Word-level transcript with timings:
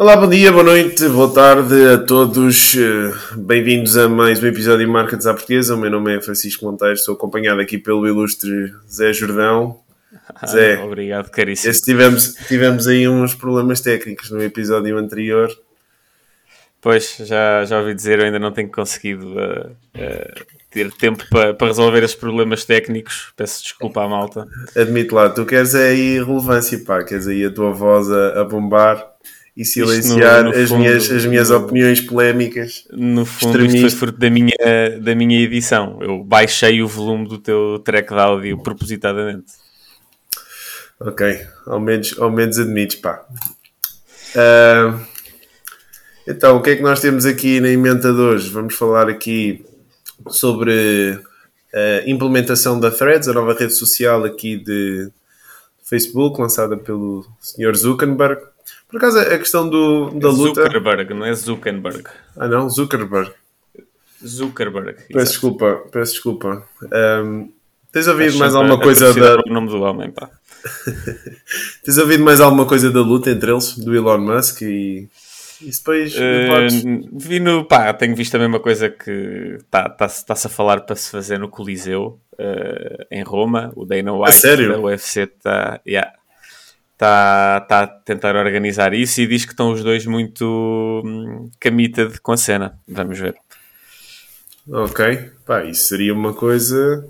Olá, 0.00 0.16
bom 0.16 0.30
dia, 0.30 0.50
boa 0.50 0.64
noite, 0.64 1.06
boa 1.10 1.30
tarde 1.30 1.74
a 1.86 1.98
todos. 1.98 2.74
Eh, 2.74 3.12
bem-vindos 3.36 3.98
a 3.98 4.08
mais 4.08 4.42
um 4.42 4.46
episódio 4.46 4.86
de 4.86 4.90
Marca 4.90 5.14
à 5.16 5.34
Portuguesa. 5.34 5.74
O 5.74 5.78
meu 5.78 5.90
nome 5.90 6.16
é 6.16 6.22
Francisco 6.22 6.64
Monteiro, 6.64 6.96
sou 6.96 7.14
acompanhado 7.14 7.60
aqui 7.60 7.76
pelo 7.76 8.08
ilustre 8.08 8.72
Zé 8.90 9.12
Jordão. 9.12 9.78
Zé, 10.48 10.82
obrigado, 10.82 11.28
caríssimo. 11.28 11.74
Tivemos, 11.74 12.32
tivemos 12.48 12.86
aí 12.88 13.06
uns 13.06 13.34
problemas 13.34 13.82
técnicos 13.82 14.30
no 14.30 14.42
episódio 14.42 14.96
anterior 14.96 15.54
Pois, 16.80 17.16
já, 17.20 17.64
já 17.66 17.78
ouvi 17.78 17.94
dizer, 17.94 18.18
eu 18.18 18.24
ainda 18.24 18.38
não 18.38 18.52
tenho 18.52 18.70
conseguido 18.70 19.34
uh, 19.34 19.70
uh, 19.70 20.44
ter 20.70 20.90
tempo 20.92 21.22
para, 21.28 21.52
para 21.52 21.66
resolver 21.66 22.02
esses 22.02 22.16
problemas 22.16 22.64
técnicos. 22.64 23.34
Peço 23.36 23.62
desculpa 23.62 24.02
à 24.02 24.08
malta. 24.08 24.48
Admito 24.74 25.14
lá, 25.14 25.28
tu 25.28 25.44
queres 25.44 25.74
é 25.74 25.88
aí 25.88 26.14
relevância, 26.14 26.82
pá, 26.82 27.04
queres 27.04 27.28
aí 27.28 27.44
a 27.44 27.50
tua 27.50 27.70
voz 27.70 28.10
a, 28.10 28.40
a 28.40 28.44
bombar 28.44 29.06
e 29.56 29.64
silenciar 29.64 30.44
no, 30.44 30.50
no 30.50 30.56
as, 30.56 30.68
fundo, 30.68 30.80
minhas, 30.80 31.10
as 31.10 31.26
minhas 31.26 31.50
no, 31.50 31.56
opiniões 31.56 32.00
polémicas. 32.00 32.84
No 32.92 33.26
fundo, 33.26 33.64
isto 33.64 33.80
foi 33.80 33.90
fruto 33.90 34.18
da 34.18 34.30
minha, 34.30 34.54
da 35.00 35.14
minha 35.14 35.40
edição. 35.40 35.98
Eu 36.00 36.24
baixei 36.24 36.82
o 36.82 36.88
volume 36.88 37.28
do 37.28 37.38
teu 37.38 37.80
track 37.84 38.08
de 38.12 38.20
áudio 38.20 38.62
propositadamente. 38.62 39.52
Ok, 41.00 41.46
ao 41.66 41.80
menos, 41.80 42.14
ao 42.18 42.30
menos 42.30 42.58
admites, 42.58 42.96
pá. 42.96 43.24
Uh, 44.34 45.00
então, 46.28 46.58
o 46.58 46.62
que 46.62 46.70
é 46.70 46.76
que 46.76 46.82
nós 46.82 47.00
temos 47.00 47.24
aqui 47.26 47.58
na 47.58 47.68
emenda 47.68 48.12
de 48.12 48.20
hoje? 48.20 48.50
Vamos 48.50 48.74
falar 48.74 49.08
aqui 49.08 49.64
sobre 50.28 51.18
a 51.74 52.08
implementação 52.08 52.78
da 52.78 52.90
Threads, 52.90 53.28
a 53.28 53.32
nova 53.32 53.54
rede 53.54 53.72
social 53.72 54.24
aqui 54.24 54.56
de 54.56 55.10
Facebook, 55.84 56.40
lançada 56.40 56.76
pelo 56.76 57.26
Sr. 57.40 57.74
Zuckerberg. 57.74 58.42
Por 58.90 58.98
acaso, 58.98 59.18
a 59.18 59.38
questão 59.38 59.68
do, 59.68 60.10
da 60.10 60.28
é 60.28 60.32
luta... 60.32 60.64
Zuckerberg, 60.64 61.14
não 61.14 61.26
é 61.26 61.34
Zuckerberg. 61.34 62.04
Ah 62.36 62.48
não, 62.48 62.68
Zuckerberg. 62.68 63.32
Zuckerberg. 64.24 64.94
Peço 64.94 65.10
exato. 65.10 65.30
desculpa, 65.30 65.82
peço 65.92 66.12
desculpa. 66.12 66.66
Um, 66.82 67.52
tens 67.92 68.08
ouvido 68.08 68.38
mais 68.38 68.54
alguma 68.54 68.78
coisa 68.78 69.14
da... 69.14 69.36
o 69.46 69.52
nome 69.52 69.68
do 69.68 69.80
homem, 69.80 70.10
pá. 70.10 70.28
tens 71.84 71.98
ouvido 71.98 72.24
mais 72.24 72.40
alguma 72.40 72.66
coisa 72.66 72.90
da 72.90 73.00
luta 73.00 73.30
entre 73.30 73.50
eles, 73.50 73.78
do 73.78 73.94
Elon 73.94 74.18
Musk 74.18 74.62
e 74.62 75.08
isso 75.62 75.80
depois. 75.80 76.14
Uh, 76.14 77.08
vi 77.12 77.38
no. 77.38 77.64
Pá, 77.64 77.92
tenho 77.92 78.16
visto 78.16 78.34
a 78.34 78.38
mesma 78.38 78.60
coisa 78.60 78.88
que 78.88 79.58
está-se 79.58 80.24
tá, 80.24 80.34
tá 80.34 80.46
a 80.46 80.50
falar 80.50 80.80
para 80.80 80.96
se 80.96 81.10
fazer 81.10 81.38
no 81.38 81.48
Coliseu, 81.48 82.18
uh, 82.32 83.04
em 83.10 83.22
Roma. 83.22 83.70
O 83.76 83.84
Dana 83.84 84.12
White 84.12 84.36
sério? 84.36 84.72
da 84.72 84.80
UFC 84.80 85.22
está. 85.22 85.80
Yeah, 85.86 86.12
está 87.00 87.60
tá 87.62 87.82
a 87.84 87.86
tentar 87.86 88.36
organizar 88.36 88.92
isso 88.92 89.22
e 89.22 89.26
diz 89.26 89.46
que 89.46 89.52
estão 89.52 89.72
os 89.72 89.82
dois 89.82 90.04
muito 90.04 91.02
hum, 91.02 91.50
committed 91.60 92.20
com 92.20 92.32
a 92.32 92.36
cena. 92.36 92.78
Vamos 92.86 93.18
ver. 93.18 93.34
Ok, 94.68 95.30
pá, 95.46 95.64
isso 95.64 95.84
seria 95.84 96.12
uma 96.12 96.34
coisa. 96.34 97.08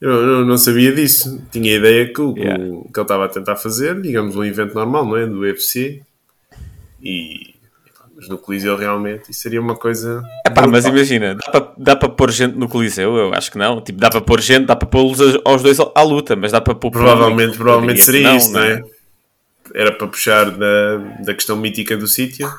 Eu, 0.00 0.10
eu 0.10 0.46
não 0.46 0.56
sabia 0.56 0.94
disso. 0.94 1.38
Tinha 1.52 1.74
a 1.74 1.76
ideia 1.76 2.12
que 2.12 2.20
o 2.20 2.34
yeah. 2.34 2.56
que 2.56 2.64
ele 2.64 3.02
estava 3.02 3.26
a 3.26 3.28
tentar 3.28 3.56
fazer, 3.56 4.00
digamos, 4.00 4.34
um 4.34 4.44
evento 4.44 4.74
normal, 4.74 5.04
não 5.04 5.16
é? 5.18 5.26
Do 5.26 5.40
UFC, 5.40 6.00
e 7.02 7.54
mas 8.18 8.28
no 8.28 8.36
Coliseu 8.36 8.76
realmente 8.76 9.30
isso 9.30 9.40
seria 9.40 9.60
uma 9.60 9.76
coisa. 9.76 10.24
Epá, 10.44 10.66
mas 10.66 10.84
imagina, 10.84 11.36
dá 11.36 11.50
para, 11.52 11.72
dá 11.78 11.96
para 11.96 12.08
pôr 12.08 12.32
gente 12.32 12.56
no 12.56 12.68
Coliseu? 12.68 13.16
Eu 13.16 13.32
acho 13.32 13.52
que 13.52 13.56
não. 13.56 13.80
Tipo, 13.80 14.00
dá 14.00 14.10
para 14.10 14.20
pôr 14.20 14.40
gente, 14.40 14.66
dá 14.66 14.74
para 14.74 14.88
pôr-los 14.88 15.20
aos 15.44 15.62
dois 15.62 15.78
à 15.78 16.02
luta, 16.02 16.34
mas 16.34 16.50
dá 16.50 16.60
para 16.60 16.74
pôr. 16.74 16.90
Provavelmente, 16.90 17.56
provavelmente 17.56 18.02
seria 18.02 18.28
não, 18.28 18.36
isso, 18.36 18.52
não 18.52 18.60
é? 18.60 18.72
é? 18.72 18.82
Era 19.72 19.92
para 19.92 20.08
puxar 20.08 20.50
da, 20.50 20.96
da 21.24 21.32
questão 21.32 21.56
mítica 21.56 21.96
do 21.96 22.08
sítio. 22.08 22.50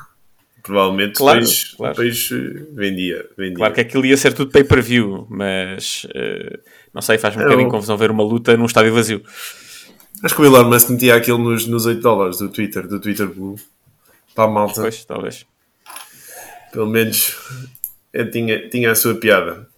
Provavelmente 0.62 1.14
claro, 1.14 1.40
depois, 1.40 1.74
claro. 1.74 1.94
depois 1.94 2.30
eh, 2.32 2.66
vendia, 2.72 3.26
vendia. 3.36 3.56
Claro 3.56 3.74
que 3.74 3.80
aquilo 3.80 4.06
ia 4.06 4.16
ser 4.16 4.32
tudo 4.32 4.50
pay 4.50 4.64
per 4.64 4.82
view, 4.82 5.26
mas 5.28 6.04
uh, 6.04 6.58
não 6.92 7.02
sei, 7.02 7.18
faz-me 7.18 7.42
um 7.42 7.44
bocadinho 7.46 7.68
eu... 7.68 7.70
confusão 7.70 7.96
ver 7.96 8.10
uma 8.10 8.22
luta 8.22 8.56
num 8.56 8.66
estádio 8.66 8.94
vazio. 8.94 9.22
Acho 10.22 10.34
que 10.34 10.42
o 10.42 10.44
Elon 10.44 10.68
Musk 10.68 10.90
metia 10.90 11.14
aquilo 11.16 11.38
nos, 11.38 11.66
nos 11.66 11.86
8 11.86 12.00
dólares 12.00 12.38
do 12.38 12.50
Twitter, 12.50 12.86
do 12.86 13.00
Twitter 13.00 13.26
Blue 13.26 13.56
para 14.34 14.44
a 14.44 14.48
malta. 14.48 14.82
Pois, 14.82 15.04
talvez. 15.04 15.46
Pelo 16.72 16.86
menos 16.86 17.36
tinha, 18.32 18.68
tinha 18.68 18.90
a 18.90 18.94
sua 18.94 19.14
piada. 19.14 19.68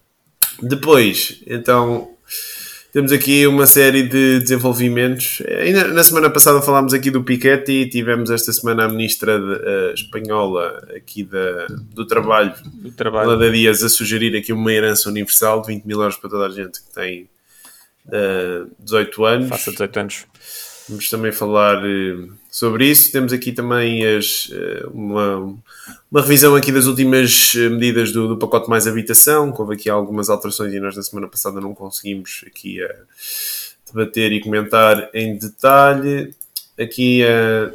Depois, 0.61 1.41
então, 1.47 2.13
temos 2.93 3.11
aqui 3.11 3.47
uma 3.47 3.65
série 3.65 4.03
de 4.03 4.39
desenvolvimentos. 4.39 5.41
Ainda 5.47 5.87
na 5.87 6.03
semana 6.03 6.29
passada 6.29 6.61
falámos 6.61 6.93
aqui 6.93 7.09
do 7.09 7.23
Piketty 7.23 7.71
e 7.71 7.89
tivemos 7.89 8.29
esta 8.29 8.53
semana 8.53 8.85
a 8.85 8.87
ministra 8.87 9.39
de, 9.39 9.45
uh, 9.45 9.93
espanhola 9.95 10.87
aqui 10.95 11.23
da, 11.23 11.65
do 11.91 12.05
trabalho, 12.05 12.53
do 12.63 12.91
trabalho. 12.91 13.31
Lada 13.31 13.51
Dias, 13.51 13.83
a 13.83 13.89
sugerir 13.89 14.37
aqui 14.37 14.53
uma 14.53 14.71
herança 14.71 15.09
universal 15.09 15.61
de 15.61 15.69
20 15.69 15.85
mil 15.85 15.99
euros 16.01 16.17
para 16.17 16.29
toda 16.29 16.45
a 16.45 16.49
gente 16.49 16.83
que 16.83 16.93
tem 16.93 17.23
uh, 18.05 18.11
eh, 18.11 18.65
18 18.79 19.25
anos. 19.25 19.49
Faça 19.49 19.71
18 19.71 19.99
anos. 19.99 20.25
Vamos 20.89 21.09
também 21.09 21.31
falar 21.31 21.81
uh, 21.83 22.33
sobre 22.51 22.89
isso. 22.89 23.11
Temos 23.11 23.31
aqui 23.31 23.53
também 23.53 24.05
as, 24.05 24.47
uh, 24.47 24.89
uma, 24.93 25.57
uma 26.11 26.21
revisão 26.21 26.55
aqui 26.55 26.71
das 26.73 26.87
últimas 26.87 27.53
eh, 27.55 27.69
medidas 27.69 28.11
do, 28.11 28.27
do, 28.27 28.37
pacote 28.37 28.69
mais 28.69 28.85
habitação. 28.85 29.53
Houve 29.57 29.75
aqui 29.75 29.89
algumas 29.89 30.29
alterações 30.29 30.73
e 30.73 30.79
nós 30.79 30.97
na 30.97 31.03
semana 31.03 31.27
passada 31.27 31.61
não 31.61 31.73
conseguimos 31.73 32.43
aqui 32.45 32.79
debater 33.87 34.33
e 34.33 34.41
comentar 34.41 35.09
em 35.13 35.37
detalhe. 35.37 36.35
Aqui 36.77 37.21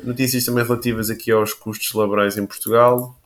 notícias 0.04 0.44
também 0.44 0.64
relativas 0.64 1.08
aqui 1.08 1.30
aos 1.30 1.54
custos 1.54 1.92
laborais 1.94 2.36
em 2.36 2.44
Portugal. 2.44 3.18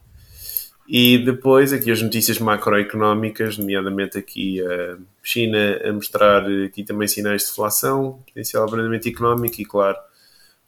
E 0.87 1.17
depois 1.17 1.73
aqui 1.73 1.91
as 1.91 2.01
notícias 2.01 2.39
macroeconómicas, 2.39 3.57
nomeadamente 3.57 4.17
aqui 4.17 4.61
a 4.61 4.97
China 5.23 5.79
a 5.83 5.93
mostrar 5.93 6.45
aqui 6.65 6.83
também 6.83 7.07
sinais 7.07 7.43
de 7.43 7.47
deflação, 7.47 8.21
potencial 8.27 8.65
abrandamento 8.65 9.07
económico 9.07 9.61
e 9.61 9.65
claro 9.65 9.97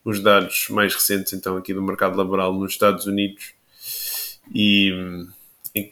os 0.04 0.20
dados 0.20 0.68
mais 0.70 0.94
recentes 0.94 1.32
então 1.32 1.56
aqui 1.56 1.74
do 1.74 1.82
mercado 1.82 2.16
laboral 2.16 2.54
nos 2.54 2.72
Estados 2.72 3.06
Unidos 3.06 3.54
e, 4.54 5.26
e, 5.74 5.90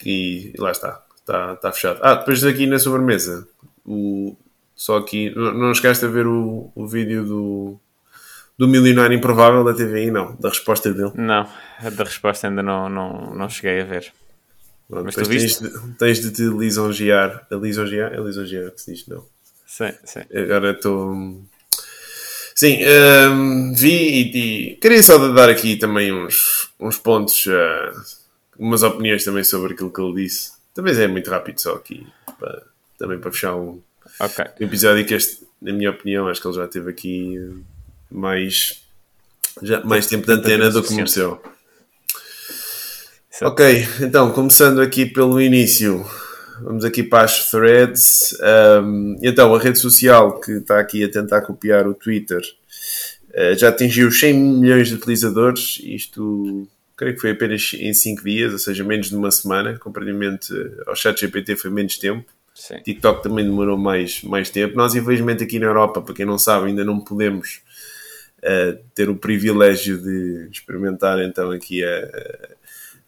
e 0.54 0.54
lá 0.56 0.70
está, 0.70 1.04
está, 1.16 1.52
está 1.54 1.72
fechado. 1.72 1.98
Ah, 2.02 2.14
depois 2.14 2.42
aqui 2.44 2.66
na 2.66 2.78
sobremesa, 2.78 3.46
o, 3.84 4.36
só 4.74 4.98
aqui, 4.98 5.30
não, 5.34 5.52
não 5.52 5.74
chegaste 5.74 6.04
a 6.04 6.08
ver 6.08 6.26
o, 6.26 6.70
o 6.74 6.86
vídeo 6.86 7.24
do, 7.24 7.80
do 8.56 8.68
milionário 8.68 9.16
improvável 9.16 9.64
da 9.64 9.74
TVI, 9.74 10.10
não, 10.10 10.36
da 10.36 10.48
resposta 10.48 10.92
dele. 10.92 11.12
Não, 11.16 11.48
da 11.96 12.04
resposta 12.04 12.48
ainda 12.48 12.62
não, 12.62 12.88
não, 12.88 13.34
não 13.34 13.48
cheguei 13.48 13.80
a 13.80 13.84
ver. 13.84 14.12
Bom, 14.88 15.02
Mas 15.04 15.14
tu 15.14 15.24
viste? 15.24 15.60
Tens 15.60 15.72
de, 15.72 15.92
tens 15.98 16.20
de 16.20 16.30
te 16.30 16.42
lisonjear. 16.42 17.46
A 17.50 17.54
lisonjear? 17.54 18.12
É 18.12 18.20
lisonjear 18.20 18.70
que 18.70 18.80
se 18.80 18.92
diz, 18.92 19.06
não? 19.06 19.24
Sim, 19.66 19.92
sim. 20.04 20.20
Agora 20.32 20.72
estou. 20.72 21.42
Sim, 22.54 22.78
um, 23.30 23.74
vi 23.74 23.92
e, 23.92 24.70
e, 24.70 24.76
queria 24.76 25.02
só 25.02 25.18
dar 25.32 25.48
aqui 25.50 25.76
também 25.76 26.12
uns, 26.12 26.70
uns 26.78 26.96
pontos, 26.96 27.46
uh, 27.46 28.00
umas 28.56 28.84
opiniões 28.84 29.24
também 29.24 29.42
sobre 29.42 29.74
aquilo 29.74 29.92
que 29.92 30.00
ele 30.00 30.22
disse. 30.22 30.52
Talvez 30.72 30.98
é 31.00 31.08
muito 31.08 31.28
rápido 31.28 31.60
só 31.60 31.74
aqui, 31.74 32.06
para, 32.38 32.62
também 32.96 33.18
para 33.18 33.32
fechar 33.32 33.56
um, 33.56 33.82
okay. 34.20 34.44
um 34.60 34.64
episódio 34.66 35.04
que 35.04 35.14
este, 35.14 35.44
na 35.60 35.72
minha 35.72 35.90
opinião, 35.90 36.28
acho 36.28 36.40
que 36.40 36.46
ele 36.46 36.54
já 36.54 36.68
teve 36.68 36.90
aqui 36.90 37.64
mais, 38.08 38.84
já, 39.60 39.82
mais 39.82 40.06
tempo 40.06 40.24
de 40.24 40.32
antena 40.32 40.70
do 40.70 40.80
que 40.80 40.94
mereceu. 40.94 41.42
Ok, 43.42 43.64
então 44.00 44.30
começando 44.30 44.80
aqui 44.80 45.04
pelo 45.04 45.40
início, 45.40 46.04
vamos 46.62 46.84
aqui 46.84 47.02
para 47.02 47.24
as 47.24 47.50
threads. 47.50 48.32
Um, 48.80 49.16
então, 49.22 49.52
a 49.52 49.58
rede 49.58 49.78
social 49.80 50.38
que 50.40 50.52
está 50.52 50.78
aqui 50.78 51.02
a 51.02 51.10
tentar 51.10 51.40
copiar 51.40 51.88
o 51.88 51.94
Twitter 51.94 52.40
uh, 53.30 53.58
já 53.58 53.70
atingiu 53.70 54.08
100 54.12 54.34
milhões 54.34 54.88
de 54.88 54.94
utilizadores. 54.94 55.80
Isto 55.82 56.68
creio 56.96 57.16
que 57.16 57.20
foi 57.20 57.32
apenas 57.32 57.72
em 57.74 57.92
5 57.92 58.22
dias, 58.22 58.52
ou 58.52 58.58
seja, 58.58 58.84
menos 58.84 59.08
de 59.08 59.16
uma 59.16 59.32
semana. 59.32 59.76
Comparativamente 59.80 60.52
ao 60.86 60.94
ChatGPT 60.94 61.56
foi 61.56 61.72
menos 61.72 61.98
tempo. 61.98 62.30
Sim. 62.54 62.76
TikTok 62.84 63.20
também 63.20 63.44
demorou 63.44 63.76
mais, 63.76 64.22
mais 64.22 64.48
tempo. 64.48 64.76
Nós, 64.76 64.94
infelizmente, 64.94 65.42
aqui 65.42 65.58
na 65.58 65.66
Europa, 65.66 66.00
para 66.00 66.14
quem 66.14 66.24
não 66.24 66.38
sabe, 66.38 66.68
ainda 66.68 66.84
não 66.84 67.00
podemos 67.00 67.62
uh, 68.38 68.78
ter 68.94 69.08
o 69.08 69.16
privilégio 69.16 69.98
de 69.98 70.48
experimentar 70.52 71.18
então 71.20 71.50
aqui 71.50 71.84
a, 71.84 72.08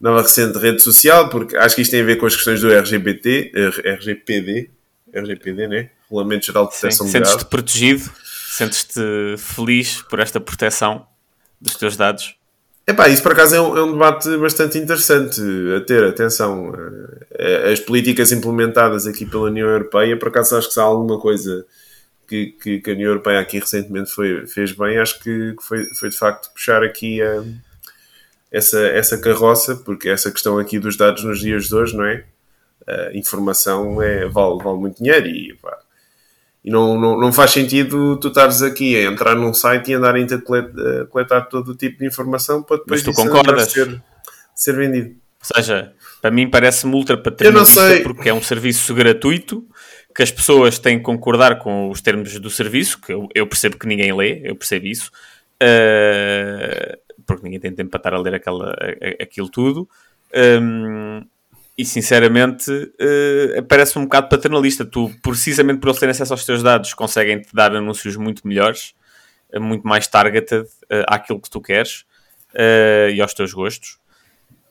nova 0.00 0.22
recente 0.22 0.58
rede 0.58 0.82
social, 0.82 1.28
porque 1.28 1.56
acho 1.56 1.74
que 1.74 1.82
isto 1.82 1.90
tem 1.90 2.00
a 2.02 2.04
ver 2.04 2.16
com 2.16 2.26
as 2.26 2.34
questões 2.34 2.60
do 2.60 2.70
RGBT, 2.70 3.52
RGPD, 3.84 4.70
RGPD, 5.12 5.68
né? 5.68 5.90
Regulamento 6.08 6.46
Geral 6.46 6.64
de 6.68 6.70
Proteção 6.72 7.06
Sim, 7.06 7.06
de 7.06 7.12
Sentes-te 7.12 7.32
Dados. 7.36 7.44
protegido, 7.48 8.10
sentes-te 8.50 9.00
feliz 9.38 10.02
por 10.02 10.20
esta 10.20 10.38
proteção 10.40 11.06
dos 11.60 11.74
teus 11.76 11.96
dados. 11.96 12.36
Epá, 12.86 13.08
isso 13.08 13.22
por 13.22 13.32
acaso 13.32 13.56
é 13.56 13.60
um, 13.60 13.76
é 13.76 13.82
um 13.82 13.92
debate 13.92 14.36
bastante 14.36 14.78
interessante 14.78 15.40
a 15.76 15.80
ter, 15.80 16.04
atenção. 16.04 16.72
eh, 17.32 17.72
As 17.72 17.80
políticas 17.80 18.30
implementadas 18.30 19.06
aqui 19.08 19.26
pela 19.26 19.44
União 19.44 19.66
Europeia, 19.68 20.16
por 20.16 20.28
acaso 20.28 20.56
acho 20.56 20.68
que 20.68 20.74
se 20.74 20.78
há 20.80 20.84
alguma 20.84 21.18
coisa 21.18 21.66
que, 22.28 22.46
que, 22.62 22.78
que 22.80 22.90
a 22.90 22.92
União 22.94 23.08
Europeia 23.08 23.40
aqui 23.40 23.58
recentemente 23.58 24.12
foi, 24.12 24.46
fez 24.46 24.70
bem, 24.70 24.98
acho 24.98 25.18
que 25.20 25.56
foi, 25.60 25.84
foi 25.98 26.10
de 26.10 26.16
facto 26.16 26.52
puxar 26.52 26.84
aqui 26.84 27.20
a, 27.20 27.42
essa, 28.56 28.80
essa 28.88 29.18
carroça, 29.18 29.76
porque 29.76 30.08
essa 30.08 30.30
questão 30.30 30.58
aqui 30.58 30.78
dos 30.78 30.96
dados 30.96 31.22
nos 31.24 31.40
dias 31.40 31.66
de 31.68 31.74
hoje, 31.74 31.96
não 31.96 32.04
é? 32.04 32.24
A 32.88 33.10
informação 33.14 34.00
é, 34.00 34.26
vale, 34.26 34.62
vale 34.62 34.78
muito 34.78 35.02
dinheiro 35.02 35.26
e, 35.26 35.54
pá, 35.60 35.76
e 36.64 36.70
não, 36.70 36.98
não, 36.98 37.18
não 37.18 37.32
faz 37.32 37.50
sentido 37.50 38.16
tu 38.16 38.28
estares 38.28 38.62
aqui 38.62 38.96
a 38.96 39.10
entrar 39.10 39.34
num 39.34 39.52
site 39.52 39.90
e 39.90 39.94
andarem 39.94 40.24
a 40.24 40.38
colet- 40.38 40.72
a 41.02 41.06
coletar 41.06 41.42
todo 41.42 41.72
o 41.72 41.74
tipo 41.74 41.98
de 41.98 42.06
informação 42.06 42.62
para 42.62 42.78
depois 42.78 43.02
Mas 43.04 43.14
tu 43.14 43.22
concordas? 43.22 43.72
ser, 43.72 44.02
ser 44.54 44.74
vendido. 44.74 45.10
Ou 45.10 45.56
seja, 45.56 45.92
para 46.22 46.30
mim 46.30 46.48
parece-me 46.48 46.94
ultra 46.94 47.16
paternalista 47.16 48.00
porque 48.02 48.28
é 48.28 48.34
um 48.34 48.42
serviço 48.42 48.94
gratuito 48.94 49.66
que 50.14 50.22
as 50.22 50.30
pessoas 50.30 50.78
têm 50.78 50.98
que 50.98 51.04
concordar 51.04 51.58
com 51.58 51.90
os 51.90 52.00
termos 52.00 52.38
do 52.38 52.48
serviço, 52.48 53.00
que 53.00 53.12
eu, 53.12 53.28
eu 53.34 53.46
percebo 53.46 53.78
que 53.78 53.86
ninguém 53.86 54.16
lê, 54.16 54.40
eu 54.44 54.56
percebo 54.56 54.86
isso, 54.86 55.10
eh, 55.60 56.98
porque 57.26 57.42
ninguém 57.44 57.60
tem 57.60 57.72
tempo 57.74 57.90
para 57.90 57.98
estar 57.98 58.14
a 58.14 58.18
ler 58.18 58.34
aquela, 58.34 58.70
a- 58.72 59.22
aquilo 59.22 59.48
tudo. 59.50 59.88
Hum, 60.34 61.24
e 61.78 61.84
sinceramente 61.84 62.70
eh, 62.98 63.62
parece-me 63.68 64.02
um 64.04 64.06
bocado 64.08 64.28
paternalista. 64.28 64.84
Tu, 64.84 65.10
precisamente 65.22 65.80
por 65.80 65.88
eles 65.88 66.00
terem 66.00 66.10
acesso 66.12 66.32
aos 66.32 66.44
teus 66.44 66.62
dados, 66.62 66.94
conseguem-te 66.94 67.48
dar 67.54 67.74
anúncios 67.76 68.16
muito 68.16 68.46
melhores, 68.46 68.94
eh, 69.52 69.58
muito 69.58 69.86
mais 69.86 70.06
targeted 70.06 70.66
eh, 70.90 71.04
àquilo 71.08 71.40
que 71.40 71.50
tu 71.50 71.60
queres 71.60 72.04
eh, 72.54 73.10
e 73.14 73.20
aos 73.20 73.34
teus 73.34 73.52
gostos. 73.52 73.98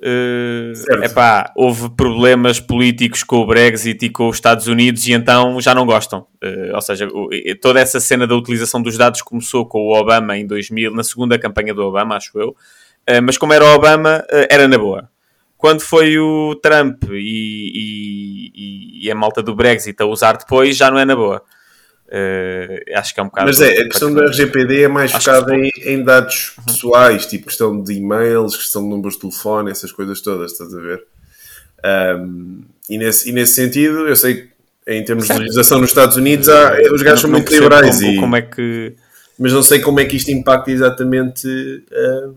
Uh, 0.05 0.75
Certo. 0.75 1.03
epá, 1.03 1.51
houve 1.55 1.89
problemas 1.89 2.59
políticos 2.59 3.23
com 3.23 3.37
o 3.37 3.45
Brexit 3.47 4.05
e 4.05 4.09
com 4.09 4.29
os 4.29 4.35
Estados 4.37 4.67
Unidos 4.67 5.07
e 5.07 5.13
então 5.13 5.59
já 5.59 5.73
não 5.73 5.83
gostam. 5.85 6.27
Uh, 6.43 6.75
ou 6.75 6.81
seja, 6.81 7.07
toda 7.59 7.79
essa 7.79 7.99
cena 7.99 8.27
da 8.27 8.35
utilização 8.35 8.81
dos 8.83 8.97
dados 8.97 9.23
começou 9.23 9.65
com 9.65 9.79
o 9.79 9.99
Obama 9.99 10.37
em 10.37 10.45
2000, 10.45 10.91
na 10.93 11.03
segunda 11.03 11.39
campanha 11.39 11.73
do 11.73 11.81
Obama, 11.81 12.15
acho 12.17 12.37
eu. 12.37 12.49
Uh, 13.09 13.21
mas 13.23 13.35
como 13.37 13.53
era 13.53 13.65
o 13.65 13.73
Obama, 13.73 14.23
uh, 14.31 14.45
era 14.49 14.67
na 14.67 14.77
boa. 14.77 15.09
Quando 15.57 15.81
foi 15.81 16.19
o 16.19 16.53
Trump 16.61 17.05
e, 17.09 18.51
e- 18.53 19.05
e 19.07 19.11
a 19.11 19.15
malta 19.15 19.41
do 19.41 19.55
Brexit 19.55 19.99
a 20.03 20.05
usar 20.05 20.37
depois, 20.37 20.77
já 20.77 20.91
não 20.91 20.99
é 20.99 21.05
na 21.05 21.15
boa. 21.15 21.41
Uh, 22.07 22.97
acho 22.97 23.13
que 23.13 23.19
é 23.19 23.23
um 23.23 23.27
bocado. 23.27 23.47
Mas 23.47 23.61
é, 23.61 23.81
a 23.81 23.89
questão 23.89 24.13
do 24.13 24.23
RGPD 24.23 24.83
é 24.83 24.87
mais 24.87 25.11
focada 25.11 25.55
em, 25.55 25.71
em 25.83 26.03
dados 26.03 26.53
pessoais, 26.65 27.25
tipo 27.25 27.47
questão 27.47 27.81
de 27.81 27.93
e-mails, 27.93 28.55
questão 28.55 28.83
de 28.83 28.89
números 28.89 29.15
de 29.15 29.21
telefone, 29.21 29.71
essas 29.71 29.91
coisas 29.91 30.21
todas, 30.21 30.51
estás 30.51 30.73
a 30.73 30.79
ver? 30.79 31.03
Um, 32.19 32.63
e, 32.89 32.97
nesse, 32.97 33.29
e 33.29 33.31
nesse 33.31 33.53
sentido, 33.53 34.07
eu 34.07 34.15
sei 34.15 34.35
que 34.35 34.49
em 34.87 35.03
termos 35.03 35.23
de 35.23 35.29
Certo. 35.29 35.39
legislação 35.41 35.79
nos 35.79 35.89
Estados 35.89 36.15
Unidos, 36.15 36.47
há- 36.47 36.77
os 36.93 37.01
gajos 37.01 37.21
são 37.21 37.29
muito 37.29 37.51
liberais, 37.51 37.95
como, 37.97 38.11
e, 38.11 38.19
como 38.19 38.35
é 38.35 38.41
que. 38.43 38.93
mas 39.39 39.51
não 39.51 39.63
sei 39.63 39.79
como 39.79 39.99
é 39.99 40.05
que 40.05 40.15
isto 40.15 40.29
impacta 40.29 40.69
exatamente 40.69 41.47
um, 41.91 42.35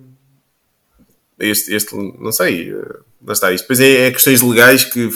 este, 1.38 1.75
este, 1.75 1.94
não 1.94 2.32
sei, 2.32 2.73
uh, 2.73 3.05
lá 3.25 3.32
está. 3.35 3.53
Isto 3.53 3.65
depois 3.65 3.81
é, 3.81 4.06
é 4.06 4.11
questões 4.11 4.41
legais 4.41 4.85
que 4.85 5.11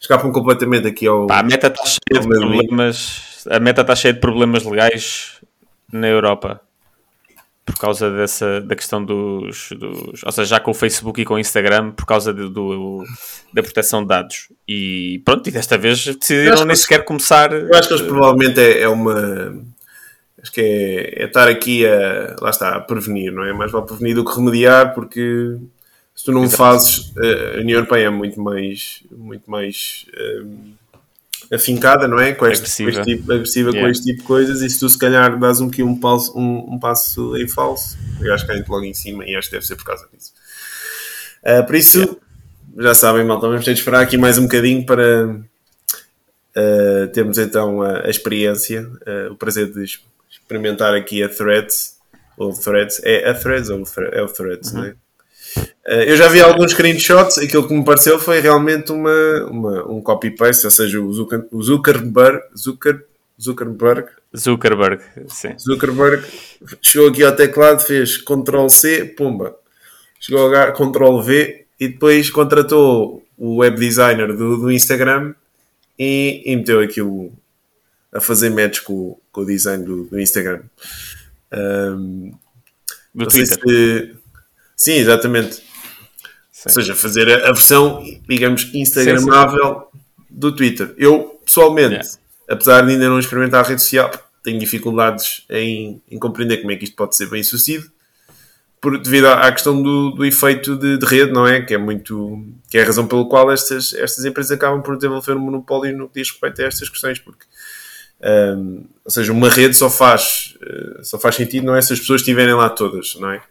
escapam 0.00 0.32
completamente 0.32 0.86
aqui 0.86 1.06
ao. 1.06 1.26
Pá, 1.26 1.40
a 1.40 1.42
meta 1.42 1.66
está 1.66 1.84
cheia 1.84 2.20
de 2.20 2.28
problemas. 2.28 3.29
A 3.48 3.60
meta 3.60 3.80
está 3.82 3.94
cheia 3.96 4.12
de 4.14 4.20
problemas 4.20 4.64
legais 4.64 5.40
na 5.92 6.08
Europa 6.08 6.60
por 7.64 7.76
causa 7.78 8.10
dessa 8.10 8.60
da 8.60 8.74
questão 8.74 9.04
dos, 9.04 9.68
dos 9.78 10.24
ou 10.24 10.32
seja, 10.32 10.44
já 10.56 10.60
com 10.60 10.72
o 10.72 10.74
Facebook 10.74 11.20
e 11.20 11.24
com 11.24 11.34
o 11.34 11.38
Instagram 11.38 11.92
por 11.92 12.04
causa 12.04 12.34
de- 12.34 12.48
do, 12.48 13.04
da 13.52 13.62
proteção 13.62 14.02
de 14.02 14.08
dados 14.08 14.48
e 14.66 15.22
pronto, 15.24 15.48
e 15.48 15.52
desta 15.52 15.78
vez 15.78 16.04
decidiram 16.04 16.64
nem 16.64 16.74
sequer 16.74 17.04
começar 17.04 17.52
Eu 17.52 17.72
acho 17.74 17.86
que 17.88 17.94
eles 17.94 18.06
provavelmente 18.06 18.58
é, 18.60 18.80
é 18.82 18.88
uma. 18.88 19.62
Acho 20.42 20.52
que 20.52 20.60
é, 20.60 21.22
é 21.22 21.26
estar 21.26 21.48
aqui 21.48 21.86
a. 21.86 22.34
Lá 22.40 22.50
está, 22.50 22.76
a 22.76 22.80
prevenir, 22.80 23.30
não 23.30 23.44
é? 23.44 23.52
Mais 23.52 23.70
vale 23.70 23.86
prevenir 23.86 24.14
do 24.16 24.24
que 24.24 24.34
remediar, 24.34 24.94
porque 24.94 25.56
se 26.14 26.24
tu 26.24 26.32
não 26.32 26.44
Exato. 26.44 26.56
fazes. 26.56 27.12
eh, 27.22 27.56
A 27.58 27.60
União 27.60 27.76
Europeia 27.78 28.06
é 28.06 28.10
muito 28.10 28.40
mais. 28.40 29.02
Muito 29.12 29.48
mais 29.50 30.06
hum, 30.42 30.72
afincada, 31.52 32.06
não 32.06 32.18
é? 32.18 32.32
Com 32.32 32.46
este, 32.46 32.62
Agressiva. 32.62 32.90
com 32.92 32.98
este 33.00 33.16
tipo, 33.16 33.32
agressiva 33.32 33.70
com 33.70 33.76
Yeah. 33.76 33.90
este 33.90 34.04
tipo 34.04 34.18
de 34.20 34.26
coisas, 34.26 34.62
e 34.62 34.70
se 34.70 34.78
tu 34.78 34.88
se 34.88 34.98
calhar 34.98 35.38
dás 35.38 35.60
um, 35.60 35.70
um, 35.80 35.96
passo, 35.96 36.38
um, 36.38 36.74
um 36.74 36.78
passo 36.78 37.36
em 37.36 37.48
falso, 37.48 37.98
eu 38.20 38.32
acho 38.32 38.46
que 38.46 38.52
cai 38.52 38.64
logo 38.68 38.84
em 38.84 38.94
cima, 38.94 39.24
e 39.24 39.34
acho 39.34 39.48
que 39.48 39.56
deve 39.56 39.66
ser 39.66 39.76
por 39.76 39.84
causa 39.84 40.06
disso. 40.12 40.32
Ah, 41.42 41.62
por 41.62 41.74
isso, 41.74 42.20
já 42.78 42.94
sabem, 42.94 43.24
malta, 43.24 43.48
vamos 43.48 43.64
ter 43.64 43.72
de 43.72 43.80
esperar 43.80 44.02
aqui 44.02 44.16
mais 44.16 44.38
um 44.38 44.42
bocadinho 44.42 44.84
para 44.84 45.26
uh, 45.26 47.08
termos 47.12 47.38
então 47.38 47.82
a, 47.82 48.06
a 48.06 48.10
experiência, 48.10 48.86
uh, 48.86 49.32
o 49.32 49.36
prazer 49.36 49.72
de 49.72 49.84
experimentar 50.30 50.94
aqui 50.94 51.22
a 51.22 51.28
Threads, 51.28 51.96
ou 52.36 52.52
Threads, 52.52 53.00
é 53.04 53.28
a 53.28 53.34
Threads 53.34 53.70
ou 53.70 53.82
é 54.12 54.22
o 54.22 54.26
Threads, 54.26 54.72
não 54.72 54.84
é? 54.84 54.94
Uh, 55.56 55.92
eu 56.06 56.16
já 56.16 56.28
vi 56.28 56.40
alguns 56.40 56.72
screenshots, 56.72 57.38
aquilo 57.38 57.66
que 57.66 57.74
me 57.74 57.84
pareceu 57.84 58.18
foi 58.18 58.40
realmente 58.40 58.92
uma, 58.92 59.44
uma- 59.50 59.88
um 59.90 60.00
copy-paste, 60.00 60.64
ou 60.66 60.70
seja, 60.70 61.00
o, 61.00 61.12
Zucker, 61.12 61.46
o 61.50 61.62
Zuckerberg, 61.62 62.40
Zucker, 62.56 63.04
Zuckerberg, 63.40 64.08
Zuckerberg, 64.36 65.02
sim. 65.28 65.54
Zuckerberg 65.58 66.22
chegou 66.80 67.08
aqui 67.08 67.24
ao 67.24 67.34
teclado, 67.34 67.80
fez 67.80 68.16
Ctrl-C, 68.18 69.06
pumba. 69.16 69.56
Chegou 70.20 70.54
a 70.54 70.70
Ctrl-V 70.70 71.64
e 71.80 71.88
depois 71.88 72.28
contratou 72.30 73.24
o 73.38 73.56
web 73.56 73.78
designer 73.78 74.36
do, 74.36 74.58
do 74.58 74.70
Instagram 74.70 75.34
e, 75.98 76.42
e 76.44 76.54
meteu 76.56 76.80
aquilo 76.80 77.32
a 78.12 78.20
fazer 78.20 78.50
match 78.50 78.80
com, 78.82 79.18
com 79.32 79.40
o 79.40 79.46
design 79.46 79.82
do, 79.84 80.04
do 80.04 80.20
Instagram. 80.20 80.60
Ahm, 81.50 82.32
Do 83.14 83.26
Twitter. 83.26 83.58
se- 83.66 84.14
Sim, 84.80 84.94
exatamente. 84.94 85.56
Sim. 86.50 86.62
Ou 86.64 86.72
seja, 86.72 86.94
fazer 86.94 87.30
a, 87.30 87.52
versão, 87.52 88.02
digamos, 88.26 88.70
instagramável 88.72 89.88
do 90.30 90.56
Twitter. 90.56 90.94
Eu, 90.96 91.38
pessoalmente, 91.44 91.96
Yeah. 91.96 92.08
apesar 92.48 92.80
de 92.80 92.92
ainda 92.92 93.06
não 93.10 93.18
experimentar 93.18 93.62
a 93.62 93.68
rede 93.68 93.82
social, 93.82 94.10
tenho 94.42 94.58
dificuldades 94.58 95.44
em, 95.50 96.00
em 96.10 96.18
compreender 96.18 96.62
como 96.62 96.72
é 96.72 96.76
que 96.76 96.84
isto 96.84 96.96
pode 96.96 97.14
ser 97.14 97.28
bem 97.28 97.42
sucedido. 97.42 97.90
Por, 98.80 98.96
devido 98.96 99.26
à, 99.26 99.48
à 99.48 99.52
questão 99.52 99.82
do, 99.82 100.12
do 100.12 100.24
efeito 100.24 100.74
de, 100.74 100.96
de 100.96 101.04
rede, 101.04 101.30
não 101.30 101.46
é? 101.46 101.60
Que 101.60 101.74
é 101.74 101.78
muito. 101.78 102.42
que 102.70 102.78
é 102.78 102.82
a 102.82 102.86
razão 102.86 103.06
pela 103.06 103.28
qual 103.28 103.52
estas, 103.52 103.92
estas 103.92 104.24
empresas 104.24 104.50
acabam 104.50 104.80
por 104.80 104.96
desenvolver 104.96 105.34
um 105.34 105.40
monopólio 105.40 105.94
no 105.94 106.08
que 106.08 106.22
diz 106.22 106.30
respeito 106.30 106.62
a 106.62 106.64
estas 106.64 106.88
questões, 106.88 107.18
porque 107.18 107.44
hum, 108.56 108.86
ou 109.04 109.10
seja, 109.10 109.30
uma 109.30 109.50
rede 109.50 109.76
só 109.76 109.90
faz, 109.90 110.56
eh, 110.62 111.02
só 111.02 111.18
faz 111.18 111.34
sentido, 111.34 111.66
não 111.66 111.76
é? 111.76 111.82
Se 111.82 111.92
as 111.92 112.00
pessoas 112.00 112.22
estiverem 112.22 112.54
lá 112.54 112.70
todas, 112.70 113.14
não 113.16 113.30
é? 113.30 113.42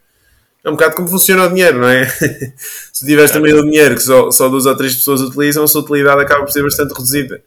É 0.63 0.70
um 0.70 0.74
bocado 0.74 0.96
como 0.96 1.08
funciona 1.08 1.46
o 1.46 1.50
dinheiro, 1.50 1.80
não 1.80 1.88
é? 1.88 2.06
Se 2.92 3.06
tiveres 3.06 3.32
também 3.32 3.54
o 3.54 3.63
dinheiro 3.63 3.96
que 3.96 4.01
só, 4.04 4.30
só 4.30 4.50
duas 4.50 4.66
ou 4.66 4.75
três 4.75 4.94
pessoas 4.96 5.22
utilizam, 5.22 5.63
a 5.63 5.68
sua 5.68 5.82
utilidade 5.82 6.22
acaba 6.22 6.44
por 6.44 6.51
ser 6.51 6.63
bastante 6.63 6.92
reduzida. 6.92 7.42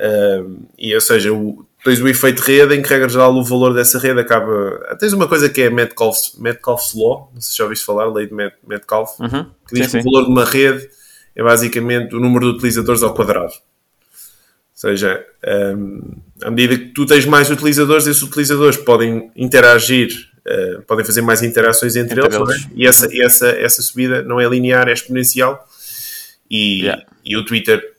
Um, 0.00 0.64
e 0.76 0.92
ou 0.94 1.00
seja, 1.00 1.32
o, 1.32 1.64
depois 1.78 2.00
o 2.00 2.08
efeito 2.08 2.40
rede, 2.40 2.74
em 2.74 2.82
que 2.82 2.88
regra 2.88 3.08
geral 3.08 3.32
o 3.34 3.44
valor 3.44 3.72
dessa 3.74 3.98
rede 3.98 4.18
acaba. 4.20 4.96
Tens 4.98 5.12
uma 5.12 5.28
coisa 5.28 5.48
que 5.48 5.62
é 5.62 5.70
Metcalfe's, 5.70 6.34
Metcalfe's 6.38 6.94
Law, 6.94 7.30
não 7.32 7.40
sei 7.40 7.52
se 7.52 7.58
já 7.58 7.64
ouviste 7.64 7.84
falar, 7.86 8.06
lei 8.06 8.26
de 8.26 8.34
Met, 8.34 8.56
Metcalfe, 8.66 9.22
Uhum. 9.22 9.46
que 9.68 9.74
diz 9.74 9.86
Sim, 9.90 9.98
que 9.98 10.02
sim. 10.02 10.08
o 10.08 10.12
valor 10.12 10.24
de 10.26 10.32
uma 10.32 10.44
rede 10.44 10.88
é 11.36 11.42
basicamente 11.42 12.14
o 12.16 12.20
número 12.20 12.50
de 12.50 12.56
utilizadores 12.56 13.02
ao 13.02 13.14
quadrado. 13.14 13.52
Ou 13.52 14.90
seja, 14.90 15.24
um, 15.76 16.00
à 16.42 16.50
medida 16.50 16.76
que 16.76 16.86
tu 16.92 17.06
tens 17.06 17.24
mais 17.24 17.48
utilizadores, 17.50 18.06
esses 18.06 18.22
utilizadores 18.22 18.76
podem 18.78 19.30
interagir, 19.36 20.08
uh, 20.46 20.82
podem 20.82 21.04
fazer 21.04 21.22
mais 21.22 21.42
interações 21.42 21.96
entre, 21.96 22.20
Entre 22.20 22.36
eles, 22.36 22.48
é? 22.50 22.54
eles. 22.54 22.68
e 22.74 22.86
essa, 22.86 23.08
essa, 23.22 23.48
essa 23.48 23.82
subida 23.82 24.22
não 24.22 24.40
é 24.40 24.48
linear, 24.48 24.88
é 24.88 24.92
exponencial. 24.92 25.66
E, 26.50 26.82
Yeah. 26.82 27.06
e 27.24 27.36
o 27.36 27.44
Twitter 27.44 27.94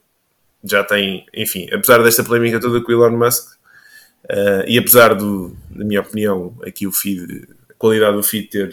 já 0.64 0.84
tem, 0.84 1.26
enfim, 1.34 1.68
apesar 1.74 2.02
desta 2.04 2.24
polémica 2.24 2.60
toda 2.60 2.80
com 2.82 2.92
o 2.92 2.96
Elon 2.96 3.18
Musk, 3.18 3.54
uh, 4.26 4.64
e 4.68 4.78
apesar 4.78 5.14
do, 5.16 5.58
na 5.72 5.84
minha 5.84 6.02
opinião, 6.02 6.56
aqui 6.66 6.86
o 6.88 6.92
feed, 6.92 7.48
a 7.70 7.74
qualidade 7.74 8.16
do 8.16 8.24
feed 8.24 8.48
ter, 8.48 8.70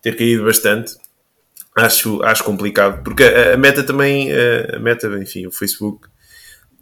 ter 0.00 0.16
caído 0.16 0.44
bastante, 0.44 0.94
acho, 1.76 2.22
acho 2.22 2.44
complicado, 2.44 3.02
porque 3.02 3.24
a, 3.24 3.54
a 3.54 3.56
meta 3.56 3.82
também, 3.82 4.30
a, 4.32 4.76
a 4.76 4.78
meta, 4.78 5.08
enfim, 5.20 5.46
o 5.46 5.50
Facebook, 5.52 6.08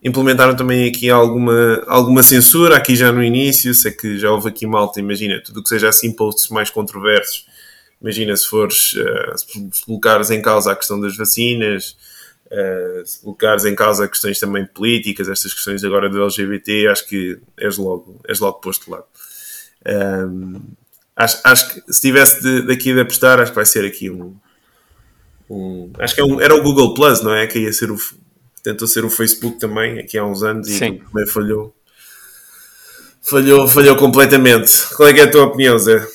implementaram 0.02 0.54
também 0.56 0.88
aqui 0.88 1.10
alguma, 1.10 1.82
alguma 1.86 2.22
censura, 2.22 2.76
aqui 2.76 2.94
já 2.94 3.12
no 3.12 3.22
início, 3.22 3.74
sei 3.74 3.92
que 3.92 4.18
já 4.18 4.30
houve 4.30 4.48
aqui 4.48 4.66
malta, 4.66 5.00
imagina, 5.00 5.42
tudo 5.44 5.62
que 5.62 5.68
seja 5.68 5.88
assim 5.88 6.12
posts 6.12 6.48
mais 6.50 6.70
controversos, 6.70 7.46
imagina 8.00 8.36
se 8.36 8.46
fores, 8.46 8.92
uh, 8.92 9.38
se 9.72 9.84
colocares 9.84 10.30
em 10.30 10.40
causa 10.40 10.72
a 10.72 10.76
questão 10.76 11.00
das 11.00 11.16
vacinas, 11.16 11.96
Uh, 12.50 13.04
se 13.04 13.20
colocares 13.20 13.66
em 13.66 13.74
causa 13.74 14.08
questões 14.08 14.40
também 14.40 14.64
políticas, 14.64 15.28
estas 15.28 15.52
questões 15.52 15.84
agora 15.84 16.08
do 16.08 16.22
LGBT, 16.22 16.88
acho 16.88 17.06
que 17.06 17.38
és 17.58 17.76
logo, 17.76 18.22
és 18.26 18.40
logo 18.40 18.58
posto 18.58 18.86
de 18.86 18.90
lado. 18.90 19.04
Um, 19.86 20.60
acho, 21.14 21.40
acho 21.44 21.74
que 21.74 21.92
se 21.92 22.00
tivesse 22.00 22.42
de, 22.42 22.62
daqui 22.66 22.94
de 22.94 23.00
apostar, 23.00 23.38
acho 23.38 23.52
que 23.52 23.56
vai 23.56 23.66
ser 23.66 23.84
aqui 23.84 24.08
um. 24.08 24.34
um 25.50 25.92
acho 25.98 26.14
que 26.14 26.22
é 26.22 26.24
um, 26.24 26.40
era 26.40 26.54
o 26.54 26.62
Google 26.62 26.94
Plus, 26.94 27.22
não 27.22 27.34
é? 27.34 27.46
Que 27.46 27.58
ia 27.58 27.72
ser 27.72 27.90
o. 27.90 27.98
Tentou 28.68 28.86
ser 28.86 29.02
o 29.02 29.08
Facebook 29.08 29.58
também, 29.58 29.98
aqui 29.98 30.18
há 30.18 30.26
uns 30.26 30.42
anos, 30.42 30.68
e 30.68 30.78
também 30.78 31.26
falhou. 31.26 31.74
Falhou, 33.22 33.66
falhou 33.66 33.96
completamente. 33.96 34.94
Qual 34.94 35.08
é, 35.08 35.18
é 35.18 35.22
a 35.22 35.30
tua 35.30 35.46
opinião, 35.46 35.78
Zé? 35.78 36.06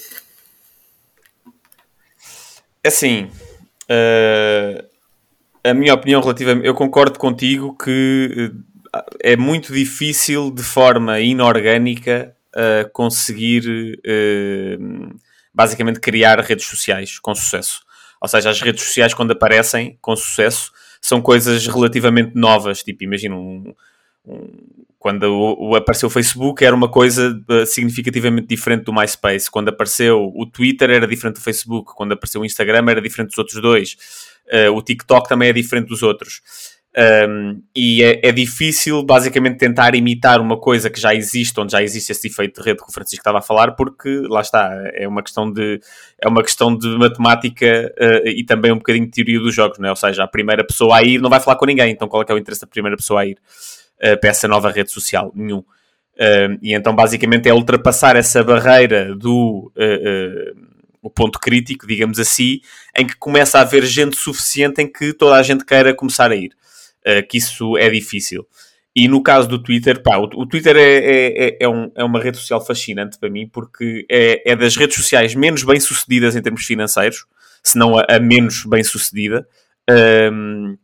Assim, 2.85 3.23
uh, 3.89 4.85
a 5.63 5.73
minha 5.73 5.95
opinião 5.95 6.21
relativamente. 6.21 6.67
Eu 6.67 6.75
concordo 6.75 7.17
contigo 7.17 7.75
que 7.75 8.51
eh, 8.93 9.31
é 9.31 9.35
muito 9.35 9.73
difícil 9.73 10.51
de 10.51 10.61
forma 10.61 11.19
inorgânica 11.21 12.35
uh, 12.55 12.87
conseguir 12.91 13.97
uh, 14.05 15.19
basicamente 15.51 15.99
criar 15.99 16.39
redes 16.39 16.67
sociais 16.67 17.17
com 17.17 17.33
sucesso. 17.33 17.81
Ou 18.21 18.27
seja, 18.27 18.51
as 18.51 18.61
redes 18.61 18.83
sociais, 18.83 19.11
quando 19.11 19.31
aparecem 19.31 19.97
com 19.99 20.15
sucesso, 20.15 20.71
são 21.03 21.21
coisas 21.21 21.67
relativamente 21.67 22.31
novas. 22.33 22.81
Tipo, 22.81 23.03
imagina 23.03 23.35
um, 23.35 23.73
um 24.25 24.47
quando 24.97 25.23
o, 25.23 25.71
o, 25.71 25.75
apareceu 25.75 26.07
o 26.07 26.09
Facebook 26.09 26.63
era 26.63 26.73
uma 26.73 26.87
coisa 26.87 27.37
uh, 27.49 27.65
significativamente 27.65 28.47
diferente 28.47 28.85
do 28.85 28.93
MySpace. 28.93 29.51
Quando 29.51 29.67
apareceu 29.67 30.31
o 30.33 30.45
Twitter 30.45 30.89
era 30.89 31.05
diferente 31.05 31.35
do 31.35 31.41
Facebook. 31.41 31.91
Quando 31.93 32.13
apareceu 32.13 32.39
o 32.39 32.45
Instagram 32.45 32.85
era 32.89 33.01
diferente 33.01 33.31
dos 33.31 33.37
outros 33.37 33.61
dois. 33.61 33.97
Uh, 34.47 34.71
o 34.71 34.81
TikTok 34.81 35.27
também 35.27 35.49
é 35.49 35.53
diferente 35.53 35.89
dos 35.89 36.03
outros. 36.03 36.41
Um, 36.95 37.61
e 37.75 38.03
é, 38.03 38.27
é, 38.27 38.31
difícil, 38.31 39.03
basicamente, 39.03 39.57
tentar 39.57 39.95
imitar 39.95 40.39
uma 40.39 40.59
coisa 40.59 40.89
que 40.91 40.99
já 40.99 41.13
existe, 41.15 41.59
onde 41.59 41.71
já 41.71 41.81
existe 41.81 42.11
esse 42.11 42.27
efeito 42.27 42.61
de 42.61 42.67
rede 42.69 42.83
que 42.83 42.89
o 42.89 42.93
Francisco 42.93 43.21
estava 43.21 43.39
a 43.39 43.41
falar, 43.41 43.71
porque 43.71 44.09
lá 44.29 44.41
está, 44.41 44.71
é 44.93 45.07
uma 45.07 45.23
questão 45.23 45.51
de, 45.51 45.79
é 46.21 46.27
uma 46.27 46.43
questão 46.43 46.77
de 46.77 46.87
matemática 46.97 47.91
uh, 47.99 48.27
e 48.27 48.43
também 48.45 48.71
um 48.71 48.77
bocadinho 48.77 49.05
de 49.05 49.11
teoria 49.11 49.39
dos 49.39 49.55
jogos, 49.55 49.79
não 49.79 49.87
é? 49.87 49.89
Ou 49.89 49.95
seja, 49.95 50.23
a 50.23 50.27
primeira 50.27 50.63
pessoa 50.63 50.97
a 50.97 51.03
ir 51.03 51.19
não 51.19 51.31
vai 51.31 51.39
falar 51.39 51.57
com 51.57 51.65
ninguém, 51.65 51.91
então 51.91 52.07
qual 52.07 52.21
é, 52.21 52.25
é 52.29 52.33
o 52.33 52.37
interesse 52.37 52.61
da 52.61 52.67
primeira 52.67 52.95
pessoa 52.95 53.21
a 53.21 53.25
ir? 53.25 53.37
uh, 54.03 54.19
para 54.19 54.29
essa 54.29 54.47
nova 54.47 54.69
rede 54.71 54.91
social, 54.91 55.31
nenhum. 55.35 55.59
Uh, 55.59 56.59
e 56.61 56.75
então 56.75 56.95
basicamente 56.95 57.49
é 57.49 57.53
ultrapassar 57.53 58.15
essa 58.15 58.43
barreira 58.43 59.15
do 59.15 59.71
uh, 59.75 60.73
o 61.01 61.09
ponto 61.09 61.39
crítico, 61.39 61.87
digamos 61.87 62.19
assim, 62.19 62.59
em 62.95 63.05
que 63.05 63.15
começa 63.17 63.57
a 63.57 63.61
haver 63.61 63.83
gente 63.83 64.15
suficiente 64.15 64.81
em 64.81 64.91
que 64.91 65.11
toda 65.13 65.35
a 65.35 65.43
gente 65.43 65.65
queira 65.65 65.93
começar 65.93 66.31
a 66.31 66.35
ir. 66.35 66.51
Que 67.27 67.37
isso 67.37 67.77
é 67.77 67.89
difícil. 67.89 68.47
E 68.95 69.07
no 69.07 69.23
caso 69.23 69.47
do 69.47 69.57
Twitter, 69.57 70.01
pá, 70.03 70.17
o, 70.17 70.29
o 70.35 70.45
Twitter 70.45 70.75
é, 70.75 70.81
é, 70.81 71.47
é, 71.47 71.57
é 71.61 71.69
um, 71.69 71.91
é, 71.95 72.03
uma 72.03 72.21
rede 72.21 72.37
social 72.37 72.63
fascinante 72.63 73.17
para 73.17 73.29
mim 73.29 73.49
porque 73.51 74.05
é, 74.09 74.51
é 74.51 74.55
das 74.55 74.75
redes 74.75 74.95
sociais 74.95 75.33
menos 75.33 75.63
bem 75.63 75.79
sucedidas 75.79 76.35
em 76.35 76.41
termos 76.41 76.63
financeiros, 76.63 77.25
se 77.63 77.77
não 77.77 77.97
a, 77.97 78.05
a 78.07 78.19
menos 78.19 78.65
bem 78.65 78.83
sucedida. 78.83 79.47
Um, 79.89 80.77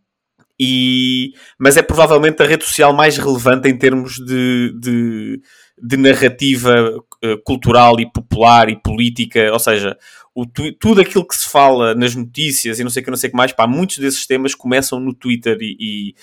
e, 0.60 1.34
mas 1.58 1.78
é 1.78 1.82
provavelmente 1.82 2.42
a 2.42 2.46
rede 2.46 2.66
social 2.66 2.92
mais 2.94 3.18
relevante 3.18 3.70
em 3.70 3.78
termos 3.78 4.16
de, 4.16 4.74
de, 4.78 5.42
de 5.82 5.98
narrativa 5.98 6.98
uh, 7.24 7.38
cultural 7.46 8.00
e 8.00 8.12
popular 8.12 8.70
e 8.70 8.76
política, 8.76 9.54
ou 9.54 9.60
seja, 9.60 9.96
o, 10.42 10.74
tudo 10.74 11.02
aquilo 11.02 11.28
que 11.28 11.36
se 11.36 11.50
fala 11.50 11.94
nas 11.96 12.16
notícias 12.16 12.80
e 12.80 12.84
não 12.84 12.90
sei 12.90 13.02
o 13.02 13.04
que, 13.06 13.12
não 13.12 13.18
sei 13.18 13.28
o 13.28 13.32
que 13.32 13.38
mais, 13.38 13.52
pá, 13.52 13.68
muitos 13.68 13.98
desses 13.98 14.26
temas 14.26 14.56
começam 14.56 15.00
no 15.00 15.14
Twitter 15.14 15.58
e, 15.62 15.78
e 15.80 16.16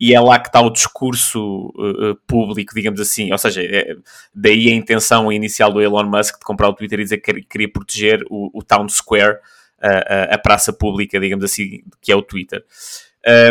e 0.00 0.14
é 0.14 0.20
lá 0.20 0.38
que 0.38 0.48
está 0.48 0.62
o 0.62 0.70
discurso 0.70 1.66
uh, 1.76 2.16
público, 2.26 2.74
digamos 2.74 2.98
assim. 3.00 3.30
Ou 3.30 3.36
seja, 3.36 3.62
é, 3.62 3.94
daí 4.34 4.70
a 4.70 4.74
intenção 4.74 5.30
inicial 5.30 5.70
do 5.70 5.82
Elon 5.82 6.06
Musk 6.06 6.38
de 6.38 6.44
comprar 6.44 6.70
o 6.70 6.72
Twitter 6.72 7.00
e 7.00 7.02
dizer 7.02 7.18
que 7.18 7.42
queria 7.42 7.70
proteger 7.70 8.24
o, 8.30 8.50
o 8.58 8.62
Town 8.62 8.88
Square, 8.88 9.36
a, 9.78 10.34
a, 10.34 10.38
praça 10.38 10.72
pública, 10.72 11.20
digamos 11.20 11.44
assim, 11.44 11.82
que 12.00 12.10
é 12.10 12.16
o 12.16 12.22
Twitter. 12.22 12.64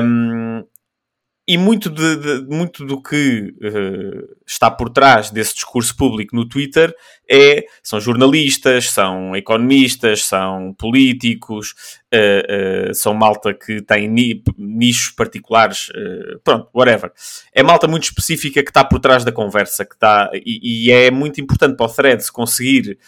Um, 0.03 0.63
e 1.49 1.57
muito, 1.57 1.89
de, 1.89 2.15
de, 2.15 2.55
muito 2.55 2.85
do 2.85 3.01
que 3.01 3.51
uh, 3.59 4.35
está 4.45 4.69
por 4.69 4.87
trás 4.87 5.31
desse 5.31 5.55
discurso 5.55 5.97
público 5.97 6.35
no 6.35 6.47
Twitter 6.47 6.93
é, 7.27 7.65
são 7.81 7.99
jornalistas, 7.99 8.91
são 8.91 9.35
economistas, 9.35 10.25
são 10.25 10.75
políticos, 10.77 11.73
uh, 12.13 12.91
uh, 12.91 12.93
são 12.93 13.15
malta 13.15 13.51
que 13.51 13.81
tem 13.81 14.07
ni 14.07 14.43
nichos 14.59 15.09
particulares, 15.09 15.87
pronto, 16.43 16.69
whatever. 16.71 17.11
É 17.51 17.63
malta 17.63 17.87
muito 17.87 18.03
específica 18.03 18.61
que 18.61 18.69
está 18.69 18.83
por 18.83 18.99
trás 18.99 19.25
da 19.25 19.31
conversa, 19.31 19.83
que 19.83 19.95
está, 19.95 20.29
e, 20.35 20.85
e 20.85 20.91
é 20.91 21.09
muito 21.09 21.41
importante 21.41 21.75
para 21.75 21.87
o 21.87 21.89
Threads 21.89 22.29
conseguir 22.29 22.99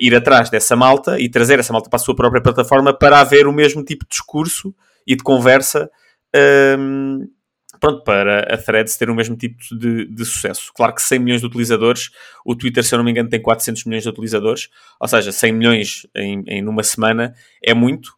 ir 0.00 0.12
atrás 0.12 0.50
dessa 0.50 0.74
malta 0.74 1.20
e 1.20 1.28
trazer 1.28 1.60
essa 1.60 1.72
malta 1.72 1.88
para 1.88 1.98
a 1.98 2.00
sua 2.00 2.16
própria 2.16 2.42
plataforma 2.42 2.92
para 2.92 3.20
haver 3.20 3.46
o 3.46 3.52
mesmo 3.52 3.84
tipo 3.84 4.04
de 4.04 4.10
discurso 4.10 4.74
e 5.06 5.14
de 5.14 5.22
conversa 5.22 5.88
um, 6.78 7.28
pronto, 7.80 8.02
para 8.04 8.40
a 8.52 8.56
Threads 8.56 8.96
ter 8.96 9.10
o 9.10 9.14
mesmo 9.14 9.36
tipo 9.36 9.56
de, 9.72 10.06
de, 10.06 10.24
sucesso. 10.24 10.72
Claro 10.74 10.94
que 10.94 11.02
100 11.02 11.18
milhões 11.18 11.40
de 11.40 11.46
utilizadores, 11.46 12.10
o 12.44 12.54
Twitter, 12.54 12.82
se 12.84 12.94
eu 12.94 12.98
não 12.98 13.04
me 13.04 13.10
engano, 13.10 13.28
tem 13.28 13.40
400 13.40 13.84
milhões 13.84 14.02
de 14.02 14.08
utilizadores, 14.08 14.68
ou 15.00 15.08
seja, 15.08 15.32
100 15.32 15.52
milhões 15.52 16.06
em, 16.14 16.42
em 16.46 16.62
numa 16.62 16.82
semana 16.82 17.34
é 17.62 17.74
muito. 17.74 18.16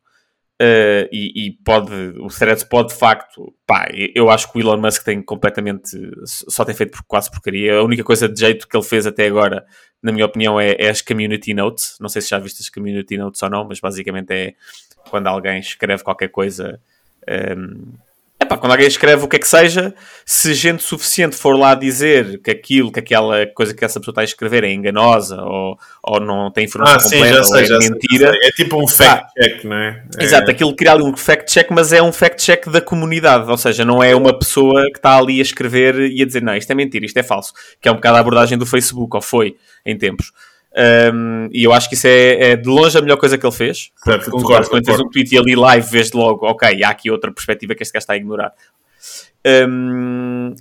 Uh, 0.61 1.07
e, 1.13 1.47
e, 1.47 1.53
pode, 1.65 1.93
o 2.19 2.27
Threads 2.27 2.65
pode 2.65 2.89
de 2.89 2.99
facto, 2.99 3.55
pá, 3.65 3.87
eu 4.13 4.29
acho 4.29 4.51
que 4.51 4.59
o 4.59 4.61
Elon 4.61 4.77
Musk 4.77 5.05
tem 5.05 5.23
completamente, 5.23 5.97
só 6.25 6.65
tem 6.65 6.75
feito 6.75 6.99
quase 7.07 7.31
porcaria. 7.31 7.77
A 7.77 7.85
única 7.85 8.03
coisa 8.03 8.29
de 8.29 8.41
jeito 8.41 8.67
que 8.67 8.77
ele 8.77 8.85
fez 8.85 9.07
até 9.07 9.27
agora, 9.27 9.65
na 10.03 10.11
minha 10.11 10.27
opinião, 10.27 10.59
é, 10.61 10.73
é 10.73 10.89
as 10.89 11.01
community 11.01 11.55
notes. 11.55 11.97
Não 12.01 12.09
sei 12.09 12.23
se 12.23 12.31
já 12.31 12.41
viste 12.41 12.61
as 12.61 12.69
community 12.69 13.17
notes 13.17 13.41
ou 13.41 13.49
não, 13.49 13.69
mas 13.69 13.79
basicamente 13.79 14.33
é 14.33 14.55
quando 15.09 15.29
alguém 15.29 15.61
escreve 15.61 16.03
qualquer 16.03 16.29
coisa. 16.29 16.81
Um, 17.57 17.93
epá, 18.41 18.57
quando 18.57 18.73
alguém 18.73 18.87
escreve 18.87 19.25
o 19.25 19.29
que 19.29 19.37
é 19.37 19.39
que 19.39 19.49
seja, 19.49 19.95
se 20.25 20.55
gente 20.55 20.83
suficiente 20.83 21.37
for 21.37 21.57
lá 21.57 21.75
dizer 21.75 22.41
que 22.41 22.51
aquilo, 22.51 22.93
que 22.93 23.01
aquela 23.01 23.47
coisa 23.47 23.75
que 23.75 23.85
essa 23.85 23.99
pessoa 23.99 24.13
está 24.13 24.21
a 24.21 24.25
escrever 24.25 24.65
é 24.65 24.73
enganosa 24.73 25.43
ou, 25.43 25.79
ou 26.03 26.21
não 26.21 26.51
tem 26.51 26.65
informação 26.65 26.97
ah, 26.97 27.03
completa 27.03 27.45
sim, 27.45 27.55
sei, 27.55 27.77
ou 27.77 27.83
é 27.83 27.91
mentira. 27.91 28.31
Sei, 28.31 28.49
é 28.49 28.51
tipo 28.53 28.83
um 28.83 28.87
fact-check, 28.87 29.65
não 29.65 29.77
é? 29.77 30.05
é? 30.19 30.25
Exato, 30.25 30.51
aquilo 30.51 30.75
cria 30.75 30.93
ali 30.93 31.03
um 31.03 31.17
fact-check, 31.17 31.71
mas 31.71 31.93
é 31.93 32.03
um 32.03 32.13
fact-check 32.13 32.69
da 32.69 32.81
comunidade, 32.81 33.51
ou 33.51 33.57
seja, 33.57 33.85
não 33.85 34.03
é 34.03 34.15
uma 34.15 34.37
pessoa 34.37 34.85
que 34.93 34.99
está 34.99 35.17
ali 35.17 35.41
a 35.41 35.43
escrever 35.43 35.99
e 36.01 36.23
a 36.23 36.27
dizer 36.27 36.43
não, 36.43 36.57
isto 36.57 36.71
é 36.71 36.75
mentira, 36.75 37.05
isto 37.05 37.17
é 37.17 37.23
falso, 37.23 37.53
que 37.81 37.89
é 37.89 37.93
um 37.93 37.97
bocado 37.97 38.17
a 38.17 38.21
abordagem 38.21 38.57
do 38.57 38.67
Facebook, 38.67 39.17
ou 39.17 39.23
foi 39.23 39.57
em 39.85 39.97
tempos. 39.97 40.33
Um, 40.77 41.49
e 41.51 41.65
eu 41.65 41.73
acho 41.73 41.89
que 41.89 41.95
isso 41.95 42.07
é, 42.07 42.51
é, 42.51 42.57
de 42.57 42.69
longe 42.69 42.97
a 42.97 43.03
melhor 43.03 43.17
coisa 43.17 43.37
que 43.39 43.45
ele 43.45 43.55
fez. 43.55 43.91
Certo, 44.05 44.31
concordo, 44.31 44.69
quando 44.69 44.85
tens 44.85 45.01
um 45.01 45.09
tweet 45.09 45.35
e 45.35 45.39
ali 45.39 45.57
live, 45.57 45.89
vês 45.91 46.13
logo, 46.13 46.47
ok, 46.47 46.83
há 46.83 46.91
aqui 46.91 47.11
outra 47.11 47.33
perspectiva 47.33 47.75
que 47.75 47.83
este 47.83 47.93
gajo 47.93 48.03
está 48.03 48.13
a 48.13 48.17
ignorar. 48.17 48.53
Um, 49.47 50.55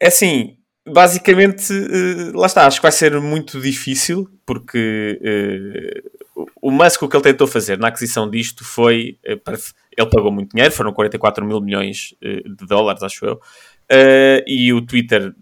é 0.00 0.08
assim, 0.08 0.56
basicamente, 0.86 1.72
uh, 1.72 2.36
lá 2.36 2.46
está, 2.46 2.66
acho 2.66 2.78
que 2.78 2.82
vai 2.82 2.92
ser 2.92 3.18
muito 3.20 3.60
difícil, 3.60 4.28
porque 4.44 5.20
uh, 6.36 6.46
o 6.60 6.70
Musk, 6.70 7.02
o 7.02 7.08
que 7.08 7.16
ele 7.16 7.24
tentou 7.24 7.46
fazer 7.46 7.78
na 7.78 7.88
aquisição 7.88 8.28
disto 8.28 8.64
foi, 8.64 9.18
uh, 9.28 9.38
para, 9.38 9.56
ele 9.96 10.10
pagou 10.10 10.32
muito 10.32 10.52
dinheiro, 10.54 10.74
foram 10.74 10.92
44 10.92 11.44
mil 11.44 11.60
milhões 11.60 12.14
de 12.22 12.66
dólares, 12.66 13.02
acho 13.02 13.24
eu, 13.24 13.40
e 14.46 14.72
o 14.72 14.80
Twitter 14.80 15.34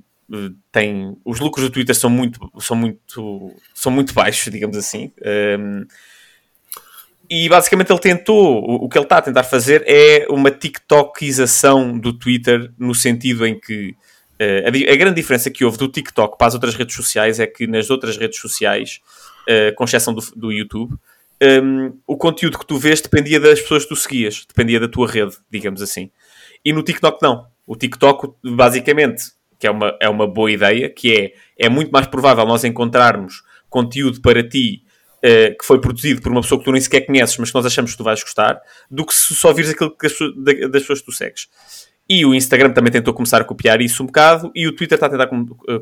tem 0.73 1.17
os 1.25 1.39
lucros 1.39 1.65
do 1.67 1.73
Twitter 1.73 1.95
são 1.95 2.11
muito 2.11 2.41
são 2.59 2.77
muito 2.77 3.55
são 3.75 3.93
muito 3.93 4.13
baixos 4.13 4.53
digamos 4.53 4.77
assim. 4.77 5.13
Um, 5.59 5.87
e 7.29 7.49
basicamente 7.49 7.91
ele 7.91 8.01
tentou 8.01 8.63
o, 8.63 8.85
o, 8.85 8.89
que 8.89 8.99
ele 8.99 9.05
está 9.05 9.19
a 9.19 9.23
tentar 9.23 9.45
fazer 9.45 9.83
é 9.87 10.27
uma 10.31 10.51
TikTokização 10.51 11.99
do 11.99 12.13
Twitter 12.13 12.73
no 12.79 12.95
sentido 12.95 13.47
em 13.47 13.59
que 13.59 13.97
uh, 14.41 14.65
a, 14.65 14.93
a, 14.93 14.97
grande 14.97 15.17
diferença 15.17 15.51
que 15.51 15.65
houve 15.65 15.79
do 15.79 15.89
TikTok 15.89 16.37
para 16.39 16.49
as 16.49 16.55
outras 16.55 16.75
redes 16.75 16.95
sociais 16.95 17.41
é 17.41 17.47
que 17.47 17.67
nas 17.67 17.91
outras 17.91 18.17
redes 18.17 18.41
sociais 18.41 19.01
uh, 19.49 19.75
com 19.75 19.85
exceção 19.85 20.15
do, 20.15 20.23
do 20.35 20.53
YouTube 20.53 20.97
um, 21.63 21.99
o 22.07 22.17
conteúdo 22.17 22.59
que 22.59 22.67
tu 22.67 22.79
vês 22.79 23.01
dependia 23.01 23.39
das 23.39 23.61
pessoas 23.61 23.83
que 23.83 23.91
tu 23.91 23.97
seguias 23.97 24.45
dependia 24.47 24.81
da 24.81 24.89
tua 24.89 25.09
rede 25.09 25.37
digamos 25.51 25.83
assim. 25.83 26.11
E 26.65 26.73
no 26.73 26.83
TikTok 26.83 27.23
não. 27.23 27.47
O 27.67 27.77
TikTok 27.77 28.33
basicamente 28.45 29.36
que 29.59 29.67
é 29.67 29.71
uma, 29.71 29.97
é 30.01 30.09
uma 30.09 30.27
boa 30.27 30.51
ideia, 30.51 30.89
que 30.89 31.13
é, 31.13 31.33
é 31.67 31.69
muito 31.69 31.91
mais 31.91 32.07
provável 32.07 32.45
nós 32.47 32.65
encontrarmos 32.65 33.43
conteúdo 33.69 34.21
para 34.21 34.47
ti 34.47 34.83
uh, 35.19 35.57
que 35.59 35.65
foi 35.65 35.81
produzido 35.81 36.23
por 36.23 36.31
uma 36.31 36.41
pessoa 36.41 36.59
que 36.59 36.65
tu 36.65 36.73
nem 36.73 36.81
sequer 36.81 37.03
conheces, 37.03 37.37
mas 37.39 37.51
que 37.51 37.55
nós 37.55 37.67
achamos 37.67 37.93
que 37.93 37.97
tu 37.97 38.05
vais 38.05 38.23
gostar, 38.23 38.61
do 38.91 39.05
que 39.05 39.15
se 39.15 39.35
só 39.35 39.53
vires 39.53 39.71
aquilo 39.71 39.91
que 39.91 40.07
as, 40.07 40.13
das 40.71 40.83
pessoas 40.83 41.01
que 41.01 41.07
tu 41.07 41.13
segues. 41.13 41.49
E 42.09 42.25
o 42.25 42.35
Instagram 42.35 42.73
também 42.73 42.93
tentou 42.93 43.13
começar 43.13 43.41
a 43.41 43.45
copiar 43.45 43.81
isso 43.81 44.03
um 44.03 44.07
bocado, 44.07 44.51
e 44.55 44.67
o 44.67 44.73
Twitter 44.75 44.97
está 44.97 45.07
a 45.07 45.11
tentar 45.11 45.29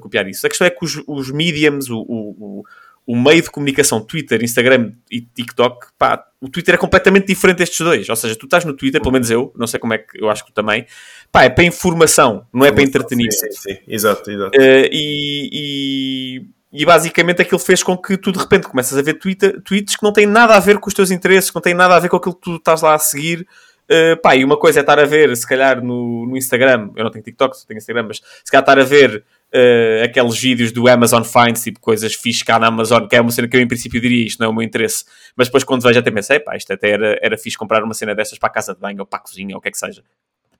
copiar 0.00 0.26
isso. 0.26 0.46
A 0.46 0.48
questão 0.48 0.66
é 0.66 0.70
que 0.70 0.82
os, 0.84 1.02
os 1.06 1.30
mediums, 1.30 1.90
o, 1.90 1.98
o, 1.98 2.64
o 3.06 3.16
meio 3.16 3.42
de 3.42 3.50
comunicação 3.50 4.00
Twitter, 4.00 4.42
Instagram 4.42 4.92
e 5.10 5.20
TikTok, 5.20 5.88
pá, 5.98 6.24
o 6.40 6.48
Twitter 6.48 6.74
é 6.74 6.78
completamente 6.78 7.26
diferente 7.26 7.58
destes 7.58 7.80
dois. 7.80 8.08
Ou 8.08 8.16
seja, 8.16 8.34
tu 8.34 8.46
estás 8.46 8.64
no 8.64 8.72
Twitter, 8.72 9.00
pelo 9.00 9.12
menos 9.12 9.30
eu, 9.30 9.52
não 9.56 9.66
sei 9.66 9.78
como 9.78 9.92
é 9.92 9.98
que 9.98 10.22
eu 10.22 10.30
acho 10.30 10.44
que 10.44 10.50
tu 10.50 10.54
também, 10.54 10.86
pá, 11.30 11.44
é 11.44 11.50
para 11.50 11.64
informação, 11.64 12.46
não 12.52 12.64
é 12.64 12.72
para 12.72 12.82
entretenimento. 12.82 13.34
Sim, 13.34 13.50
sim, 13.50 13.74
sim. 13.74 13.78
Exato, 13.86 14.30
exato. 14.30 14.58
Uh, 14.58 14.88
e, 14.90 15.50
e, 15.52 16.46
e, 16.72 16.84
basicamente 16.86 17.42
aquilo 17.42 17.58
fez 17.58 17.82
com 17.82 17.96
que 17.96 18.16
tu 18.16 18.32
de 18.32 18.38
repente 18.38 18.66
começas 18.66 18.96
a 18.96 19.02
ver 19.02 19.14
Twitter, 19.14 19.60
tweets 19.62 19.96
que 19.96 20.02
não 20.02 20.12
têm 20.12 20.26
nada 20.26 20.54
a 20.54 20.60
ver 20.60 20.78
com 20.78 20.88
os 20.88 20.94
teus 20.94 21.10
interesses, 21.10 21.50
que 21.50 21.54
não 21.56 21.62
têm 21.62 21.74
nada 21.74 21.94
a 21.94 22.00
ver 22.00 22.08
com 22.08 22.16
aquilo 22.16 22.34
que 22.34 22.42
tu 22.42 22.56
estás 22.56 22.80
lá 22.80 22.94
a 22.94 22.98
seguir. 22.98 23.46
Uh, 23.84 24.16
pá, 24.22 24.34
e 24.34 24.42
uma 24.42 24.56
coisa 24.56 24.80
é 24.80 24.82
estar 24.82 24.98
a 24.98 25.04
ver, 25.04 25.36
se 25.36 25.46
calhar 25.46 25.84
no, 25.84 26.26
no 26.26 26.38
Instagram, 26.38 26.90
eu 26.96 27.04
não 27.04 27.10
tenho 27.10 27.22
TikTok, 27.22 27.54
só 27.54 27.66
tenho 27.66 27.76
Instagram, 27.76 28.04
mas 28.08 28.22
se 28.42 28.50
calhar 28.50 28.62
estar 28.62 28.78
a 28.78 28.84
ver 28.84 29.24
uh, 29.54 30.04
aqueles 30.04 30.38
vídeos 30.38 30.72
do 30.72 30.88
Amazon 30.88 31.22
Finds, 31.22 31.62
tipo 31.62 31.80
coisas 31.80 32.14
fixas 32.14 32.42
cá 32.42 32.58
na 32.58 32.66
Amazon, 32.66 33.06
que 33.06 33.16
é 33.16 33.20
uma 33.20 33.30
cena 33.30 33.46
que 33.46 33.56
eu 33.56 33.60
em 33.60 33.68
princípio 33.68 34.00
diria 34.00 34.26
isto 34.26 34.40
não 34.40 34.48
é 34.48 34.50
o 34.50 34.54
meu 34.54 34.62
interesse, 34.62 35.04
mas 35.36 35.48
depois 35.48 35.62
quando 35.64 35.82
vejo 35.82 35.98
até 35.98 36.10
pensei, 36.10 36.40
pá, 36.40 36.56
isto 36.56 36.72
até 36.72 36.90
era, 36.90 37.18
era 37.22 37.38
fixe 37.38 37.56
comprar 37.56 37.82
uma 37.82 37.94
cena 37.94 38.14
destas 38.14 38.38
para 38.38 38.48
a 38.48 38.52
casa 38.52 38.74
de 38.74 38.80
banho 38.80 39.00
ou 39.00 39.06
para 39.06 39.18
a 39.18 39.22
cozinha 39.22 39.54
ou 39.54 39.58
o 39.58 39.62
que 39.62 39.68
é 39.68 39.70
que 39.70 39.78
seja. 39.78 40.02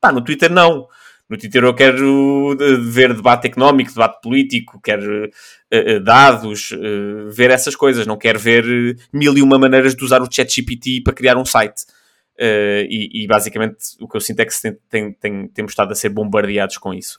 Pá, 0.01 0.13
no 0.13 0.23
Twitter 0.23 0.53
não. 0.53 0.87
No 1.29 1.39
Twitter 1.39 1.65
eu 1.65 1.75
quero 1.75 2.55
ver 2.83 3.15
debate 3.15 3.47
económico, 3.47 3.91
debate 3.91 4.21
político, 4.21 4.79
quero 4.79 5.25
uh, 5.27 6.01
dados, 6.01 6.71
uh, 6.73 7.31
ver 7.31 7.51
essas 7.51 7.75
coisas. 7.75 8.07
Não 8.07 8.19
quero 8.19 8.39
ver 8.39 8.65
mil 9.11 9.35
e 9.37 9.41
uma 9.41 9.59
maneiras 9.59 9.95
de 9.95 10.05
usar 10.05 10.21
o 10.21 10.31
ChatGPT 10.31 11.01
para 11.03 11.15
criar 11.15 11.39
um 11.39 11.45
site. 11.47 11.85
Uh, 12.39 12.85
e, 12.91 13.23
e, 13.23 13.27
basicamente 13.29 13.77
o 14.01 14.09
que 14.09 14.17
eu 14.17 14.21
sinto 14.21 14.41
é 14.41 14.45
que 14.45 14.61
tem, 14.61 14.77
tem, 14.91 15.13
tem, 15.13 15.49
temos 15.49 15.73
estado 15.73 15.93
a 15.93 15.95
ser 15.95 16.11
bombardeados 16.11 16.77
com 16.77 16.93
isso. 16.93 17.19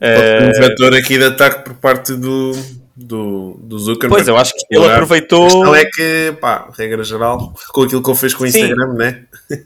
Uh, 0.00 0.48
um 0.48 0.60
vetor 0.60 0.94
aqui 0.94 1.16
de 1.18 1.24
ataque 1.24 1.64
por 1.64 1.74
parte 1.74 2.14
do, 2.14 2.52
do, 2.96 3.54
do 3.62 3.78
Zuckerberg. 3.78 4.16
Pois, 4.16 4.28
eu 4.28 4.36
acho 4.36 4.52
que 4.54 4.64
ele 4.70 4.86
aproveitou. 4.86 5.46
A 5.46 5.50
questão 5.50 5.74
é 5.74 5.84
que, 5.84 6.36
pá, 6.40 6.70
regra 6.76 7.04
geral, 7.04 7.54
com 7.68 7.82
aquilo 7.82 8.02
que 8.02 8.10
ele 8.10 8.18
fez 8.18 8.34
com 8.34 8.44
o 8.44 8.46
Instagram, 8.46 8.92
Sim. 8.92 8.98
né? 8.98 9.24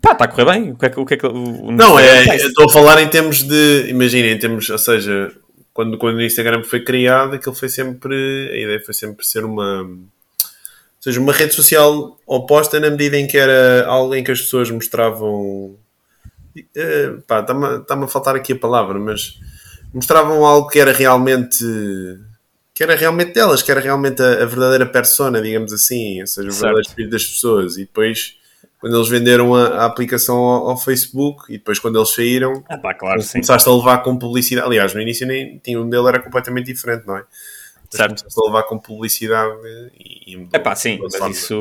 Pá, 0.00 0.12
está 0.12 0.26
a 0.26 0.28
correr 0.28 0.44
bem. 0.44 0.70
O 0.70 0.76
que 0.76 0.86
é 0.86 0.88
que, 0.90 1.00
o 1.00 1.04
que, 1.04 1.14
é 1.14 1.16
que 1.16 1.26
o, 1.26 1.72
Não, 1.72 1.98
é, 1.98 2.36
estou 2.36 2.66
a 2.66 2.72
falar 2.72 3.02
em 3.02 3.08
termos 3.08 3.42
de. 3.42 3.86
Imagina, 3.88 4.28
em 4.28 4.38
termos. 4.38 4.68
Ou 4.70 4.78
seja, 4.78 5.32
quando, 5.72 5.98
quando 5.98 6.16
o 6.16 6.22
Instagram 6.22 6.62
foi 6.62 6.84
criado, 6.84 7.34
aquilo 7.34 7.54
foi 7.54 7.68
sempre. 7.68 8.14
A 8.52 8.56
ideia 8.56 8.80
foi 8.84 8.94
sempre 8.94 9.26
ser 9.26 9.44
uma. 9.44 9.82
Ou 9.82 11.02
seja, 11.02 11.20
uma 11.20 11.32
rede 11.32 11.54
social 11.54 12.16
oposta 12.26 12.78
na 12.80 12.90
medida 12.90 13.16
em 13.16 13.26
que 13.26 13.36
era 13.36 13.86
algo 13.86 14.14
em 14.14 14.22
que 14.22 14.30
as 14.30 14.40
pessoas 14.40 14.70
mostravam 14.70 15.76
Uh, 16.76 17.20
pá, 17.22 17.40
está-me 17.40 18.04
a 18.04 18.08
faltar 18.08 18.34
aqui 18.34 18.52
a 18.52 18.58
palavra, 18.58 18.98
mas 18.98 19.38
mostravam 19.92 20.44
algo 20.44 20.68
que 20.68 20.78
era 20.78 20.92
realmente 20.92 21.64
que 22.78 22.84
era 22.84 22.94
realmente 22.94 23.32
delas, 23.32 23.60
que 23.60 23.72
era 23.72 23.80
realmente 23.80 24.22
a, 24.22 24.44
a 24.44 24.46
verdadeira 24.46 24.86
persona, 24.86 25.42
digamos 25.42 25.72
assim, 25.72 26.20
ou 26.20 26.26
seja, 26.28 26.48
o 26.48 26.52
verdadeiro 26.52 26.80
espírito 26.80 27.10
das 27.10 27.24
pessoas. 27.24 27.76
E 27.76 27.80
depois, 27.80 28.36
quando 28.80 28.96
eles 28.96 29.08
venderam 29.08 29.52
a, 29.52 29.66
a 29.78 29.84
aplicação 29.84 30.36
ao, 30.36 30.70
ao, 30.70 30.78
Facebook, 30.78 31.52
e 31.52 31.58
depois 31.58 31.80
quando 31.80 31.98
eles 31.98 32.14
saíram, 32.14 32.62
ah, 32.68 32.78
pá, 32.78 32.94
claro, 32.94 33.20
começaste 33.20 33.68
a 33.68 33.72
levar 33.72 33.98
com 34.04 34.16
publicidade. 34.16 34.64
Aliás, 34.64 34.94
no 34.94 35.00
início 35.00 35.26
nem 35.26 35.58
tinha 35.58 35.80
um 35.80 35.90
dele 35.90 36.06
era 36.06 36.20
completamente 36.20 36.66
diferente, 36.66 37.04
não 37.04 37.16
é? 37.16 37.24
Certo. 37.90 38.24
a 38.24 38.46
levar 38.46 38.62
com 38.64 38.78
publicidade 38.78 39.52
e, 39.98 40.46
é 40.52 40.58
pá, 40.58 40.74
sim, 40.74 40.98
mas 41.00 41.36
isso 41.36 41.58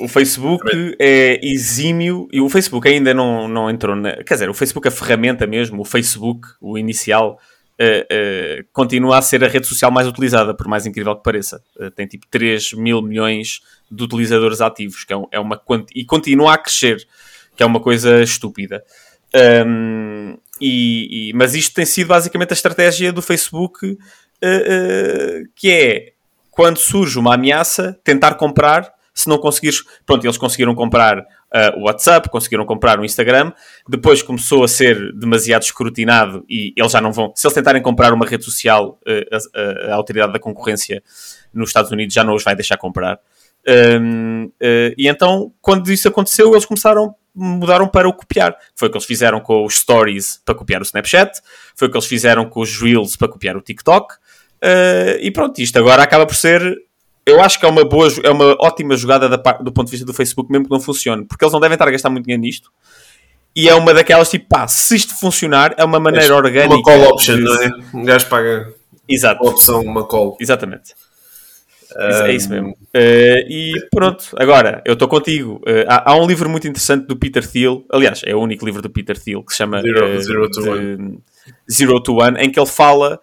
o 0.00 0.08
Facebook 0.08 0.64
é 0.98 1.40
exímio 1.44 2.28
e 2.32 2.40
o 2.40 2.48
Facebook 2.48 2.88
ainda 2.88 3.12
não, 3.12 3.48
não 3.48 3.68
entrou 3.68 3.96
na. 3.96 4.22
Quer 4.22 4.34
dizer, 4.34 4.48
o 4.48 4.54
Facebook, 4.54 4.86
a 4.86 4.90
ferramenta 4.90 5.46
mesmo, 5.46 5.82
o 5.82 5.84
Facebook, 5.84 6.48
o 6.60 6.78
inicial. 6.78 7.38
Uh, 7.78 8.62
uh, 8.62 8.66
continua 8.72 9.18
a 9.18 9.22
ser 9.22 9.44
a 9.44 9.48
rede 9.48 9.66
social 9.66 9.90
mais 9.90 10.08
utilizada, 10.08 10.54
por 10.54 10.66
mais 10.66 10.86
incrível 10.86 11.14
que 11.14 11.22
pareça. 11.22 11.62
Uh, 11.78 11.90
tem 11.90 12.06
tipo 12.06 12.26
3 12.30 12.72
mil 12.72 13.02
milhões 13.02 13.60
de 13.90 14.02
utilizadores 14.02 14.62
ativos, 14.62 15.04
que 15.04 15.12
é, 15.12 15.16
um, 15.16 15.26
é 15.30 15.38
uma 15.38 15.60
e 15.94 16.02
continua 16.02 16.54
a 16.54 16.58
crescer, 16.58 17.06
que 17.54 17.62
é 17.62 17.66
uma 17.66 17.78
coisa 17.78 18.22
estúpida. 18.22 18.82
Um, 19.66 20.38
e, 20.60 21.28
e, 21.28 21.32
mas 21.34 21.54
isto 21.54 21.74
tem 21.74 21.84
sido 21.84 22.08
basicamente 22.08 22.52
a 22.52 22.54
estratégia 22.54 23.12
do 23.12 23.20
Facebook 23.20 23.98
uh, 24.42 25.48
que 25.54 25.70
é 25.70 26.12
quando 26.50 26.78
surge 26.78 27.18
uma 27.18 27.34
ameaça, 27.34 27.98
tentar 28.02 28.34
comprar. 28.34 28.94
Se 29.12 29.28
não 29.28 29.38
conseguires, 29.38 29.82
pronto, 30.04 30.26
eles 30.26 30.36
conseguiram 30.36 30.74
comprar 30.74 31.18
uh, 31.20 31.78
o 31.78 31.84
WhatsApp, 31.84 32.28
conseguiram 32.30 32.64
comprar 32.64 32.98
o 32.98 33.04
Instagram. 33.04 33.52
Depois 33.88 34.22
começou 34.22 34.64
a 34.64 34.68
ser 34.68 35.12
demasiado 35.14 35.62
escrutinado 35.62 36.44
e 36.48 36.72
eles 36.76 36.92
já 36.92 37.00
não 37.00 37.12
vão. 37.12 37.32
Se 37.34 37.46
eles 37.46 37.54
tentarem 37.54 37.82
comprar 37.82 38.12
uma 38.12 38.26
rede 38.26 38.44
social, 38.44 38.98
uh, 39.06 39.88
a, 39.88 39.92
a, 39.92 39.94
autoridade 39.94 40.32
da 40.32 40.38
concorrência 40.38 41.02
nos 41.52 41.70
Estados 41.70 41.90
Unidos 41.90 42.14
já 42.14 42.24
não 42.24 42.34
os 42.34 42.42
vai 42.44 42.54
deixar 42.54 42.76
comprar. 42.76 43.18
Um, 43.68 44.44
uh, 44.46 44.94
e 44.96 45.08
então, 45.08 45.52
quando 45.60 45.90
isso 45.90 46.08
aconteceu, 46.08 46.52
eles 46.52 46.64
começaram, 46.64 47.14
mudaram 47.34 47.88
para 47.88 48.08
o 48.08 48.12
copiar. 48.12 48.56
Foi 48.74 48.88
o 48.88 48.90
que 48.90 48.96
eles 48.96 49.06
fizeram 49.06 49.40
com 49.40 49.64
os 49.64 49.78
Stories 49.78 50.40
para 50.44 50.54
copiar 50.54 50.80
o 50.80 50.84
Snapchat, 50.84 51.40
foi 51.74 51.88
o 51.88 51.90
que 51.90 51.96
eles 51.96 52.06
fizeram 52.06 52.48
com 52.48 52.60
os 52.60 52.80
Reels 52.80 53.16
para 53.16 53.28
copiar 53.28 53.56
o 53.56 53.60
TikTok, 53.60 54.14
Uh, 54.66 55.18
e 55.20 55.30
pronto, 55.30 55.60
isto 55.60 55.78
agora 55.78 56.02
acaba 56.02 56.26
por 56.26 56.34
ser. 56.34 56.76
Eu 57.24 57.40
acho 57.40 57.58
que 57.58 57.66
é 57.66 57.68
uma 57.68 57.84
boa, 57.84 58.08
é 58.22 58.30
uma 58.30 58.56
ótima 58.60 58.96
jogada 58.96 59.28
da, 59.28 59.36
do 59.36 59.72
ponto 59.72 59.86
de 59.86 59.92
vista 59.92 60.06
do 60.06 60.12
Facebook, 60.12 60.50
mesmo 60.50 60.64
que 60.66 60.70
não 60.70 60.80
funcione, 60.80 61.24
porque 61.24 61.44
eles 61.44 61.52
não 61.52 61.60
devem 61.60 61.74
estar 61.74 61.86
a 61.86 61.90
gastar 61.90 62.10
muito 62.10 62.24
dinheiro 62.24 62.42
nisto. 62.42 62.70
E 63.54 63.68
é 63.68 63.74
uma 63.74 63.94
daquelas 63.94 64.28
tipo, 64.28 64.46
pá, 64.48 64.68
se 64.68 64.96
isto 64.96 65.18
funcionar, 65.18 65.74
é 65.78 65.84
uma 65.84 65.98
maneira 65.98 66.34
orgânica. 66.34 66.74
Uma 66.74 66.82
call 66.82 67.02
option, 67.12 67.36
de... 67.36 67.42
não 67.42 67.62
é? 67.62 67.70
Um 67.94 68.04
gajo 68.04 68.26
paga 68.28 68.72
Exato. 69.08 69.42
uma 69.42 69.50
opção, 69.50 69.80
uma 69.80 70.04
call. 70.04 70.36
Exatamente. 70.40 70.94
É 71.98 72.32
isso 72.32 72.50
mesmo. 72.50 72.72
Uh, 72.72 73.40
e 73.48 73.72
pronto, 73.90 74.26
agora, 74.36 74.82
eu 74.84 74.92
estou 74.92 75.08
contigo. 75.08 75.54
Uh, 75.66 75.86
há, 75.88 76.10
há, 76.10 76.16
um 76.16 76.26
livro 76.26 76.50
muito 76.50 76.68
interessante 76.68 77.06
do 77.06 77.16
Peter 77.16 77.46
Thiel, 77.48 77.84
aliás, 77.90 78.20
é 78.24 78.34
o 78.34 78.40
único 78.40 78.66
livro 78.66 78.82
do 78.82 78.90
Peter 78.90 79.18
Thiel 79.18 79.42
que 79.42 79.52
se 79.52 79.58
chama 79.58 79.80
Zero, 79.80 80.06
uh, 80.06 80.20
Zero, 80.20 80.50
to, 80.50 80.70
one. 80.70 81.18
Zero 81.70 82.02
to 82.02 82.16
One, 82.16 82.38
em 82.38 82.50
que 82.50 82.60
ele 82.60 82.66
fala 82.66 83.18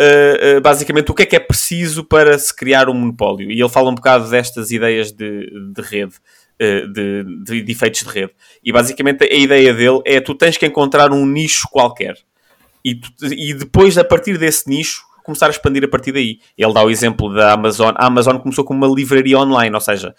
uh, 0.00 0.60
basicamente 0.60 1.10
o 1.10 1.14
que 1.14 1.22
é 1.22 1.26
que 1.26 1.36
é 1.36 1.40
preciso 1.40 2.04
para 2.04 2.38
se 2.38 2.54
criar 2.54 2.88
um 2.88 2.94
monopólio. 2.94 3.50
E 3.50 3.60
ele 3.60 3.68
fala 3.68 3.90
um 3.90 3.94
bocado 3.94 4.28
destas 4.28 4.70
ideias 4.70 5.12
de, 5.12 5.50
de 5.74 5.82
rede. 5.82 6.14
Uh, 6.60 6.86
de, 6.92 7.24
de, 7.44 7.62
de, 7.62 7.72
efeitos 7.72 8.00
de 8.00 8.08
rede. 8.08 8.32
E 8.62 8.70
basicamente 8.70 9.24
a 9.24 9.34
ideia 9.34 9.74
dele 9.74 10.00
é 10.04 10.20
tu 10.20 10.32
tens 10.32 10.56
que 10.56 10.64
encontrar 10.64 11.10
um 11.10 11.26
nicho 11.26 11.66
qualquer 11.72 12.14
e, 12.84 12.96
tu, 12.96 13.10
e 13.26 13.54
depois, 13.54 13.96
a 13.96 14.04
partir 14.04 14.36
desse 14.38 14.68
nicho, 14.68 15.04
começar 15.22 15.46
a 15.46 15.50
expandir 15.50 15.84
a 15.84 15.88
partir 15.88 16.12
daí. 16.12 16.40
Ele 16.58 16.72
dá 16.72 16.82
o 16.82 16.90
exemplo 16.90 17.32
da 17.32 17.52
Amazon. 17.52 17.94
A 17.96 18.06
Amazon 18.06 18.38
começou 18.38 18.64
com 18.64 18.74
uma 18.74 18.88
livraria 18.88 19.38
online, 19.38 19.74
ou 19.74 19.80
seja, 19.80 20.14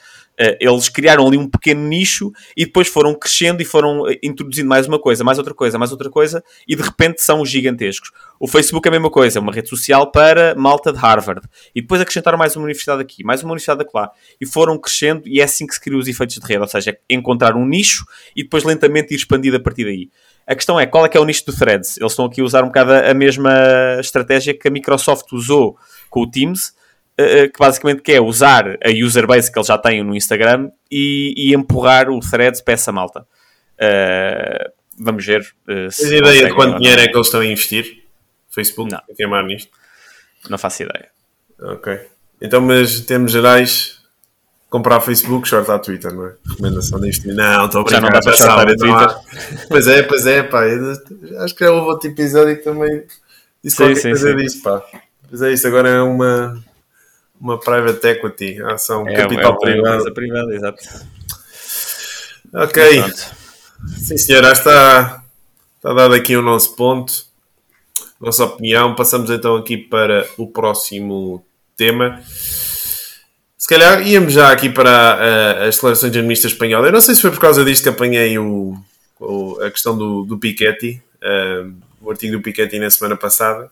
eles 0.60 0.90
criaram 0.90 1.28
ali 1.28 1.38
um 1.38 1.48
pequeno 1.48 1.88
nicho 1.88 2.32
e 2.58 2.66
depois 2.66 2.88
foram 2.88 3.14
crescendo 3.14 3.62
e 3.62 3.66
foram 3.66 4.10
eh, 4.10 4.18
introduzindo 4.24 4.68
mais 4.68 4.88
uma 4.88 5.00
coisa, 5.00 5.24
mais 5.24 5.38
outra 5.38 5.54
coisa, 5.54 5.78
mais 5.78 5.92
outra 5.92 6.10
coisa 6.10 6.44
e 6.68 6.76
de 6.76 6.82
repente 6.82 7.22
são 7.22 7.46
gigantescos. 7.46 8.12
O 8.40 8.48
Facebook 8.48 8.88
é 8.88 8.90
a 8.90 8.92
mesma 8.92 9.10
coisa, 9.10 9.40
é 9.40 9.42
uma 9.42 9.52
rede 9.52 9.70
social 9.70 10.12
para 10.12 10.56
malta 10.56 10.92
de 10.92 11.00
Harvard. 11.00 11.48
E 11.74 11.82
depois 11.82 12.02
acrescentaram 12.02 12.38
mais 12.38 12.56
uma 12.56 12.64
universidade 12.64 13.02
aqui, 13.02 13.24
mais 13.24 13.44
uma 13.44 13.52
universidade 13.52 13.88
lá. 13.94 14.10
E 14.42 14.46
foram 14.46 14.78
crescendo 14.78 15.24
e 15.26 15.40
é 15.40 15.44
assim 15.44 15.68
que 15.68 15.74
se 15.74 15.80
criam 15.80 16.00
os 16.00 16.08
efeitos 16.08 16.36
de 16.38 16.46
rede, 16.46 16.62
ou 16.62 16.68
seja, 16.68 16.98
encontrar 17.10 17.56
um 17.56 17.66
nicho 17.66 18.06
e 18.36 18.44
depois 18.44 18.64
lentamente 18.64 19.14
ir 19.14 19.18
expandindo 19.18 19.58
a 19.58 19.60
partir 19.60 19.86
daí. 19.86 20.10
A 20.46 20.56
questão 20.56 20.80
é, 20.80 20.86
qual 20.86 21.06
é 21.06 21.10
que 21.10 21.18
é 21.18 21.20
o 21.20 21.26
nicho 21.26 21.46
do 21.46 21.56
Threads? 21.56 21.98
Eles 21.98 22.12
estão 22.12 22.26
aqui 22.26 22.42
a 22.42 22.44
usar 22.44 22.64
um 22.64 22.68
bocado 22.68 22.92
a 22.92 23.14
mesma 23.14 23.54
estratégia 24.00 24.54
que 24.54 24.68
a 24.68 24.72
Microsoft 24.72 25.32
usou 25.32 25.78
com 26.10 26.22
o 26.22 26.30
Teams, 26.30 26.74
eh, 26.74 26.74
eh, 26.74 26.83
que 27.16 27.60
basicamente 27.60 28.02
quer 28.02 28.22
usar 28.22 28.78
a 28.84 28.90
user 28.90 29.28
base 29.28 29.52
que 29.52 29.58
eles 29.58 29.68
já 29.68 29.78
têm 29.78 30.04
no 30.04 30.16
Instagram 30.16 30.70
e, 30.90 31.34
e 31.38 31.54
empurrar 31.54 32.10
o 32.10 32.20
Threads 32.20 32.62
para 32.62 32.74
essa 32.74 32.92
malta. 32.92 33.26
Uh, 33.74 34.72
vamos 34.98 35.26
ver. 35.26 35.42
Uh, 35.64 35.90
Tens 35.90 36.12
ideia 36.12 36.48
de 36.48 36.54
quanto 36.54 36.80
dinheiro 36.80 37.02
é 37.02 37.08
que 37.08 37.16
eles 37.16 37.28
estão 37.28 37.42
a 37.42 37.46
investir? 37.46 38.04
Facebook? 38.50 38.92
Não. 38.92 39.00
A 39.00 39.16
queimar 39.16 39.44
nisto? 39.46 39.72
Não 40.50 40.58
faço 40.58 40.84
ideia. 40.84 41.10
Ok. 41.60 42.00
Então, 42.42 42.62
mas 42.62 43.02
temos 43.02 43.32
gerais, 43.32 44.00
comprar 44.70 45.00
Facebook, 45.00 45.48
shortar 45.48 45.80
Twitter, 45.80 46.14
não 46.14 46.28
é? 46.28 46.34
Recomendação 46.46 47.00
de 47.00 47.08
investimento. 47.08 47.42
Não, 47.42 47.66
estou 47.66 47.82
a 47.82 47.84
brincar. 47.84 48.02
Já 48.02 48.02
não 48.02 48.10
dá 48.10 48.20
para 48.20 48.34
shortar 48.34 48.68
a 48.68 48.76
Twitter. 48.76 49.68
Pois 49.70 49.88
é, 49.88 50.04
pois 50.04 50.28
é, 50.28 50.44
pá. 50.44 50.64
Acho 51.40 51.56
que 51.56 51.64
já 51.64 51.72
houve 51.72 51.88
outro 51.88 52.10
episódio 52.10 52.58
que 52.58 52.64
também 52.64 53.04
disse 53.64 53.78
sim, 53.78 53.84
qualquer 53.84 53.96
sim, 53.96 54.10
coisa 54.10 54.32
sim. 54.32 54.38
disso, 54.38 54.62
pá. 54.62 54.84
Pois 55.30 55.42
é, 55.42 55.54
isso 55.54 55.68
agora 55.68 55.90
é 55.90 56.02
uma 56.02 56.64
uma 57.40 57.60
private 57.60 58.06
equity, 58.08 58.62
ação 58.64 59.08
é, 59.08 59.16
capital 59.16 59.54
é 59.54 59.58
privado. 59.58 60.14
privada, 60.14 60.56
exato. 60.56 60.84
Ok. 62.54 63.04
Sim, 63.98 64.18
senhor, 64.18 64.44
está, 64.46 65.24
está 65.76 65.94
dado 65.94 66.14
aqui 66.14 66.36
o 66.36 66.42
nosso 66.42 66.76
ponto, 66.76 67.26
nossa 68.20 68.46
opinião. 68.46 68.96
Passamos 68.96 69.30
então 69.30 69.58
aqui 69.58 69.78
para 69.78 70.26
o 70.38 70.48
próximo 70.48 71.46
tema. 71.76 72.22
Se 73.58 73.68
calhar 73.68 74.06
íamos 74.08 74.34
já 74.34 74.52
aqui 74.52 74.70
para 74.70 75.18
uh, 75.18 75.68
as 75.68 75.76
declarações 75.76 76.12
de 76.12 76.20
administra 76.20 76.50
espanhola. 76.50 76.88
Eu 76.88 76.92
não 76.92 77.02
sei 77.02 77.16
se 77.16 77.22
foi 77.22 77.32
por 77.32 77.40
causa 77.40 77.66
disto 77.66 77.84
que 77.84 77.90
apanhei 77.90 78.38
o, 78.38 78.78
o 79.20 79.60
a 79.62 79.72
questão 79.72 79.98
do, 79.98 80.24
do 80.24 80.38
Piketty, 80.38 81.02
uh, 81.22 81.74
o 82.02 82.12
artigo 82.12 82.38
do 82.38 82.42
Piketty 82.42 82.80
na 82.80 82.90
semana 82.90 83.18
passada 83.18 83.70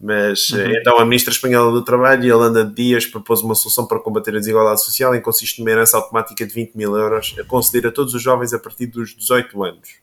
Mas 0.00 0.50
uhum. 0.50 0.70
então 0.70 0.98
a 0.98 1.04
ministra 1.04 1.32
espanhola 1.32 1.72
do 1.72 1.82
Trabalho, 1.82 2.24
Yolanda 2.24 2.64
Dias, 2.64 3.04
propôs 3.04 3.40
uma 3.40 3.54
solução 3.54 3.84
para 3.84 3.98
combater 3.98 4.30
a 4.36 4.38
desigualdade 4.38 4.84
social 4.84 5.12
em 5.12 5.18
que 5.18 5.24
consiste 5.24 5.58
numa 5.58 5.70
herança 5.70 5.96
automática 5.96 6.46
de 6.46 6.54
20 6.54 6.74
mil 6.76 6.96
euros 6.96 7.34
a 7.38 7.44
conceder 7.44 7.88
a 7.88 7.92
todos 7.92 8.14
os 8.14 8.22
jovens 8.22 8.52
a 8.54 8.60
partir 8.60 8.86
dos 8.86 9.16
18 9.16 9.64
anos. 9.64 9.96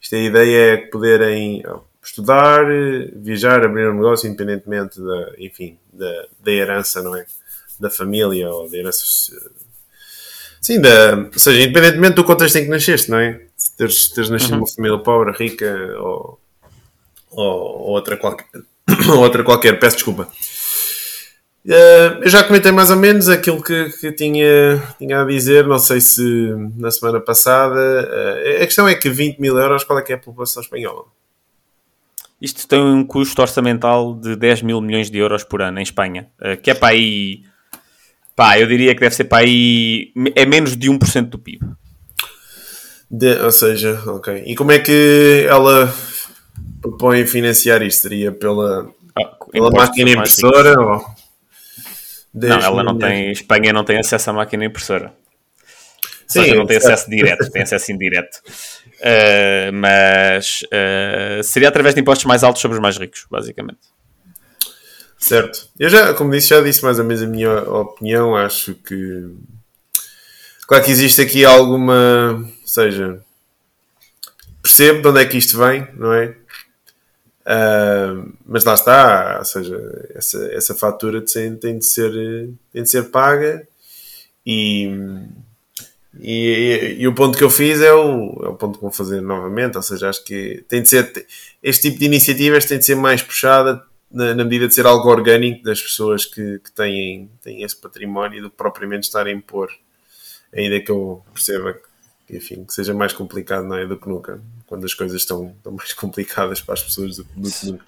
Isto 0.00 0.16
a 0.16 0.18
ideia 0.18 0.72
é 0.72 0.76
poderem 0.78 1.62
estudar, 2.02 2.66
viajar, 3.14 3.64
abrir 3.64 3.88
um 3.88 3.94
negócio 3.94 4.28
independentemente 4.28 5.00
da, 5.00 5.32
enfim, 5.38 5.78
da, 5.92 6.26
da 6.40 6.50
herança, 6.50 7.00
não 7.00 7.16
é? 7.16 7.24
Da 7.78 7.90
família 7.90 8.50
ou 8.50 8.68
da 8.68 8.76
herança. 8.76 9.04
Sim, 10.60 10.80
da, 10.80 11.28
ou 11.32 11.38
seja, 11.38 11.62
independentemente 11.62 12.16
do 12.16 12.24
contexto 12.24 12.56
em 12.56 12.64
que 12.64 12.70
nasceste, 12.70 13.10
não 13.10 13.18
é? 13.18 13.40
Teres, 13.78 14.08
teres 14.08 14.28
nascido 14.28 14.54
uhum. 14.54 14.58
numa 14.58 14.66
família 14.66 14.98
pobre, 14.98 15.32
rica 15.38 15.72
ou, 16.00 16.40
ou, 17.30 17.46
ou 17.46 17.90
outra 17.90 18.16
qualquer 18.16 18.46
outra 19.18 19.42
qualquer, 19.42 19.78
peço 19.78 19.96
desculpa. 19.96 20.28
Uh, 21.66 22.20
eu 22.20 22.28
já 22.28 22.44
comentei 22.44 22.70
mais 22.70 22.90
ou 22.90 22.96
menos 22.96 23.26
aquilo 23.30 23.62
que, 23.62 23.88
que, 23.98 24.12
tinha, 24.12 24.82
tinha 24.98 25.22
a 25.22 25.24
dizer, 25.24 25.66
não 25.66 25.78
sei 25.78 25.98
se 25.98 26.22
na 26.76 26.90
semana 26.90 27.20
passada. 27.20 27.74
Uh, 27.74 28.62
a 28.62 28.66
questão 28.66 28.86
é 28.86 28.94
que 28.94 29.08
20 29.08 29.38
mil 29.38 29.56
euros, 29.56 29.82
qual 29.82 29.98
é 29.98 30.02
que 30.02 30.12
é 30.12 30.16
a 30.16 30.18
população 30.18 30.62
espanhola? 30.62 31.04
Isto 32.38 32.68
tem 32.68 32.78
um 32.78 33.02
custo 33.02 33.40
orçamental 33.40 34.14
de 34.14 34.36
10 34.36 34.60
mil 34.60 34.78
milhões 34.82 35.10
de 35.10 35.16
euros 35.16 35.42
por 35.42 35.62
ano 35.62 35.78
em 35.78 35.82
Espanha, 35.82 36.28
uh, 36.38 36.60
que 36.60 36.70
é 36.70 36.74
para 36.74 36.88
aí. 36.88 37.44
Pá, 38.36 38.58
eu 38.58 38.66
diria 38.66 38.94
que 38.94 39.00
deve 39.00 39.14
ser 39.14 39.24
para 39.24 39.38
aí. 39.38 40.12
É 40.34 40.44
menos 40.44 40.76
de 40.76 40.90
1% 40.90 41.30
do 41.30 41.38
PIB. 41.38 41.64
De, 43.10 43.40
ou 43.40 43.52
seja, 43.52 44.02
ok. 44.06 44.42
E 44.44 44.54
como 44.54 44.70
é 44.70 44.78
que 44.80 45.46
ela 45.48 45.86
propõe 46.84 47.26
financiar 47.26 47.82
isto? 47.82 48.02
Seria 48.02 48.30
pela, 48.30 48.90
ah, 49.16 49.36
pela 49.50 49.70
máquina 49.70 50.10
impressora? 50.10 50.78
Ou 50.78 51.04
não, 52.34 52.60
ela 52.60 52.82
não 52.82 52.98
tem. 52.98 53.30
Espanha 53.30 53.72
não 53.72 53.84
tem 53.84 53.98
acesso 53.98 54.30
à 54.30 54.32
máquina 54.32 54.64
impressora. 54.64 55.14
Sim, 56.26 56.42
seja, 56.42 56.54
não 56.54 56.66
tem 56.66 56.76
acesso 56.76 57.08
direto, 57.08 57.50
tem 57.50 57.62
acesso 57.62 57.92
indireto. 57.92 58.40
Uh, 59.00 59.72
mas 59.72 60.60
uh, 60.64 61.42
seria 61.42 61.68
através 61.68 61.94
de 61.94 62.00
impostos 62.00 62.24
mais 62.24 62.42
altos 62.42 62.60
sobre 62.60 62.76
os 62.76 62.82
mais 62.82 62.96
ricos, 62.96 63.26
basicamente. 63.30 63.78
Certo. 65.18 65.68
Eu 65.78 65.88
já, 65.88 66.12
como 66.14 66.30
disse, 66.30 66.48
já 66.48 66.60
disse 66.60 66.82
mais 66.82 66.98
ou 66.98 67.04
menos 67.04 67.22
a 67.22 67.26
minha 67.26 67.58
opinião. 67.62 68.36
Acho 68.36 68.74
que. 68.74 69.30
Claro 70.66 70.84
que 70.84 70.90
existe 70.90 71.22
aqui 71.22 71.44
alguma. 71.44 72.44
Ou 72.60 72.66
seja, 72.68 73.22
percebo 74.62 75.02
de 75.02 75.08
onde 75.08 75.20
é 75.20 75.24
que 75.26 75.38
isto 75.38 75.56
vem, 75.58 75.86
não 75.94 76.12
é? 76.12 76.34
Uh, 77.44 78.32
mas 78.46 78.64
lá 78.64 78.72
está, 78.72 79.36
ou 79.38 79.44
seja, 79.44 80.08
essa, 80.14 80.46
essa 80.46 80.74
fatura 80.74 81.20
tem, 81.20 81.54
tem, 81.56 81.78
de 81.78 81.84
ser, 81.84 82.10
tem 82.72 82.82
de 82.82 82.88
ser 82.88 83.10
paga 83.10 83.68
e, 84.46 84.88
e, 86.18 86.96
e, 87.00 87.06
o 87.06 87.14
ponto 87.14 87.36
que 87.36 87.44
eu 87.44 87.50
fiz 87.50 87.82
é 87.82 87.92
o, 87.92 88.40
é 88.44 88.48
o 88.48 88.54
ponto 88.54 88.76
que 88.76 88.82
vou 88.82 88.90
fazer 88.90 89.20
novamente, 89.20 89.76
ou 89.76 89.82
seja, 89.82 90.08
acho 90.08 90.24
que 90.24 90.64
tem 90.68 90.80
de 90.80 90.88
ser 90.88 91.26
este 91.62 91.90
tipo 91.90 91.98
de 91.98 92.06
iniciativas 92.06 92.64
tem 92.64 92.78
de 92.78 92.86
ser 92.86 92.94
mais 92.94 93.22
puxada 93.22 93.84
na, 94.10 94.34
na 94.34 94.44
medida 94.44 94.66
de 94.66 94.74
ser 94.74 94.86
algo 94.86 95.06
orgânico 95.06 95.62
das 95.62 95.82
pessoas 95.82 96.24
que, 96.24 96.58
que 96.60 96.72
têm, 96.72 97.30
têm 97.42 97.62
esse 97.62 97.76
património 97.76 98.40
do 98.40 98.50
que 98.50 98.56
propriamente 98.56 99.04
estar 99.04 99.26
a 99.26 99.30
impor, 99.30 99.70
ainda 100.50 100.80
que 100.80 100.90
eu 100.90 101.22
perceba 101.34 101.74
que 101.74 101.93
enfim, 102.28 102.64
que 102.64 102.72
seja 102.72 102.94
mais 102.94 103.12
complicado 103.12 103.66
não 103.66 103.76
é, 103.76 103.86
do 103.86 103.96
que 103.96 104.08
nunca, 104.08 104.40
quando 104.66 104.84
as 104.84 104.94
coisas 104.94 105.20
estão, 105.20 105.54
estão 105.56 105.72
mais 105.72 105.92
complicadas 105.94 106.60
para 106.60 106.74
as 106.74 106.82
pessoas 106.82 107.16
do, 107.16 107.24
do 107.36 107.50
que 107.50 107.66
nunca. 107.66 107.84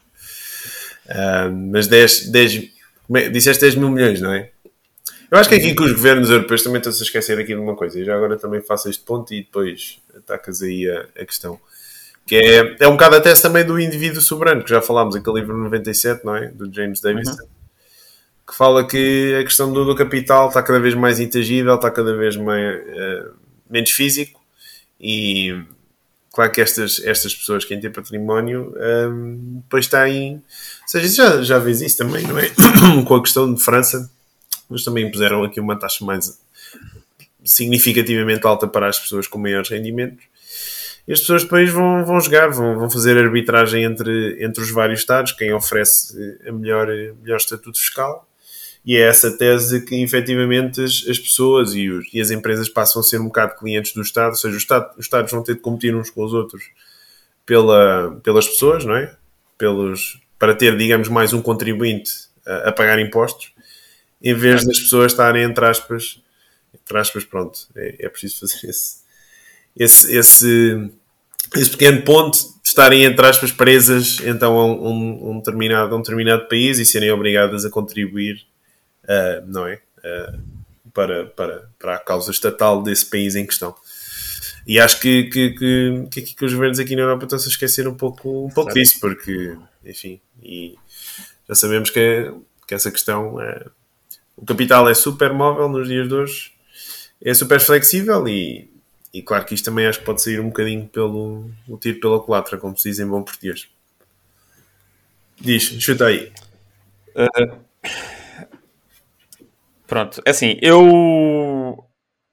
Uh, 1.06 1.52
mas 1.70 1.86
10, 1.86 2.30
10 2.30 2.70
é, 3.14 3.28
disseste 3.28 3.60
10 3.60 3.76
mil 3.76 3.90
milhões, 3.90 4.20
não 4.20 4.32
é? 4.32 4.50
Eu 5.30 5.38
acho 5.38 5.48
que 5.48 5.56
é 5.56 5.58
aqui 5.58 5.74
que 5.74 5.82
os 5.82 5.92
governos 5.92 6.30
europeus 6.30 6.62
também 6.62 6.78
estão-se 6.78 7.02
a 7.02 7.04
esquecer 7.04 7.38
aqui 7.38 7.54
de 7.54 7.60
uma 7.60 7.74
coisa, 7.74 7.98
e 7.98 8.04
já 8.04 8.14
agora 8.14 8.36
também 8.36 8.60
faço 8.60 8.88
este 8.88 9.02
ponto 9.02 9.32
e 9.34 9.42
depois 9.42 9.98
atacas 10.16 10.62
aí 10.62 10.88
a, 10.88 11.06
a 11.20 11.24
questão. 11.24 11.58
Que 12.26 12.36
é, 12.36 12.76
é 12.80 12.88
um 12.88 12.92
bocado 12.92 13.16
até 13.16 13.32
também 13.34 13.64
do 13.64 13.78
indivíduo 13.78 14.20
soberano, 14.20 14.62
que 14.62 14.70
já 14.70 14.80
falámos, 14.80 15.14
aquele 15.14 15.40
livro 15.40 15.56
97, 15.56 16.24
não 16.24 16.36
é? 16.36 16.48
Do 16.48 16.72
James 16.72 17.00
Davis, 17.00 17.28
uhum. 17.28 17.46
que 18.46 18.54
fala 18.54 18.86
que 18.86 19.36
a 19.40 19.44
questão 19.44 19.72
do, 19.72 19.84
do, 19.84 19.94
capital 19.94 20.48
está 20.48 20.62
cada 20.62 20.80
vez 20.80 20.94
mais 20.94 21.20
intangível, 21.20 21.74
está 21.74 21.90
cada 21.90 22.16
vez 22.16 22.36
mais. 22.36 22.80
Uh, 22.80 23.45
menos 23.70 23.90
físico 23.90 24.40
e 25.00 25.62
claro 26.32 26.52
que 26.52 26.60
estas, 26.60 27.00
estas 27.04 27.34
pessoas 27.34 27.64
que 27.64 27.76
têm 27.76 27.90
património 27.90 28.74
um, 28.76 29.60
depois 29.62 29.86
têm. 29.86 30.34
Ou 30.34 30.42
seja, 30.88 31.08
já, 31.08 31.42
já 31.42 31.58
vês 31.58 31.80
isso 31.80 31.98
também, 31.98 32.26
não 32.26 32.38
é? 32.38 32.50
Com 33.06 33.14
a 33.14 33.22
questão 33.22 33.52
de 33.52 33.62
França, 33.62 34.10
mas 34.68 34.84
também 34.84 35.06
impuseram 35.06 35.42
aqui 35.44 35.60
uma 35.60 35.78
taxa 35.78 36.04
mais 36.04 36.38
significativamente 37.44 38.46
alta 38.46 38.66
para 38.66 38.88
as 38.88 38.98
pessoas 38.98 39.26
com 39.26 39.38
maiores 39.38 39.70
rendimentos. 39.70 40.24
E 41.06 41.12
as 41.12 41.20
pessoas 41.20 41.44
depois 41.44 41.70
vão, 41.70 42.04
vão 42.04 42.20
jogar, 42.20 42.50
vão, 42.50 42.76
vão 42.78 42.90
fazer 42.90 43.16
arbitragem 43.16 43.84
entre, 43.84 44.44
entre 44.44 44.60
os 44.60 44.70
vários 44.70 45.00
Estados, 45.00 45.32
quem 45.32 45.52
oferece 45.52 46.38
a 46.46 46.50
melhor, 46.50 46.88
melhor 47.22 47.36
estatuto 47.36 47.78
fiscal 47.78 48.26
e 48.86 48.96
é 48.96 49.00
essa 49.00 49.36
tese 49.36 49.84
que 49.84 50.00
efetivamente 50.00 50.80
as, 50.80 51.04
as 51.08 51.18
pessoas 51.18 51.74
e, 51.74 51.90
os, 51.90 52.06
e, 52.14 52.20
as 52.20 52.30
empresas 52.30 52.68
passam 52.68 53.00
a 53.00 53.02
ser 53.02 53.20
um 53.20 53.24
bocado 53.24 53.56
clientes 53.56 53.92
do 53.92 54.00
Estado, 54.00 54.30
ou 54.30 54.36
seja, 54.36 54.56
Estado, 54.56 54.92
os 54.96 55.04
Estados 55.04 55.32
vão 55.32 55.42
ter 55.42 55.56
de 55.56 55.60
competir 55.60 55.94
uns 55.94 56.08
com 56.08 56.24
os 56.24 56.32
outros 56.32 56.62
pela, 57.44 58.20
pelas 58.22 58.46
pessoas, 58.46 58.84
não 58.84 58.94
é? 58.94 59.12
Pelos, 59.58 60.20
para 60.38 60.54
ter, 60.54 60.76
digamos, 60.76 61.08
mais 61.08 61.32
um 61.32 61.42
contribuinte 61.42 62.12
a, 62.46 62.68
a 62.68 62.72
pagar 62.72 63.00
impostos, 63.00 63.52
em 64.22 64.34
vez 64.34 64.64
das 64.64 64.78
pessoas 64.78 65.10
estarem, 65.10 65.42
entre 65.42 65.64
aspas, 65.66 66.20
entre 66.72 66.98
aspas, 66.98 67.24
pronto, 67.24 67.58
é, 67.74 68.06
é 68.06 68.08
preciso 68.08 68.40
fazer 68.40 68.68
esse, 68.68 68.98
esse, 69.76 70.16
esse, 70.16 70.90
esse 71.56 71.70
pequeno 71.70 72.02
ponto 72.02 72.38
de 72.38 72.68
estarem, 72.68 73.04
entre 73.04 73.26
aspas, 73.26 73.50
presas 73.50 74.20
então 74.24 74.56
a 74.56 74.64
um, 74.64 75.30
um, 75.32 75.38
determinado, 75.38 75.92
a 75.92 75.98
um 75.98 76.02
determinado 76.02 76.46
país 76.46 76.78
e 76.78 76.86
serem 76.86 77.10
obrigadas 77.10 77.64
a 77.64 77.70
contribuir 77.70 78.46
uh, 79.08 79.46
não 79.46 79.66
é? 79.66 79.80
Uh, 79.98 80.56
para, 80.92 81.26
para, 81.26 81.70
para 81.78 81.94
a 81.96 81.98
causa 81.98 82.30
estatal 82.30 82.82
desse 82.82 83.04
país 83.04 83.36
em 83.36 83.44
questão. 83.44 83.74
E 84.66 84.80
acho 84.80 84.98
que, 84.98 85.24
que, 85.24 85.50
que, 85.50 86.06
que, 86.10 86.22
que 86.34 86.44
os 86.44 86.52
governos 86.52 86.78
aqui 86.78 86.96
na 86.96 87.02
Europa 87.02 87.24
estão-se 87.24 87.46
a 87.46 87.50
esquecer 87.50 87.86
um 87.86 87.94
pouco, 87.94 88.46
um 88.46 88.50
pouco 88.50 88.72
disso, 88.72 88.98
porque, 88.98 89.56
enfim, 89.84 90.20
e 90.42 90.74
já 91.48 91.54
sabemos 91.54 91.90
que, 91.90 92.32
que 92.66 92.74
essa 92.74 92.90
questão 92.90 93.40
é, 93.40 93.66
o 94.36 94.44
capital 94.44 94.88
é 94.88 94.94
super 94.94 95.32
móvel 95.32 95.68
nos 95.68 95.86
dias 95.86 96.08
de 96.08 96.14
hoje, 96.14 96.52
é 97.22 97.32
super 97.32 97.60
flexível 97.60 98.26
e, 98.26 98.68
e 99.14 99.22
claro 99.22 99.44
que 99.44 99.54
isto 99.54 99.66
também 99.66 99.86
acho 99.86 100.00
que 100.00 100.04
pode 100.04 100.20
sair 100.20 100.40
um 100.40 100.48
bocadinho 100.48 100.86
pelo 100.88 101.48
o 101.68 101.76
tiro 101.76 102.00
pela 102.00 102.20
culatra, 102.20 102.58
como 102.58 102.76
se 102.76 102.88
diz 102.88 102.98
em 102.98 103.06
bom 103.06 103.22
português. 103.22 103.68
Diz, 105.40 105.62
chuta 105.80 106.06
aí. 106.06 106.32
Uh, 107.14 107.65
Pronto, 109.86 110.20
é 110.24 110.30
assim, 110.30 110.58
eu 110.60 111.84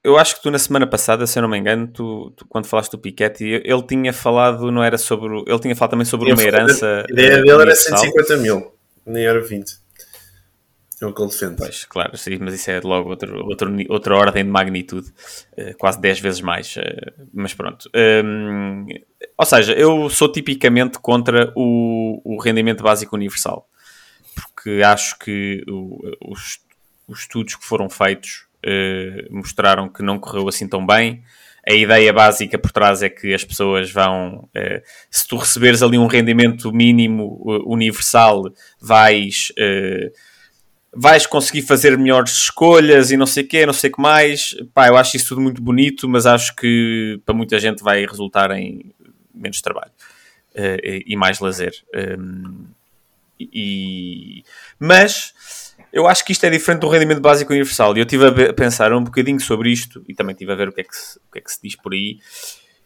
eu 0.04 0.18
acho 0.18 0.36
que 0.36 0.42
tu 0.42 0.52
na 0.52 0.60
semana 0.60 0.86
passada, 0.86 1.26
se 1.26 1.38
eu 1.39 1.42
não 1.42 1.50
me 1.50 1.58
engano, 1.58 1.88
tu, 1.88 2.32
tu 2.36 2.46
quando 2.48 2.66
falaste 2.66 2.92
do 2.92 2.98
Piketty, 2.98 3.62
ele 3.63 3.84
tinha 3.84 4.12
falado, 4.12 4.70
não 4.72 4.84
era 4.84 4.98
sobre, 4.98 5.44
ele 5.48 5.60
tinha 5.60 5.76
falado 5.76 5.92
também 5.92 6.06
sobre 6.06 6.34
uma 6.34 6.44
herança. 6.44 7.06
A 7.08 7.12
ideia 7.12 7.42
dele 7.42 7.62
era 7.62 7.76
150 7.76 8.38
mil, 8.38 8.74
nem 9.06 9.26
era 9.26 9.39
20. 9.39 9.84
É 11.02 11.06
o 11.06 11.13
que 11.13 11.22
ele 11.22 11.30
defende. 11.30 11.56
Pois, 11.58 11.86
claro, 11.86 12.18
sim, 12.18 12.38
mas 12.39 12.54
isso 12.54 12.72
é 12.72 12.80
logo 12.82 13.10
outro, 13.10 13.46
outro, 13.46 13.76
outra 13.89 14.16
ordem 14.16 14.44
de 14.44 14.50
magnitude, 14.50 15.10
uh, 15.58 15.76
quase 15.78 16.00
10 16.00 16.20
vezes 16.20 16.42
mais. 16.42 16.76
Uh, 16.76 17.28
mas 17.34 17.54
pronto. 17.54 17.89
Um, 17.96 18.86
ou 19.38 19.46
seja, 19.46 19.74
eu 19.74 20.10
sou 20.10 20.32
tipicamente 20.32 21.00
contra 21.00 21.52
o, 21.56 22.22
o 22.24 22.42
rendimento 22.42 22.84
básico 22.84 23.16
universal, 23.16 23.68
porque 24.34 24.82
acho 24.82 25.18
que 25.20 25.63
o, 25.68 26.00
os 26.32 26.58
os 27.08 27.22
estudos 27.22 27.56
que 27.56 27.66
foram 27.66 27.89
feitos 27.89 28.46
uh, 28.66 29.36
mostraram 29.36 29.89
que 29.89 30.02
não 30.04 30.20
correu 30.20 30.48
assim 30.48 30.68
tão 30.68 30.86
bem. 30.86 31.24
A 31.68 31.74
ideia 31.74 32.12
básica 32.12 32.58
por 32.58 32.72
trás 32.72 33.02
é 33.02 33.10
que 33.10 33.34
as 33.34 33.44
pessoas 33.44 33.89
vão, 33.92 34.50
uh, 34.56 34.82
se 35.10 35.28
tu 35.28 35.38
receberes 35.38 35.82
ali 35.82 35.98
um 35.98 36.08
rendimento 36.08 36.72
mínimo 36.74 37.42
uh, 37.46 37.72
universal, 37.72 38.44
vais, 38.82 39.52
vais 40.94 41.26
conseguir 41.26 41.62
fazer 41.62 41.98
melhores 41.98 42.34
escolhas 42.34 43.12
e 43.12 43.18
não 43.18 43.26
sei 43.26 43.44
o 43.44 43.48
quê, 43.48 43.66
não 43.66 43.74
sei 43.74 43.89
o 43.89 43.94
que 43.94 44.02
mais. 44.02 44.56
Pá, 44.74 44.88
eu 44.88 44.98
acho 44.98 45.16
isso 45.16 45.30
tudo 45.30 45.42
muito 45.42 45.62
bonito, 45.62 46.08
mas 46.10 46.26
acho 46.26 46.56
que 46.56 47.22
para 47.26 47.36
muita 47.36 47.58
gente 47.60 47.82
vai 47.82 48.06
resultar 48.06 48.52
em 48.52 48.94
menos 49.34 49.62
trabalho 49.62 49.92
e 51.06 51.16
mais 51.16 51.39
lazer. 51.39 51.74
Um, 51.96 52.66
e, 53.39 54.44
mas 54.80 55.34
eu 55.94 56.08
acho 56.08 56.26
que 56.26 56.32
isto 56.32 56.44
é 56.44 56.50
diferente 56.50 56.82
do 56.82 56.90
rendimento 56.90 57.22
básico 57.22 57.54
universal. 57.54 57.96
E 57.96 58.00
eu 58.00 58.04
estive 58.04 58.26
a 58.26 58.54
pensar 58.54 58.92
um 58.92 59.04
bocadinho 59.04 59.40
sobre 59.40 59.70
isto 59.70 60.04
e 60.10 60.16
também 60.16 60.34
estive 60.34 60.52
a 60.52 60.56
ver 60.56 60.70
o 60.70 60.74
que 60.74 60.82
é 60.82 60.84
que 60.84 60.96
se, 60.96 61.20
o 61.20 61.32
que 61.32 61.38
é 61.38 61.42
que 61.42 61.52
se 61.52 61.60
diz 61.62 61.76
por 61.76 61.94
aí. 61.94 62.18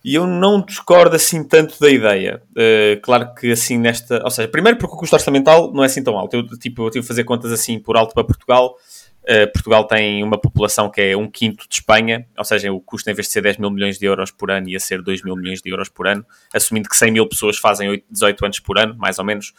E 0.03 0.13
eu 0.13 0.27
não 0.27 0.61
discordo 0.61 1.15
assim 1.15 1.41
tanto 1.41 1.79
da 1.79 1.89
ideia. 1.89 2.43
Uh, 2.51 2.99
claro 3.01 3.33
que 3.33 3.49
assim 3.49 3.77
nesta. 3.77 4.21
Ou 4.25 4.29
seja, 4.29 4.49
primeiro 4.49 4.77
porque 4.77 4.93
o 4.93 4.97
custo 4.97 5.15
orçamental 5.15 5.71
não 5.73 5.83
é 5.83 5.85
assim 5.85 6.03
tão 6.03 6.17
alto. 6.17 6.35
Eu, 6.35 6.45
tipo, 6.59 6.85
eu 6.85 6.89
tive 6.89 7.05
a 7.05 7.07
fazer 7.07 7.23
contas 7.23 7.49
assim 7.49 7.79
por 7.79 7.95
alto 7.95 8.13
para 8.13 8.25
Portugal. 8.25 8.75
Uh, 9.23 9.51
Portugal 9.53 9.85
tem 9.85 10.21
uma 10.21 10.37
população 10.37 10.89
que 10.89 10.99
é 10.99 11.15
um 11.15 11.29
quinto 11.29 11.65
de 11.67 11.75
Espanha, 11.75 12.27
ou 12.37 12.45
seja, 12.45 12.71
o 12.71 12.79
custo 12.79 13.09
em 13.09 13.13
vez 13.13 13.27
de 13.27 13.33
ser 13.33 13.41
10 13.41 13.57
mil 13.57 13.69
milhões 13.69 13.97
de 13.97 14.05
euros 14.05 14.31
por 14.31 14.51
ano 14.51 14.69
ia 14.69 14.79
ser 14.79 15.01
2 15.01 15.21
mil 15.21 15.35
milhões 15.35 15.61
de 15.61 15.69
euros 15.69 15.89
por 15.89 16.07
ano, 16.07 16.25
assumindo 16.53 16.87
que 16.87 16.95
100 16.95 17.11
mil 17.11 17.27
pessoas 17.27 17.57
fazem 17.57 17.89
8, 17.89 18.05
18 18.09 18.45
anos 18.45 18.59
por 18.61 18.77
ano, 18.79 18.95
mais 18.97 19.19
ou 19.19 19.25
menos. 19.25 19.53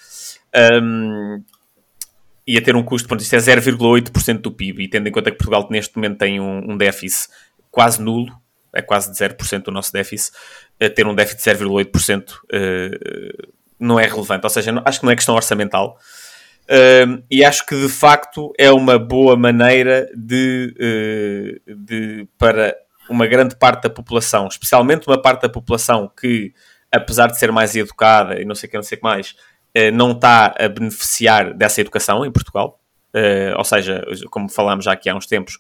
Um, 0.83 1.43
ia 2.49 2.63
ter 2.63 2.75
um 2.75 2.83
custo, 2.83 3.07
ponto, 3.07 3.21
isto 3.21 3.37
é 3.37 3.39
0,8% 3.39 4.41
do 4.41 4.51
PIB, 4.51 4.85
e 4.85 4.89
tendo 4.89 5.07
em 5.07 5.13
conta 5.13 5.31
que 5.31 5.37
Portugal 5.37 5.69
neste 5.71 5.95
momento 5.97 6.17
tem 6.17 6.41
um, 6.41 6.73
um 6.73 6.77
déficit 6.77 7.29
quase 7.71 8.01
nulo, 8.01 8.33
é 8.75 8.81
quase 8.81 9.13
de 9.13 9.19
0% 9.19 9.69
o 9.69 9.71
nosso 9.71 9.93
déficit, 9.93 10.35
ter 10.95 11.07
um 11.07 11.15
déficit 11.15 11.43
de 11.45 11.65
0,8% 11.65 12.31
uh, 12.33 13.53
não 13.79 14.01
é 14.01 14.07
relevante. 14.07 14.45
Ou 14.45 14.51
seja, 14.51 14.73
não, 14.73 14.83
acho 14.85 15.01
que 15.01 15.05
não 15.05 15.13
é 15.13 15.17
questão 15.17 15.35
orçamental. 15.35 15.99
Uh, 16.65 17.23
e 17.31 17.45
acho 17.45 17.67
que 17.67 17.75
de 17.75 17.89
facto 17.89 18.53
é 18.59 18.71
uma 18.71 18.99
boa 18.99 19.37
maneira 19.37 20.09
de, 20.15 21.61
uh, 21.67 21.75
de, 21.75 22.29
para 22.39 22.77
uma 23.09 23.27
grande 23.27 23.57
parte 23.57 23.85
da 23.85 23.91
população, 23.91 24.47
especialmente 24.49 25.07
uma 25.07 25.21
parte 25.21 25.43
da 25.43 25.49
população 25.49 26.11
que, 26.21 26.53
apesar 26.93 27.29
de 27.29 27.39
ser 27.39 27.51
mais 27.51 27.75
educada 27.75 28.41
e 28.41 28.45
não 28.45 28.55
sei 28.55 28.69
o 28.69 28.71
que, 28.71 28.77
não 28.77 28.83
sei 28.83 28.97
o 28.97 29.01
que 29.01 29.05
mais, 29.05 29.35
não 29.93 30.13
está 30.13 30.55
a 30.59 30.69
beneficiar 30.69 31.55
dessa 31.55 31.81
educação 31.81 32.25
em 32.25 32.31
Portugal. 32.31 32.81
ou 33.57 33.65
seja, 33.65 34.05
como 34.31 34.49
falámos 34.49 34.85
já 34.85 34.93
aqui 34.93 35.09
há 35.09 35.15
uns 35.15 35.27
tempos, 35.27 35.59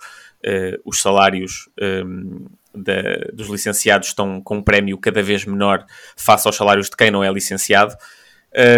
os 0.85 1.01
salários 1.01 1.69
um, 1.81 2.47
da, 2.75 3.03
dos 3.33 3.49
licenciados 3.49 4.09
estão 4.09 4.41
com 4.41 4.59
um 4.59 4.63
prémio 4.63 4.99
cada 4.99 5.23
vez 5.23 5.45
menor 5.45 5.85
face 6.17 6.47
aos 6.47 6.57
salários 6.57 6.89
de 6.89 6.97
quem 6.97 7.11
não 7.11 7.25
é 7.25 7.31
licenciado. 7.31 7.95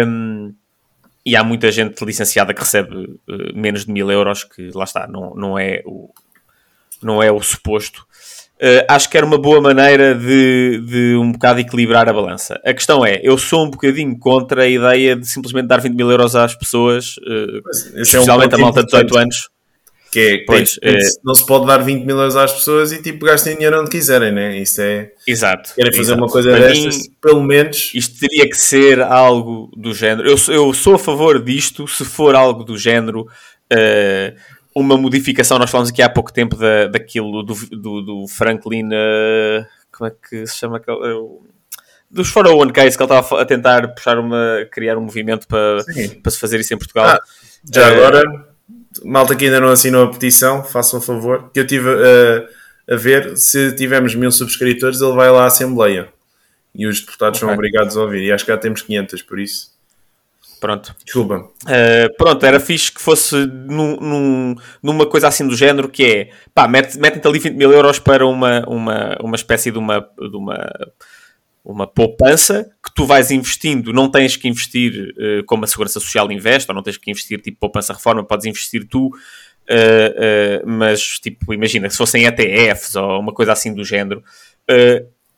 Um, 0.05 0.53
e 1.25 1.35
há 1.35 1.43
muita 1.43 1.71
gente 1.71 2.03
licenciada 2.03 2.53
que 2.53 2.61
recebe 2.61 2.95
uh, 2.95 3.55
menos 3.55 3.85
de 3.85 3.91
mil 3.91 4.11
euros, 4.11 4.43
que 4.43 4.71
lá 4.73 4.83
está, 4.83 5.07
não, 5.07 5.35
não, 5.35 5.59
é, 5.59 5.83
o, 5.85 6.11
não 7.01 7.21
é 7.21 7.31
o 7.31 7.39
suposto. 7.41 8.05
Uh, 8.61 8.85
acho 8.87 9.09
que 9.09 9.17
era 9.17 9.25
uma 9.25 9.39
boa 9.39 9.59
maneira 9.59 10.13
de, 10.13 10.83
de 10.85 11.15
um 11.15 11.31
bocado 11.31 11.59
equilibrar 11.59 12.07
a 12.07 12.13
balança. 12.13 12.61
A 12.63 12.71
questão 12.71 13.03
é, 13.03 13.19
eu 13.23 13.35
sou 13.35 13.65
um 13.65 13.71
bocadinho 13.71 14.15
contra 14.19 14.61
a 14.61 14.67
ideia 14.67 15.15
de 15.15 15.25
simplesmente 15.25 15.65
dar 15.65 15.81
20 15.81 15.95
mil 15.95 16.11
euros 16.11 16.35
às 16.35 16.53
pessoas, 16.53 17.15
uh, 17.17 17.99
especialmente 17.99 18.53
é 18.53 18.57
um 18.57 18.59
a 18.59 18.61
malta 18.61 18.81
de 18.81 18.91
18 18.91 19.17
anos. 19.17 19.49
Que 20.11 20.19
é, 20.19 20.37
pois, 20.45 20.77
é, 20.83 20.97
não 21.23 21.33
se 21.33 21.43
pode 21.43 21.65
dar 21.65 21.77
20 21.77 22.03
mil 22.03 22.17
euros 22.19 22.35
às 22.35 22.51
pessoas 22.51 22.91
e 22.91 23.01
tipo 23.01 23.25
gastem 23.25 23.55
dinheiro 23.55 23.79
onde 23.79 23.89
quiserem, 23.89 24.31
né? 24.31 24.59
Isso 24.59 24.81
é. 24.81 25.09
Exato. 25.25 25.73
Querem 25.73 25.91
fazer 25.91 26.11
exato. 26.11 26.21
uma 26.21 26.27
coisa 26.27 26.51
Para 26.51 26.67
destas, 26.67 26.97
mim, 26.97 27.03
pelo 27.19 27.41
menos. 27.41 27.91
Isto 27.95 28.19
teria 28.19 28.47
que 28.47 28.57
ser 28.57 29.01
algo 29.01 29.71
do 29.75 29.91
género. 29.93 30.29
Eu, 30.29 30.35
eu 30.53 30.73
sou 30.73 30.95
a 30.95 30.99
favor 30.99 31.41
disto 31.41 31.87
se 31.87 32.03
for 32.05 32.35
algo 32.35 32.63
do 32.63 32.77
género. 32.77 33.21
Uh, 33.71 34.35
uma 34.75 34.97
modificação, 34.97 35.59
nós 35.59 35.69
falamos 35.69 35.89
aqui 35.89 36.01
há 36.01 36.09
pouco 36.09 36.31
tempo 36.31 36.55
da, 36.55 36.87
daquilo 36.87 37.43
do, 37.43 37.53
do, 37.71 38.01
do 38.01 38.27
Franklin. 38.27 38.87
Uh, 38.87 39.65
como 39.91 40.09
é 40.09 40.13
que 40.29 40.47
se 40.47 40.57
chama 40.57 40.77
aquele. 40.77 40.97
Uh, 40.97 41.41
dos 42.09 42.29
401 42.29 42.73
Case 42.73 42.97
que 42.97 43.03
ele 43.03 43.13
estava 43.13 43.41
a 43.41 43.45
tentar 43.45 43.87
puxar 43.89 44.19
uma. 44.19 44.67
criar 44.71 44.97
um 44.97 45.01
movimento 45.01 45.47
para, 45.47 45.83
para 46.21 46.31
se 46.31 46.39
fazer 46.39 46.59
isso 46.59 46.73
em 46.73 46.77
Portugal. 46.77 47.05
Ah, 47.05 47.21
já 47.71 47.87
agora 47.87 48.51
malta 49.03 49.35
que 49.35 49.45
ainda 49.45 49.59
não 49.59 49.69
assinou 49.69 50.05
a 50.05 50.11
petição, 50.11 50.63
façam 50.63 50.99
o 50.99 51.01
favor, 51.01 51.49
que 51.53 51.59
eu 51.59 51.67
tive 51.67 51.89
a, 51.89 52.93
a 52.93 52.97
ver, 52.97 53.37
se 53.37 53.73
tivermos 53.75 54.15
mil 54.15 54.31
subscritores, 54.31 55.01
ele 55.01 55.13
vai 55.13 55.29
lá 55.31 55.43
à 55.43 55.47
Assembleia. 55.47 56.09
E 56.73 56.87
os 56.87 57.01
deputados 57.01 57.37
okay. 57.37 57.47
são 57.47 57.53
obrigados 57.53 57.97
a 57.97 58.01
ouvir. 58.01 58.23
E 58.23 58.31
acho 58.31 58.45
que 58.45 58.51
já 58.51 58.57
temos 58.57 58.81
500, 58.81 59.21
por 59.23 59.39
isso. 59.39 59.70
Pronto. 60.61 60.95
Desculpa. 61.03 61.49
Uh, 61.63 62.15
pronto, 62.19 62.45
era 62.45 62.59
fixe 62.59 62.91
que 62.91 63.01
fosse 63.01 63.35
num, 63.47 63.97
num, 63.99 64.55
numa 64.81 65.07
coisa 65.07 65.27
assim 65.27 65.47
do 65.47 65.55
género 65.55 65.89
que 65.89 66.05
é, 66.05 66.29
pá, 66.53 66.67
metem-te 66.67 66.99
mete 66.99 67.27
ali 67.27 67.39
20 67.39 67.55
mil 67.55 67.71
euros 67.71 67.97
para 67.97 68.27
uma, 68.27 68.63
uma, 68.67 69.17
uma 69.23 69.35
espécie 69.35 69.71
de 69.71 69.79
uma, 69.79 69.99
de 69.99 70.37
uma 70.37 70.71
uma 71.63 71.85
poupança 71.85 72.69
que 72.83 72.93
tu 72.93 73.05
vais 73.05 73.29
investindo, 73.29 73.93
não 73.93 74.09
tens 74.09 74.35
que 74.35 74.47
investir 74.47 75.13
uh, 75.17 75.43
como 75.45 75.63
a 75.63 75.67
Segurança 75.67 75.99
Social 75.99 76.31
investe, 76.31 76.69
ou 76.69 76.75
não 76.75 76.83
tens 76.83 76.97
que 76.97 77.09
investir 77.09 77.39
tipo 77.39 77.59
poupança 77.59 77.93
reforma, 77.93 78.23
podes 78.23 78.45
investir 78.45 78.87
tu, 78.87 79.07
uh, 79.07 79.09
uh, 79.09 80.67
mas 80.67 81.19
tipo, 81.19 81.53
imagina, 81.53 81.89
se 81.89 81.97
fossem 81.97 82.25
ETFs 82.25 82.95
ou 82.95 83.19
uma 83.19 83.33
coisa 83.33 83.51
assim 83.51 83.73
do 83.73 83.83
género, 83.83 84.23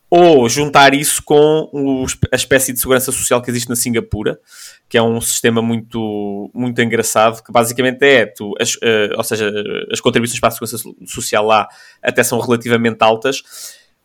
ou 0.09 0.47
juntar 0.47 0.93
isso 0.93 1.23
com 1.23 1.69
o, 1.73 2.05
a 2.31 2.35
espécie 2.35 2.71
de 2.71 2.79
segurança 2.79 3.11
social 3.11 3.41
que 3.41 3.49
existe 3.49 3.69
na 3.69 3.75
Singapura, 3.75 4.39
que 4.87 4.97
é 4.97 5.01
um 5.01 5.19
sistema 5.19 5.61
muito, 5.61 6.51
muito 6.53 6.79
engraçado, 6.81 7.43
que 7.43 7.51
basicamente 7.51 8.03
é, 8.03 8.25
tu, 8.25 8.53
as, 8.59 8.77
ou 9.17 9.23
seja, 9.23 9.51
as 9.91 9.99
contribuições 9.99 10.39
para 10.39 10.49
a 10.49 10.51
segurança 10.51 10.77
social 11.07 11.45
lá 11.45 11.67
até 12.01 12.23
são 12.23 12.39
relativamente 12.39 13.01
altas, 13.01 13.41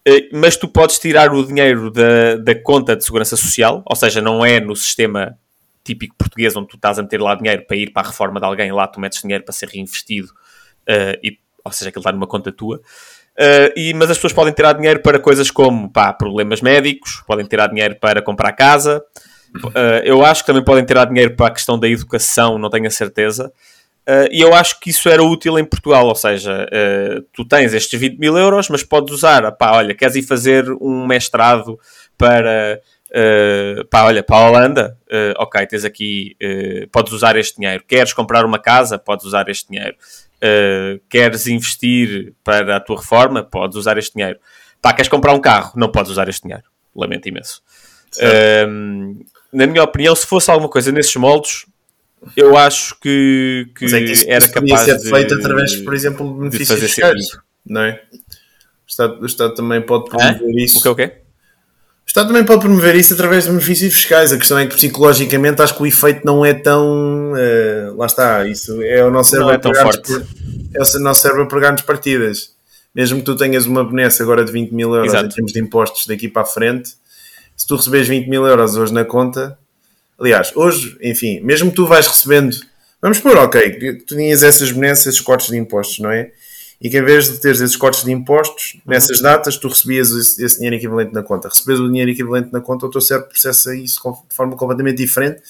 eh, 0.08 0.30
mas 0.32 0.56
tu 0.56 0.66
podes 0.66 0.98
tirar 0.98 1.34
o 1.34 1.44
dinheiro 1.46 1.90
da, 1.90 2.36
da 2.36 2.54
conta 2.54 2.96
de 2.96 3.04
segurança 3.04 3.36
social, 3.36 3.82
ou 3.84 3.94
seja, 3.94 4.22
não 4.22 4.42
é 4.42 4.58
no 4.58 4.74
sistema 4.74 5.38
típico 5.84 6.16
português 6.16 6.56
onde 6.56 6.68
tu 6.68 6.76
estás 6.76 6.98
a 6.98 7.02
meter 7.02 7.20
lá 7.20 7.34
dinheiro 7.34 7.64
para 7.66 7.76
ir 7.76 7.92
para 7.92 8.06
a 8.06 8.10
reforma 8.10 8.40
de 8.40 8.46
alguém, 8.46 8.72
lá 8.72 8.86
tu 8.86 8.98
metes 9.00 9.20
dinheiro 9.20 9.44
para 9.44 9.52
ser 9.52 9.68
reinvestido, 9.68 10.28
uh, 10.28 11.18
e, 11.22 11.38
ou 11.62 11.72
seja, 11.72 11.90
aquilo 11.90 12.00
está 12.00 12.12
numa 12.12 12.26
conta 12.26 12.50
tua. 12.50 12.80
Uh, 13.38 13.70
e, 13.76 13.94
mas 13.94 14.10
as 14.10 14.16
pessoas 14.16 14.32
podem 14.32 14.52
tirar 14.52 14.72
dinheiro 14.72 15.00
para 15.00 15.20
coisas 15.20 15.48
como 15.48 15.88
pá, 15.88 16.12
problemas 16.12 16.60
médicos, 16.60 17.22
podem 17.24 17.46
tirar 17.46 17.68
dinheiro 17.68 17.94
para 18.00 18.20
comprar 18.20 18.50
casa. 18.50 19.00
Uh, 19.64 20.02
eu 20.02 20.24
acho 20.24 20.42
que 20.42 20.48
também 20.48 20.64
podem 20.64 20.84
tirar 20.84 21.04
dinheiro 21.04 21.36
para 21.36 21.46
a 21.46 21.50
questão 21.50 21.78
da 21.78 21.88
educação, 21.88 22.58
não 22.58 22.68
tenho 22.68 22.88
a 22.88 22.90
certeza. 22.90 23.52
Uh, 24.08 24.26
e 24.32 24.40
eu 24.40 24.52
acho 24.54 24.80
que 24.80 24.90
isso 24.90 25.08
era 25.08 25.22
útil 25.22 25.56
em 25.56 25.64
Portugal, 25.64 26.06
ou 26.06 26.14
seja, 26.16 26.66
tu 27.32 27.44
tens 27.44 27.72
estes 27.74 27.98
20 28.00 28.18
mil 28.18 28.36
euros, 28.36 28.68
mas 28.68 28.82
podes 28.82 29.14
usar, 29.14 29.52
pá, 29.52 29.76
olha, 29.76 29.94
queres 29.94 30.16
ir 30.16 30.22
fazer 30.22 30.68
um 30.80 31.06
mestrado 31.06 31.78
para, 32.16 32.80
uh, 33.10 33.84
pá, 33.86 34.04
olha, 34.04 34.22
para 34.22 34.36
a 34.36 34.48
Holanda, 34.48 34.98
uh, 35.06 35.42
ok, 35.42 35.66
tens 35.66 35.84
aqui, 35.84 36.36
podes 36.90 37.12
usar 37.12 37.36
este 37.36 37.58
dinheiro. 37.58 37.84
Queres 37.86 38.12
comprar 38.12 38.44
uma 38.44 38.58
casa, 38.58 38.98
podes 38.98 39.24
usar 39.24 39.48
este 39.48 39.68
dinheiro. 39.68 39.96
queres 41.08 41.46
investir 41.46 42.34
para 42.44 42.76
a 42.76 42.80
tua 42.80 42.96
reforma, 42.96 43.42
podes 43.42 43.76
usar 43.76 43.98
este 43.98 44.14
dinheiro. 44.14 44.38
Pá, 44.80 44.92
queres 44.92 45.08
comprar 45.08 45.32
um 45.32 45.40
carro, 45.40 45.72
não 45.76 45.90
podes 45.90 46.10
usar 46.10 46.28
este 46.28 46.42
dinheiro. 46.42 46.64
Lamento 46.94 47.28
imenso. 47.28 47.62
na 49.52 49.66
minha 49.66 49.82
opinião, 49.82 50.14
se 50.14 50.26
fosse 50.26 50.50
alguma 50.50 50.68
coisa 50.68 50.92
nesses 50.92 51.14
moldes, 51.16 51.66
eu 52.36 52.56
acho 52.56 52.98
que, 53.00 53.68
que, 53.76 53.84
é 53.84 54.04
que 54.04 54.30
era 54.30 54.48
capaz 54.48 54.80
ser 54.82 54.98
de, 54.98 55.10
feito 55.10 55.34
através, 55.34 55.76
por 55.76 55.94
exemplo, 55.94 56.32
de 56.32 56.38
benefícios 56.40 56.80
de 56.80 56.86
fiscais, 56.86 57.38
não 57.64 57.82
é? 57.82 58.02
O 58.12 58.88
Estado, 58.88 59.20
o 59.20 59.26
Estado 59.26 59.54
também 59.54 59.80
pode 59.82 60.08
promover 60.08 60.42
é? 60.42 60.64
isso. 60.64 60.78
O 60.78 60.82
que 60.82 60.88
é 60.88 60.90
o 60.90 60.96
quê? 60.96 61.12
Estado 62.08 62.28
também 62.28 62.44
pode 62.44 62.62
promover 62.62 62.96
isso 62.96 63.14
através 63.14 63.44
de 63.44 63.50
benefícios 63.50 63.94
fiscais. 63.94 64.32
A 64.32 64.38
questão 64.38 64.58
é 64.58 64.66
que 64.66 64.74
psicologicamente 64.74 65.62
acho 65.62 65.76
que 65.76 65.82
o 65.82 65.86
efeito 65.86 66.24
não 66.24 66.44
é 66.44 66.54
tão. 66.54 67.32
Uh, 67.32 67.96
lá 67.96 68.06
está, 68.06 68.46
isso 68.46 68.82
é 68.82 69.04
o 69.04 69.10
nosso 69.10 69.30
cérebro, 69.30 69.54
é 69.54 69.58
tão 69.58 69.74
forte. 69.74 70.12
É 70.74 70.82
o 70.82 71.00
nosso 71.00 71.20
cérebro 71.20 71.44
a 71.44 71.46
pregar-nos 71.46 71.82
partidas. 71.82 72.52
Mesmo 72.94 73.18
que 73.18 73.24
tu 73.24 73.36
tenhas 73.36 73.66
uma 73.66 73.84
benesse 73.84 74.22
agora 74.22 74.44
de 74.44 74.50
20 74.50 74.72
mil 74.72 74.94
euros 74.94 75.12
Exato. 75.12 75.26
em 75.26 75.28
termos 75.28 75.52
de 75.52 75.60
impostos 75.60 76.06
daqui 76.06 76.26
para 76.28 76.42
a 76.42 76.46
frente, 76.46 76.94
se 77.56 77.66
tu 77.66 77.76
receberes 77.76 78.08
20 78.08 78.26
mil 78.28 78.44
euros 78.46 78.76
hoje 78.76 78.92
na 78.92 79.04
conta, 79.04 79.56
Aliás, 80.18 80.50
hoje, 80.56 80.96
enfim, 81.00 81.40
mesmo 81.40 81.70
que 81.70 81.76
tu 81.76 81.86
vais 81.86 82.06
recebendo, 82.06 82.56
vamos 83.00 83.20
pôr, 83.20 83.36
ok, 83.36 84.00
tu 84.04 84.16
tinhas 84.16 84.42
essas 84.42 84.72
benesses, 84.72 85.06
esses 85.06 85.20
cortes 85.20 85.48
de 85.48 85.56
impostos, 85.56 86.00
não 86.00 86.10
é? 86.10 86.32
E 86.80 86.88
que 86.88 86.98
em 86.98 87.02
vez 87.02 87.28
de 87.30 87.40
teres 87.40 87.60
esses 87.60 87.76
cortes 87.76 88.04
de 88.04 88.12
impostos, 88.12 88.74
uhum. 88.74 88.80
nessas 88.86 89.20
datas, 89.20 89.56
tu 89.56 89.68
recebias 89.68 90.10
esse, 90.10 90.56
dinheiro 90.56 90.76
equivalente 90.76 91.12
na 91.12 91.22
conta. 91.22 91.48
Recebes 91.48 91.80
o 91.80 91.88
dinheiro 91.88 92.10
equivalente 92.10 92.52
na 92.52 92.60
conta, 92.60 92.86
o 92.86 92.90
teu 92.90 93.00
cérebro 93.00 93.28
processa 93.28 93.74
isso 93.74 94.00
de 94.28 94.34
forma 94.34 94.56
completamente 94.56 94.98
diferente, 94.98 95.42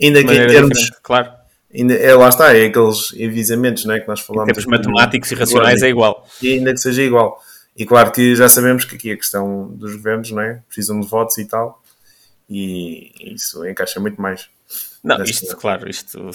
ainda 0.00 0.24
que 0.24 0.32
em 0.32 0.46
termos. 0.46 0.90
Claro. 1.02 1.30
Ainda, 1.74 1.94
é, 1.94 2.14
lá 2.14 2.28
está, 2.28 2.54
é 2.54 2.66
aqueles 2.66 3.14
avisamentos 3.14 3.84
não 3.86 3.94
é, 3.94 4.00
que 4.00 4.08
nós 4.08 4.20
falamos. 4.20 4.50
Em 4.50 4.54
termos 4.54 4.66
matemáticos 4.66 5.30
e 5.30 5.34
racionais 5.34 5.82
é 5.82 5.88
igual. 5.88 6.26
E 6.42 6.54
ainda 6.54 6.72
que 6.72 6.80
seja 6.80 7.02
igual. 7.02 7.40
E 7.74 7.86
claro 7.86 8.12
que 8.12 8.36
já 8.36 8.48
sabemos 8.48 8.84
que 8.84 8.96
aqui 8.96 9.12
a 9.12 9.16
questão 9.16 9.68
dos 9.68 9.96
governos 9.96 10.30
não 10.30 10.42
é? 10.42 10.62
precisam 10.68 11.00
de 11.00 11.06
votos 11.06 11.38
e 11.38 11.46
tal 11.46 11.82
e 12.52 13.34
isso 13.34 13.66
encaixa 13.66 13.98
muito 13.98 14.20
mais. 14.20 14.48
Não, 15.02 15.22
isto, 15.24 15.56
claro, 15.56 15.88
isto. 15.88 16.30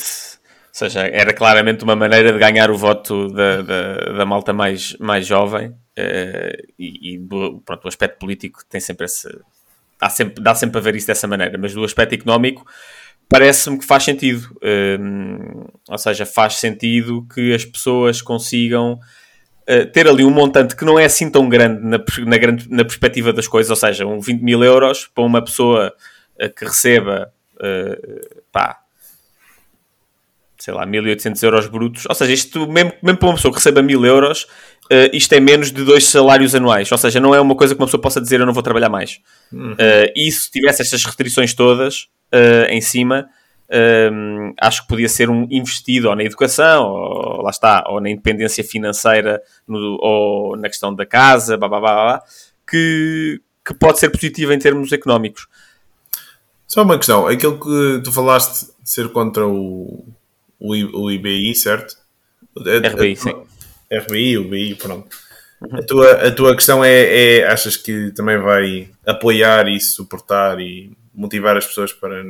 Ou 0.79 0.89
seja, 0.89 1.07
era 1.07 1.33
claramente 1.33 1.83
uma 1.83 1.95
maneira 1.95 2.31
de 2.31 2.37
ganhar 2.37 2.69
o 2.69 2.77
voto 2.77 3.29
da, 3.29 3.63
da, 3.63 3.95
da 4.17 4.25
malta 4.27 4.53
mais, 4.53 4.95
mais 4.99 5.25
jovem 5.25 5.69
uh, 5.69 6.67
e, 6.77 7.15
e 7.15 7.19
pronto, 7.65 7.85
o 7.85 7.87
aspecto 7.87 8.19
político 8.19 8.59
tem 8.69 8.79
sempre 8.79 9.05
esse. 9.05 9.27
Dá 9.99 10.07
sempre, 10.07 10.43
dá 10.43 10.53
sempre 10.53 10.77
a 10.77 10.81
ver 10.81 10.95
isso 10.95 11.07
dessa 11.07 11.27
maneira, 11.27 11.57
mas 11.57 11.73
do 11.73 11.83
aspecto 11.83 12.13
económico 12.13 12.63
parece-me 13.27 13.79
que 13.79 13.85
faz 13.85 14.03
sentido. 14.03 14.55
Uh, 14.57 15.67
ou 15.89 15.97
seja, 15.97 16.27
faz 16.27 16.57
sentido 16.57 17.25
que 17.33 17.55
as 17.55 17.65
pessoas 17.65 18.21
consigam 18.21 18.93
uh, 19.67 19.91
ter 19.91 20.07
ali 20.07 20.23
um 20.23 20.29
montante 20.29 20.75
que 20.75 20.85
não 20.85 20.99
é 20.99 21.05
assim 21.05 21.31
tão 21.31 21.49
grande 21.49 21.81
na, 21.83 21.97
na, 21.97 22.37
grande, 22.37 22.69
na 22.69 22.85
perspectiva 22.85 23.33
das 23.33 23.47
coisas, 23.47 23.71
ou 23.71 23.75
seja, 23.75 24.05
um 24.05 24.19
20 24.19 24.43
mil 24.43 24.63
euros 24.63 25.07
para 25.07 25.23
uma 25.23 25.43
pessoa 25.43 25.91
uh, 26.39 26.53
que 26.53 26.65
receba, 26.65 27.33
uh, 27.55 28.41
pá, 28.51 28.83
sei 30.57 30.73
lá, 30.73 30.85
1800 30.85 31.41
euros 31.43 31.67
brutos, 31.67 32.05
ou 32.07 32.15
seja, 32.15 32.33
isto 32.33 32.67
mesmo, 32.67 32.91
mesmo 33.01 33.19
para 33.19 33.29
uma 33.29 33.35
pessoa 33.35 33.51
que 33.51 33.57
receba 33.57 33.81
1000 33.81 34.05
euros, 34.05 34.43
uh, 34.85 35.09
isto 35.13 35.33
é 35.33 35.39
menos 35.39 35.71
de 35.71 35.83
dois 35.83 36.05
salários 36.05 36.55
anuais, 36.55 36.91
ou 36.91 36.97
seja, 36.97 37.19
não 37.19 37.33
é 37.33 37.39
uma 37.39 37.55
coisa 37.55 37.75
que 37.75 37.81
uma 37.81 37.87
pessoa 37.87 38.01
possa 38.01 38.19
dizer 38.19 38.39
eu 38.39 38.45
não 38.45 38.53
vou 38.53 38.63
trabalhar 38.63 38.89
mais. 38.89 39.19
Uhum. 39.51 39.73
Uh, 39.73 40.11
e 40.15 40.31
se 40.31 40.49
tivesse 40.49 40.81
estas 40.81 41.03
restrições 41.05 41.53
todas 41.53 42.07
uh, 42.33 42.69
em 42.69 42.81
cima, 42.81 43.29
acho 44.61 44.83
que 44.83 44.87
podia 44.87 45.09
ser 45.09 45.29
um 45.29 45.45
investido 45.51 46.07
ou 46.07 46.15
na 46.15 46.23
educação, 46.23 46.85
ou 46.85 47.41
lá 47.41 47.49
está, 47.49 47.83
ou 47.89 47.99
na 47.99 48.09
independência 48.09 48.63
financeira, 48.63 49.41
no, 49.67 49.97
ou 50.01 50.55
na 50.55 50.69
questão 50.69 50.95
da 50.95 51.05
casa, 51.05 51.57
blá, 51.57 51.67
blá, 51.67 51.81
blá, 51.81 51.93
blá, 51.93 52.23
que, 52.65 53.41
que 53.65 53.73
pode 53.73 53.99
ser 53.99 54.09
positivo 54.09 54.53
em 54.53 54.57
termos 54.57 54.93
económicos. 54.93 55.47
Só 56.65 56.83
uma 56.83 56.97
questão, 56.97 57.27
aquilo 57.27 57.59
que 57.59 58.01
tu 58.05 58.11
falaste 58.11 58.67
de 58.81 58.89
ser 58.89 59.09
contra 59.09 59.45
o, 59.45 60.05
o, 60.59 60.73
o 61.03 61.11
IBI, 61.11 61.53
certo? 61.55 61.95
RBI, 62.55 63.15
sim. 63.15 63.33
RBI, 63.91 64.37
o 64.37 64.49
BI, 64.49 64.75
pronto. 64.75 65.07
Uhum. 65.61 65.79
A, 65.79 65.83
tua, 65.83 66.11
a 66.27 66.31
tua 66.31 66.55
questão 66.55 66.83
é, 66.83 67.37
é, 67.39 67.47
achas 67.47 67.75
que 67.75 68.11
também 68.11 68.37
vai 68.37 68.89
apoiar 69.05 69.67
e 69.67 69.79
suportar 69.79 70.59
e 70.59 70.91
motivar 71.13 71.57
as 71.57 71.65
pessoas 71.65 71.91
para 71.91 72.23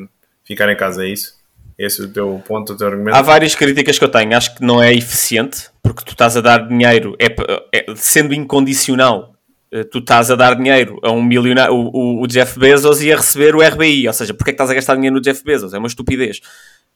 ficar 0.45 0.71
em 0.71 0.77
casa, 0.77 1.05
é 1.05 1.09
isso? 1.09 1.35
Esse 1.77 2.01
é 2.01 2.05
o 2.05 2.09
teu 2.09 2.43
ponto, 2.47 2.73
o 2.73 2.77
teu 2.77 2.87
argumento? 2.87 3.15
Há 3.15 3.21
várias 3.21 3.53
críticas 3.53 3.99
que 3.99 4.03
eu 4.03 4.09
tenho. 4.09 4.35
Acho 4.35 4.55
que 4.55 4.63
não 4.63 4.81
é 4.81 4.93
eficiente, 4.93 5.69
porque 5.83 6.03
tu 6.03 6.11
estás 6.11 6.35
a 6.35 6.41
dar 6.41 6.67
dinheiro, 6.67 7.15
é, 7.19 7.27
é 7.71 7.85
sendo 7.95 8.33
incondicional, 8.33 9.35
eh, 9.71 9.83
tu 9.83 9.99
estás 9.99 10.31
a 10.31 10.35
dar 10.35 10.55
dinheiro 10.55 10.97
a 11.03 11.11
um 11.11 11.21
milionário, 11.21 11.73
o, 11.75 12.21
o, 12.21 12.27
Jeff 12.27 12.57
Bezos 12.57 13.01
ia 13.01 13.17
receber 13.17 13.55
o 13.55 13.61
RBI, 13.61 14.07
ou 14.07 14.13
seja, 14.13 14.33
porque 14.33 14.51
é 14.51 14.53
que 14.53 14.55
estás 14.55 14.71
a 14.71 14.73
gastar 14.73 14.95
dinheiro 14.95 15.15
no 15.15 15.21
Jeff 15.21 15.43
Bezos? 15.43 15.73
É 15.73 15.77
uma 15.77 15.87
estupidez. 15.87 16.39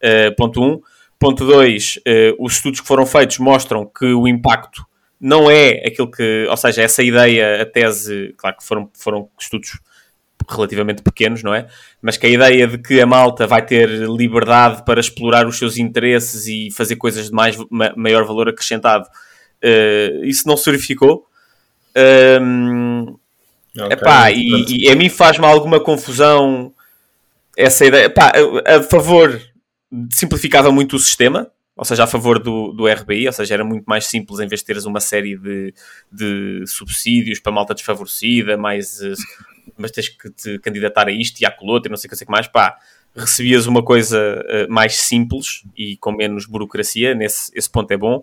Uh, 0.02 0.36
ponto 0.36 0.62
1. 0.62 0.66
Um. 0.66 0.82
Ponto 1.22 1.46
2, 1.46 1.98
uh, 1.98 2.02
eh, 2.04 2.36
os 2.40 2.54
estudos 2.54 2.82
que 2.82 2.88
foram 2.88 3.06
feitos 3.06 3.38
mostram 3.38 3.86
que 3.86 4.06
o 4.06 4.28
impacto 4.28 4.84
não 5.20 5.52
é 5.52 5.74
aquilo 5.86 6.10
que, 6.10 6.48
ou 6.50 6.58
seja, 6.58 6.82
essa 6.82 7.04
ideia, 7.04 7.62
a 7.62 7.66
tese, 7.68 8.34
claro 8.36 8.58
que 8.58 8.66
foram, 8.66 8.90
foram 8.98 9.30
estudos 9.40 9.80
relativamente 10.50 11.04
pequenos, 11.04 11.44
não 11.44 11.54
é? 11.54 11.68
Mas 12.02 12.18
que 12.18 12.26
a 12.26 12.30
ideia 12.30 12.66
de 12.66 12.80
que 12.80 13.00
a 13.00 13.06
malta 13.06 13.46
vai 13.46 13.64
ter 13.64 13.88
liberdade 13.88 14.84
para 14.84 15.00
explorar 15.00 15.46
os 15.46 15.60
seus 15.60 15.78
interesses 15.78 16.48
e 16.48 16.72
fazer 16.72 16.96
coisas 16.96 17.28
de 17.28 17.32
mais, 17.34 17.56
ma, 17.70 17.94
maior 17.96 18.26
valor 18.26 18.50
acrescentado, 18.50 19.06
uh, 19.06 20.26
isso 20.26 20.48
não 20.48 20.58
se 20.58 20.66
verificou. 20.72 21.28
Um, 22.42 23.16
okay, 23.76 23.92
epá, 23.92 24.32
e, 24.32 24.86
e, 24.86 24.90
a 24.90 24.96
mim 24.96 25.08
faz-me 25.08 25.46
alguma 25.46 25.80
confusão 25.80 26.74
essa 27.56 27.86
ideia. 27.86 28.06
Epá, 28.06 28.32
a 28.66 28.82
favor 28.82 29.40
simplificava 30.12 30.72
muito 30.72 30.96
o 30.96 31.00
sistema, 31.00 31.52
ou 31.76 31.86
seja, 31.86 32.04
a 32.04 32.08
favor 32.08 32.40
do, 32.40 32.72
do 32.74 32.88
RBI, 32.88 33.28
ou 33.28 33.34
seja, 33.34 33.54
era 33.56 33.64
muito 33.64 33.86
mais 33.86 34.06
simples 34.06 34.40
em 34.40 34.48
vez 34.48 34.60
de 34.62 34.66
teres 34.66 34.86
uma 34.86 35.00
série 35.00 35.38
de, 35.38 35.74
de 36.12 36.64
subsídios 36.68 37.40
para 37.40 37.52
malta 37.52 37.74
desfavorecida, 37.74 38.58
mais, 38.58 39.02
eh, 39.02 39.14
mas 39.78 39.92
tens 39.92 40.10
que 40.10 40.30
te 40.30 40.60
candidatar 40.60 41.08
a 41.08 41.12
isto 41.12 41.42
e 41.42 41.46
àquilo 41.46 41.72
outro 41.72 41.90
e 41.90 41.92
não 41.92 41.98
sei 41.98 42.10
o 42.10 42.16
que, 42.16 42.32
mais, 42.32 42.48
pá, 42.48 42.78
recebias 43.16 43.68
uma 43.68 43.84
coisa 43.84 44.46
uh, 44.48 44.72
mais 44.72 44.96
simples 44.96 45.64
e 45.76 45.98
com 45.98 46.12
menos 46.12 46.46
burocracia, 46.46 47.14
nesse 47.14 47.52
esse 47.56 47.70
ponto 47.70 47.92
é 47.92 47.98
bom, 47.98 48.22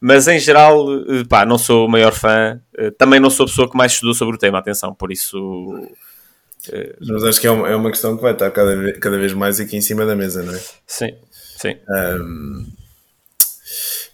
mas 0.00 0.28
em 0.28 0.38
geral, 0.38 0.86
uh, 0.86 1.26
pá, 1.28 1.44
não 1.44 1.58
sou 1.58 1.86
o 1.86 1.90
maior 1.90 2.12
fã, 2.12 2.60
também 2.98 3.20
não 3.20 3.30
sou 3.30 3.44
a 3.44 3.48
pessoa 3.48 3.70
que 3.70 3.76
mais 3.76 3.92
estudou 3.92 4.14
sobre 4.14 4.36
o 4.36 4.38
tema, 4.38 4.58
atenção, 4.58 4.94
por 4.94 5.10
isso 5.12 5.88
mas 7.00 7.24
acho 7.24 7.40
que 7.40 7.46
é 7.46 7.50
uma, 7.50 7.68
é 7.68 7.74
uma 7.74 7.90
questão 7.90 8.16
que 8.16 8.22
vai 8.22 8.32
estar 8.32 8.50
cada 8.50 8.76
vez, 8.76 8.98
cada 8.98 9.18
vez 9.18 9.32
mais 9.32 9.58
aqui 9.58 9.76
em 9.76 9.80
cima 9.80 10.06
da 10.06 10.14
mesa, 10.14 10.42
não 10.42 10.54
é? 10.54 10.60
Sim, 10.86 11.14
sim. 11.56 11.76
Um, 11.88 12.66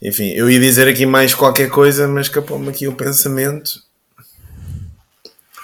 enfim, 0.00 0.30
eu 0.30 0.50
ia 0.50 0.60
dizer 0.60 0.88
aqui 0.88 1.04
mais 1.04 1.34
qualquer 1.34 1.68
coisa, 1.68 2.06
mas 2.06 2.26
escapou-me 2.26 2.68
aqui 2.68 2.86
o 2.86 2.94
pensamento. 2.94 3.82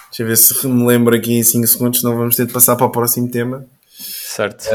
Deixa 0.09 0.23
eu 0.23 0.27
ver 0.27 0.37
se 0.37 0.67
me 0.67 0.87
lembro 0.87 1.17
aqui 1.17 1.35
em 1.35 1.43
5 1.43 1.67
segundos, 1.67 2.01
senão 2.01 2.17
vamos 2.17 2.37
ter 2.37 2.47
de 2.47 2.53
passar 2.53 2.77
para 2.77 2.87
o 2.87 2.91
próximo 2.91 3.31
tema. 3.31 3.67
Certo. 3.89 4.69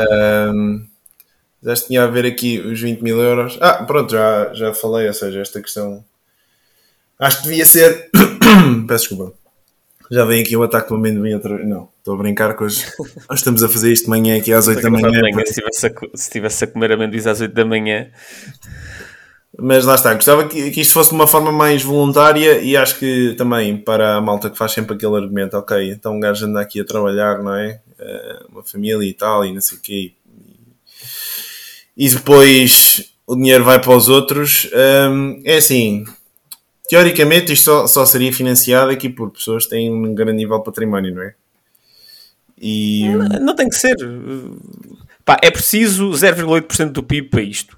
Um, 0.54 0.86
já 1.62 1.76
tinha 1.76 2.04
a 2.04 2.08
ver 2.08 2.26
aqui 2.26 2.60
os 2.60 2.80
20 2.80 3.02
mil 3.02 3.20
euros. 3.20 3.58
Ah, 3.62 3.84
pronto, 3.84 4.12
já, 4.12 4.54
já 4.54 4.74
falei, 4.74 5.08
ou 5.08 5.14
seja, 5.14 5.42
esta 5.42 5.62
questão. 5.62 6.04
Acho 7.18 7.38
que 7.38 7.50
devia 7.50 7.66
ser. 7.66 8.10
Peço 8.88 9.10
desculpa. 9.10 9.39
Já 10.12 10.26
vem 10.26 10.42
aqui 10.42 10.58
o 10.58 10.64
ataque 10.64 10.90
do 10.90 10.96
amendoim 10.96 11.34
outra 11.34 11.56
vez. 11.56 11.68
Não, 11.68 11.90
estou 11.98 12.16
a 12.16 12.18
brincar 12.18 12.56
com 12.56 12.66
hoje. 12.66 12.86
Nós 13.30 13.40
estamos 13.40 13.64
a 13.64 13.70
fazer 13.70 13.92
isto 13.92 14.06
de 14.06 14.10
manhã 14.10 14.38
aqui 14.38 14.52
às 14.52 14.68
8 14.68 14.82
da 14.82 14.90
manhã. 14.90 15.22
manhã 15.22 15.46
se, 15.46 15.52
estivesse 15.52 15.88
a, 15.88 15.90
se 15.90 16.24
estivesse 16.24 16.64
a 16.64 16.68
comer 16.68 16.92
amendoins 16.92 17.28
às 17.28 17.42
8 17.42 17.54
da 17.54 17.64
manhã. 17.64 18.08
Mas 19.62 19.86
lá 19.86 19.96
está, 19.96 20.14
gostava 20.14 20.48
que, 20.48 20.72
que 20.72 20.82
isto 20.82 20.94
fosse 20.94 21.10
de 21.10 21.16
uma 21.16 21.28
forma 21.28 21.52
mais 21.52 21.84
voluntária 21.84 22.60
e 22.60 22.78
acho 22.78 22.98
que 22.98 23.36
também 23.38 23.78
para 23.78 24.16
a 24.16 24.22
malta 24.22 24.50
que 24.50 24.58
faz 24.58 24.72
sempre 24.72 24.96
aquele 24.96 25.16
argumento, 25.16 25.58
ok, 25.58 25.92
então 25.92 26.16
um 26.16 26.20
gajo 26.20 26.46
anda 26.46 26.62
aqui 26.62 26.80
a 26.80 26.86
trabalhar, 26.86 27.44
não 27.44 27.54
é? 27.54 27.82
Uh, 28.00 28.54
uma 28.54 28.64
família 28.64 29.06
e 29.06 29.14
tal, 29.14 29.46
e 29.46 29.54
não 29.54 29.60
sei 29.60 29.78
o 29.78 29.82
quê. 29.82 30.14
E, 31.98 32.10
depois 32.10 33.12
o 33.28 33.36
dinheiro 33.36 33.66
vai 33.66 33.82
para 33.82 33.96
os 33.96 34.08
outros. 34.08 34.70
Um, 35.12 35.42
é 35.44 35.58
assim, 35.58 36.06
teoricamente 36.90 37.54
isto 37.54 37.66
só, 37.66 37.88
só, 37.88 38.06
seria 38.06 38.34
financiado 38.34 38.92
aqui 38.92 39.08
por 39.08 39.30
pessoas 39.30 39.64
que 39.64 39.70
têm 39.70 39.92
um 39.92 40.14
grande 40.14 40.34
nível 40.34 40.58
de 40.58 40.64
património, 40.64 41.16
não 41.16 41.22
é? 41.22 41.36
E... 42.62 43.08
Não, 43.10 43.40
não 43.40 43.56
tem 43.56 43.70
que 43.70 43.76
ser. 43.76 43.96
Pá, 45.24 45.38
é 45.42 45.52
preciso 45.52 46.10
0,8% 46.10 46.92
do 46.92 47.04
PIB 47.04 47.30
para 47.30 47.42
isto. 47.42 47.78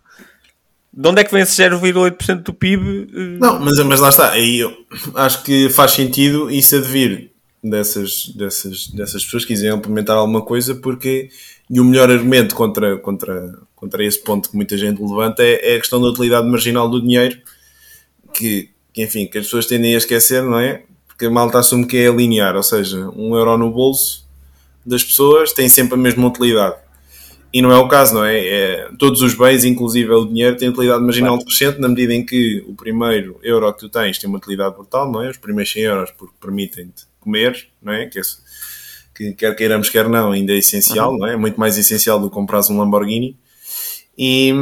De 0.94 1.08
onde 1.08 1.22
é 1.22 1.24
que 1.24 1.32
vem 1.32 1.42
esse 1.42 1.62
0,8% 1.62 2.44
do 2.44 2.54
PIB? 2.54 3.08
Não, 3.40 3.60
mas, 3.60 3.78
mas 3.80 4.00
lá 4.00 4.10
está. 4.10 4.32
Aí 4.32 4.60
eu 4.60 4.76
acho 5.16 5.44
que 5.44 5.70
faz 5.70 5.92
sentido 5.92 6.50
isso 6.50 6.76
advir 6.76 7.32
dessas, 7.64 8.28
dessas, 8.36 8.88
dessas 8.88 9.24
pessoas 9.24 9.44
que 9.44 9.54
quiserem 9.54 9.78
implementar 9.78 10.18
alguma 10.18 10.42
coisa, 10.42 10.76
porque 10.76 11.30
e 11.70 11.80
o 11.80 11.86
melhor 11.86 12.12
argumento 12.12 12.54
contra, 12.56 12.98
contra, 12.98 13.58
contra 13.76 14.04
esse 14.04 14.22
ponto 14.22 14.50
que 14.50 14.56
muita 14.56 14.78
gente 14.78 15.02
levanta 15.02 15.42
é, 15.42 15.74
é 15.74 15.76
a 15.78 15.80
questão 15.80 16.02
da 16.02 16.08
utilidade 16.08 16.46
marginal 16.46 16.90
do 16.90 17.02
dinheiro, 17.02 17.40
que, 18.34 18.70
que, 18.94 19.04
enfim, 19.04 19.28
que 19.28 19.38
as 19.38 19.46
pessoas 19.46 19.66
tendem 19.66 19.96
a 19.96 19.98
esquecer, 19.98 20.44
não 20.44 20.60
é? 20.60 20.84
Porque 21.08 21.26
a 21.26 21.30
malta 21.30 21.60
assume 21.60 21.86
que 21.86 21.98
é 21.98 22.10
linear, 22.10 22.56
ou 22.56 22.64
seja, 22.64 23.10
um 23.16 23.36
euro 23.36 23.58
no 23.58 23.72
bolso 23.72 24.28
das 24.86 25.04
pessoas 25.04 25.54
tem 25.54 25.70
sempre 25.70 25.94
a 25.94 25.98
mesma 25.98 26.28
utilidade. 26.28 26.76
E 27.54 27.62
não 27.62 27.72
é 27.72 27.78
o 27.78 27.88
caso, 27.88 28.14
não 28.14 28.24
é? 28.24 28.38
é 28.40 28.90
todos 28.98 29.22
os 29.22 29.34
bens, 29.34 29.66
inclusive 29.66 30.10
o 30.12 30.26
dinheiro, 30.26 30.56
têm 30.56 30.70
utilidade 30.70 31.04
marginal 31.04 31.32
claro. 31.32 31.40
decrescente 31.40 31.82
na 31.82 31.90
medida 31.90 32.14
em 32.14 32.26
que 32.26 32.64
o 32.66 32.74
primeiro 32.74 33.38
euro 33.44 33.72
que 33.74 33.80
tu 33.80 33.90
tens 33.90 34.18
tem 34.18 34.30
uma 34.30 34.38
utilidade 34.38 34.76
brutal, 34.76 35.12
não 35.12 35.22
é? 35.22 35.30
Os 35.30 35.38
primeiros 35.38 35.72
100 35.72 35.84
euros 35.84 36.12
porque 36.12 36.34
permitem-te 36.40 37.06
comer, 37.20 37.68
não 37.82 37.92
é? 37.92 38.06
Que, 38.06 38.20
é, 38.20 38.22
que 39.14 39.34
quer 39.34 39.56
queiramos, 39.56 39.90
quer 39.90 40.08
não, 40.08 40.32
ainda 40.32 40.54
é 40.54 40.58
essencial, 40.58 41.12
uhum. 41.12 41.20
não 41.20 41.28
é? 41.28 41.36
Muito 41.36 41.60
mais 41.60 41.78
essencial 41.78 42.20
do 42.20 42.30
que 42.30 42.34
comprar 42.34 42.62
um 42.70 42.78
Lamborghini. 42.78 43.38
E, 44.18 44.54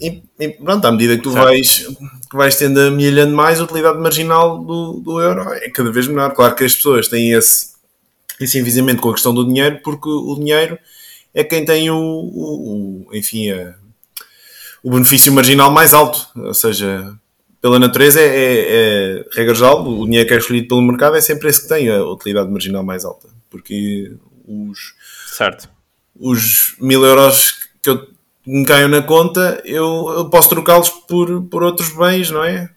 e, 0.00 0.22
e, 0.38 0.48
pronto, 0.48 0.84
à 0.84 0.92
medida 0.92 1.16
que 1.16 1.22
tu 1.22 1.30
vais, 1.30 1.86
que 2.30 2.36
vais 2.36 2.56
tendo 2.56 2.80
amelhando 2.80 3.34
mais, 3.34 3.60
a 3.60 3.64
utilidade 3.64 3.98
marginal 3.98 4.58
do, 4.58 5.00
do 5.00 5.20
euro 5.20 5.52
é 5.52 5.70
cada 5.70 5.90
vez 5.92 6.06
menor. 6.06 6.32
Claro 6.32 6.54
que 6.54 6.64
as 6.64 6.74
pessoas 6.74 7.08
têm 7.08 7.32
esse, 7.32 7.74
esse 8.40 8.58
envisamento 8.58 9.00
com 9.00 9.10
a 9.10 9.14
questão 9.14 9.32
do 9.32 9.44
dinheiro, 9.44 9.80
porque 9.82 10.08
o 10.08 10.34
dinheiro 10.36 10.78
é 11.32 11.44
quem 11.44 11.64
tem 11.64 11.90
o, 11.90 11.96
o, 11.96 13.06
o 13.08 13.16
enfim, 13.16 13.50
a, 13.50 13.74
o 14.82 14.90
benefício 14.90 15.32
marginal 15.32 15.70
mais 15.70 15.94
alto. 15.94 16.26
Ou 16.36 16.54
seja, 16.54 17.14
pela 17.60 17.78
natureza, 17.78 18.20
é, 18.20 18.26
é, 18.26 19.18
é 19.18 19.24
regra 19.32 19.54
geral, 19.54 19.86
o 19.86 20.04
dinheiro 20.04 20.28
que 20.28 20.34
é 20.34 20.38
escolhido 20.38 20.68
pelo 20.68 20.82
mercado 20.82 21.16
é 21.16 21.20
sempre 21.20 21.48
esse 21.48 21.62
que 21.62 21.68
tem 21.68 21.88
a 21.88 22.04
utilidade 22.04 22.50
marginal 22.50 22.82
mais 22.82 23.04
alta. 23.04 23.28
Porque 23.48 24.12
os, 24.46 24.94
certo. 25.28 25.68
os 26.14 26.74
mil 26.80 27.04
euros 27.04 27.68
que 27.82 27.90
eu 27.90 28.13
me 28.46 28.64
caiam 28.64 28.88
na 28.88 29.02
conta, 29.02 29.62
eu, 29.64 30.12
eu 30.16 30.28
posso 30.28 30.48
trocá-los 30.50 30.90
por, 30.90 31.42
por 31.44 31.62
outros 31.62 31.90
bens, 31.96 32.30
não 32.30 32.44
é? 32.44 32.68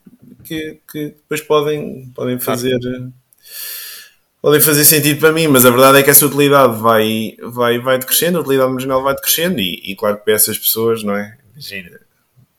Que, 0.44 0.80
que 0.90 1.06
depois 1.08 1.42
podem, 1.42 2.10
podem 2.16 2.40
fazer. 2.40 2.80
Podem 4.42 4.62
fazer 4.62 4.86
sentido 4.86 5.20
para 5.20 5.34
mim, 5.34 5.48
mas 5.48 5.66
a 5.66 5.70
verdade 5.70 5.98
é 5.98 6.04
que 6.04 6.10
essa 6.10 6.26
utilidade 6.26 6.80
vai, 6.80 7.36
vai, 7.42 7.80
vai 7.80 7.98
decrescendo, 7.98 8.38
a 8.38 8.42
utilidade 8.42 8.72
marginal 8.72 9.04
vai 9.04 9.14
decrescendo, 9.14 9.60
e, 9.60 9.92
e 9.92 9.96
claro 9.96 10.18
que 10.18 10.24
para 10.24 10.34
essas 10.36 10.58
pessoas, 10.58 11.04
não 11.04 11.16
é? 11.16 11.38
Imagina, 11.52 12.00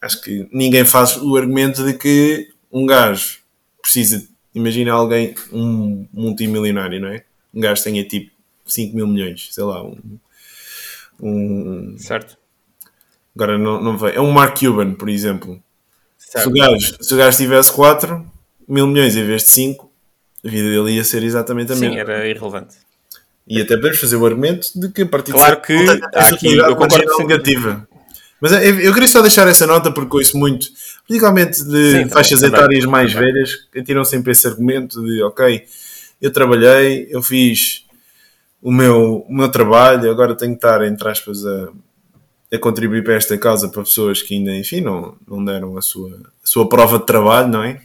acho 0.00 0.20
que 0.20 0.48
ninguém 0.52 0.84
faz 0.84 1.16
o 1.16 1.36
argumento 1.36 1.84
de 1.84 1.94
que 1.94 2.48
um 2.70 2.84
gajo 2.84 3.38
precisa, 3.80 4.28
imagina 4.54 4.92
alguém, 4.92 5.34
um 5.52 6.06
multimilionário, 6.12 7.00
não 7.00 7.08
é? 7.08 7.24
Um 7.54 7.60
gajo 7.60 7.82
tenha 7.82 8.04
tipo 8.04 8.32
5 8.66 8.94
mil 8.94 9.06
milhões, 9.06 9.48
sei 9.52 9.64
lá, 9.64 9.82
um, 9.82 10.18
um 11.22 11.96
certo 11.96 12.36
Agora 13.38 13.56
não, 13.56 13.80
não 13.80 13.96
vem. 13.96 14.14
É 14.16 14.20
um 14.20 14.32
Mark 14.32 14.58
Cuban, 14.58 14.94
por 14.94 15.08
exemplo. 15.08 15.62
Se 16.18 16.44
o, 16.44 16.50
gajo, 16.50 16.96
se 17.00 17.14
o 17.14 17.16
gajo 17.16 17.36
tivesse 17.36 17.72
4, 17.72 18.26
mil 18.68 18.84
milhões 18.88 19.16
em 19.16 19.24
vez 19.24 19.44
de 19.44 19.50
5, 19.50 19.88
a 20.44 20.48
vida 20.48 20.68
dele 20.68 20.96
ia 20.96 21.04
ser 21.04 21.22
exatamente 21.22 21.70
a 21.70 21.76
mesma. 21.76 21.94
Sim, 21.94 22.00
era 22.00 22.26
irrelevante. 22.26 22.74
E 23.46 23.60
até 23.60 23.76
podemos 23.76 23.98
fazer 24.00 24.16
o 24.16 24.26
argumento 24.26 24.68
de 24.74 24.88
que 24.90 25.02
a 25.02 25.06
partir 25.06 25.30
Claro 25.30 25.54
de 25.54 25.62
que 25.62 26.00
essa 26.12 26.34
aqui 26.34 26.56
eu 26.56 26.64
concordo 26.74 26.96
marginal 26.96 27.18
negativa. 27.28 27.88
Mas 28.40 28.52
eu, 28.52 28.80
eu 28.80 28.92
queria 28.92 29.08
só 29.08 29.22
deixar 29.22 29.46
essa 29.46 29.66
nota 29.68 29.92
porque 29.92 30.16
ouço 30.16 30.36
muito, 30.36 30.66
particularmente 31.06 31.64
de 31.64 31.92
Sim, 31.92 32.08
faixas 32.08 32.40
também, 32.40 32.56
etárias 32.56 32.80
também, 32.80 32.90
mais 32.90 33.14
também. 33.14 33.32
velhas, 33.32 33.54
que 33.72 33.82
tiram 33.84 34.04
sempre 34.04 34.32
esse 34.32 34.46
argumento 34.48 35.00
de 35.02 35.22
ok, 35.22 35.64
eu 36.20 36.32
trabalhei, 36.32 37.06
eu 37.08 37.22
fiz 37.22 37.84
o 38.60 38.72
meu, 38.72 39.24
o 39.28 39.32
meu 39.32 39.48
trabalho, 39.48 40.10
agora 40.10 40.36
tenho 40.36 40.52
que 40.52 40.58
estar, 40.58 40.84
entre 40.84 41.08
aspas, 41.08 41.46
a, 41.46 41.68
a 42.52 42.58
contribuir 42.58 43.04
para 43.04 43.14
esta 43.14 43.36
causa 43.36 43.68
para 43.68 43.82
pessoas 43.82 44.22
que 44.22 44.34
ainda, 44.34 44.54
enfim, 44.54 44.80
não, 44.80 45.16
não 45.26 45.44
deram 45.44 45.76
a 45.76 45.82
sua, 45.82 46.10
a 46.42 46.46
sua 46.46 46.68
prova 46.68 46.98
de 46.98 47.06
trabalho, 47.06 47.48
não 47.48 47.62
é? 47.62 47.80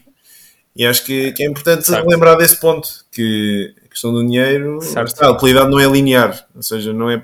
E 0.75 0.85
acho 0.85 1.05
que, 1.05 1.31
que 1.33 1.43
é 1.43 1.47
importante 1.47 1.85
Certo. 1.85 2.07
lembrar 2.07 2.35
desse 2.35 2.59
ponto, 2.59 2.87
que 3.11 3.73
a 3.85 3.89
questão 3.89 4.11
do 4.13 4.25
dinheiro, 4.25 4.79
está, 4.79 5.27
a 5.27 5.31
utilidade 5.31 5.69
não 5.69 5.79
é 5.79 5.85
linear, 5.85 6.47
ou 6.55 6.63
seja, 6.63 6.91
não 6.93 7.11
é. 7.11 7.23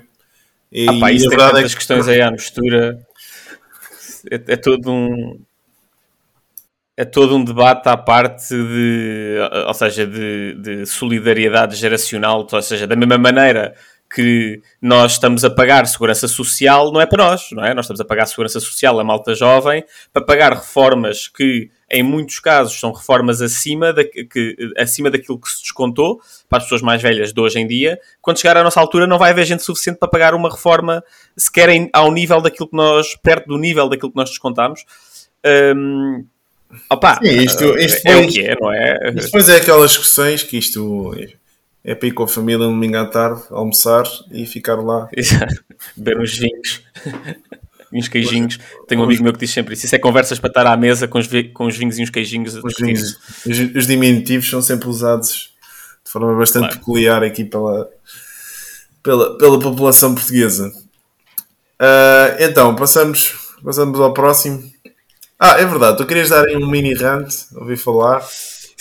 E, 0.70 0.88
Ah, 0.88 1.00
pá, 1.00 1.10
isso 1.10 1.28
tem 1.28 1.30
verdade 1.30 1.50
é 1.50 1.56
tantas 1.56 1.72
que- 1.72 1.78
questões 1.78 2.06
aí 2.08 2.20
à 2.20 2.30
mistura. 2.30 3.00
É, 4.30 4.34
é 4.52 4.56
todo 4.56 4.90
um. 4.90 5.40
É 6.96 7.04
todo 7.04 7.34
um 7.34 7.42
debate 7.42 7.88
à 7.88 7.96
parte 7.96 8.50
de. 8.54 9.36
Ou 9.66 9.74
seja, 9.74 10.06
de, 10.06 10.54
de 10.54 10.86
solidariedade 10.86 11.74
geracional. 11.74 12.46
Ou 12.52 12.62
seja, 12.62 12.86
da 12.86 12.94
mesma 12.94 13.16
maneira 13.18 13.74
que 14.12 14.60
nós 14.82 15.12
estamos 15.12 15.44
a 15.44 15.50
pagar 15.50 15.86
segurança 15.86 16.26
social, 16.26 16.90
não 16.92 17.00
é 17.00 17.06
para 17.06 17.24
nós, 17.24 17.42
não 17.52 17.64
é? 17.64 17.72
Nós 17.72 17.84
estamos 17.84 18.00
a 18.00 18.04
pagar 18.04 18.26
segurança 18.26 18.58
social 18.58 18.98
a 18.98 19.04
malta 19.04 19.34
jovem 19.36 19.84
para 20.12 20.24
pagar 20.24 20.52
reformas 20.52 21.28
que, 21.28 21.70
em 21.88 22.02
muitos 22.02 22.40
casos, 22.40 22.78
são 22.80 22.90
reformas 22.92 23.40
acima, 23.40 23.92
da, 23.92 24.02
que, 24.02 24.56
acima 24.76 25.10
daquilo 25.10 25.38
que 25.40 25.48
se 25.48 25.62
descontou 25.62 26.20
para 26.48 26.58
as 26.58 26.64
pessoas 26.64 26.82
mais 26.82 27.00
velhas 27.00 27.32
de 27.32 27.40
hoje 27.40 27.60
em 27.60 27.66
dia. 27.68 28.00
Quando 28.20 28.40
chegar 28.40 28.56
à 28.56 28.64
nossa 28.64 28.80
altura, 28.80 29.06
não 29.06 29.16
vai 29.18 29.30
haver 29.30 29.44
gente 29.44 29.62
suficiente 29.62 29.98
para 29.98 30.08
pagar 30.08 30.34
uma 30.34 30.50
reforma 30.50 31.04
sequer 31.36 31.68
em- 31.68 31.88
ao 31.92 32.10
nível 32.10 32.40
daquilo 32.40 32.68
que 32.68 32.76
nós, 32.76 33.14
perto 33.22 33.46
do 33.46 33.58
nível 33.58 33.88
daquilo 33.88 34.10
que 34.10 34.16
nós 34.16 34.28
descontamos. 34.28 34.84
Hum, 35.76 36.24
opá, 36.90 37.20
Sim, 37.22 37.28
isto- 37.44 37.78
isto 37.78 38.06
é 38.08 38.12
foi- 38.12 38.24
o 38.26 38.28
que 38.28 38.40
é, 38.44 38.56
não 38.60 38.72
é? 38.72 38.98
Isto 39.10 39.26
depois 39.26 39.48
é 39.48 39.56
aquelas 39.56 39.90
discussões 39.90 40.42
que 40.42 40.58
isto 40.58 41.14
é, 41.84 41.94
para 41.94 42.08
ir 42.08 42.12
com 42.12 42.22
a 42.24 42.28
família 42.28 42.66
um 42.66 42.72
domingo 42.72 42.96
à 42.96 43.06
tarde, 43.06 43.42
almoçar 43.50 44.04
e 44.30 44.46
ficar 44.46 44.76
lá. 44.76 45.08
Beber 45.96 46.20
uns 46.20 46.36
vinhos, 46.38 46.82
uns 47.92 48.08
queijinhos. 48.08 48.58
Tenho 48.86 49.00
um 49.00 49.04
amigo 49.04 49.22
meu 49.22 49.32
que 49.32 49.38
diz 49.40 49.50
sempre 49.50 49.74
isso. 49.74 49.86
Isso 49.86 49.94
é 49.94 49.98
conversas 49.98 50.38
para 50.38 50.48
estar 50.48 50.66
à 50.66 50.76
mesa 50.76 51.08
com 51.08 51.18
os, 51.18 51.28
com 51.54 51.66
os 51.66 51.76
vinhos 51.76 51.98
e 51.98 52.02
uns 52.02 52.10
queijinhos. 52.10 52.54
Os, 52.56 52.74
vinhos- 52.78 53.18
os, 53.46 53.76
os 53.76 53.86
diminutivos 53.86 54.48
são 54.48 54.60
sempre 54.62 54.88
usados 54.88 55.50
de 56.04 56.10
forma 56.10 56.34
bastante 56.36 56.64
Claro. 56.64 56.78
peculiar 56.78 57.22
aqui 57.22 57.44
pela, 57.44 57.88
pela, 59.02 59.38
pela 59.38 59.58
população 59.60 60.14
portuguesa. 60.14 60.70
Ah, 61.78 62.36
então, 62.40 62.74
passamos, 62.76 63.32
passamos 63.64 63.98
ao 64.00 64.12
próximo. 64.12 64.62
Ah, 65.38 65.58
é 65.58 65.64
verdade, 65.64 65.96
tu 65.96 66.06
querias 66.06 66.28
dar 66.28 66.44
aí 66.46 66.54
um 66.56 66.68
mini 66.70 66.92
rant, 66.94 67.32
ouvi 67.54 67.76
falar. 67.76 68.22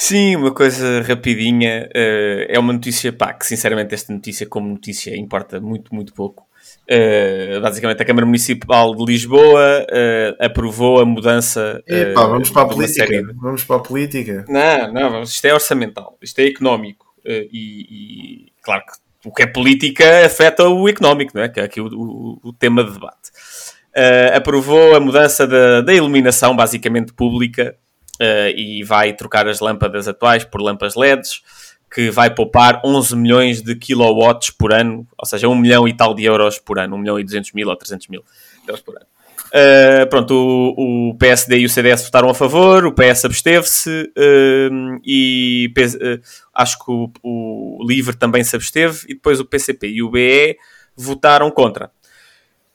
Sim, 0.01 0.37
uma 0.37 0.53
coisa 0.53 1.01
rapidinha. 1.01 1.89
eh, 1.93 2.47
é 2.49 2.57
uma 2.57 2.71
notícia, 2.71 3.11
pá, 3.11 3.33
que 3.33 3.45
sinceramente 3.45 3.93
esta 3.93 4.13
notícia, 4.13 4.45
como 4.47 4.69
notícia, 4.69 5.13
importa 5.13 5.59
muito, 5.59 5.93
muito 5.93 6.13
pouco. 6.13 6.47
Eh, 6.87 7.59
basicamente, 7.61 8.01
a 8.01 8.05
Câmara 8.05 8.25
Municipal 8.25 8.95
de 8.95 9.03
Lisboa 9.03 9.85
eh, 9.91 10.37
aprovou 10.39 11.01
a 11.01 11.05
mudança. 11.05 11.83
Epá, 11.85 12.25
vamos 12.27 12.49
para 12.49 12.61
a 12.61 12.67
política. 12.69 13.07
de- 13.07 13.33
Vamos 13.33 13.63
para 13.65 13.75
a 13.75 13.79
política. 13.79 14.45
Não, 14.47 14.93
não, 14.93 15.21
isto 15.23 15.43
é 15.45 15.53
orçamental, 15.53 16.17
isto 16.21 16.39
é 16.39 16.45
económico. 16.45 17.05
e, 17.25 17.49
e, 17.51 18.51
claro 18.63 18.83
que 18.85 19.27
o 19.29 19.33
que 19.33 19.43
é 19.43 19.47
política 19.47 20.25
afeta 20.25 20.67
o 20.69 20.87
económico, 20.87 21.33
não 21.35 21.43
é? 21.43 21.49
Que 21.49 21.59
é 21.59 21.63
aqui 21.63 21.81
o, 21.81 21.87
o- 21.87 22.39
o 22.41 22.53
tema 22.53 22.85
de 22.85 22.93
debate. 22.93 23.29
Aprovou 24.33 24.95
a 24.95 24.99
mudança 25.01 25.45
da, 25.45 25.81
da 25.81 25.93
iluminação, 25.93 26.55
basicamente 26.55 27.11
pública, 27.13 27.75
eh, 28.19 28.53
e 28.55 28.83
vai 28.83 29.13
trocar 29.13 29.47
as 29.47 29.59
lâmpadas 29.59 30.07
atuais 30.07 30.43
por 30.43 30.61
lâmpadas 30.61 30.95
LEDs, 30.95 31.41
que 31.93 32.11
vai 32.11 32.29
poupar 32.29 32.81
11 32.83 33.15
milhões 33.15 33.61
de 33.61 33.75
kilowatts 33.75 34.51
por 34.51 34.73
ano, 34.73 35.07
ou 35.17 35.25
seja, 35.25 35.47
1 35.47 35.55
milhão 35.55 35.87
e 35.87 35.93
tal 35.93 36.13
de 36.13 36.23
euros 36.25 36.59
por 36.59 36.79
ano, 36.79 36.95
1 36.95 36.99
milhão 36.99 37.19
e 37.19 37.23
200 37.23 37.53
mil 37.53 37.67
ou 37.67 37.75
300 37.75 38.07
mil 38.07 38.23
euros 38.67 38.81
por 38.81 38.95
ano. 38.95 39.05
Uh, 39.49 40.07
pronto, 40.09 40.35
o, 40.35 41.09
o 41.09 41.17
PSD 41.17 41.59
e 41.59 41.65
o 41.65 41.69
CDS 41.69 42.03
votaram 42.03 42.29
a 42.29 42.35
favor, 42.35 42.85
o 42.85 42.93
PS 42.93 43.25
absteve-se 43.25 44.11
uh, 44.15 44.99
e 45.03 45.73
uh, 45.75 46.21
acho 46.53 46.77
que 46.77 46.91
o, 46.91 47.11
o 47.23 47.83
LIVRE 47.83 48.15
também 48.15 48.43
se 48.43 48.55
absteve 48.55 48.99
e 49.07 49.15
depois 49.15 49.39
o 49.39 49.45
PCP 49.45 49.87
e 49.87 50.03
o 50.03 50.11
BE 50.11 50.55
votaram 50.95 51.49
contra. 51.49 51.89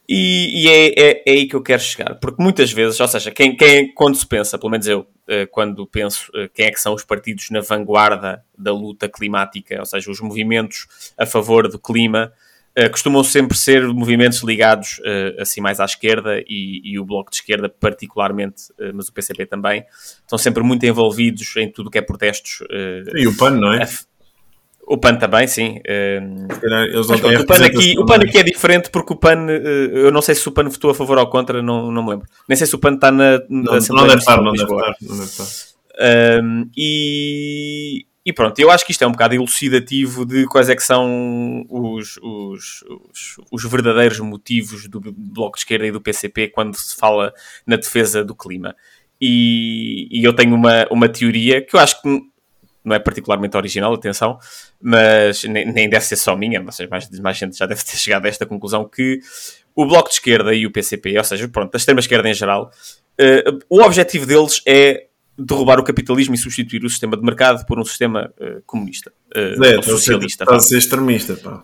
E, 0.07 0.63
e 0.63 0.67
é, 0.69 0.87
é, 0.87 1.23
é 1.25 1.31
aí 1.31 1.47
que 1.47 1.55
eu 1.55 1.63
quero 1.63 1.81
chegar, 1.81 2.15
porque 2.15 2.41
muitas 2.41 2.71
vezes, 2.71 2.99
ou 2.99 3.07
seja, 3.07 3.31
quem, 3.31 3.55
quem, 3.55 3.91
quando 3.93 4.15
se 4.15 4.25
pensa, 4.25 4.57
pelo 4.57 4.69
menos 4.69 4.85
eu, 4.87 5.07
eh, 5.27 5.47
quando 5.47 5.87
penso 5.87 6.31
eh, 6.35 6.47
quem 6.53 6.67
é 6.67 6.71
que 6.71 6.79
são 6.79 6.93
os 6.93 7.03
partidos 7.03 7.49
na 7.49 7.59
vanguarda 7.59 8.43
da 8.55 8.71
luta 8.71 9.09
climática, 9.09 9.79
ou 9.79 9.85
seja, 9.85 10.11
os 10.11 10.21
movimentos 10.21 10.85
a 11.17 11.25
favor 11.25 11.67
do 11.67 11.79
clima, 11.79 12.31
eh, 12.75 12.87
costumam 12.87 13.23
sempre 13.23 13.57
ser 13.57 13.87
movimentos 13.87 14.43
ligados 14.43 15.01
assim 15.39 15.59
mais 15.59 15.79
à 15.79 15.85
esquerda 15.85 16.39
e, 16.47 16.81
e 16.83 16.99
o 16.99 17.05
Bloco 17.05 17.31
de 17.31 17.37
Esquerda 17.37 17.67
particularmente, 17.67 18.65
mas 18.93 19.07
o 19.07 19.13
PCP 19.13 19.47
também, 19.47 19.85
estão 20.21 20.37
sempre 20.37 20.61
muito 20.61 20.85
envolvidos 20.85 21.55
em 21.57 21.71
tudo 21.71 21.87
o 21.87 21.89
que 21.89 21.97
é 21.97 22.01
protestos. 22.01 22.59
E 23.15 23.25
o 23.25 23.35
PAN, 23.35 23.51
não 23.51 23.73
é? 23.73 23.87
O 24.87 24.97
PAN 24.97 25.15
também, 25.15 25.47
sim. 25.47 25.79
eh, 25.85 26.21
calhar 26.61 26.83
Eles 26.83 27.07
não 27.07 27.17
pronto, 27.17 27.41
o 27.41 27.45
PAN, 27.45 27.65
aqui, 27.65 27.95
o 27.97 28.05
PAN 28.05 28.15
é? 28.15 28.23
aqui 28.23 28.37
é 28.37 28.43
diferente 28.43 28.89
porque 28.89 29.13
o 29.13 29.15
PAN, 29.15 29.47
eh, 29.49 29.89
eu 29.93 30.11
não 30.11 30.21
sei 30.21 30.35
se 30.35 30.47
o 30.47 30.51
PAN 30.51 30.69
votou 30.69 30.91
a 30.91 30.95
favor 30.95 31.17
ou 31.17 31.27
contra, 31.27 31.61
não, 31.61 31.91
não 31.91 32.03
me 32.03 32.11
lembro. 32.11 32.27
Nem 32.47 32.55
sei 32.55 32.67
se 32.67 32.75
o 32.75 32.79
PAN 32.79 32.93
está 32.95 33.11
na, 33.11 33.39
na 33.39 33.41
Não, 33.49 33.73
Assembleia 33.73 34.07
não 34.07 34.07
deve 34.07 34.19
estar, 34.19 34.41
não 34.41 34.51
de 34.51 34.59
deve 34.59 34.73
estar. 34.73 34.95
Não 35.01 35.17
deve 35.17 35.23
estar. 35.23 35.75
Um, 36.43 36.69
e, 36.77 38.05
e 38.25 38.33
pronto, 38.33 38.59
eu 38.59 38.69
acho 38.69 38.85
que 38.85 38.91
isto 38.91 39.03
é 39.03 39.07
um 39.07 39.11
bocado 39.11 39.33
elucidativo 39.33 40.25
de 40.25 40.45
quais 40.45 40.69
é 40.69 40.75
que 40.75 40.83
são 40.83 41.65
os, 41.69 42.17
os, 42.17 42.83
os, 43.11 43.37
os 43.51 43.63
verdadeiros 43.63 44.19
motivos 44.19 44.87
do 44.87 44.99
Bloco 44.99 45.55
de 45.55 45.61
Esquerda 45.61 45.87
e 45.87 45.91
do 45.91 46.01
PCP 46.01 46.49
quando 46.49 46.75
se 46.75 46.95
fala 46.95 47.33
na 47.65 47.75
defesa 47.75 48.23
do 48.23 48.35
clima. 48.35 48.75
E, 49.19 50.07
e 50.11 50.23
eu 50.23 50.33
tenho 50.33 50.53
uma, 50.53 50.85
uma 50.91 51.07
teoria 51.07 51.61
que 51.61 51.75
eu 51.75 51.79
acho 51.79 52.01
que 52.01 52.34
não 52.85 52.95
é 52.95 52.99
particularmente 52.99 53.57
original, 53.57 53.93
atenção, 53.93 54.37
mas 54.81 55.43
nem, 55.43 55.65
nem 55.71 55.89
deve 55.89 56.05
ser 56.05 56.15
só 56.15 56.35
minha, 56.35 56.61
mas 56.61 56.77
mais, 56.89 57.09
mais 57.19 57.37
gente 57.37 57.57
já 57.57 57.65
deve 57.65 57.83
ter 57.83 57.97
chegado 57.97 58.25
a 58.25 58.29
esta 58.29 58.45
conclusão 58.45 58.87
que 58.87 59.19
o 59.75 59.85
Bloco 59.85 60.07
de 60.09 60.15
Esquerda 60.15 60.53
e 60.53 60.65
o 60.65 60.71
PCP, 60.71 61.17
ou 61.17 61.23
seja, 61.23 61.47
pronto, 61.49 61.73
a 61.73 61.77
extrema-esquerda 61.77 62.29
em 62.29 62.33
geral, 62.33 62.71
eh, 63.17 63.43
o 63.69 63.81
objetivo 63.81 64.25
deles 64.25 64.61
é 64.65 65.07
derrubar 65.37 65.79
o 65.79 65.83
capitalismo 65.83 66.33
e 66.33 66.37
substituir 66.37 66.85
o 66.85 66.89
sistema 66.89 67.17
de 67.17 67.23
mercado 67.23 67.65
por 67.65 67.77
um 67.77 67.83
sistema 67.83 68.33
eh, 68.39 68.61
comunista, 68.65 69.11
estás 69.35 69.59
a 69.59 69.81
ser- 69.83 69.91
socialista. 69.91 70.43
estás 70.45 70.49
a 70.57 70.61
vá. 70.61 70.67
ser 70.69 70.77
extremista, 70.77 71.35
pá. 71.35 71.63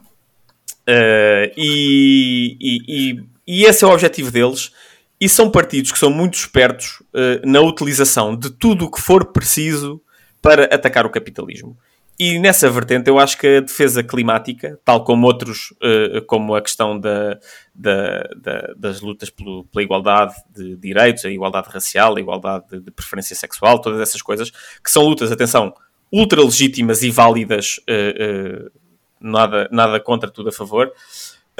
Uh, 0.82 1.54
e, 1.56 2.58
e- 2.60 3.12
e- 3.12 3.24
e 3.48 3.66
esse 3.66 3.84
é 3.84 3.88
o 3.88 3.92
objetivo 3.92 4.32
deles. 4.32 4.72
E 5.20 5.30
são 5.30 5.50
partidos 5.52 5.92
que 5.92 6.00
são 6.00 6.10
muito 6.10 6.34
espertos 6.34 7.02
uh, 7.14 7.46
na 7.48 7.62
utilização 7.62 8.36
de 8.36 8.50
tudo 8.50 8.86
o 8.86 8.92
que 8.92 9.00
for 9.00 9.26
preciso 9.32 10.02
para 10.42 10.66
atacar 10.66 11.06
o 11.06 11.10
capitalismo. 11.10 11.78
E 12.20 12.38
nessa 12.38 12.70
vertente, 12.70 13.10
eu 13.10 13.18
acho 13.18 13.38
que 13.38 13.48
a 13.48 13.62
defesa 13.62 14.04
climática, 14.04 14.80
tal 14.86 15.04
como 15.04 15.26
outros, 15.26 15.72
uh, 15.82 16.22
como 16.28 16.54
a 16.54 16.62
questão 16.62 17.00
da, 17.00 17.40
da- 17.74 18.30
da- 18.36 18.74
das 18.78 19.02
lutas 19.02 19.30
pelo- 19.30 19.64
pela 19.66 19.82
igualdade 19.84 20.36
de 20.56 20.76
direitos, 20.76 21.26
a 21.26 21.30
igualdade 21.32 21.70
racial, 21.70 22.16
a 22.16 22.20
igualdade 22.20 22.66
de, 22.70 22.80
de 22.82 22.92
preferência 22.92 23.36
sexual, 23.36 23.80
todas 23.82 24.00
essas 24.00 24.22
coisas, 24.22 24.52
que 24.52 24.92
são 24.92 25.04
lutas, 25.08 25.32
atenção, 25.32 25.74
ultra 26.12 26.42
legítimas 26.44 27.02
e 27.02 27.10
válidas 27.10 27.80
uh, 27.90 28.66
uh, 28.68 28.72
nada, 29.20 29.68
nada 29.72 30.00
contra, 30.00 30.30
tudo 30.30 30.50
a 30.50 30.52
favor. 30.52 30.92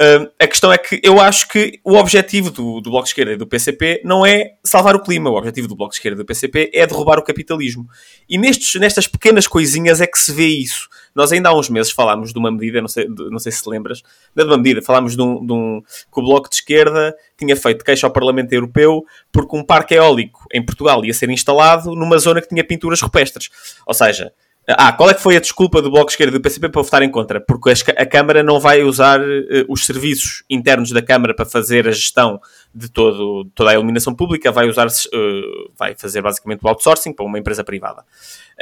Uh, 0.02 0.28
a 0.40 0.46
questão 0.48 0.72
é 0.72 0.78
que 0.78 1.00
eu 1.04 1.20
acho 1.20 1.46
que 1.48 1.78
o 1.84 1.94
objetivo 1.96 2.50
do, 2.50 2.80
do 2.80 2.90
Bloco 2.90 3.04
de 3.04 3.10
Esquerda 3.10 3.32
e 3.34 3.36
do 3.36 3.46
PCP 3.46 4.00
não 4.04 4.26
é 4.26 4.54
salvar 4.64 4.96
o 4.96 5.00
clima. 5.02 5.30
O 5.30 5.36
objetivo 5.36 5.68
do 5.68 5.76
Bloco 5.76 5.90
de 5.92 5.96
Esquerda 5.98 6.16
e 6.16 6.24
do 6.24 6.26
PCP 6.26 6.70
é 6.74 6.84
derrubar 6.86 7.18
o 7.20 7.22
capitalismo. 7.22 7.86
E 8.28 8.36
nestes, 8.36 8.80
nestas 8.80 9.06
pequenas 9.06 9.46
coisinhas 9.46 10.00
é 10.00 10.06
que 10.06 10.18
se 10.18 10.32
vê 10.32 10.46
isso. 10.46 10.88
Nós 11.14 11.30
ainda 11.30 11.50
há 11.50 11.54
uns 11.56 11.68
meses 11.68 11.92
falámos 11.92 12.32
de 12.32 12.38
uma 12.38 12.50
medida, 12.50 12.80
não 12.80 12.88
sei, 12.88 13.06
de- 13.06 13.30
não 13.30 13.38
sei 13.38 13.52
se 13.52 13.68
lembras, 13.68 14.02
não 14.34 14.42
é 14.42 14.46
de 14.46 14.50
uma 14.52 14.56
medida, 14.58 14.82
falámos 14.82 15.14
de 15.14 15.22
um, 15.22 15.44
de 15.46 15.52
um- 15.52 15.80
que 15.82 16.20
o 16.20 16.22
Bloco 16.22 16.48
de 16.48 16.56
Esquerda 16.56 17.14
tinha 17.38 17.54
feito 17.54 17.84
queixa 17.84 18.06
ao 18.06 18.12
Parlamento 18.12 18.52
Europeu 18.52 19.04
porque 19.30 19.56
um 19.56 19.62
parque 19.62 19.94
eólico 19.94 20.40
em 20.52 20.64
Portugal 20.64 21.04
ia 21.04 21.14
ser 21.14 21.28
instalado 21.30 21.94
numa 21.94 22.18
zona 22.18 22.40
que 22.40 22.48
tinha 22.48 22.64
pinturas 22.64 23.00
rupestres. 23.00 23.50
Ou 23.86 23.94
seja, 23.94 24.32
Ah, 24.68 24.92
qual 24.92 25.10
é 25.10 25.14
que 25.14 25.20
foi 25.20 25.36
a 25.36 25.40
desculpa 25.40 25.82
do 25.82 25.90
Bloco 25.90 26.06
de 26.06 26.12
Esquerda 26.12 26.36
e 26.36 26.38
do 26.38 26.42
PCP 26.42 26.68
para 26.68 26.82
votar 26.82 27.02
em 27.02 27.10
contra? 27.10 27.40
Porque 27.40 27.72
a 27.96 28.06
Câmara 28.06 28.44
não 28.44 28.60
vai 28.60 28.82
usar 28.84 29.20
uh, 29.20 29.64
os 29.68 29.84
serviços 29.84 30.44
internos 30.48 30.92
da 30.92 31.02
Câmara 31.02 31.34
para 31.34 31.44
fazer 31.44 31.88
a 31.88 31.90
gestão 31.90 32.40
de 32.72 32.88
todo, 32.88 33.44
toda 33.56 33.70
a 33.70 33.74
iluminação 33.74 34.14
pública, 34.14 34.52
vai 34.52 34.68
usar, 34.68 34.86
uh, 34.86 35.72
vai 35.76 35.96
fazer 35.96 36.22
basicamente 36.22 36.60
o 36.62 36.68
outsourcing 36.68 37.12
para 37.12 37.26
uma 37.26 37.40
empresa 37.40 37.64
privada. 37.64 38.02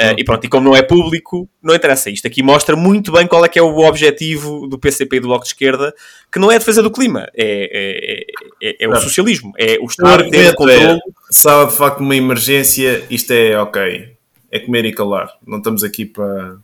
Uh, 0.01 0.15
E 0.17 0.25
pronto, 0.25 0.43
e 0.43 0.49
como 0.49 0.71
não 0.71 0.75
é 0.75 0.81
público, 0.81 1.47
não 1.63 1.75
interessa. 1.75 2.09
Isto 2.09 2.27
aqui 2.27 2.43
mostra 2.43 2.75
muito 2.75 3.13
bem 3.13 3.27
qual 3.27 3.45
é 3.45 3.49
que 3.49 3.59
é 3.59 3.63
o 3.63 3.77
objetivo 3.81 4.67
do 4.69 4.79
PCP 4.79 5.17
e 5.17 5.21
do 5.21 5.29
Bloco 5.29 5.45
de 5.45 5.51
Esquerda, 5.51 5.95
que 6.33 6.39
não 6.39 6.51
é 6.51 6.55
a 6.55 6.59
defesa 6.59 6.83
do 6.83 6.91
clima, 6.91 7.29
é, 7.37 8.25
é, 8.63 8.71
é, 8.71 8.85
é 8.85 8.89
o 8.89 8.97
socialismo, 8.97 9.53
é 9.59 9.79
o 9.79 9.85
Estado 9.85 10.31
ter 10.31 10.55
controle. 10.55 10.97
É, 10.97 10.99
se 11.31 11.47
há 11.47 11.65
de 11.65 11.77
facto 11.77 12.01
uma 12.01 12.17
emergência, 12.17 13.05
isto 13.11 13.33
é 13.33 13.61
ok 13.61 14.19
é 14.51 14.59
comer 14.59 14.85
e 14.85 14.93
calar. 14.93 15.33
Não 15.47 15.59
estamos 15.59 15.85
aqui 15.85 16.05
para. 16.05 16.57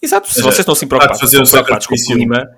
Exato, 0.00 0.28
se 0.28 0.42
vocês 0.42 0.60
estão 0.60 0.74
assim 0.74 0.86
preocupados, 0.86 1.20
fazer 1.20 1.42
estão 1.42 1.50
preocupados 1.50 1.86
com 1.86 1.94
o 1.94 1.98
clima. 1.98 2.48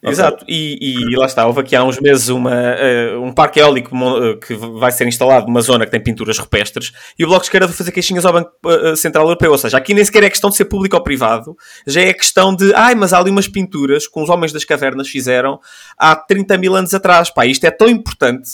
Okay. 0.00 0.12
Exato, 0.12 0.44
e, 0.46 0.78
e, 0.80 1.16
lá 1.16 1.26
está, 1.26 1.44
houve 1.44 1.60
aqui 1.60 1.74
há 1.74 1.82
uns 1.82 1.98
meses 1.98 2.28
uma, 2.28 2.52
uh, 2.52 3.20
um 3.20 3.32
parque 3.32 3.58
eólico 3.58 3.96
uh, 3.96 4.38
que 4.38 4.54
vai 4.54 4.92
ser 4.92 5.08
instalado 5.08 5.48
numa 5.48 5.60
zona 5.60 5.84
que 5.84 5.90
tem 5.90 6.00
pinturas 6.00 6.38
rupestres 6.38 6.92
e 7.18 7.24
o 7.24 7.26
Bloco 7.26 7.42
de 7.42 7.46
Esquerda 7.46 7.66
vai 7.66 7.74
fazer 7.74 7.90
queixinhas 7.90 8.24
ao 8.24 8.32
Banco 8.32 8.52
uh, 8.64 8.94
Central 8.94 9.24
Europeu, 9.24 9.50
ou 9.50 9.58
seja, 9.58 9.76
aqui 9.76 9.94
nem 9.94 10.04
sequer 10.04 10.22
é 10.22 10.30
questão 10.30 10.50
de 10.50 10.56
ser 10.56 10.66
público 10.66 10.94
ou 10.94 11.02
privado, 11.02 11.56
já 11.84 12.00
é 12.00 12.14
questão 12.14 12.54
de, 12.54 12.72
ai, 12.74 12.94
mas 12.94 13.12
há 13.12 13.18
ali 13.18 13.28
umas 13.28 13.48
pinturas 13.48 14.06
que 14.06 14.20
os 14.20 14.28
homens 14.28 14.52
das 14.52 14.64
cavernas 14.64 15.08
fizeram 15.08 15.58
há 15.98 16.14
30 16.14 16.56
mil 16.58 16.76
anos 16.76 16.94
atrás, 16.94 17.28
pá, 17.28 17.44
isto 17.44 17.64
é 17.64 17.70
tão 17.72 17.88
importante, 17.88 18.50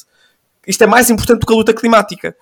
isto 0.66 0.82
é 0.82 0.86
mais 0.86 1.10
importante 1.10 1.40
do 1.40 1.46
que 1.46 1.52
a 1.52 1.56
luta 1.56 1.74
climática. 1.74 2.34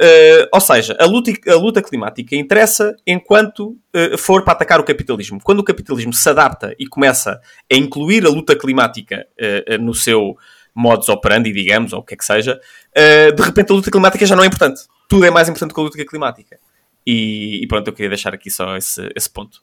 Uh, 0.00 0.46
ou 0.52 0.60
seja, 0.60 0.96
a 1.00 1.06
luta, 1.06 1.32
a 1.48 1.56
luta 1.56 1.82
climática 1.82 2.36
interessa 2.36 2.94
enquanto 3.04 3.76
uh, 3.96 4.16
for 4.16 4.44
para 4.44 4.52
atacar 4.52 4.78
o 4.78 4.84
capitalismo. 4.84 5.40
Quando 5.42 5.58
o 5.58 5.64
capitalismo 5.64 6.12
se 6.12 6.28
adapta 6.28 6.72
e 6.78 6.86
começa 6.86 7.40
a 7.72 7.74
incluir 7.74 8.24
a 8.24 8.28
luta 8.28 8.54
climática 8.56 9.26
uh, 9.40 9.82
no 9.82 9.92
seu 9.92 10.36
modus 10.72 11.08
operandi, 11.08 11.52
digamos, 11.52 11.92
ou 11.92 11.98
o 11.98 12.02
que 12.04 12.14
é 12.14 12.16
que 12.16 12.24
seja, 12.24 12.60
de 12.94 13.42
repente 13.42 13.72
a 13.72 13.74
luta 13.74 13.90
climática 13.90 14.24
já 14.24 14.36
não 14.36 14.44
é 14.44 14.46
importante. 14.46 14.82
Tudo 15.08 15.26
é 15.26 15.30
mais 15.30 15.48
importante 15.48 15.74
que 15.74 15.80
a 15.80 15.82
luta 15.82 16.04
climática. 16.04 16.56
E, 17.04 17.64
e 17.64 17.66
pronto, 17.66 17.88
eu 17.88 17.92
queria 17.92 18.10
deixar 18.10 18.32
aqui 18.32 18.48
só 18.48 18.76
esse, 18.76 19.10
esse 19.16 19.28
ponto. 19.28 19.60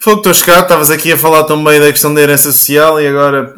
Fogo, 0.00 0.16
estou 0.18 0.34
chegado, 0.34 0.62
estavas 0.62 0.90
aqui 0.90 1.12
a 1.12 1.16
falar 1.16 1.44
também 1.44 1.78
da 1.78 1.92
questão 1.92 2.12
da 2.12 2.20
herança 2.20 2.50
social 2.50 3.00
e 3.00 3.06
agora. 3.06 3.54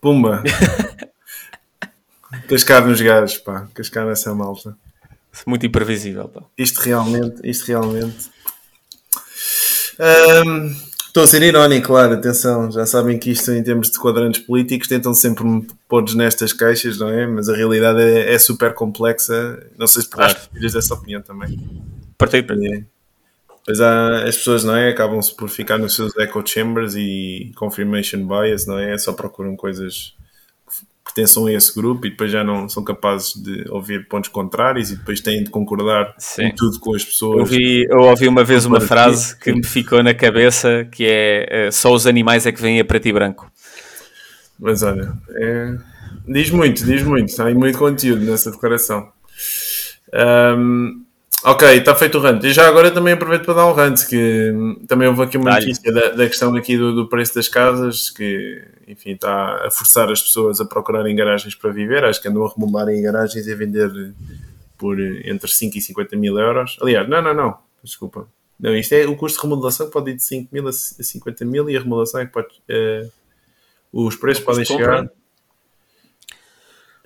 Pumba! 0.00 0.42
Cascar 2.54 2.86
nos 2.86 3.00
gajos, 3.00 3.38
pá. 3.38 3.66
Cascar 3.74 4.06
nessa 4.06 4.32
malta. 4.32 4.76
Muito 5.44 5.66
imprevisível, 5.66 6.28
pá. 6.28 6.44
Isto 6.56 6.78
realmente, 6.82 7.40
isto 7.42 7.66
realmente. 7.66 8.30
Um, 10.46 10.72
estou 11.04 11.24
a 11.24 11.26
ser 11.26 11.42
irónico, 11.42 11.88
claro, 11.88 12.14
atenção. 12.14 12.70
Já 12.70 12.86
sabem 12.86 13.18
que 13.18 13.32
isto, 13.32 13.50
em 13.50 13.60
termos 13.60 13.90
de 13.90 13.98
quadrantes 13.98 14.40
políticos, 14.40 14.86
tentam 14.86 15.12
sempre 15.12 15.44
pôr-nos 15.88 16.14
nestas 16.14 16.52
caixas, 16.52 16.96
não 16.96 17.08
é? 17.08 17.26
Mas 17.26 17.48
a 17.48 17.56
realidade 17.56 18.00
é, 18.00 18.32
é 18.32 18.38
super 18.38 18.72
complexa. 18.72 19.60
Não 19.76 19.88
sei 19.88 20.02
se 20.02 20.10
partilhas 20.10 20.74
dessa 20.74 20.94
opinião 20.94 21.22
também. 21.22 21.58
Partilho, 22.16 22.46
partilho. 22.46 22.86
Pois 23.66 23.80
há, 23.80 24.28
as 24.28 24.36
pessoas, 24.36 24.62
não 24.62 24.76
é? 24.76 24.90
Acabam-se 24.90 25.34
por 25.34 25.48
ficar 25.48 25.76
nos 25.76 25.96
seus 25.96 26.16
echo 26.16 26.46
chambers 26.46 26.94
e 26.94 27.50
confirmation 27.56 28.24
bias, 28.24 28.64
não 28.64 28.78
é? 28.78 28.96
Só 28.96 29.12
procuram 29.12 29.56
coisas 29.56 30.14
pertençam 31.14 31.46
a 31.46 31.52
esse 31.52 31.72
grupo 31.72 32.06
e 32.06 32.10
depois 32.10 32.30
já 32.30 32.42
não 32.42 32.68
são 32.68 32.82
capazes 32.82 33.34
de 33.34 33.64
ouvir 33.70 34.08
pontos 34.08 34.28
contrários 34.28 34.90
e 34.90 34.96
depois 34.96 35.20
têm 35.20 35.44
de 35.44 35.50
concordar 35.50 36.12
Sim. 36.18 36.50
com 36.50 36.56
tudo 36.56 36.80
com 36.80 36.94
as 36.94 37.04
pessoas. 37.04 37.36
Eu 37.36 37.40
ouvi, 37.40 37.86
eu 37.88 37.98
ouvi 38.00 38.28
uma 38.28 38.42
vez 38.42 38.66
uma 38.66 38.80
frase 38.80 39.38
que 39.38 39.52
me 39.52 39.64
ficou 39.64 40.02
na 40.02 40.12
cabeça 40.12 40.86
que 40.90 41.06
é 41.06 41.70
só 41.70 41.94
os 41.94 42.06
animais 42.06 42.44
é 42.46 42.52
que 42.52 42.60
vêm 42.60 42.80
a 42.80 42.84
preto 42.84 43.06
e 43.06 43.12
branco. 43.12 43.50
Mas 44.58 44.82
olha, 44.82 45.12
é... 45.36 45.76
diz 46.26 46.50
muito, 46.50 46.84
diz 46.84 47.02
muito, 47.02 47.40
há 47.40 47.54
muito 47.54 47.78
conteúdo 47.78 48.24
nessa 48.24 48.50
declaração. 48.50 49.08
Um, 50.12 51.04
Ok, 51.46 51.68
está 51.76 51.94
feito 51.94 52.16
o 52.16 52.22
rant. 52.22 52.42
E 52.42 52.54
já 52.54 52.66
agora 52.66 52.90
também 52.90 53.12
aproveito 53.12 53.44
para 53.44 53.52
dar 53.52 53.66
um 53.66 53.74
rant, 53.74 54.06
que 54.08 54.50
também 54.88 55.06
houve 55.06 55.22
aqui 55.24 55.36
uma 55.36 55.50
notícia 55.50 55.92
da, 55.92 56.08
da, 56.08 56.26
questão 56.26 56.56
aqui 56.56 56.78
do, 56.78 56.94
do, 56.94 57.06
preço 57.06 57.34
das 57.34 57.48
casas, 57.48 58.08
que 58.08 58.62
enfim 58.86 59.12
está 59.12 59.66
a 59.66 59.70
forçar 59.70 60.10
as 60.10 60.22
pessoas 60.22 60.60
a 60.60 60.64
procurarem 60.64 61.14
garagens 61.14 61.54
para 61.54 61.70
viver. 61.70 62.04
Acho 62.04 62.20
que 62.20 62.28
andam 62.28 62.44
a 62.44 62.52
remodelar 62.52 62.88
em 62.88 63.02
garagens 63.02 63.46
e 63.46 63.52
a 63.52 63.56
vender 63.56 63.90
por 64.76 65.00
entre 65.00 65.50
5 65.50 65.78
e 65.78 65.80
50 65.80 66.16
mil 66.16 66.38
euros. 66.38 66.76
Aliás, 66.80 67.08
não, 67.08 67.22
não, 67.22 67.34
não, 67.34 67.58
desculpa. 67.82 68.28
Não, 68.58 68.74
isto 68.76 68.92
é 68.92 69.06
o 69.06 69.16
custo 69.16 69.38
de 69.38 69.42
remodelação 69.42 69.86
que 69.86 69.92
pode 69.92 70.10
ir 70.10 70.14
de 70.14 70.22
5 70.22 70.48
mil 70.52 70.68
a 70.68 70.72
50 70.72 71.44
mil 71.44 71.68
e 71.68 71.76
a 71.76 71.80
remodelação 71.80 72.20
é 72.20 72.26
que 72.26 72.32
pode. 72.32 72.48
Uh, 72.70 73.10
os 73.92 74.16
preços 74.16 74.42
podem 74.44 74.64
chegar. 74.64 75.08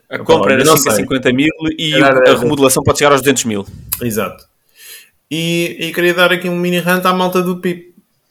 A 0.09 0.18
compra 0.20 0.55
era 0.55 0.64
5 0.64 0.89
a 0.89 0.95
50 0.95 1.33
mil 1.33 1.53
e 1.79 1.95
a 1.95 2.39
remodelação 2.39 2.83
pode 2.83 2.99
chegar 2.99 3.12
aos 3.12 3.20
200 3.20 3.45
mil. 3.45 3.66
Exato. 4.01 4.49
E, 5.31 5.76
e 5.79 5.93
queria 5.93 6.14
dar 6.14 6.33
aqui 6.33 6.49
um 6.49 6.57
mini 6.57 6.79
rant 6.79 7.05
à 7.05 7.12
malta 7.12 7.43
do 7.43 7.61
PIB, 7.61 7.88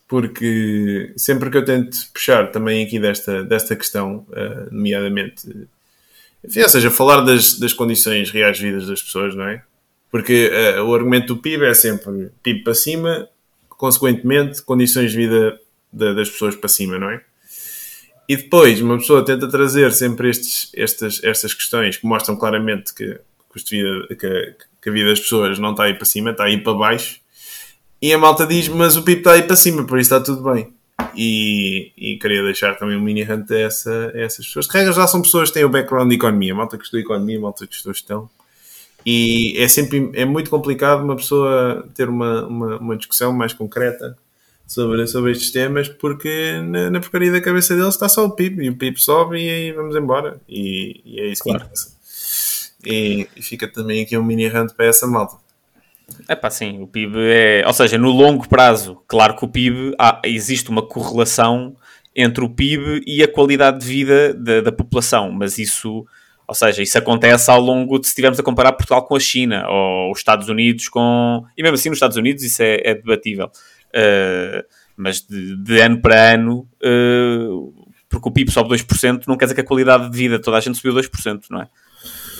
porque 0.07 1.13
sempre 1.17 1.49
que 1.49 1.57
eu 1.57 1.65
tento 1.65 1.97
puxar 2.13 2.51
também 2.51 2.85
aqui 2.85 2.99
desta, 2.99 3.43
desta 3.43 3.75
questão, 3.75 4.25
uh, 4.29 4.73
nomeadamente, 4.73 5.67
enfim, 6.43 6.61
ou 6.61 6.69
seja, 6.69 6.89
falar 6.89 7.21
das, 7.21 7.59
das 7.59 7.73
condições 7.73 8.31
reais 8.31 8.57
de 8.57 8.71
vida 8.71 8.85
das 8.85 9.01
pessoas, 9.01 9.35
não 9.35 9.47
é? 9.47 9.63
Porque 10.09 10.49
uh, 10.77 10.83
o 10.83 10.95
argumento 10.95 11.35
do 11.35 11.41
PIB 11.41 11.65
é 11.65 11.73
sempre 11.73 12.31
PIB 12.41 12.63
para 12.63 12.73
cima, 12.73 13.27
consequentemente, 13.69 14.61
condições 14.61 15.11
de 15.11 15.17
vida 15.17 15.59
das 15.91 16.29
pessoas 16.29 16.55
para 16.55 16.69
cima, 16.69 16.97
não 16.97 17.09
é? 17.09 17.21
E 18.29 18.35
depois 18.35 18.81
uma 18.81 18.97
pessoa 18.97 19.23
tenta 19.23 19.47
trazer 19.47 19.91
sempre 19.93 20.29
estes, 20.29 20.69
estas, 20.75 21.23
estas 21.23 21.53
questões 21.53 21.95
que 21.95 22.05
mostram 22.05 22.35
claramente 22.35 22.93
que, 22.93 23.17
que, 23.69 24.89
a 24.89 24.91
vida 24.91 25.09
das 25.09 25.19
pessoas 25.19 25.57
não 25.57 25.71
está 25.71 25.85
aí 25.85 25.93
para 25.93 26.05
cima, 26.05 26.31
está 26.31 26.43
aí 26.43 26.57
para 26.57 26.73
baixo. 26.73 27.19
E 28.01 28.13
a 28.13 28.17
malta 28.17 28.45
diz, 28.45 28.67
mas 28.67 28.95
o 28.95 29.03
PIB 29.03 29.19
está 29.19 29.33
aí 29.33 29.43
para 29.43 29.55
cima, 29.55 29.83
por 29.83 29.99
isso 29.99 30.13
está 30.13 30.23
tudo 30.23 30.51
bem. 30.51 30.73
E, 31.15 31.91
e 31.97 32.17
queria 32.17 32.43
deixar 32.43 32.75
também 32.75 32.97
um 32.97 33.01
mini 33.01 33.23
rant 33.23 33.49
a, 33.51 33.57
essa, 33.57 34.11
a 34.13 34.19
essas 34.19 34.45
pessoas. 34.45 34.67
De 34.67 34.77
regra 34.77 34.93
já 34.93 35.07
são 35.07 35.21
pessoas 35.21 35.49
que 35.49 35.55
têm 35.55 35.63
o 35.63 35.69
background 35.69 36.09
de 36.09 36.15
economia, 36.15 36.53
malta 36.53 36.77
que 36.77 36.83
estuda 36.83 37.01
economia, 37.01 37.39
malta 37.39 37.65
que 37.65 37.73
estuda 37.73 37.93
gestão. 37.93 38.29
E 39.05 39.55
é 39.57 39.67
sempre 39.67 40.11
é 40.13 40.25
muito 40.25 40.49
complicado 40.49 41.03
uma 41.03 41.15
pessoa 41.15 41.87
ter 41.95 42.09
uma, 42.09 42.45
uma, 42.45 42.77
uma 42.77 42.97
discussão 42.97 43.31
mais 43.31 43.53
concreta 43.53 44.17
sobre, 44.67 45.07
sobre 45.07 45.31
estes 45.31 45.51
temas 45.51 45.87
porque 45.87 46.59
na, 46.65 46.89
na 46.89 46.99
porcaria 46.99 47.31
da 47.31 47.39
cabeça 47.39 47.73
deles 47.73 47.93
está 47.93 48.09
só 48.09 48.25
o 48.25 48.31
PIB 48.31 48.65
e 48.65 48.69
o 48.69 48.75
PIB 48.75 48.99
sobe 48.99 49.37
e 49.37 49.49
aí 49.49 49.71
vamos 49.71 49.95
embora. 49.95 50.39
E, 50.47 51.01
e 51.05 51.19
é 51.21 51.27
isso 51.27 51.43
claro. 51.43 51.59
que 51.59 51.65
interessa. 51.65 51.97
E, 52.85 53.27
e, 53.35 53.41
fica 53.41 53.67
também 53.67 54.03
aqui 54.03 54.17
um 54.17 54.23
mini 54.23 54.47
rant 54.47 54.73
para 54.73 54.85
essa 54.85 55.07
malta. 55.07 55.37
É 56.27 56.35
pá, 56.35 56.49
sim, 56.49 56.81
o 56.81 56.87
PIB 56.87 57.17
é. 57.17 57.63
Ou 57.65 57.73
seja, 57.73 57.97
no 57.97 58.11
longo 58.11 58.47
prazo, 58.47 59.01
claro 59.07 59.35
que 59.35 59.45
o 59.45 59.47
PIB 59.47 59.93
há, 59.99 60.21
existe 60.23 60.69
uma 60.69 60.81
correlação 60.81 61.75
entre 62.15 62.43
o 62.43 62.49
PIB 62.49 63.03
e 63.05 63.21
a 63.21 63.27
qualidade 63.27 63.79
de 63.79 63.85
vida 63.85 64.33
da, 64.33 64.61
da 64.61 64.71
população, 64.71 65.31
mas 65.31 65.57
isso. 65.57 66.05
Ou 66.47 66.55
seja, 66.55 66.81
isso 66.81 66.97
acontece 66.97 67.51
ao 67.51 67.59
longo 67.59 67.99
de 67.99 68.07
se 68.07 68.11
estivermos 68.11 68.39
a 68.39 68.43
comparar 68.43 68.71
Portugal 68.71 69.05
com 69.05 69.17
a 69.17 69.19
China 69.19 69.67
ou 69.69 70.11
os 70.11 70.19
Estados 70.19 70.47
Unidos 70.47 70.87
com. 70.87 71.43
E 71.57 71.61
mesmo 71.61 71.75
assim, 71.75 71.89
nos 71.89 71.97
Estados 71.97 72.15
Unidos 72.15 72.41
isso 72.41 72.63
é, 72.63 72.81
é 72.85 72.95
debatível. 72.95 73.47
Uh, 73.89 74.63
mas 74.95 75.21
de, 75.21 75.57
de, 75.57 75.79
ano 75.79 76.01
para 76.01 76.33
ano, 76.33 76.67
uh, 76.83 77.85
porque 78.09 78.29
o 78.29 78.31
PIB 78.31 78.51
sobe 78.51 78.69
2%, 78.75 79.23
não 79.27 79.37
quer 79.37 79.45
dizer 79.45 79.55
que 79.55 79.61
a 79.61 79.65
qualidade 79.65 80.09
de 80.09 80.17
vida 80.17 80.39
toda 80.39 80.57
a 80.57 80.61
gente 80.61 80.77
subiu 80.77 80.93
2%, 80.93 81.43
não 81.49 81.61
é? 81.61 81.67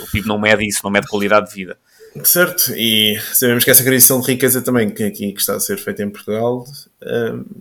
O 0.02 0.12
PIB 0.12 0.28
não 0.28 0.40
mede 0.40 0.66
isso, 0.66 0.80
não 0.84 0.90
mede 0.90 1.08
qualidade 1.08 1.50
de 1.50 1.56
vida. 1.56 1.78
Certo, 2.24 2.74
e 2.76 3.20
sabemos 3.34 3.64
que 3.64 3.72
essa 3.72 3.84
criação 3.84 4.20
de 4.20 4.28
riqueza 4.28 4.62
também 4.62 4.90
que 4.90 5.04
aqui 5.04 5.32
que 5.32 5.40
está 5.40 5.56
a 5.56 5.60
ser 5.60 5.78
feita 5.78 6.04
em 6.04 6.10
Portugal 6.10 6.66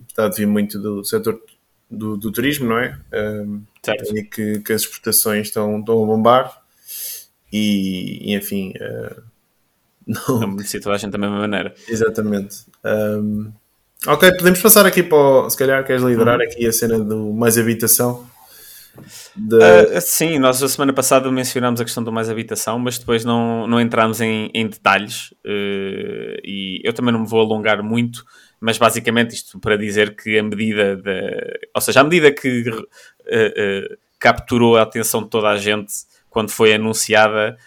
está 0.07 0.25
a 0.25 0.29
vir 0.29 0.47
muito 0.47 0.79
do 0.79 1.03
setor 1.03 1.39
do, 1.89 2.17
do 2.17 2.31
turismo, 2.31 2.67
não 2.67 2.79
é? 2.79 2.97
certo. 3.83 4.17
E 4.17 4.23
que, 4.23 4.59
que, 4.59 4.73
as 4.73 4.81
exportações 4.81 5.47
estão, 5.47 5.79
estão 5.79 6.03
a 6.03 6.05
bombar 6.05 6.61
e, 7.51 8.35
enfim. 8.35 8.73
Uh, 8.75 9.21
não... 10.07 10.39
não 10.39 10.49
beneficia 10.51 10.81
toda 10.81 10.95
a 10.95 10.97
gente 10.97 11.11
da 11.11 11.17
mesma 11.17 11.39
maneira. 11.39 11.73
Exatamente. 11.87 12.65
Um, 12.83 13.51
Ok, 14.05 14.31
podemos 14.33 14.61
passar 14.61 14.85
aqui 14.85 15.01
para 15.01 15.17
o, 15.17 15.49
se 15.49 15.57
calhar 15.57 15.83
queres 15.83 16.03
liderar 16.03 16.37
uhum. 16.37 16.45
aqui 16.45 16.67
a 16.67 16.71
cena 16.71 16.99
do 16.99 17.33
mais 17.33 17.57
habitação. 17.57 18.27
Uh, 18.97 20.01
sim, 20.01 20.39
nós 20.39 20.61
a 20.61 20.67
semana 20.67 20.93
passada 20.93 21.31
mencionámos 21.31 21.79
a 21.79 21.83
questão 21.83 22.03
do 22.03 22.11
mais 22.11 22.29
habitação, 22.29 22.79
mas 22.79 22.97
depois 22.97 23.23
não, 23.23 23.67
não 23.67 23.79
entramos 23.79 24.21
em, 24.21 24.49
em 24.53 24.67
detalhes 24.67 25.31
uh, 25.45 26.39
e 26.43 26.81
eu 26.83 26.93
também 26.93 27.13
não 27.13 27.21
me 27.21 27.27
vou 27.27 27.41
alongar 27.41 27.83
muito, 27.83 28.25
mas 28.59 28.77
basicamente 28.77 29.35
isto 29.35 29.59
para 29.59 29.77
dizer 29.77 30.15
que 30.15 30.37
a 30.37 30.43
medida, 30.43 30.95
de, 30.95 31.59
ou 31.73 31.81
seja, 31.81 32.01
a 32.01 32.03
medida 32.03 32.31
que 32.31 32.69
uh, 32.69 33.97
capturou 34.19 34.77
a 34.77 34.81
atenção 34.81 35.23
de 35.23 35.29
toda 35.29 35.49
a 35.49 35.57
gente 35.57 35.93
quando 36.29 36.49
foi 36.49 36.73
anunciada 36.73 37.57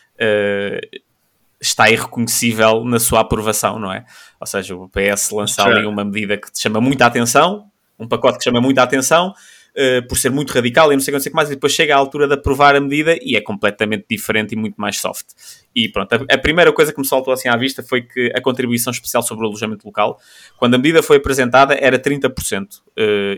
está 1.60 1.90
irreconhecível 1.90 2.84
na 2.84 2.98
sua 2.98 3.20
aprovação, 3.20 3.78
não 3.78 3.92
é? 3.92 4.04
Ou 4.38 4.46
seja, 4.46 4.74
o 4.74 4.88
PS 4.88 5.30
lança 5.30 5.62
ali 5.62 5.86
uma 5.86 6.04
medida 6.04 6.36
que 6.36 6.50
te 6.50 6.60
chama 6.60 6.80
muita 6.80 7.06
atenção, 7.06 7.70
um 7.98 8.08
pacote 8.08 8.38
que 8.38 8.44
chama 8.44 8.60
muita 8.60 8.82
atenção, 8.82 9.34
uh, 9.76 10.06
por 10.08 10.18
ser 10.18 10.30
muito 10.30 10.52
radical 10.52 10.92
e 10.92 10.96
não 10.96 11.00
sei, 11.00 11.14
o 11.14 11.20
que 11.20 11.30
mais, 11.30 11.48
e 11.48 11.54
depois 11.54 11.72
chega 11.72 11.94
à 11.94 11.98
altura 11.98 12.26
de 12.26 12.34
aprovar 12.34 12.74
a 12.74 12.80
medida 12.80 13.16
e 13.22 13.36
é 13.36 13.40
completamente 13.40 14.06
diferente 14.08 14.52
e 14.52 14.56
muito 14.56 14.80
mais 14.80 14.98
soft. 14.98 15.26
E 15.74 15.88
pronto, 15.88 16.12
a, 16.12 16.34
a, 16.34 16.38
primeira 16.38 16.72
coisa 16.72 16.92
que 16.92 16.98
me 16.98 17.06
saltou 17.06 17.32
assim 17.32 17.48
à 17.48 17.56
vista 17.56 17.82
foi 17.82 18.02
que 18.02 18.32
a 18.34 18.40
contribuição 18.40 18.90
especial 18.90 19.22
sobre 19.22 19.44
o 19.44 19.48
alojamento 19.48 19.86
local, 19.86 20.18
quando 20.56 20.74
a 20.74 20.78
medida 20.78 21.02
foi 21.02 21.18
apresentada, 21.18 21.74
era 21.74 21.98
30%, 21.98 22.30
uh, 22.30 22.80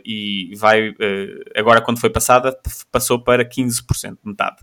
e 0.05 0.53
vai, 0.57 0.91
uh, 0.91 0.95
agora 1.55 1.81
quando 1.81 2.01
foi 2.01 2.11
passada, 2.11 2.57
passou 2.91 3.19
para 3.19 3.45
15%, 3.45 4.17
metade. 4.25 4.57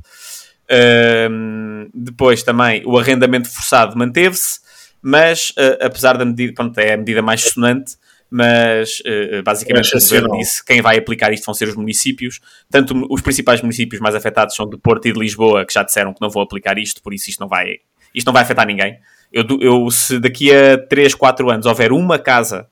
Uh, 0.69 1.89
depois 1.93 2.43
também 2.43 2.83
o 2.85 2.97
arrendamento 2.97 3.49
forçado 3.49 3.97
manteve-se, 3.97 4.59
mas 5.01 5.49
uh, 5.51 5.85
apesar 5.85 6.17
da 6.17 6.25
medida, 6.25 6.53
pronto, 6.53 6.77
é 6.77 6.93
a 6.93 6.97
medida 6.97 7.21
mais 7.21 7.41
sonante, 7.41 7.95
mas 8.29 8.99
uh, 8.99 9.41
basicamente 9.43 9.91
governo 9.91 10.37
disse 10.37 10.63
quem 10.63 10.81
vai 10.81 10.97
aplicar 10.97 11.33
isto 11.33 11.45
vão 11.45 11.53
ser 11.53 11.67
os 11.67 11.75
municípios. 11.75 12.39
Tanto 12.69 13.07
os 13.09 13.21
principais 13.21 13.61
municípios 13.61 13.99
mais 13.99 14.13
afetados 14.13 14.55
são 14.55 14.69
de 14.69 14.77
Porto 14.77 15.07
e 15.07 15.13
de 15.13 15.19
Lisboa, 15.19 15.65
que 15.65 15.73
já 15.73 15.83
disseram 15.83 16.13
que 16.13 16.21
não 16.21 16.29
vão 16.29 16.43
aplicar 16.43 16.77
isto, 16.77 17.01
por 17.01 17.13
isso 17.13 17.29
isto 17.29 17.39
não 17.39 17.47
vai, 17.47 17.77
isto 18.13 18.27
não 18.27 18.33
vai 18.33 18.43
afetar 18.43 18.67
ninguém. 18.67 18.97
Eu, 19.31 19.45
eu 19.59 19.89
se 19.91 20.19
daqui 20.19 20.51
a 20.53 20.77
3, 20.77 21.15
4 21.15 21.49
anos 21.49 21.65
houver 21.65 21.91
uma 21.91 22.19
casa 22.19 22.67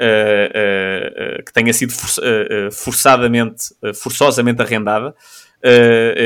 uh, 0.00 1.38
uh, 1.40 1.44
que 1.44 1.52
tenha 1.52 1.72
sido 1.72 1.92
for, 1.92 2.22
forçadamente, 2.72 3.74
forçosamente 3.94 4.62
arrendada, 4.62 5.14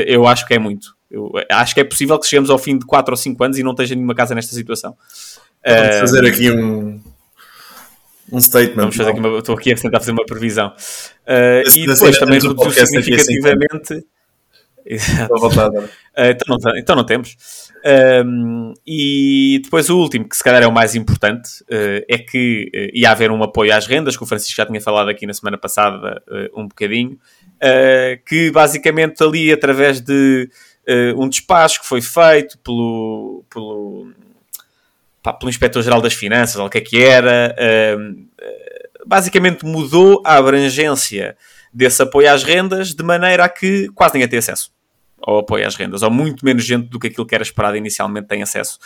eu 0.07 0.27
acho 0.27 0.45
que 0.47 0.53
é 0.53 0.59
muito. 0.59 0.95
Eu 1.09 1.31
acho 1.51 1.73
que 1.73 1.79
é 1.79 1.83
possível 1.83 2.19
que 2.19 2.27
cheguemos 2.27 2.49
ao 2.49 2.57
fim 2.57 2.77
de 2.77 2.85
4 2.85 3.13
ou 3.13 3.17
5 3.17 3.43
anos 3.43 3.57
e 3.57 3.63
não 3.63 3.71
esteja 3.71 3.95
nenhuma 3.95 4.13
casa 4.13 4.35
nesta 4.35 4.53
situação. 4.53 4.95
Vamos 5.65 5.99
fazer 5.99 6.25
aqui 6.25 6.51
um, 6.51 6.99
um 8.31 8.39
statement. 8.39 8.75
Vamos 8.75 8.95
fazer 8.95 9.11
aqui 9.11 9.19
uma, 9.19 9.37
estou 9.39 9.55
aqui 9.55 9.71
a 9.71 9.75
tentar 9.75 9.99
fazer 9.99 10.11
uma 10.11 10.25
previsão. 10.25 10.67
Uh, 11.25 11.69
e 11.75 11.85
depois 11.87 12.17
também 12.17 12.39
reduziu 12.39 12.85
significativamente. 12.85 14.05
uh, 14.87 15.89
então, 16.17 16.57
não, 16.57 16.77
então 16.77 16.95
não 16.95 17.03
temos. 17.03 17.35
Um, 18.25 18.73
e 18.85 19.59
depois 19.63 19.89
o 19.89 19.97
último, 19.97 20.27
que 20.27 20.35
se 20.35 20.43
calhar 20.43 20.63
é 20.63 20.67
o 20.67 20.71
mais 20.71 20.95
importante, 20.95 21.61
uh, 21.63 22.03
é 22.07 22.17
que 22.17 22.71
uh, 22.73 22.97
ia 22.97 23.11
haver 23.11 23.31
um 23.31 23.43
apoio 23.43 23.73
às 23.75 23.85
rendas, 23.85 24.15
que 24.15 24.23
o 24.23 24.25
Francisco 24.25 24.55
já 24.55 24.65
tinha 24.65 24.81
falado 24.81 25.09
aqui 25.09 25.25
na 25.25 25.33
semana 25.33 25.57
passada 25.57 26.21
um 26.55 26.67
bocadinho, 26.67 27.17
que 28.25 28.51
basicamente 28.51 29.23
ali 29.23 29.51
através 29.51 29.99
de 29.99 30.49
um 31.17 31.27
despacho 31.27 31.81
que 31.81 31.87
foi 31.87 32.01
feito 32.01 32.57
pelo, 32.59 33.43
pelo 33.49 34.11
pá, 35.27 35.33
pelo 35.33 35.49
Inspetor-Geral 35.49 36.01
das 36.01 36.13
Finanças, 36.13 36.55
ou 36.55 36.67
o 36.67 36.69
que 36.69 36.77
é 36.77 36.81
que 36.81 37.03
era, 37.03 37.53
uh, 37.59 38.27
basicamente 39.05 39.65
mudou 39.65 40.21
a 40.25 40.37
abrangência 40.37 41.35
desse 41.73 42.01
apoio 42.01 42.31
às 42.31 42.43
rendas 42.43 42.93
de 42.93 43.03
maneira 43.03 43.43
a 43.43 43.49
que 43.49 43.89
quase 43.89 44.13
ninguém 44.13 44.29
tem 44.29 44.39
acesso 44.39 44.71
ao 45.21 45.39
apoio 45.39 45.67
às 45.67 45.75
rendas, 45.75 46.01
ou 46.01 46.09
muito 46.09 46.45
menos 46.45 46.63
gente 46.63 46.87
do 46.87 46.97
que 46.97 47.07
aquilo 47.07 47.25
que 47.25 47.35
era 47.35 47.43
esperado 47.43 47.75
inicialmente 47.75 48.27
tem 48.27 48.41
acesso. 48.41 48.79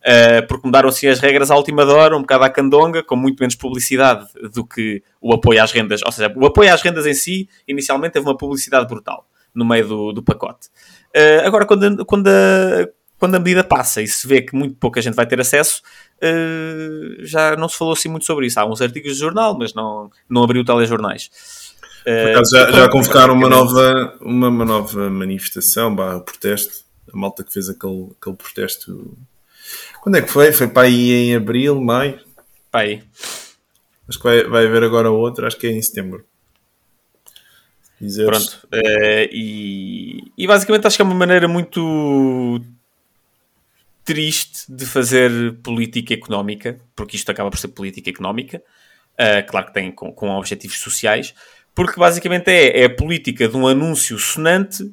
Uh, 0.00 0.44
porque 0.48 0.66
mudaram-se 0.66 1.06
as 1.06 1.20
regras 1.20 1.50
à 1.50 1.56
última 1.56 1.84
hora, 1.84 2.16
um 2.16 2.20
bocado 2.20 2.44
à 2.44 2.50
candonga, 2.50 3.02
com 3.04 3.14
muito 3.14 3.38
menos 3.38 3.54
publicidade 3.54 4.26
do 4.52 4.66
que 4.66 5.02
o 5.20 5.32
apoio 5.32 5.62
às 5.62 5.70
rendas. 5.70 6.00
Ou 6.04 6.10
seja, 6.10 6.32
o 6.34 6.46
apoio 6.46 6.72
às 6.72 6.82
rendas 6.82 7.06
em 7.06 7.14
si, 7.14 7.48
inicialmente 7.66 8.14
teve 8.14 8.26
uma 8.26 8.36
publicidade 8.36 8.88
brutal 8.88 9.28
no 9.54 9.64
meio 9.64 9.86
do, 9.86 10.12
do 10.12 10.22
pacote. 10.22 10.68
Uh, 11.16 11.46
agora, 11.46 11.64
quando, 11.64 12.04
quando, 12.04 12.28
a, 12.28 12.88
quando 13.18 13.34
a 13.34 13.38
medida 13.38 13.64
passa 13.64 14.02
e 14.02 14.06
se 14.06 14.26
vê 14.26 14.42
que 14.42 14.54
muito 14.54 14.76
pouca 14.76 15.00
gente 15.00 15.14
vai 15.14 15.26
ter 15.26 15.40
acesso, 15.40 15.82
uh, 16.18 17.24
já 17.24 17.56
não 17.56 17.68
se 17.68 17.76
falou 17.76 17.94
assim 17.94 18.08
muito 18.08 18.26
sobre 18.26 18.46
isso. 18.46 18.60
Há 18.60 18.66
uns 18.66 18.82
artigos 18.82 19.14
de 19.14 19.18
jornal, 19.18 19.56
mas 19.58 19.74
não, 19.74 20.10
não 20.28 20.44
abriu 20.44 20.64
telejornais. 20.64 21.30
Uh, 22.06 22.44
já, 22.52 22.70
já 22.70 22.88
convocaram 22.88 23.34
uma 23.34 23.48
nova, 23.48 24.16
uma, 24.20 24.48
uma 24.48 24.64
nova 24.64 25.10
manifestação, 25.10 25.94
barra 25.94 26.20
protesto. 26.20 26.84
A 27.12 27.16
malta 27.16 27.42
que 27.42 27.52
fez 27.52 27.68
aquele, 27.68 28.10
aquele 28.20 28.36
protesto. 28.36 29.16
Quando 30.02 30.16
é 30.16 30.22
que 30.22 30.28
foi? 30.28 30.52
Foi 30.52 30.68
para 30.68 30.86
aí 30.86 31.12
em 31.12 31.34
abril, 31.34 31.80
maio? 31.80 32.20
Para 32.70 32.80
aí. 32.80 33.02
Acho 34.08 34.18
que 34.18 34.24
vai, 34.24 34.44
vai 34.44 34.66
haver 34.66 34.84
agora 34.84 35.10
outra, 35.10 35.46
acho 35.46 35.56
que 35.56 35.66
é 35.66 35.70
em 35.70 35.82
setembro. 35.82 36.24
Dizeres. 38.00 38.28
Pronto. 38.28 38.68
Uh, 38.72 39.28
e, 39.32 40.32
e 40.36 40.46
basicamente 40.46 40.86
acho 40.86 40.96
que 40.96 41.02
é 41.02 41.04
uma 41.04 41.14
maneira 41.14 41.48
muito 41.48 42.60
triste 44.06 44.64
de 44.68 44.86
fazer 44.86 45.30
política 45.64 46.14
económica, 46.14 46.78
porque 46.94 47.16
isto 47.16 47.28
acaba 47.30 47.50
por 47.50 47.58
ser 47.58 47.68
política 47.68 48.08
económica, 48.08 48.62
uh, 49.14 49.46
claro 49.50 49.66
que 49.66 49.74
tem 49.74 49.90
com, 49.90 50.12
com, 50.12 50.30
objetivos 50.30 50.78
sociais, 50.78 51.34
porque 51.74 51.98
basicamente 51.98 52.48
é, 52.48 52.82
é 52.82 52.84
a 52.84 52.94
política 52.94 53.48
de 53.48 53.56
um 53.56 53.66
anúncio 53.66 54.16
sonante 54.16 54.88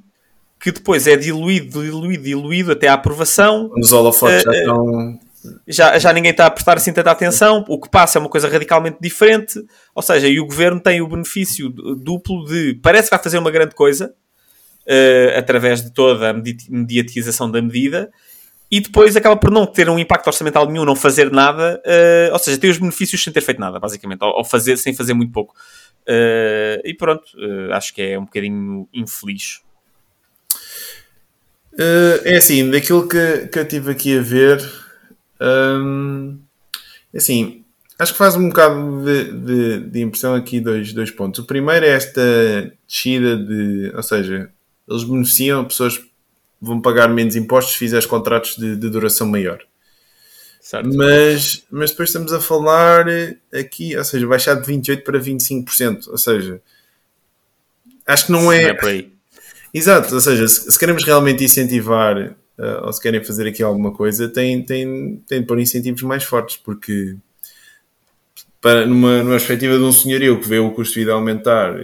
que 0.59 0.72
depois 0.72 1.05
é 1.05 1.16
diluído, 1.16 1.84
diluído, 1.84 2.24
diluído 2.24 2.72
até 2.72 2.88
à 2.88 2.93
aprovação. 2.93 3.70
Os 3.78 3.91
holofotes 3.91 4.41
uh, 4.41 4.51
já 4.51 4.57
estão. 4.57 5.20
Já, 5.68 5.99
já 5.99 6.14
ninguém 6.14 6.32
está 6.32 6.45
a 6.45 6.51
prestar 6.51 6.78
assim 6.78 6.93
tanta 6.93 7.11
atenção, 7.11 7.66
o 7.68 7.80
que 7.80 7.89
passa 7.89 8.18
é 8.18 8.20
uma 8.20 8.30
coisa 8.30 8.47
radicalmente 8.47 8.97
diferente, 9.01 9.61
ou 9.93 10.01
seja, 10.01 10.26
e 10.28 10.39
o 10.39 10.45
governo 10.45 10.80
tem 10.80 11.01
o 11.01 11.07
benefício 11.07 11.70
duplo 11.70 12.45
de 12.45 12.80
parece 12.82 13.09
que 13.09 13.16
vai 13.16 13.24
fazer 13.24 13.38
uma 13.38 13.51
grande 13.51 13.76
coisa 13.76 14.14
uh, 14.88 15.38
através 15.38 15.84
de 15.84 15.91
toda 15.91 16.30
a 16.30 16.34
mediatização 16.34 17.51
da 17.51 17.61
medida, 17.61 18.09
e 18.74 18.80
depois 18.82 19.15
acaba 19.15 19.38
por 19.38 19.51
não 19.51 19.67
ter 19.67 19.88
um 19.88 19.99
impacto 19.99 20.26
orçamental 20.26 20.67
nenhum, 20.67 20.84
não 20.84 20.95
fazer 20.95 21.32
nada, 21.32 21.80
uh, 21.86 22.34
ou 22.34 22.39
seja, 22.39 22.57
tem 22.57 22.71
os 22.71 22.80
benefícios 22.80 23.24
sem 23.24 23.32
ter 23.32 23.41
feito 23.41 23.61
nada, 23.61 23.80
basicamente, 23.80 24.24
ou, 24.24 24.32
ou 24.38 24.43
fazer, 24.43 24.78
sem 24.78 24.95
fazer 24.95 25.13
muito 25.13 25.32
pouco. 25.32 25.53
Uh, 26.09 26.82
e 26.84 26.91
pronto, 26.97 27.24
uh, 27.36 27.71
acho 27.74 27.93
que 27.93 28.01
é 28.01 28.17
um 28.17 28.26
bocadinho 28.26 28.89
infeliz. 28.91 29.61
é 32.26 32.36
assim, 32.36 32.67
daquilo 32.71 33.07
que, 33.07 33.47
que 33.51 33.59
eu 33.59 33.63
estive 33.63 33.91
aqui 33.91 34.17
a 34.17 34.21
ver, 34.24 34.59
um, 35.39 36.39
é 37.13 37.17
assim, 37.19 37.63
acho 37.99 38.13
que 38.13 38.17
faz 38.17 38.36
um 38.36 38.49
bocado 38.49 39.05
de, 39.05 39.34
de, 39.34 39.80
de, 39.91 40.01
impressão 40.01 40.34
aqui 40.34 40.59
dois, 40.59 40.93
dois 40.93 41.11
pontos. 41.11 41.41
O 41.41 41.45
primeiro 41.45 41.86
é 41.86 41.89
esta 41.89 42.74
descida 42.88 43.38
de, 43.38 43.91
ou 43.95 44.01
seja, 44.01 44.49
eles 44.89 45.03
beneficiam 45.03 45.63
pessoas 45.63 46.01
vão 46.64 46.82
pagar 46.82 47.09
menos 47.09 47.36
impostos 47.36 47.74
se 47.74 47.80
fizeres 47.80 48.05
contratos 48.05 48.55
de, 48.55 48.76
de 48.78 48.89
duração 48.89 49.28
maior. 49.28 49.59
Certo. 50.61 50.95
Mas, 50.95 51.66
mas 51.70 51.91
depois 51.91 52.07
estamos 52.07 52.32
a 52.32 52.39
falar 52.39 53.05
aqui, 53.53 53.97
ou 53.97 54.03
seja, 54.05 54.26
baixar 54.26 54.55
de 54.55 54.72
28% 54.72 55.03
para 55.03 55.20
25%. 55.20 56.07
Ou 56.07 56.18
seja, 56.18 56.61
acho 58.07 58.28
que 58.28 58.32
não 58.32 58.49
é. 58.49 58.61
Não 58.61 58.70
é 58.70 58.74
por 58.74 58.89
aí. 58.89 59.11
Exato, 59.74 60.14
ou 60.16 60.22
seja, 60.22 60.47
se, 60.47 60.72
se 60.72 60.80
queremos 60.80 61.03
realmente 61.03 61.43
incentivar 61.43 62.38
uh, 62.57 62.86
ou 62.86 62.93
se 62.93 63.01
querem 63.01 63.24
fazer 63.24 63.47
aqui 63.47 63.61
alguma 63.61 63.91
coisa, 63.91 64.30
tem, 64.30 64.64
tem, 64.64 65.22
tem 65.28 65.41
de 65.41 65.47
pôr 65.47 65.59
incentivos 65.59 66.03
mais 66.03 66.24
fortes, 66.24 66.57
porque 66.57 67.18
para, 68.61 68.86
numa, 68.86 69.18
numa 69.18 69.32
perspectiva 69.32 69.76
de 69.76 69.84
um 69.84 69.91
senhorio 69.91 70.39
que 70.39 70.47
vê 70.47 70.59
o 70.59 70.72
custo 70.72 70.93
de 70.93 70.99
vida 71.01 71.11
aumentar, 71.11 71.76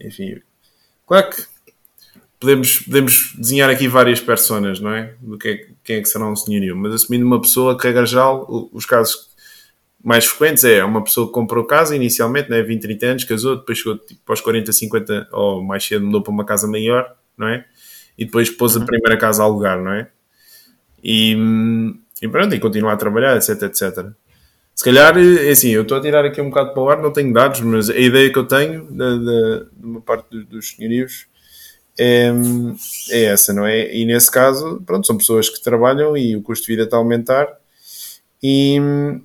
enfim, 0.00 0.42
claro 1.06 1.30
que 1.30 1.42
podemos, 2.46 2.78
podemos 2.78 3.34
desenhar 3.36 3.68
aqui 3.68 3.88
várias 3.88 4.20
personas, 4.20 4.78
não 4.78 4.92
é? 4.92 5.14
Do 5.20 5.36
que 5.36 5.48
é, 5.48 5.66
quem 5.82 5.96
é 5.96 6.00
que 6.00 6.08
será 6.08 6.28
um 6.28 6.36
senhorio, 6.36 6.76
mas 6.76 6.94
assumindo 6.94 7.26
uma 7.26 7.40
pessoa 7.40 7.76
que, 7.76 7.84
regra 7.84 8.06
geral, 8.06 8.46
os 8.72 8.86
casos 8.86 9.34
mais 10.02 10.24
frequentes 10.24 10.62
é 10.62 10.84
uma 10.84 11.02
pessoa 11.02 11.26
que 11.26 11.32
comprou 11.32 11.64
casa 11.64 11.96
inicialmente, 11.96 12.48
né, 12.48 12.62
20, 12.62 12.80
30 12.80 13.06
anos, 13.06 13.24
casou, 13.24 13.56
depois 13.56 13.78
chegou 13.78 13.98
tipo, 13.98 14.20
aos 14.28 14.40
40, 14.40 14.72
50 14.72 15.28
ou 15.32 15.64
mais 15.64 15.84
cedo 15.84 16.06
mudou 16.06 16.22
para 16.22 16.30
uma 16.30 16.44
casa 16.44 16.68
maior, 16.68 17.12
não 17.36 17.48
é? 17.48 17.64
E 18.16 18.24
depois 18.24 18.48
pôs 18.48 18.76
a 18.76 18.80
uhum. 18.80 18.86
primeira 18.86 19.16
casa 19.16 19.42
a 19.42 19.46
alugar, 19.46 19.82
não 19.82 19.92
é? 19.92 20.08
E, 21.02 21.36
e 22.22 22.28
pronto, 22.28 22.54
e 22.54 22.60
continua 22.60 22.92
a 22.92 22.96
trabalhar, 22.96 23.36
etc, 23.36 23.62
etc. 23.62 24.06
Se 24.72 24.84
calhar, 24.84 25.18
é 25.18 25.50
assim, 25.50 25.70
eu 25.70 25.82
estou 25.82 25.98
a 25.98 26.00
tirar 26.00 26.24
aqui 26.24 26.40
um 26.40 26.50
bocado 26.50 26.72
para 26.72 26.82
o 26.82 26.88
ar, 26.88 27.02
não 27.02 27.12
tenho 27.12 27.32
dados, 27.32 27.60
mas 27.60 27.90
a 27.90 27.96
ideia 27.96 28.30
que 28.32 28.38
eu 28.38 28.46
tenho 28.46 28.86
de 28.86 29.66
uma 29.82 30.00
parte 30.00 30.44
dos 30.44 30.70
senhorios 30.70 31.26
é, 31.98 32.30
é 33.10 33.24
essa, 33.24 33.52
não 33.52 33.66
é? 33.66 33.94
E 33.94 34.04
nesse 34.04 34.30
caso, 34.30 34.82
pronto, 34.84 35.06
são 35.06 35.16
pessoas 35.16 35.48
que 35.48 35.62
trabalham 35.62 36.16
e 36.16 36.36
o 36.36 36.42
custo 36.42 36.66
de 36.66 36.72
vida 36.72 36.82
está 36.84 36.96
a 36.96 37.00
aumentar. 37.00 37.48
E, 38.42 38.78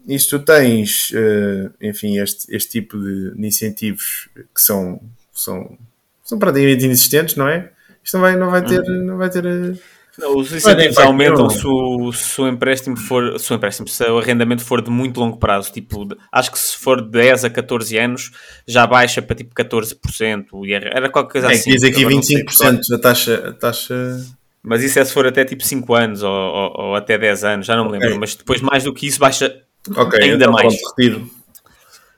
e 0.08 0.18
se 0.18 0.30
tu 0.30 0.40
tens, 0.40 1.12
uh, 1.12 1.72
enfim, 1.82 2.18
este, 2.18 2.56
este 2.56 2.72
tipo 2.72 2.98
de, 2.98 3.36
de, 3.36 3.48
incentivos 3.48 4.30
que 4.56 4.62
são, 4.62 5.02
são, 5.34 5.78
são 6.24 6.40
praticamente 6.40 6.86
inexistentes, 6.86 7.36
não 7.36 7.48
é? 7.48 7.72
Isto 8.04 8.16
não 8.16 8.22
vai, 8.22 8.36
não 8.36 8.50
vai 8.50 8.66
ter, 8.66 8.82
uhum. 8.82 9.04
não 9.04 9.18
vai 9.18 9.30
ter 9.30 9.46
eh, 9.46 9.74
não, 10.22 10.38
os 10.38 10.54
incentivos 10.54 10.98
aumentam 11.00 11.50
se 11.50 11.66
o, 11.66 12.14
se 12.14 12.40
o 12.40 12.48
empréstimo 12.48 12.96
for, 12.96 13.40
se 13.40 13.52
o 13.52 13.56
empréstimo, 13.56 13.88
se 13.88 14.04
o 14.04 14.20
arrendamento 14.20 14.64
for 14.64 14.82
de 14.82 14.92
muito 14.92 15.20
longo 15.20 15.38
prazo, 15.38 15.72
tipo, 15.72 16.08
acho 16.32 16.52
que 16.52 16.60
se 16.60 16.78
for 16.78 17.02
de 17.02 17.10
10 17.10 17.46
a 17.46 17.50
14 17.50 17.98
anos, 17.98 18.32
já 18.68 18.86
baixa 18.86 19.22
para 19.22 19.36
tipo 19.36 19.56
14%, 19.56 20.46
e 20.64 20.74
era 20.74 21.10
qualquer 21.10 21.32
coisa 21.32 21.48
é, 21.48 21.56
assim. 21.56 21.72
Diz 21.72 21.84
aqui 21.84 22.06
25% 22.06 22.80
a 22.94 23.00
taxa, 23.00 23.48
a 23.48 23.52
taxa 23.54 24.24
Mas 24.62 24.84
isso 24.84 25.00
é 25.00 25.04
se 25.04 25.12
for 25.12 25.26
até 25.26 25.44
tipo 25.44 25.64
5 25.64 25.94
anos 25.96 26.22
ou, 26.22 26.32
ou, 26.32 26.74
ou 26.78 26.96
até 26.96 27.18
10 27.18 27.44
anos, 27.44 27.66
já 27.66 27.76
não 27.76 27.86
me 27.86 27.92
lembro. 27.94 28.10
Ok. 28.10 28.20
Mas 28.20 28.36
depois 28.36 28.62
mais 28.62 28.84
do 28.84 28.94
que 28.94 29.08
isso 29.08 29.20
baixa 29.20 29.62
Ok, 29.96 30.22
ainda 30.22 30.36
então 30.36 30.52
mais. 30.52 30.68
pronto, 30.68 30.96
retiro. 30.96 31.30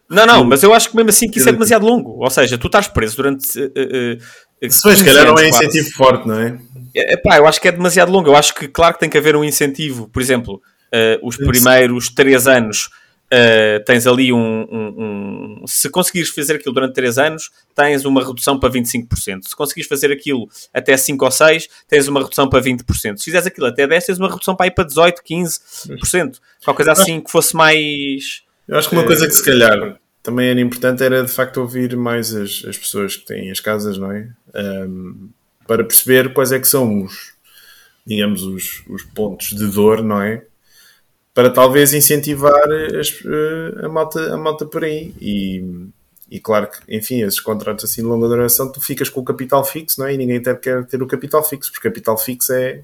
Não, 0.09 0.25
não, 0.25 0.43
mas 0.43 0.61
eu 0.61 0.73
acho 0.73 0.89
que 0.89 0.95
mesmo 0.95 1.09
assim 1.09 1.29
que 1.29 1.39
isso 1.39 1.49
é 1.49 1.51
demasiado 1.51 1.85
longo. 1.85 2.23
Ou 2.23 2.29
seja, 2.29 2.57
tu 2.57 2.67
estás 2.67 2.87
preso 2.87 3.15
durante. 3.15 3.59
Uh, 3.59 3.65
uh, 3.65 4.21
Se 4.70 4.82
foi, 4.82 4.95
se 4.95 5.03
15 5.03 5.16
calhar 5.16 5.26
não 5.32 5.38
é 5.38 5.41
anos 5.45 5.57
quase. 5.57 5.66
incentivo 5.68 5.95
forte, 5.95 6.28
não 6.28 6.39
é? 6.39 6.57
É, 6.95 7.18
pá, 7.18 7.38
eu 7.38 7.47
acho 7.47 7.59
que 7.59 7.68
é 7.68 7.72
demasiado 7.72 8.11
longo. 8.11 8.30
Eu 8.30 8.36
acho 8.36 8.53
que, 8.53 8.68
claro, 8.68 8.93
que 8.93 8.99
tem 8.99 9.09
que 9.09 9.18
haver 9.18 9.36
um 9.36 9.43
incentivo. 9.43 10.07
Por 10.09 10.22
exemplo, 10.22 10.55
uh, 10.93 11.28
os 11.28 11.36
primeiros 11.38 12.09
3 12.09 12.47
anos 12.47 12.89
uh, 13.34 13.84
tens 13.86 14.05
ali 14.05 14.32
um, 14.32 14.38
um- 14.38 15.59
um- 15.64 15.68
Se 15.68 15.89
conseguires 15.89 16.30
fazer 16.30 16.53
aquilo 16.55 16.74
durante 16.74 16.93
3 16.93 17.18
anos, 17.18 17.49
tens 17.76 18.05
uma 18.05 18.24
redução 18.24 18.59
para 18.59 18.70
25%. 18.70 19.47
Se 19.47 19.55
conseguires 19.55 19.89
fazer 19.89 20.11
aquilo 20.11 20.47
até 20.74 20.95
5 20.95 21.26
ou 21.26 21.32
6, 21.32 21.68
tens 21.88 22.07
uma 22.07 22.22
redução 22.22 22.47
para 22.47 22.61
20%. 22.61 23.18
Se 23.18 23.24
fizeres 23.26 23.47
aquilo 23.47 23.66
até 23.66 23.88
10, 23.88 24.05
tens 24.05 24.20
uma 24.20 24.30
redução 24.30 24.55
para 24.55 24.68
ir 24.68 24.72
para 24.72 24.84
18, 24.84 25.22
15%. 25.24 26.38
Qualquer 26.64 26.86
coisa 26.86 26.91
assim 27.01 27.20
que 27.20 27.32
fosse 27.32 27.55
mais. 27.55 28.43
Eu 28.68 28.78
acho 28.78 28.88
que 28.88 28.95
uma 28.95 29.03
coisa 29.05 29.26
que 29.28 29.34
se 29.34 29.43
calhar 29.43 29.97
também 30.24 30.49
era 30.49 30.61
importante 30.61 31.03
era 31.03 31.24
de 31.24 31.32
facto 31.32 31.57
ouvir 31.59 31.95
mais 31.97 32.34
as, 32.36 32.63
as 32.67 32.78
pessoas 32.78 33.15
que 33.17 33.26
têm 33.26 33.51
as 33.51 33.59
casas, 33.59 33.97
não 33.97 34.11
é? 34.11 34.30
Ahm, 34.55 35.30
para 35.67 35.84
perceber 35.84 36.34
quais 36.34 36.51
é 36.51 36.59
que 36.59 36.67
são 36.67 37.03
os, 37.03 37.34
digamos, 38.05 38.43
os, 38.43 38.84
os 38.89 39.03
pontos 39.03 39.49
de 39.49 39.67
dor, 39.67 40.03
não 40.03 40.21
é? 40.21 40.45
Para 41.34 41.49
talvez 41.49 41.93
incentivar 41.93 42.53
as- 42.99 43.19
eh, 43.26 43.86
a, 43.86 43.89
malta, 43.89 44.34
a 44.34 44.38
malta 44.38 44.65
por 44.65 44.84
aí. 44.84 45.13
E, 45.19 45.63
e 46.30 46.39
claro 46.39 46.69
que, 46.69 46.95
enfim, 46.95 47.21
esses 47.24 47.39
contratos 47.39 47.86
assim 47.86 48.01
de 48.01 48.07
longa 48.07 48.28
duração, 48.28 48.71
tu 48.71 48.80
ficas 48.82 49.09
com 49.09 49.21
o 49.21 49.24
capital 49.26 49.65
fixo, 49.65 49.99
não 49.99 50.07
é? 50.07 50.13
E 50.13 50.17
ninguém 50.17 50.41
te- 50.41 50.55
quer 50.55 50.86
ter 50.86 51.01
o 51.01 51.07
capital 51.07 51.43
fixo, 51.43 51.71
porque 51.71 51.89
capital 51.89 52.17
fixo 52.17 52.53
é. 52.53 52.82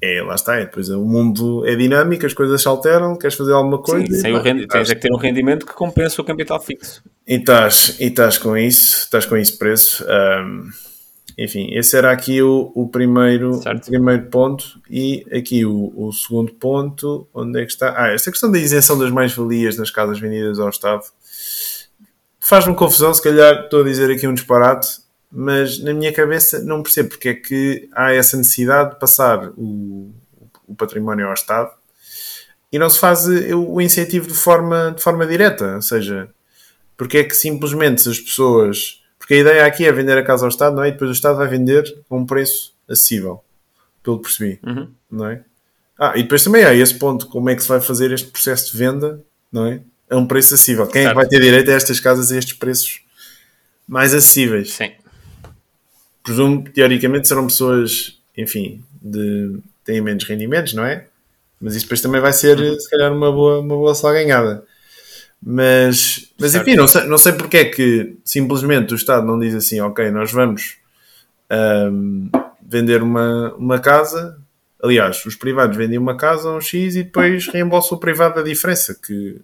É, 0.00 0.22
lá 0.22 0.34
está, 0.36 0.54
é, 0.56 0.60
depois 0.64 0.88
o 0.90 1.04
mundo 1.04 1.66
é 1.66 1.74
dinâmico, 1.74 2.24
as 2.24 2.32
coisas 2.32 2.62
se 2.62 2.68
alteram, 2.68 3.16
queres 3.16 3.36
fazer 3.36 3.52
alguma 3.52 3.78
coisa. 3.82 4.06
Sim, 4.06 4.20
sem 4.20 4.34
o 4.34 4.40
rendi- 4.40 4.66
tens 4.68 4.88
é 4.90 4.94
que 4.94 5.00
ter 5.00 5.12
um 5.12 5.16
rendimento 5.16 5.66
que 5.66 5.72
compensa 5.74 6.22
o 6.22 6.24
capital 6.24 6.60
fixo. 6.60 7.02
E 7.26 7.34
estás, 7.34 7.96
e 7.98 8.04
estás 8.04 8.38
com 8.38 8.56
isso, 8.56 8.98
estás 9.04 9.26
com 9.26 9.36
isso 9.36 9.58
preço. 9.58 10.04
Ahm, 10.08 10.68
enfim, 11.36 11.68
esse 11.72 11.96
era 11.96 12.12
aqui 12.12 12.40
o, 12.40 12.70
o 12.74 12.88
primeiro, 12.88 13.54
Certo. 13.62 13.86
primeiro 13.90 14.26
ponto. 14.26 14.80
E 14.88 15.26
aqui 15.32 15.64
o, 15.64 15.92
o 15.96 16.12
segundo 16.12 16.52
ponto, 16.54 17.26
onde 17.34 17.60
é 17.60 17.64
que 17.66 17.72
está? 17.72 17.94
Ah, 17.96 18.08
esta 18.12 18.30
questão 18.30 18.50
da 18.52 18.58
isenção 18.58 18.96
das 18.98 19.10
mais-valias 19.10 19.76
nas 19.76 19.90
casas 19.90 20.18
vendidas 20.20 20.58
ao 20.60 20.68
Estado 20.68 21.02
faz-me 22.40 22.74
confusão. 22.74 23.12
Se 23.12 23.22
calhar 23.22 23.64
estou 23.64 23.82
a 23.82 23.84
dizer 23.84 24.10
aqui 24.10 24.26
um 24.26 24.34
disparate, 24.34 24.88
mas 25.30 25.78
na 25.82 25.92
minha 25.92 26.12
cabeça 26.12 26.60
não 26.62 26.82
percebo 26.82 27.10
porque 27.10 27.28
é 27.30 27.34
que 27.34 27.88
há 27.92 28.12
essa 28.12 28.36
necessidade 28.36 28.94
de 28.94 28.98
passar 29.00 29.50
o, 29.56 30.10
o 30.66 30.74
património 30.74 31.26
ao 31.26 31.34
Estado 31.34 31.70
e 32.72 32.78
não 32.78 32.88
se 32.90 32.98
faz 32.98 33.28
eh, 33.28 33.54
o 33.54 33.80
incentivo 33.80 34.26
de 34.26 34.34
forma, 34.34 34.92
de 34.96 35.02
forma 35.02 35.26
direta. 35.26 35.76
Ou 35.76 35.82
seja, 35.82 36.28
porque 36.96 37.18
é 37.18 37.24
que 37.24 37.34
simplesmente 37.34 38.02
se 38.02 38.08
as 38.10 38.18
pessoas. 38.20 39.02
Porque 39.18 39.34
a 39.34 39.38
ideia 39.38 39.66
aqui 39.66 39.84
é 39.84 39.92
vender 39.92 40.16
a 40.16 40.22
casa 40.24 40.44
ao 40.44 40.48
Estado, 40.48 40.76
não 40.76 40.82
é? 40.82 40.88
E 40.88 40.92
depois 40.92 41.10
o 41.10 41.14
Estado 41.14 41.36
vai 41.36 41.48
vender 41.48 41.84
a 42.08 42.14
um 42.14 42.24
preço 42.24 42.74
acessível, 42.88 43.42
pelo 44.02 44.16
que 44.18 44.22
percebi, 44.24 44.58
Uhum. 44.64 44.90
não 45.10 45.26
é? 45.26 45.42
Ah, 45.98 46.12
e 46.16 46.22
depois 46.22 46.42
também 46.44 46.64
há 46.64 46.72
esse 46.74 46.94
ponto: 46.94 47.26
como 47.26 47.50
é 47.50 47.54
que 47.56 47.62
se 47.62 47.68
vai 47.68 47.80
fazer 47.80 48.12
este 48.12 48.30
processo 48.30 48.70
de 48.72 48.78
venda, 48.78 49.20
não 49.52 49.66
é? 49.66 49.80
A 50.10 50.16
um 50.16 50.26
preço 50.26 50.54
acessível. 50.54 50.86
Quem 50.86 51.04
é 51.04 51.08
que 51.08 51.14
vai 51.14 51.26
ter 51.26 51.40
direito 51.40 51.70
a 51.70 51.74
estas 51.74 52.00
casas 52.00 52.30
a 52.32 52.36
estes 52.38 52.54
preços 52.56 53.02
mais 53.86 54.14
acessíveis? 54.14 54.72
Sim. 54.72 54.92
Presumo 56.28 56.62
que 56.62 56.72
teoricamente 56.72 57.26
serão 57.26 57.46
pessoas, 57.46 58.18
enfim, 58.36 58.84
de, 59.00 59.60
têm 59.82 60.02
menos 60.02 60.24
rendimentos, 60.24 60.74
não 60.74 60.84
é? 60.84 61.06
Mas 61.58 61.74
isso 61.74 61.86
depois 61.86 62.02
também 62.02 62.20
vai 62.20 62.34
ser, 62.34 62.58
se 62.78 62.90
calhar, 62.90 63.10
uma 63.10 63.32
boa, 63.32 63.60
uma 63.60 63.74
boa 63.74 63.94
salganhada. 63.94 64.62
Mas, 65.42 66.30
mas 66.38 66.52
Certo. 66.52 66.68
enfim, 66.68 66.76
não 66.76 66.86
sei, 66.86 67.04
não 67.06 67.16
sei 67.16 67.32
porque 67.32 67.56
é 67.56 67.64
que 67.64 68.14
simplesmente 68.22 68.92
o 68.92 68.96
Estado 68.96 69.26
não 69.26 69.38
diz 69.38 69.54
assim, 69.54 69.80
ok, 69.80 70.10
nós 70.10 70.30
vamos 70.30 70.76
ahm, 71.48 72.28
vender 72.60 73.02
uma, 73.02 73.54
uma 73.54 73.78
casa. 73.78 74.38
Aliás, 74.82 75.24
os 75.24 75.34
privados 75.34 75.78
vendem 75.78 75.96
uma 75.96 76.14
casa 76.14 76.50
a 76.50 76.56
um 76.56 76.60
X 76.60 76.94
e 76.94 77.04
depois 77.04 77.46
reembolsam 77.48 77.96
o 77.96 78.00
privado 78.00 78.34
da 78.34 78.42
diferença. 78.42 78.94
Que 78.94 79.40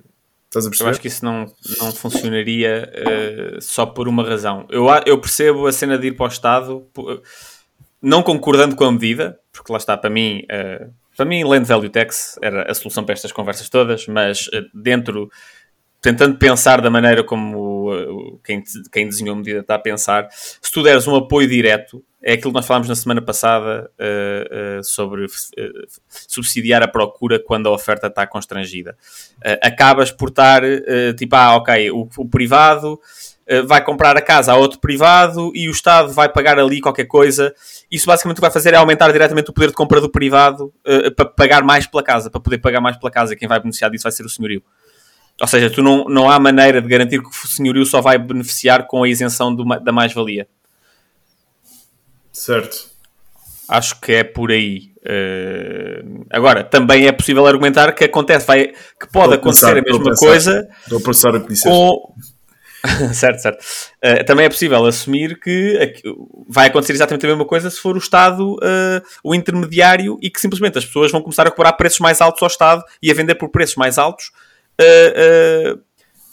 estás 0.58 0.64
a 0.64 0.68
Eu 0.68 0.70
perceber? 0.70 0.90
acho 0.90 1.00
que 1.00 1.08
isso 1.08 1.24
não, 1.24 1.46
não 1.78 1.92
funcionaria 1.92 2.90
eh, 2.94 3.58
só 3.60 3.84
por 3.86 4.08
uma 4.08 4.22
razão. 4.22 4.66
Eu, 4.70 4.86
eu 5.06 5.18
percebo 5.18 5.66
a 5.66 5.72
cena 5.72 5.98
de 5.98 6.08
ir 6.08 6.12
para 6.12 6.24
o 6.24 6.28
Estado, 6.28 6.86
po- 6.92 7.20
não 8.00 8.22
concordando 8.22 8.76
com 8.76 8.84
a 8.84 8.92
medida, 8.92 9.38
porque 9.52 9.72
lá 9.72 9.78
está, 9.78 9.96
para 9.96 10.10
mim, 10.10 10.42
eh, 10.50 10.88
para 11.16 11.24
mim, 11.24 11.44
Land 11.44 11.66
Value 11.66 11.88
Tax 11.88 12.38
era 12.42 12.70
a 12.70 12.74
solução 12.74 13.04
para 13.04 13.12
estas 13.12 13.30
conversas 13.32 13.68
todas, 13.68 14.06
mas 14.06 14.48
eh, 14.52 14.62
dentro, 14.74 15.30
tentando 16.04 16.36
pensar 16.36 16.82
da 16.82 16.90
maneira 16.90 17.24
como 17.24 18.38
quem, 18.44 18.62
quem 18.92 19.08
desenhou 19.08 19.32
a 19.32 19.38
medida 19.38 19.60
está 19.60 19.76
a 19.76 19.78
pensar, 19.78 20.28
se 20.30 20.70
tu 20.70 20.82
deres 20.82 21.08
um 21.08 21.16
apoio 21.16 21.48
direto, 21.48 22.04
é 22.22 22.34
aquilo 22.34 22.50
que 22.50 22.56
nós 22.56 22.66
falámos 22.66 22.88
na 22.90 22.94
semana 22.94 23.22
passada 23.22 23.90
eh, 23.98 24.48
eh, 24.50 24.80
sobre 24.82 25.24
eh, 25.24 25.70
subsidiar 26.08 26.82
a 26.82 26.88
procura 26.88 27.38
quando 27.42 27.70
a 27.70 27.72
oferta 27.72 28.08
está 28.08 28.26
constrangida. 28.26 28.94
Acabas 29.62 30.10
por 30.10 30.28
estar 30.28 30.62
tipo, 31.16 31.36
ah, 31.36 31.56
ok, 31.56 31.90
o, 31.90 32.06
o 32.18 32.28
privado 32.28 33.00
vai 33.66 33.82
comprar 33.82 34.16
a 34.16 34.22
casa 34.22 34.52
a 34.52 34.56
outro 34.56 34.80
privado 34.80 35.52
e 35.54 35.68
o 35.68 35.70
Estado 35.70 36.12
vai 36.12 36.30
pagar 36.30 36.58
ali 36.58 36.82
qualquer 36.82 37.06
coisa. 37.06 37.54
Isso 37.90 38.06
basicamente 38.06 38.36
o 38.36 38.40
que 38.40 38.42
vai 38.42 38.50
fazer 38.50 38.74
é 38.74 38.76
aumentar 38.76 39.10
diretamente 39.10 39.50
o 39.50 39.54
poder 39.54 39.68
de 39.68 39.74
compra 39.74 40.02
do 40.02 40.10
privado 40.10 40.70
para 41.16 41.26
pagar 41.26 41.62
mais 41.62 41.86
pela 41.86 42.02
casa, 42.02 42.30
para 42.30 42.40
poder 42.40 42.58
pagar 42.58 42.80
mais 42.80 42.96
pela 42.98 43.10
casa. 43.10 43.36
Quem 43.36 43.48
vai 43.48 43.58
beneficiar 43.58 43.90
disso 43.90 44.02
vai 44.02 44.12
ser 44.12 44.24
o 44.24 44.28
senhorio. 44.28 44.62
Ou 45.40 45.46
seja, 45.48 45.68
tu 45.68 45.82
não, 45.82 46.04
não 46.04 46.30
há 46.30 46.38
maneira 46.38 46.80
de 46.80 46.88
garantir 46.88 47.20
que 47.20 47.28
o 47.28 47.48
senhorio 47.48 47.84
só 47.84 48.00
vai 48.00 48.18
beneficiar 48.18 48.86
com 48.86 49.02
a 49.02 49.08
isenção 49.08 49.54
do 49.54 49.64
da 49.80 49.92
mais-valia. 49.92 50.46
Certo. 52.32 52.88
Acho 53.68 54.00
que 54.00 54.12
é 54.12 54.24
por 54.24 54.50
aí. 54.50 54.92
Eh, 55.04 56.04
agora, 56.30 56.62
também 56.62 57.06
é 57.06 57.12
possível 57.12 57.46
argumentar 57.46 57.92
que 57.92 58.04
acontece, 58.04 58.46
vai, 58.46 58.68
que 58.68 59.06
pode 59.12 59.38
pensar, 59.38 59.70
acontecer 59.70 59.78
a 59.78 59.82
mesma 59.82 60.04
pensar. 60.04 60.26
coisa 60.26 60.68
Estou 60.82 60.98
a 60.98 61.00
processar 61.00 61.34
o 61.34 61.40
que 61.40 61.48
disseste. 61.48 61.68
com. 61.68 62.14
certo, 63.14 63.40
certo. 63.40 63.64
Eh, 64.02 64.22
também 64.24 64.44
é 64.44 64.48
possível 64.48 64.84
assumir 64.84 65.40
que 65.40 65.94
vai 66.48 66.66
acontecer 66.66 66.92
exatamente 66.92 67.24
a 67.24 67.28
mesma 67.30 67.46
coisa 67.46 67.70
se 67.70 67.80
for 67.80 67.94
o 67.94 67.98
Estado 67.98 68.58
eh, 68.62 69.02
o 69.22 69.34
intermediário 69.34 70.18
e 70.20 70.28
que 70.28 70.38
simplesmente 70.38 70.76
as 70.76 70.84
pessoas 70.84 71.10
vão 71.10 71.22
começar 71.22 71.46
a 71.46 71.50
cobrar 71.50 71.72
preços 71.72 72.00
mais 72.00 72.20
altos 72.20 72.42
ao 72.42 72.48
Estado 72.48 72.84
e 73.02 73.10
a 73.10 73.14
vender 73.14 73.36
por 73.36 73.48
preços 73.48 73.76
mais 73.76 73.96
altos. 73.96 74.30
Eh, 74.78 75.12
eh, 75.16 75.76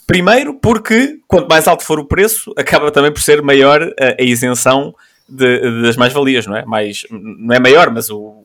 primeiro, 0.06 0.54
porque 0.54 1.20
quanto 1.28 1.48
mais 1.48 1.66
alto 1.68 1.84
for 1.84 1.98
o 1.98 2.04
preço, 2.04 2.52
acaba 2.56 2.90
também 2.90 3.12
por 3.12 3.22
ser 3.22 3.42
maior 3.42 3.82
eh, 3.98 4.16
a 4.20 4.22
isenção 4.22 4.94
de- 5.28 5.82
das 5.82 5.96
mais-valias, 5.96 6.46
não 6.46 6.56
é? 6.56 6.64
Mais, 6.64 7.04
não 7.10 7.54
é 7.54 7.58
maior, 7.60 7.90
mas 7.90 8.10
o, 8.10 8.44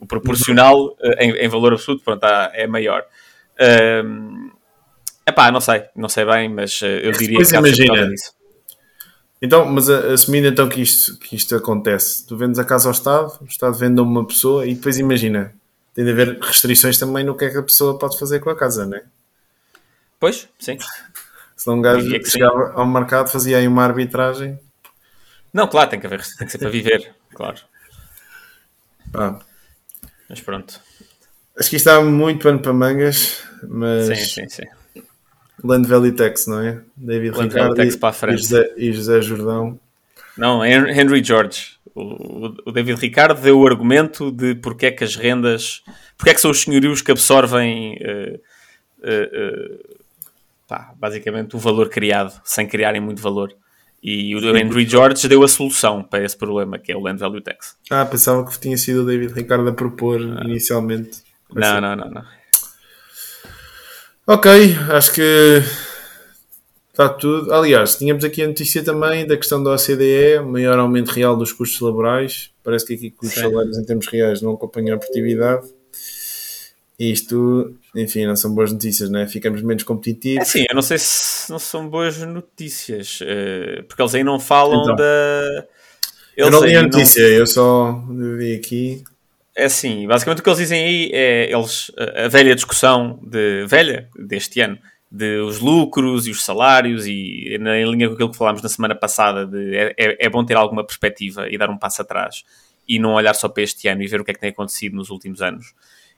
o 0.00 0.06
proporcional 0.06 0.96
eh, 1.02 1.26
em, 1.26 1.30
em 1.32 1.48
valor 1.48 1.72
absoluto 1.72 2.04
pronto, 2.04 2.24
há- 2.24 2.50
é 2.54 2.66
maior. 2.66 3.04
Ahm, 3.60 4.50
epá, 5.26 5.50
não 5.52 5.60
sei, 5.60 5.84
não 5.94 6.08
sei 6.08 6.24
bem, 6.24 6.48
mas 6.48 6.80
eu 6.82 7.12
diria 7.12 7.36
Pois 7.36 7.50
que 7.50 7.56
imagina. 7.56 8.08
Então, 9.40 9.64
mas 9.66 9.90
a- 9.90 10.12
assumindo 10.12 10.46
então 10.46 10.68
que 10.68 10.80
isto, 10.80 11.18
que 11.18 11.34
isto 11.34 11.54
acontece, 11.56 12.24
tu 12.26 12.36
vendes 12.36 12.58
a 12.58 12.64
casa 12.64 12.88
ao 12.88 12.92
Estado, 12.92 13.32
o 13.40 13.44
Estado 13.44 13.74
vende 13.76 14.00
a 14.00 14.02
uma 14.04 14.24
pessoa 14.26 14.66
e 14.66 14.74
depois 14.74 14.98
imagina, 14.98 15.52
tem 15.94 16.04
de 16.04 16.10
haver 16.10 16.38
restrições 16.40 16.98
também 16.98 17.24
no 17.24 17.36
que 17.36 17.44
é 17.44 17.50
que 17.50 17.58
a 17.58 17.62
pessoa 17.62 17.98
pode 17.98 18.18
fazer 18.18 18.40
com 18.40 18.50
a 18.50 18.56
casa, 18.56 18.86
né? 18.86 19.02
Pois, 20.18 20.48
sim. 20.58 20.78
Senão 21.56 21.78
um 21.78 21.82
gajo 21.82 22.08
que 22.10 22.24
sim. 22.24 22.30
chegava 22.38 22.72
ao 22.74 22.86
mercado, 22.86 23.28
fazia 23.30 23.58
aí 23.58 23.66
uma 23.68 23.84
arbitragem. 23.84 24.58
Não, 25.52 25.66
claro, 25.68 25.90
tem 25.90 26.00
que 26.00 26.06
haver, 26.06 26.22
tem 26.38 26.46
que 26.46 26.52
ser 26.52 26.58
para 26.58 26.70
viver, 26.70 27.14
claro. 27.34 27.58
Pá, 29.12 29.38
Mas 30.28 30.40
pronto. 30.40 30.80
acho 31.58 31.68
que 31.70 31.76
isto 31.76 31.88
há 31.88 32.00
muito 32.02 32.42
pano 32.42 32.60
para 32.60 32.72
mangas, 32.72 33.42
mas 33.68 34.06
Sim, 34.06 34.46
sim, 34.46 34.48
sim. 34.48 35.02
Land 35.62 35.86
Valley 35.88 36.12
Tax, 36.12 36.46
não 36.46 36.60
é? 36.60 36.80
David 36.96 37.36
Land 37.36 37.48
Ricardo 37.54 37.68
Valley 37.74 37.76
Tax 37.84 37.94
e- 37.94 37.98
para 37.98 38.08
a 38.08 38.12
frente. 38.12 38.34
E, 38.38 38.42
José, 38.42 38.74
e 38.76 38.92
José 38.92 39.20
Jordão. 39.20 39.78
Não, 40.36 40.64
Hen- 40.64 40.88
Henry 40.90 41.22
George. 41.22 41.78
O, 41.94 42.72
David 42.72 42.98
Ricardo 43.00 43.40
deu 43.40 43.58
o 43.58 43.66
argumento 43.66 44.30
de 44.30 44.54
porque 44.54 44.86
é 44.86 44.90
que 44.90 45.04
as 45.04 45.16
rendas. 45.16 45.82
porque 46.16 46.30
é 46.30 46.34
que 46.34 46.40
são 46.40 46.50
os 46.50 46.62
senhorios 46.62 47.02
que 47.02 47.10
absorvem. 47.10 47.96
eh, 48.00 48.40
eh, 49.02 49.78
pá, 50.66 50.94
basicamente 50.96 51.54
o 51.54 51.58
valor 51.58 51.88
criado, 51.88 52.40
sem 52.44 52.66
criarem 52.66 53.00
muito 53.00 53.20
valor. 53.20 53.54
E 54.02 54.34
o 54.34 54.56
Henry 54.56 54.84
George 54.84 55.28
deu 55.28 55.44
a 55.44 55.48
solução 55.48 56.02
para 56.02 56.24
esse 56.24 56.36
problema, 56.36 56.76
que 56.76 56.90
é 56.90 56.96
o 56.96 57.00
Land 57.00 57.20
Value 57.20 57.40
Tax. 57.40 57.76
Ah, 57.88 58.04
pensava 58.04 58.44
que 58.44 58.58
tinha 58.58 58.76
sido 58.76 59.02
o 59.02 59.06
David 59.06 59.32
Ricardo 59.32 59.68
a 59.68 59.72
propor 59.72 60.20
inicialmente. 60.20 61.22
Não, 61.54 61.80
não, 61.80 61.94
não, 61.94 62.10
não. 62.10 62.24
Ok, 64.26 64.50
acho 64.90 65.12
que 65.14 65.62
está 66.92 67.08
tudo. 67.08 67.52
Aliás, 67.52 67.96
tínhamos 67.96 68.24
aqui 68.24 68.42
a 68.42 68.46
notícia 68.46 68.84
também 68.84 69.26
da 69.26 69.36
questão 69.36 69.62
da 69.62 69.72
OCDE, 69.72 70.40
maior 70.44 70.78
aumento 70.78 71.08
real 71.08 71.36
dos 71.36 71.52
custos 71.52 71.80
laborais. 71.80 72.50
Parece 72.62 72.86
que 72.86 72.94
aqui 72.94 73.14
os 73.20 73.32
salários 73.32 73.78
em 73.78 73.84
termos 73.84 74.06
reais 74.06 74.40
não 74.40 74.52
acompanham 74.52 74.94
a 74.94 74.98
produtividade. 74.98 75.66
Isto, 76.98 77.74
enfim, 77.96 78.26
não 78.26 78.36
são 78.36 78.54
boas 78.54 78.70
notícias, 78.70 79.10
né? 79.10 79.26
Ficamos 79.26 79.62
menos 79.62 79.82
competitivos. 79.82 80.42
É 80.42 80.44
sim, 80.44 80.64
eu 80.68 80.74
não 80.74 80.82
sei 80.82 80.98
se 80.98 81.50
não 81.50 81.58
são 81.58 81.88
boas 81.88 82.16
notícias, 82.18 83.20
uh, 83.22 83.82
porque 83.88 84.00
eles 84.00 84.14
aí 84.14 84.22
não 84.22 84.38
falam 84.38 84.82
então, 84.82 84.94
da. 84.94 85.66
Eles 86.36 86.46
eu 86.46 86.50
não 86.50 86.64
li 86.64 86.76
a 86.76 86.82
notícia, 86.82 87.22
não... 87.22 87.30
eu 87.30 87.46
só 87.46 88.04
vi 88.36 88.54
aqui. 88.54 89.02
É 89.56 89.64
assim, 89.64 90.06
basicamente 90.06 90.40
o 90.40 90.42
que 90.42 90.48
eles 90.48 90.58
dizem 90.58 90.82
aí 90.82 91.10
é 91.12 91.52
eles, 91.52 91.90
a 92.16 92.28
velha 92.28 92.54
discussão 92.54 93.18
de 93.22 93.66
velha 93.66 94.08
deste 94.16 94.60
ano 94.60 94.78
de 95.14 95.40
os 95.40 95.58
lucros 95.58 96.26
e 96.26 96.30
os 96.30 96.42
salários 96.42 97.06
e 97.06 97.58
na 97.60 97.74
linha 97.84 98.08
com 98.08 98.14
aquilo 98.14 98.30
que 98.30 98.36
falámos 98.36 98.62
na 98.62 98.68
semana 98.70 98.94
passada 98.94 99.46
de 99.46 99.76
é, 99.76 99.94
é, 99.98 100.26
é 100.26 100.30
bom 100.30 100.42
ter 100.42 100.56
alguma 100.56 100.82
perspectiva 100.82 101.50
e 101.50 101.58
dar 101.58 101.68
um 101.68 101.76
passo 101.76 102.00
atrás 102.00 102.44
e 102.88 102.98
não 102.98 103.12
olhar 103.12 103.34
só 103.34 103.46
para 103.46 103.62
este 103.62 103.86
ano 103.88 104.02
e 104.02 104.06
ver 104.06 104.22
o 104.22 104.24
que 104.24 104.30
é 104.30 104.34
que 104.34 104.40
tem 104.40 104.48
acontecido 104.48 104.96
nos 104.96 105.10
últimos 105.10 105.42
anos. 105.42 105.74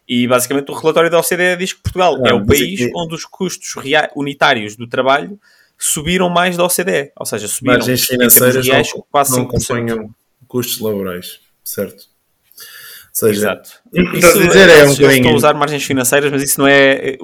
E 0.09 0.28
basicamente 0.28 0.70
o 0.70 0.74
relatório 0.74 1.11
da 1.11 1.18
OCDE 1.18 1.57
diz 1.59 1.72
que 1.72 1.82
Portugal 1.82 2.24
é 2.24 2.32
o 2.32 2.47
país 2.47 2.82
é 2.82 2.90
onde 2.95 3.16
os 3.16 3.24
custos 3.24 3.74
unitários 4.14 4.76
do 4.76 4.86
trabalho 4.86 5.40
subiram 5.76 6.28
mais 6.28 6.57
da 6.57 6.64
OCDE, 6.64 7.11
ou 7.18 7.26
seja, 7.26 7.49
subiram 7.49 7.78
margens 7.78 8.05
financeiras 8.05 8.64
reais, 8.64 8.92
não, 8.95 9.05
quase 9.11 9.32
não 9.36 9.42
acompanham 9.42 10.14
custos 10.47 10.78
laborais, 10.78 11.40
certo? 11.64 12.05
Ou 12.05 13.12
seja, 13.12 13.40
Exato. 13.40 13.70
Isso, 13.92 14.38
dizer, 14.38 14.68
é 14.68 14.84
um 14.84 14.92
estou 14.92 15.32
a 15.32 15.34
usar 15.34 15.55
margens 15.55 15.82
financeiras, 15.82 16.30
mas 16.30 16.42
isso 16.45 16.61
não 16.61 16.68
é 16.68 17.18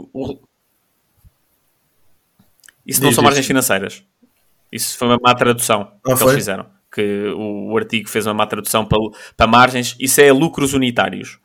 isso 2.91 3.03
não 3.05 3.13
são 3.13 3.23
margens 3.23 3.47
financeiras. 3.47 4.03
Isso 4.73 4.99
foi 4.99 5.07
uma 5.07 5.19
má 5.23 5.33
tradução 5.33 5.93
ah, 6.05 6.13
que 6.13 6.17
foi? 6.17 6.27
eles 6.29 6.35
fizeram. 6.35 6.67
Que 6.93 7.33
o, 7.37 7.77
artigo 7.77 8.09
fez 8.09 8.27
uma 8.27 8.35
má 8.35 8.47
tradução 8.47 8.85
para, 8.85 8.99
para 9.37 9.47
margens. 9.47 9.95
Isso 10.01 10.21
é 10.21 10.33
lucros 10.33 10.75
unitários. 10.75 11.39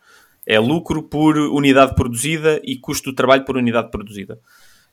É 0.45 0.59
lucro 0.59 1.03
por 1.03 1.37
unidade 1.37 1.93
produzida 1.93 2.59
e 2.63 2.75
custo 2.75 3.11
do 3.11 3.15
trabalho 3.15 3.45
por 3.45 3.57
unidade 3.57 3.91
produzida. 3.91 4.39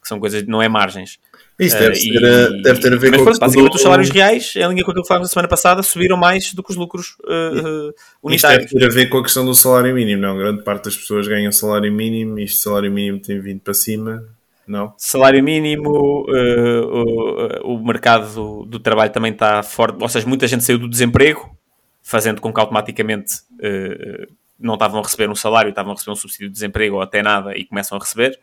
Que 0.01 0.09
são 0.09 0.21
coisas, 0.21 0.47
não 0.47 0.61
é 0.61 0.69
margens. 0.69 1.19
Isso 1.59 1.79
deve, 1.79 1.97
uh, 1.97 2.21
ter, 2.21 2.59
e, 2.59 2.63
deve 2.63 2.81
ter 2.81 2.93
a 2.93 2.97
ver 2.97 3.17
com 3.17 3.25
pronto, 3.25 3.39
basicamente 3.39 3.73
do... 3.73 3.77
os 3.77 3.83
salários 3.83 4.11
reais, 4.11 4.53
em 4.57 4.69
linha 4.69 4.85
com 4.85 4.91
aquilo 4.91 5.03
que 5.05 5.09
falamos 5.09 5.29
na 5.29 5.33
semana 5.33 5.49
passada, 5.49 5.83
subiram 5.83 6.17
mais 6.17 6.53
do 6.53 6.63
que 6.63 6.71
os 6.71 6.77
lucros 6.77 7.17
uh, 7.21 7.95
unitários. 8.23 8.65
Isto 8.65 8.79
deve 8.79 8.91
ter 8.91 8.93
a 8.93 8.95
ver 8.95 9.09
com 9.09 9.19
a 9.19 9.23
questão 9.23 9.45
do 9.47 9.55
salário 9.55 9.95
mínimo, 9.95 10.21
não? 10.21 10.37
Grande 10.37 10.63
parte 10.63 10.87
das 10.87 10.97
pessoas 10.97 11.27
ganham 11.29 11.53
salário 11.53 11.91
mínimo 11.93 12.39
e 12.39 12.45
este 12.45 12.59
salário 12.59 12.91
mínimo 12.91 13.21
tem 13.21 13.41
vindo 13.41 13.61
para 13.61 13.75
cima 13.75 14.27
não. 14.73 14.95
Salário 14.97 15.45
mínimo, 15.45 16.25
uh, 16.29 17.63
o, 17.63 17.75
o 17.75 17.87
mercado 17.87 18.33
do, 18.35 18.65
do, 18.65 18.81
trabalho 18.81 19.13
também 19.13 19.31
está 19.31 19.63
forte, 19.63 19.99
ou 20.01 20.09
seja, 20.09 20.27
muita 20.27 20.49
gente 20.49 20.65
saiu 20.65 20.79
do 20.79 20.89
desemprego, 20.89 21.55
fazendo 22.03 22.41
com 22.41 22.53
que 22.53 22.59
automaticamente 22.59 23.35
uh, 23.53 24.33
não 24.59 24.75
estavam 24.75 25.01
a 25.01 25.03
receber 25.03 25.29
um 25.29 25.35
salário, 25.35 25.69
estavam 25.69 25.93
a 25.93 25.95
receber 25.95 26.13
um 26.13 26.17
subsídio 26.17 26.49
de 26.49 26.55
desemprego 26.55 26.97
ou 26.97 27.03
até 27.03 27.23
nada 27.23 27.55
e 27.55 27.67
começam 27.67 27.99
a 27.99 28.01
receber. 28.01 28.41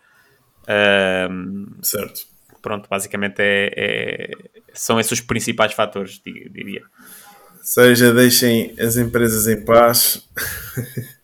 Uh, 0.63 1.83
certo. 1.83 2.27
Pronto, 2.61 2.87
basicamente 2.87 3.39
é, 3.39 3.73
é, 3.75 4.31
são 4.73 4.99
esses 4.99 5.13
os 5.13 5.21
principais 5.21 5.73
fatores, 5.73 6.21
diria. 6.23 6.83
Seja, 7.63 8.13
deixem 8.13 8.75
as 8.79 8.97
empresas 8.97 9.47
em 9.47 9.65
paz. 9.65 10.29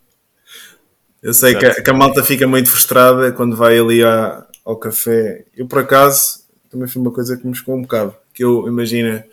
Eu 1.21 1.33
sei 1.33 1.55
que 1.55 1.65
a, 1.65 1.81
que 1.81 1.89
a, 1.89 1.93
malta 1.93 2.23
fica 2.23 2.47
muito 2.47 2.69
frustrada 2.69 3.31
quando 3.31 3.55
vai 3.55 3.79
ali 3.79 4.03
à, 4.03 4.45
ao 4.65 4.75
café. 4.75 5.45
Eu, 5.55 5.67
por 5.67 5.79
acaso, 5.79 6.43
também 6.69 6.87
foi 6.87 7.01
uma 7.01 7.11
coisa 7.11 7.37
que 7.37 7.45
me 7.45 7.55
chocou 7.55 7.75
um 7.75 7.83
bocado. 7.83 8.15
Que 8.33 8.43
eu, 8.43 8.67
imagina, 8.67 9.23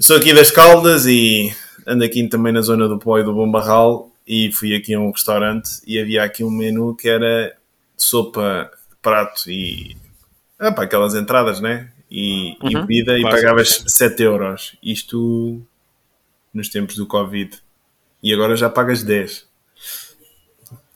sou 0.00 0.16
aqui 0.16 0.32
das 0.32 0.50
Caldas 0.50 1.06
e 1.06 1.54
ando 1.86 2.02
aqui 2.02 2.26
também 2.26 2.52
na 2.52 2.62
zona 2.62 2.88
do 2.88 2.98
Pó 2.98 3.18
e 3.18 3.22
do 3.22 3.34
Bom 3.34 3.50
Barral 3.50 4.10
e 4.26 4.50
fui 4.52 4.74
aqui 4.74 4.94
a 4.94 5.00
um 5.00 5.10
restaurante 5.10 5.80
e 5.86 6.00
havia 6.00 6.24
aqui 6.24 6.42
um 6.42 6.50
menu 6.50 6.96
que 6.96 7.08
era 7.08 7.54
sopa, 7.96 8.70
prato 9.02 9.50
e 9.50 9.96
ah, 10.58 10.72
pá, 10.72 10.84
aquelas 10.84 11.14
entradas, 11.14 11.60
né? 11.60 11.92
E, 12.10 12.56
uhum, 12.62 12.70
e 12.70 12.74
bebida 12.74 13.18
e 13.18 13.22
pagavas 13.22 13.84
7 13.86 14.22
euros. 14.22 14.76
Isto 14.82 15.60
nos 16.52 16.68
tempos 16.68 16.96
do 16.96 17.06
Covid. 17.06 17.58
E 18.22 18.32
agora 18.32 18.56
já 18.56 18.70
pagas 18.70 19.02
10. 19.02 19.46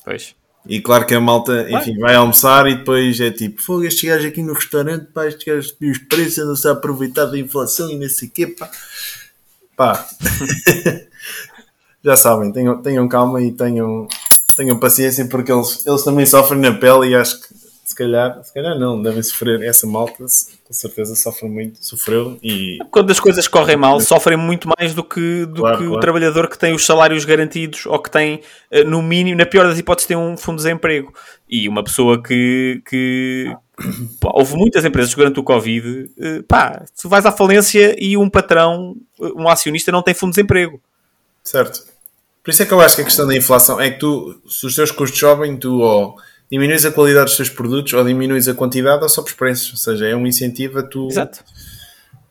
Pois. 0.05 0.38
E 0.67 0.81
claro 0.81 1.07
que 1.07 1.15
a 1.15 1.21
malta, 1.21 1.67
enfim, 1.71 1.99
vai 1.99 2.15
almoçar 2.15 2.67
e 2.67 2.77
depois 2.77 3.19
é 3.21 3.31
tipo, 3.31 3.63
fogo, 3.63 3.85
estes 3.85 4.09
gajos 4.09 4.27
aqui 4.27 4.43
no 4.43 4.53
restaurante, 4.53 5.07
pá, 5.13 5.27
estes 5.27 5.45
gajos 5.45 5.77
os 5.81 5.99
preços, 5.99 6.47
não-se 6.47 6.69
a 6.69 6.73
aproveitar 6.73 7.27
da 7.27 7.39
inflação 7.39 7.91
e 7.91 7.97
não 7.97 8.09
sei 8.09 8.29
o 8.29 8.31
quê, 8.31 8.47
pá. 8.47 8.71
Pá. 9.77 10.09
Já 12.05 12.17
sabem, 12.17 12.53
tenham, 12.53 12.81
tenham 12.83 13.09
calma 13.09 13.43
e 13.43 13.53
tenham, 13.53 14.07
tenham 14.57 14.79
paciência 14.79 15.27
porque 15.27 15.51
eles, 15.51 15.87
eles 15.87 16.03
também 16.03 16.27
sofrem 16.27 16.61
na 16.61 16.73
pele 16.73 17.09
e 17.09 17.15
acho 17.15 17.41
que 17.41 17.49
se 17.85 17.95
calhar, 17.95 18.43
se 18.45 18.53
calhar 18.53 18.79
não, 18.79 19.01
devem 19.03 19.23
sofrer. 19.23 19.63
Essa 19.63 19.87
malta 19.87 20.25
com 20.69 20.75
certeza 20.75 21.17
sofre 21.17 21.49
muito, 21.49 21.83
sofreu 21.83 22.39
e. 22.43 22.77
Quando 22.91 23.11
as 23.11 23.19
coisas 23.19 23.49
correm 23.49 23.75
mal, 23.75 23.99
sofrem 24.03 24.37
muito 24.37 24.69
mais 24.79 24.93
do 24.93 25.03
que, 25.03 25.47
do 25.47 25.63
claro, 25.63 25.79
que 25.79 25.85
claro. 25.85 25.97
o 25.97 26.01
trabalhador 26.01 26.47
que 26.47 26.59
tem 26.59 26.75
os 26.75 26.85
salários 26.85 27.25
garantidos 27.25 27.87
ou 27.87 27.99
que 27.99 28.11
tem, 28.11 28.43
eh, 28.71 28.85
no 28.85 29.01
mínimo, 29.01 29.39
na 29.39 29.47
pior 29.47 29.67
das 29.67 29.79
hipóteses, 29.79 30.07
tem 30.07 30.17
um 30.17 30.37
fundo 30.37 30.57
de 30.57 30.65
desemprego. 30.65 31.11
E 31.49 31.67
uma 31.71 31.83
pessoa 31.83 32.23
que. 32.23 32.83
que 32.87 33.51
pá, 34.21 34.31
houve 34.35 34.57
muitas 34.57 34.85
empresas 34.85 35.15
durante 35.15 35.41
o 35.41 35.43
Covid, 35.43 36.11
eh, 36.21 36.43
pá, 36.47 36.85
tu 37.01 37.09
vais 37.09 37.25
à 37.25 37.33
falência 37.33 37.97
e 37.99 38.15
um 38.19 38.29
patrão, 38.29 38.95
um 39.19 39.49
acionista, 39.49 39.91
não 39.91 40.03
tem 40.03 40.13
fundo 40.13 40.33
de 40.33 40.37
desemprego. 40.37 40.83
Certo. 41.43 41.83
Por 42.45 42.51
isso 42.51 42.63
é 42.63 42.67
que 42.67 42.73
eu 42.73 42.81
acho 42.83 42.97
que 42.97 43.03
a 43.03 43.07
questão 43.07 43.27
da 43.27 43.35
inflação 43.35 43.81
é 43.81 43.91
que 43.91 43.99
tu, 43.99 44.39
se 44.47 44.67
os 44.67 44.75
teus 44.75 44.91
custos 44.91 45.19
sobem, 45.19 45.57
tu 45.57 45.79
ou 45.79 46.15
diminuis 46.51 46.85
a 46.85 46.91
qualidade 46.91 47.27
dos 47.27 47.37
teus 47.37 47.51
produtos 47.51 47.93
ou 47.93 48.05
diminuis 48.05 48.49
a 48.49 48.55
quantidade 48.55 49.03
ou 49.03 49.09
só 49.09 49.23
os 49.23 49.33
preços. 49.33 49.71
Ou 49.71 49.77
seja, 49.77 50.07
é 50.07 50.17
um 50.17 50.27
incentivo 50.27 50.79
a 50.79 50.83
tu 50.83 51.09
Exato. 51.09 51.45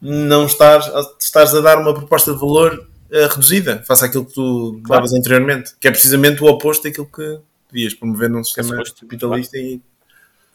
não 0.01 0.45
estás, 0.45 0.89
estás 1.19 1.53
a 1.53 1.61
dar 1.61 1.77
uma 1.77 1.93
proposta 1.93 2.33
de 2.33 2.39
valor 2.39 2.87
uh, 3.11 3.27
reduzida 3.29 3.83
face 3.85 4.05
àquilo 4.05 4.25
que 4.25 4.33
tu 4.33 4.79
claro. 4.83 5.01
davas 5.01 5.13
anteriormente, 5.13 5.73
que 5.79 5.87
é 5.87 5.91
precisamente 5.91 6.43
o 6.43 6.47
oposto 6.47 6.83
daquilo 6.83 7.07
que 7.07 7.39
devias 7.71 7.93
promover 7.93 8.29
num 8.29 8.43
sistema 8.43 8.75
é 8.75 8.83
capitalista 8.99 9.57
claro. 9.57 9.73
e 9.73 9.81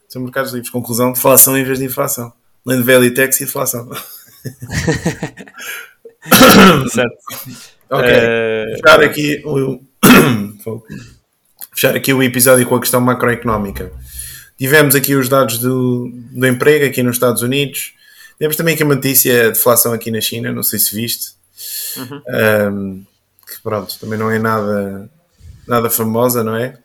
ser 0.08 0.18
mercados 0.18 0.52
livres. 0.52 0.70
Conclusão, 0.70 1.12
deflação 1.12 1.56
em 1.56 1.64
vez 1.64 1.78
de 1.78 1.84
inflação. 1.84 2.32
Land 2.64 2.82
Value 2.82 3.14
Tax 3.14 3.40
e 3.40 3.44
inflação. 3.44 3.90
certo. 6.90 7.16
Ok. 7.90 8.08
Uh... 8.08 8.76
Fechar 8.76 9.02
aqui 9.02 9.42
o 9.44 9.80
fechar 11.72 11.96
aqui 11.96 12.12
o 12.12 12.22
episódio 12.22 12.66
com 12.66 12.76
a 12.76 12.80
questão 12.80 13.00
macroeconómica. 13.00 13.90
Tivemos 14.58 14.94
aqui 14.94 15.14
os 15.14 15.28
dados 15.28 15.58
do, 15.58 16.10
do 16.30 16.46
emprego 16.46 16.84
aqui 16.84 17.02
nos 17.02 17.16
Estados 17.16 17.42
Unidos. 17.42 17.94
Temos 18.38 18.56
também 18.56 18.74
aqui 18.74 18.84
uma 18.84 18.94
notícia 18.94 19.44
de 19.44 19.52
deflação 19.52 19.92
aqui 19.92 20.10
na 20.10 20.20
China, 20.20 20.52
não 20.52 20.62
sei 20.62 20.78
se 20.78 20.94
viste. 20.94 21.32
Uhum. 21.96 22.22
Um, 22.72 23.04
que 23.46 23.60
pronto, 23.62 23.98
também 23.98 24.18
não 24.18 24.30
é 24.30 24.38
nada, 24.38 25.10
nada 25.66 25.90
famosa, 25.90 26.44
não 26.44 26.54
é? 26.54 26.78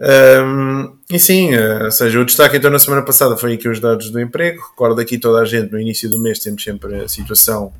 Um, 0.00 0.96
e 1.10 1.18
sim, 1.18 1.54
uh, 1.56 1.86
ou 1.86 1.90
seja, 1.90 2.20
o 2.20 2.24
destaque 2.24 2.56
então 2.56 2.70
na 2.70 2.78
semana 2.78 3.02
passada 3.02 3.36
foi 3.36 3.54
aqui 3.54 3.68
os 3.68 3.80
dados 3.80 4.10
do 4.10 4.20
emprego. 4.20 4.62
Recordo 4.70 5.00
aqui 5.00 5.18
toda 5.18 5.40
a 5.40 5.44
gente, 5.44 5.72
no 5.72 5.80
início 5.80 6.08
do 6.08 6.20
mês 6.20 6.38
temos 6.38 6.62
sempre 6.62 7.02
a 7.02 7.08
situação, 7.08 7.72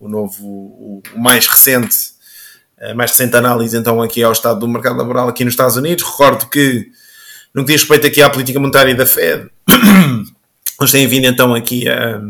o 0.00 0.08
novo, 0.08 0.44
o, 0.44 1.02
o 1.14 1.20
mais 1.20 1.46
recente 1.46 2.13
mais 2.92 3.12
recente 3.12 3.36
análise 3.36 3.76
então 3.76 4.02
aqui 4.02 4.22
ao 4.22 4.32
estado 4.32 4.60
do 4.60 4.68
mercado 4.68 4.96
laboral 4.96 5.28
aqui 5.28 5.44
nos 5.44 5.54
Estados 5.54 5.76
Unidos. 5.76 6.04
Recordo 6.04 6.46
que 6.46 6.90
no 7.54 7.64
que 7.64 7.72
diz 7.72 7.82
respeito 7.82 8.06
aqui 8.08 8.20
à 8.20 8.28
política 8.28 8.58
monetária 8.58 8.94
da 8.94 9.06
Fed, 9.06 9.48
eles 10.80 10.90
têm 10.90 11.06
vindo 11.06 11.26
então 11.26 11.54
aqui 11.54 11.88
a, 11.88 12.20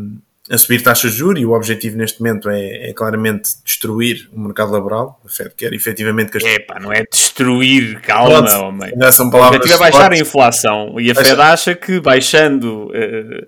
a 0.51 0.57
subir 0.57 0.83
taxas 0.83 1.13
de 1.13 1.17
juros 1.17 1.41
e 1.41 1.45
o 1.45 1.51
objetivo 1.51 1.97
neste 1.97 2.21
momento 2.21 2.47
é, 2.47 2.89
é, 2.89 2.93
claramente 2.93 3.49
destruir 3.65 4.29
o 4.31 4.39
mercado 4.39 4.71
laboral. 4.71 5.19
A 5.25 5.29
Fed 5.29 5.49
quer 5.57 5.73
efetivamente 5.73 6.31
que 6.31 6.37
as... 6.37 6.43
Epá, 6.43 6.79
não 6.79 6.93
é 6.93 7.03
destruir, 7.11 7.99
calma, 8.01 8.43
Pronto, 8.43 8.65
homem. 8.65 8.93
São 9.11 9.31
palavras. 9.31 9.59
O 9.59 9.63
objetivo 9.63 9.83
é 9.83 9.91
baixar 9.91 10.11
a 10.11 10.17
inflação 10.17 10.99
e 10.99 11.09
a 11.09 11.15
Fed 11.15 11.41
acha 11.41 11.73
que 11.73 11.99
baixando, 11.99 12.85
uh, 12.89 13.47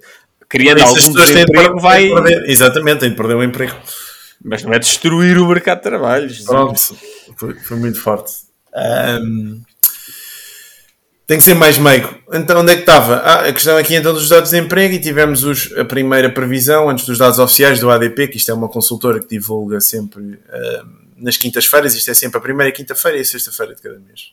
criando 0.49 0.81
algum 0.81 1.13
desemprego 1.13 1.79
vai... 1.79 2.09
Perder, 2.09 2.49
exatamente, 2.49 3.01
tem 3.01 3.11
de 3.11 3.15
perder 3.15 3.35
o 3.35 3.43
emprego. 3.43 3.75
Mas 4.43 4.63
não 4.63 4.73
é 4.73 4.79
destruir 4.79 5.37
o 5.37 5.47
mercado 5.47 5.77
de 5.77 5.83
trabalho. 5.83 6.29
Pronto, 6.45 6.97
foi, 7.35 7.53
foi, 7.55 7.77
muito 7.77 7.99
forte. 7.99 8.33
Um, 9.21 9.61
tem 11.25 11.37
que 11.37 11.43
ser 11.43 11.55
mais 11.55 11.77
meigo. 11.77 12.15
Então, 12.31 12.61
onde 12.61 12.71
é 12.71 12.75
que 12.75 12.81
estava? 12.81 13.17
Ah, 13.17 13.47
a 13.47 13.53
questão 13.53 13.75
aqui 13.77 13.95
então 13.95 14.13
dos 14.13 14.29
dados 14.29 14.51
de 14.51 14.57
emprego 14.57 14.93
e 14.93 14.99
tivemos 14.99 15.43
os, 15.43 15.71
a 15.77 15.83
primeira 15.83 16.31
previsão 16.31 16.89
antes 16.89 17.05
dos 17.05 17.17
dados 17.17 17.39
oficiais 17.39 17.79
do 17.79 17.89
ADP, 17.89 18.27
que 18.29 18.37
isto 18.37 18.49
é 18.49 18.53
uma 18.53 18.69
consultora 18.69 19.19
que 19.19 19.27
divulga 19.27 19.81
sempre 19.81 20.39
nas 21.17 21.35
quintas-feiras, 21.35 21.95
isto 21.95 22.11
é 22.11 22.13
sempre 22.13 22.37
a 22.37 22.41
primeira 22.41 22.71
quinta-feira 22.71 23.17
e 23.17 23.21
a 23.21 23.25
sexta-feira 23.25 23.75
de 23.75 23.81
cada 23.81 23.99
mês. 23.99 24.31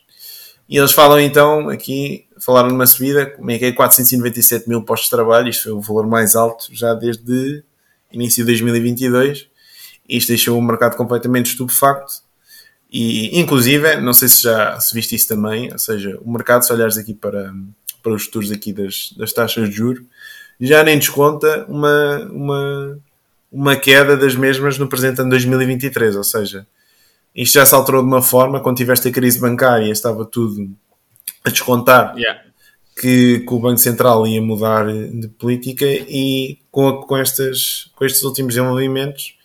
E 0.68 0.78
eles 0.78 0.92
falam 0.92 1.20
então 1.20 1.68
aqui, 1.68 2.26
falaram 2.38 2.68
numa 2.68 2.86
subida, 2.86 3.26
como 3.26 3.50
é 3.50 3.58
que 3.58 3.66
é 3.66 3.72
497 3.72 4.68
mil 4.68 4.82
postos 4.82 5.08
de 5.08 5.16
trabalho, 5.16 5.48
isto 5.48 5.64
foi 5.64 5.72
o 5.72 5.80
valor 5.80 6.06
mais 6.06 6.36
alto 6.36 6.66
já 6.72 6.94
desde 6.94 7.62
início 8.12 8.44
de 8.44 8.52
2022. 8.52 9.48
Isto 10.08 10.28
deixou 10.28 10.58
o 10.58 10.62
mercado 10.62 10.96
completamente 10.96 11.50
estupefacto. 11.52 12.22
E, 12.90 13.38
inclusive, 13.40 13.96
não 13.96 14.12
sei 14.12 14.28
se 14.28 14.42
já 14.42 14.78
se 14.78 14.94
viste 14.94 15.14
isso 15.14 15.26
também, 15.26 15.72
ou 15.72 15.78
seja, 15.78 16.18
o 16.22 16.30
mercado, 16.30 16.64
se 16.64 16.72
olhares 16.72 16.96
aqui 16.96 17.12
para, 17.12 17.52
para 18.02 18.12
os 18.12 18.24
futuros 18.24 18.52
aqui 18.52 18.72
das, 18.72 19.12
das 19.16 19.32
taxas 19.32 19.68
de 19.68 19.74
juros, 19.74 20.04
já 20.60 20.84
nem 20.84 20.98
desconta 20.98 21.64
uma, 21.68 22.18
uma, 22.30 22.98
uma 23.50 23.76
queda 23.76 24.16
das 24.16 24.36
mesmas 24.36 24.78
no 24.78 24.88
presente 24.88 25.20
ano 25.20 25.30
2023, 25.30 26.14
ou 26.14 26.22
seja, 26.22 26.66
isto 27.34 27.54
já 27.54 27.66
se 27.66 27.74
alterou 27.74 28.00
de 28.00 28.06
uma 28.06 28.22
forma, 28.22 28.60
quando 28.60 28.76
tiveste 28.76 29.08
a 29.08 29.12
crise 29.12 29.40
bancária 29.40 29.90
estava 29.90 30.24
tudo 30.24 30.70
a 31.44 31.50
descontar 31.50 32.16
Yeah. 32.16 32.42
que, 32.96 33.40
que 33.40 33.54
o 33.54 33.58
Banco 33.58 33.78
Central 33.78 34.24
ia 34.26 34.40
mudar 34.40 34.86
de 34.86 35.26
política 35.28 35.84
e 35.84 36.58
com, 36.70 36.98
com, 37.02 37.16
estas, 37.16 37.90
com 37.96 38.04
estes 38.04 38.22
últimos 38.22 38.54
desenvolvimentos 38.54 39.36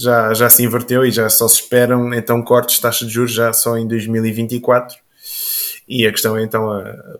já, 0.00 0.32
já 0.32 0.48
se 0.48 0.62
inverteu 0.62 1.04
e 1.04 1.10
já 1.10 1.28
só 1.28 1.46
se 1.46 1.56
esperam 1.56 2.12
então 2.14 2.42
cortes 2.42 2.76
de 2.76 2.82
taxa 2.82 3.04
de 3.04 3.12
juros 3.12 3.32
já 3.32 3.52
só 3.52 3.76
em 3.76 3.86
2024 3.86 4.96
e 5.86 6.06
a 6.06 6.10
questão 6.10 6.36
é 6.36 6.42
então 6.42 6.70
a, 6.70 7.18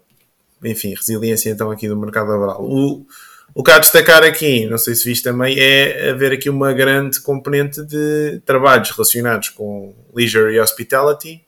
enfim, 0.64 0.94
resiliência 0.94 1.50
então 1.50 1.70
aqui 1.70 1.88
do 1.88 1.96
mercado 1.96 2.30
laboral. 2.30 2.62
O, 2.62 3.06
o 3.54 3.62
que 3.62 3.70
há 3.70 3.76
a 3.76 3.80
destacar 3.80 4.22
aqui, 4.22 4.66
não 4.66 4.78
sei 4.78 4.94
se 4.94 5.04
viste 5.04 5.24
também, 5.24 5.58
é 5.58 6.10
haver 6.10 6.32
aqui 6.32 6.48
uma 6.48 6.72
grande 6.72 7.20
componente 7.20 7.82
de 7.84 8.40
trabalhos 8.46 8.90
relacionados 8.90 9.50
com 9.50 9.94
leisure 10.14 10.54
e 10.54 10.60
hospitality, 10.60 11.44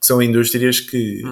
que 0.00 0.06
são 0.06 0.20
indústrias 0.20 0.80
que 0.80 1.22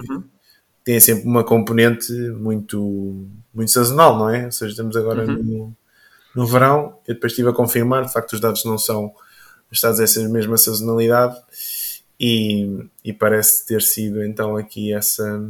têm 0.84 0.98
sempre 1.00 1.24
uma 1.24 1.44
componente 1.44 2.12
muito, 2.12 3.26
muito 3.53 3.70
sazonal, 3.70 4.16
não 4.16 4.30
é? 4.30 4.46
Ou 4.46 4.53
seja, 4.53 4.70
estamos 4.70 4.96
agora 4.96 5.26
no, 5.26 5.76
no 6.34 6.46
verão, 6.46 6.98
eu 7.07 7.14
depois 7.14 7.32
estive 7.32 7.50
a 7.50 7.53
confirmar, 7.53 8.07
de 8.07 8.12
facto 8.12 8.32
os 8.32 8.40
dados 8.40 8.64
não 8.64 8.78
são 8.78 9.12
ajustados 9.73 9.99
a 9.99 10.05
essa 10.05 10.29
mesma 10.29 10.57
sazonalidade 10.57 11.37
e, 12.20 12.85
e 13.05 13.12
parece 13.12 13.66
ter 13.66 13.83
sido 13.83 14.23
então 14.23 14.57
aqui 14.57 14.93
essa 14.93 15.43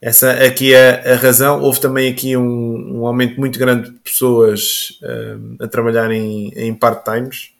essa 0.00 0.32
aqui 0.32 0.74
é 0.74 1.14
a 1.14 1.16
razão. 1.16 1.62
Houve 1.62 1.80
também 1.80 2.12
aqui 2.12 2.36
um, 2.36 2.98
um 2.98 3.06
aumento 3.06 3.40
muito 3.40 3.58
grande 3.58 3.90
de 3.90 3.98
pessoas 4.00 4.98
um, 5.02 5.56
a 5.64 5.66
trabalhar 5.66 6.10
em, 6.10 6.52
em 6.54 6.74
part-times. 6.74 7.52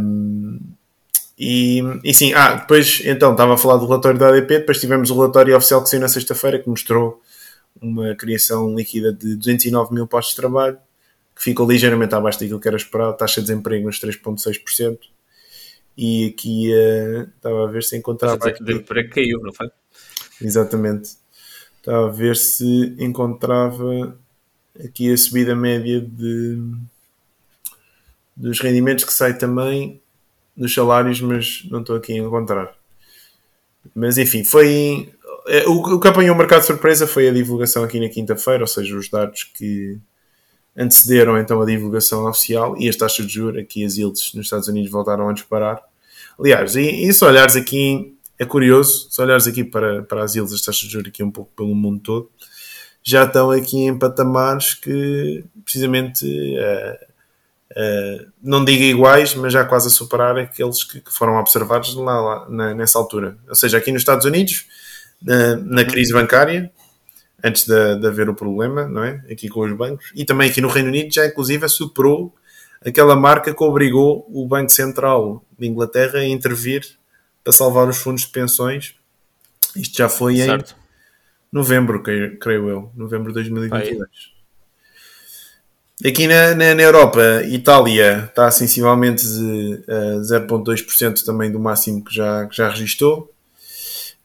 Um, 0.00 0.60
e, 1.36 1.82
e 2.04 2.14
sim, 2.14 2.32
ah, 2.34 2.54
depois 2.54 3.02
então 3.04 3.32
estava 3.32 3.54
a 3.54 3.56
falar 3.56 3.78
do 3.78 3.86
relatório 3.86 4.18
da 4.18 4.28
ADP, 4.28 4.58
depois 4.58 4.80
tivemos 4.80 5.10
o 5.10 5.14
relatório 5.14 5.56
oficial 5.56 5.82
que 5.82 5.90
saiu 5.90 6.00
na 6.00 6.08
sexta-feira 6.08 6.60
que 6.60 6.68
mostrou 6.68 7.20
uma 7.82 8.14
criação 8.14 8.72
líquida 8.76 9.12
de 9.12 9.34
209 9.34 9.92
mil 9.92 10.06
postos 10.06 10.36
de 10.36 10.40
trabalho, 10.40 10.78
que 11.38 11.44
ficou 11.44 11.70
ligeiramente 11.70 12.14
abaixo 12.14 12.40
daquilo 12.40 12.58
que 12.58 12.66
era 12.66 12.76
esperado, 12.76 13.16
taxa 13.16 13.40
de 13.40 13.46
desemprego 13.46 13.86
nos 13.86 14.00
3,6%. 14.00 14.98
E 15.96 16.26
aqui 16.26 16.72
uh, 16.72 17.28
estava 17.36 17.64
a 17.64 17.70
ver 17.70 17.84
se 17.84 17.96
encontrava. 17.96 18.48
Aqui- 18.48 18.62
de 18.62 18.72
emprego 18.74 19.10
caiu, 19.10 19.40
não 19.40 19.52
foi? 19.52 19.70
Exatamente. 20.40 21.16
Estava 21.78 22.08
a 22.08 22.10
ver 22.10 22.36
se 22.36 22.94
encontrava 22.98 24.18
aqui 24.84 25.12
a 25.12 25.16
subida 25.16 25.54
média 25.54 26.00
de 26.00 26.60
dos 28.36 28.60
rendimentos 28.60 29.04
que 29.04 29.12
sai 29.12 29.36
também 29.36 30.00
dos 30.56 30.74
salários, 30.74 31.20
mas 31.20 31.64
não 31.70 31.80
estou 31.80 31.96
aqui 31.96 32.12
a 32.12 32.16
encontrar. 32.16 32.74
Mas 33.94 34.18
enfim, 34.18 34.44
foi 34.44 35.12
eh, 35.48 35.66
o, 35.66 35.94
o 35.94 36.00
que 36.00 36.08
apanhou 36.08 36.34
o 36.34 36.38
mercado 36.38 36.60
de 36.60 36.66
surpresa 36.66 37.06
foi 37.06 37.28
a 37.28 37.32
divulgação 37.32 37.82
aqui 37.84 37.98
na 37.98 38.08
quinta-feira, 38.08 38.62
ou 38.62 38.66
seja, 38.66 38.96
os 38.96 39.08
dados 39.08 39.44
que 39.44 39.98
antecederam 40.78 41.38
então 41.38 41.60
a 41.60 41.66
divulgação 41.66 42.26
oficial 42.28 42.76
e 42.78 42.88
as 42.88 42.96
taxas 42.96 43.26
de 43.26 43.32
juros, 43.34 43.60
aqui 43.62 43.84
as 43.84 43.96
yields 43.96 44.32
nos 44.34 44.46
Estados 44.46 44.68
Unidos 44.68 44.90
voltaram 44.90 45.28
a 45.28 45.32
disparar. 45.32 45.82
Aliás, 46.38 46.76
e, 46.76 46.82
e 47.08 47.12
se 47.12 47.24
olhares 47.24 47.56
aqui, 47.56 48.14
é 48.38 48.44
curioso, 48.44 49.08
se 49.10 49.20
olhares 49.20 49.46
aqui 49.46 49.64
para, 49.64 50.02
para 50.04 50.22
as 50.24 50.34
yields, 50.34 50.54
as 50.54 50.62
taxas 50.62 50.82
de 50.82 50.90
juros 50.92 51.08
aqui 51.08 51.22
um 51.22 51.30
pouco 51.30 51.50
pelo 51.56 51.74
mundo 51.74 52.00
todo, 52.00 52.30
já 53.02 53.24
estão 53.24 53.50
aqui 53.50 53.78
em 53.78 53.98
patamares 53.98 54.74
que 54.74 55.44
precisamente 55.64 56.26
eh, 56.58 57.06
eh, 57.76 58.26
não 58.42 58.64
digo 58.64 58.82
iguais, 58.82 59.34
mas 59.34 59.52
já 59.52 59.64
quase 59.64 59.88
a 59.88 59.90
superar 59.90 60.36
aqueles 60.38 60.84
que, 60.84 61.00
que 61.00 61.12
foram 61.12 61.36
observados 61.36 61.94
lá, 61.94 62.20
lá 62.20 62.48
na- 62.48 62.74
nessa 62.74 62.98
altura. 62.98 63.36
Ou 63.48 63.54
seja, 63.54 63.78
aqui 63.78 63.92
nos 63.92 64.02
Estados 64.02 64.24
Unidos, 64.24 64.66
na, 65.22 65.56
na 65.56 65.84
crise 65.84 66.12
bancária, 66.12 66.70
antes 67.42 67.66
de, 67.66 67.96
de 67.96 68.06
haver 68.06 68.28
o 68.28 68.34
problema, 68.34 68.86
não 68.86 69.04
é? 69.04 69.24
Aqui 69.30 69.48
com 69.48 69.60
os 69.60 69.72
bancos, 69.72 70.10
e 70.14 70.24
também 70.24 70.50
aqui 70.50 70.60
no 70.60 70.68
Reino 70.68 70.88
Unido 70.88 71.12
já 71.12 71.26
inclusive 71.26 71.68
superou 71.68 72.34
aquela 72.84 73.16
marca 73.16 73.54
que 73.54 73.64
obrigou 73.64 74.26
o 74.32 74.46
Banco 74.46 74.70
Central 74.70 75.44
de 75.58 75.66
Inglaterra 75.66 76.20
a 76.20 76.26
intervir 76.26 76.84
para 77.42 77.52
salvar 77.52 77.88
os 77.88 77.98
fundos 77.98 78.22
de 78.22 78.28
pensões. 78.28 78.94
Isto 79.76 79.98
já 79.98 80.08
foi 80.08 80.34
em 80.34 80.46
Certo. 80.46 80.76
novembro, 81.52 82.02
creio, 82.02 82.68
eu, 82.68 82.92
novembro 82.94 83.28
de 83.28 83.34
2022. 83.34 84.08
Aqui 86.06 86.28
na, 86.28 86.54
na, 86.54 86.74
na 86.76 86.82
Europa, 86.82 87.42
Itália 87.50 88.26
está 88.28 88.48
sensivelmente 88.52 89.26
de, 89.26 89.82
uh, 89.88 90.20
0,2% 90.20 91.24
também 91.24 91.50
do 91.50 91.58
máximo 91.58 92.04
que 92.04 92.14
já, 92.14 92.46
que 92.46 92.56
já 92.56 92.68
registou, 92.68 93.32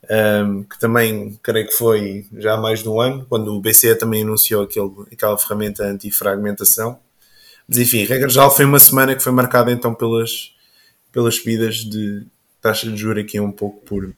um, 0.10 0.64
que 0.64 0.78
também 0.80 1.40
creio 1.42 1.68
que 1.68 1.74
foi 1.74 2.26
já 2.34 2.56
há 2.56 2.58
mais 2.58 2.84
de 2.84 2.90
um 2.90 3.00
ano, 3.00 3.26
quando 3.30 3.54
o 3.54 3.62
BCE 3.62 3.96
também 3.96 4.24
anunciou 4.24 4.64
aquele, 4.64 4.92
aquela 5.12 5.38
ferramenta 5.38 5.86
anti-fragmentação. 5.86 7.00
Mas 7.68 7.78
enfim, 7.78 8.04
regra 8.04 8.28
geral, 8.28 8.54
foi 8.54 8.66
uma 8.66 8.80
semana 8.80 9.16
que 9.16 9.24
foi 9.24 9.32
marcada 9.32 9.72
então 9.72 9.94
pelas, 9.94 10.54
pelas 11.12 11.36
subidas 11.36 11.78
de 11.78 12.26
taxa 12.62 12.90
de 12.90 12.98
juros 12.98 13.24
aqui 13.24 13.40
um 13.40 13.52
pouco 13.52 13.86
por, 13.86 14.14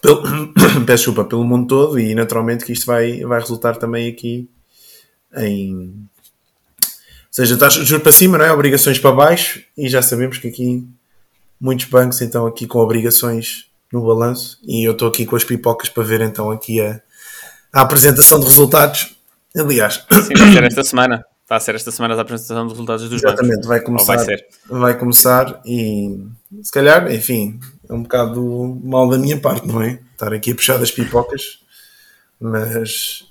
pelo, 0.00 0.22
peço 0.86 1.06
desculpa, 1.06 1.24
pelo 1.24 1.44
mundo 1.44 1.66
todo 1.66 1.98
e 1.98 2.14
naturalmente 2.14 2.64
que 2.64 2.72
isto 2.72 2.86
vai, 2.86 3.24
vai 3.24 3.40
resultar 3.40 3.76
também 3.76 4.08
aqui 4.08 4.48
em 5.36 6.06
ou 6.86 7.36
seja, 7.36 7.56
taxa 7.56 7.80
de 7.80 7.86
juros 7.86 8.04
para 8.04 8.12
cima, 8.12 8.38
não 8.38 8.44
é? 8.44 8.52
Obrigações 8.52 8.96
para 8.96 9.10
baixo 9.10 9.60
e 9.76 9.88
já 9.88 10.00
sabemos 10.00 10.38
que 10.38 10.46
aqui 10.46 10.86
muitos 11.60 11.86
bancos 11.86 12.20
então 12.20 12.46
aqui 12.46 12.64
com 12.64 12.78
obrigações 12.78 13.68
no 13.94 14.04
balanço 14.04 14.58
e 14.64 14.86
eu 14.86 14.92
estou 14.92 15.08
aqui 15.08 15.24
com 15.24 15.36
as 15.36 15.44
pipocas 15.44 15.88
para 15.88 16.02
ver 16.02 16.20
então 16.20 16.50
aqui 16.50 16.80
a, 16.80 17.00
a 17.72 17.82
apresentação 17.82 18.40
de 18.40 18.46
resultados. 18.46 19.14
Aliás, 19.56 20.04
Sim, 20.10 20.34
vai 20.36 20.52
ser 20.52 20.64
esta 20.64 20.84
semana. 20.84 21.24
Está 21.42 21.56
a 21.56 21.60
ser 21.60 21.74
esta 21.76 21.90
semana 21.92 22.14
a 22.14 22.20
apresentação 22.20 22.64
dos 22.64 22.72
resultados 22.72 23.08
dos 23.08 23.20
bancos. 23.22 23.40
Exatamente, 23.40 23.68
vai 23.68 23.78
Ou 23.78 23.84
começar, 23.84 24.16
vai 24.16 24.24
ser. 24.24 24.46
vai 24.66 24.98
começar 24.98 25.60
e 25.64 26.26
se 26.62 26.72
calhar, 26.72 27.12
enfim, 27.12 27.60
é 27.88 27.92
um 27.92 28.02
bocado 28.02 28.80
mal 28.82 29.08
da 29.08 29.18
minha 29.18 29.38
parte, 29.38 29.66
não 29.68 29.80
é? 29.80 30.00
Estar 30.12 30.32
aqui 30.32 30.52
a 30.52 30.54
puxar 30.54 30.78
das 30.78 30.90
pipocas, 30.90 31.60
mas, 32.40 33.26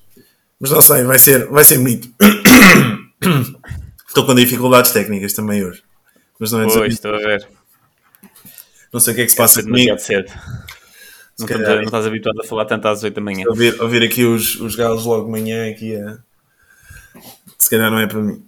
mas 0.59 0.71
não 0.71 0.81
sei, 0.81 1.03
vai 1.03 1.19
ser, 1.19 1.47
vai 1.47 1.63
ser 1.63 1.77
bonito. 1.77 2.07
Estou 4.07 4.25
com 4.27 4.35
dificuldades 4.35 4.91
técnicas 4.91 5.33
também 5.33 5.65
hoje, 5.65 5.83
mas 6.39 6.51
não 6.51 6.61
é 6.61 6.67
Pois, 6.67 6.93
estou 6.93 7.15
a 7.15 7.17
ver. 7.17 7.47
Não 8.93 8.99
sei 8.99 9.13
o 9.13 9.15
que 9.15 9.21
é 9.23 9.25
que 9.25 9.31
se 9.31 9.37
passa 9.37 9.55
Foi 9.61 9.63
comigo. 9.63 9.97
cedo. 9.99 10.31
Não, 11.39 11.47
calhar. 11.47 11.75
não 11.77 11.83
estás 11.85 12.05
habituado 12.05 12.39
a 12.41 12.43
falar 12.47 12.65
tanto 12.65 12.87
às 12.87 13.03
8 13.03 13.15
da 13.15 13.21
manhã. 13.21 13.43
Ouvir, 13.49 13.81
ouvir 13.81 14.03
aqui 14.03 14.23
os, 14.23 14.55
os 14.61 14.75
galos 14.75 15.03
logo 15.05 15.25
de 15.25 15.31
manhã 15.31 15.69
aqui 15.69 15.95
a... 15.95 16.17
se 17.57 17.69
calhar 17.69 17.89
não 17.89 17.99
é 17.99 18.05
para 18.07 18.19
mim. 18.21 18.45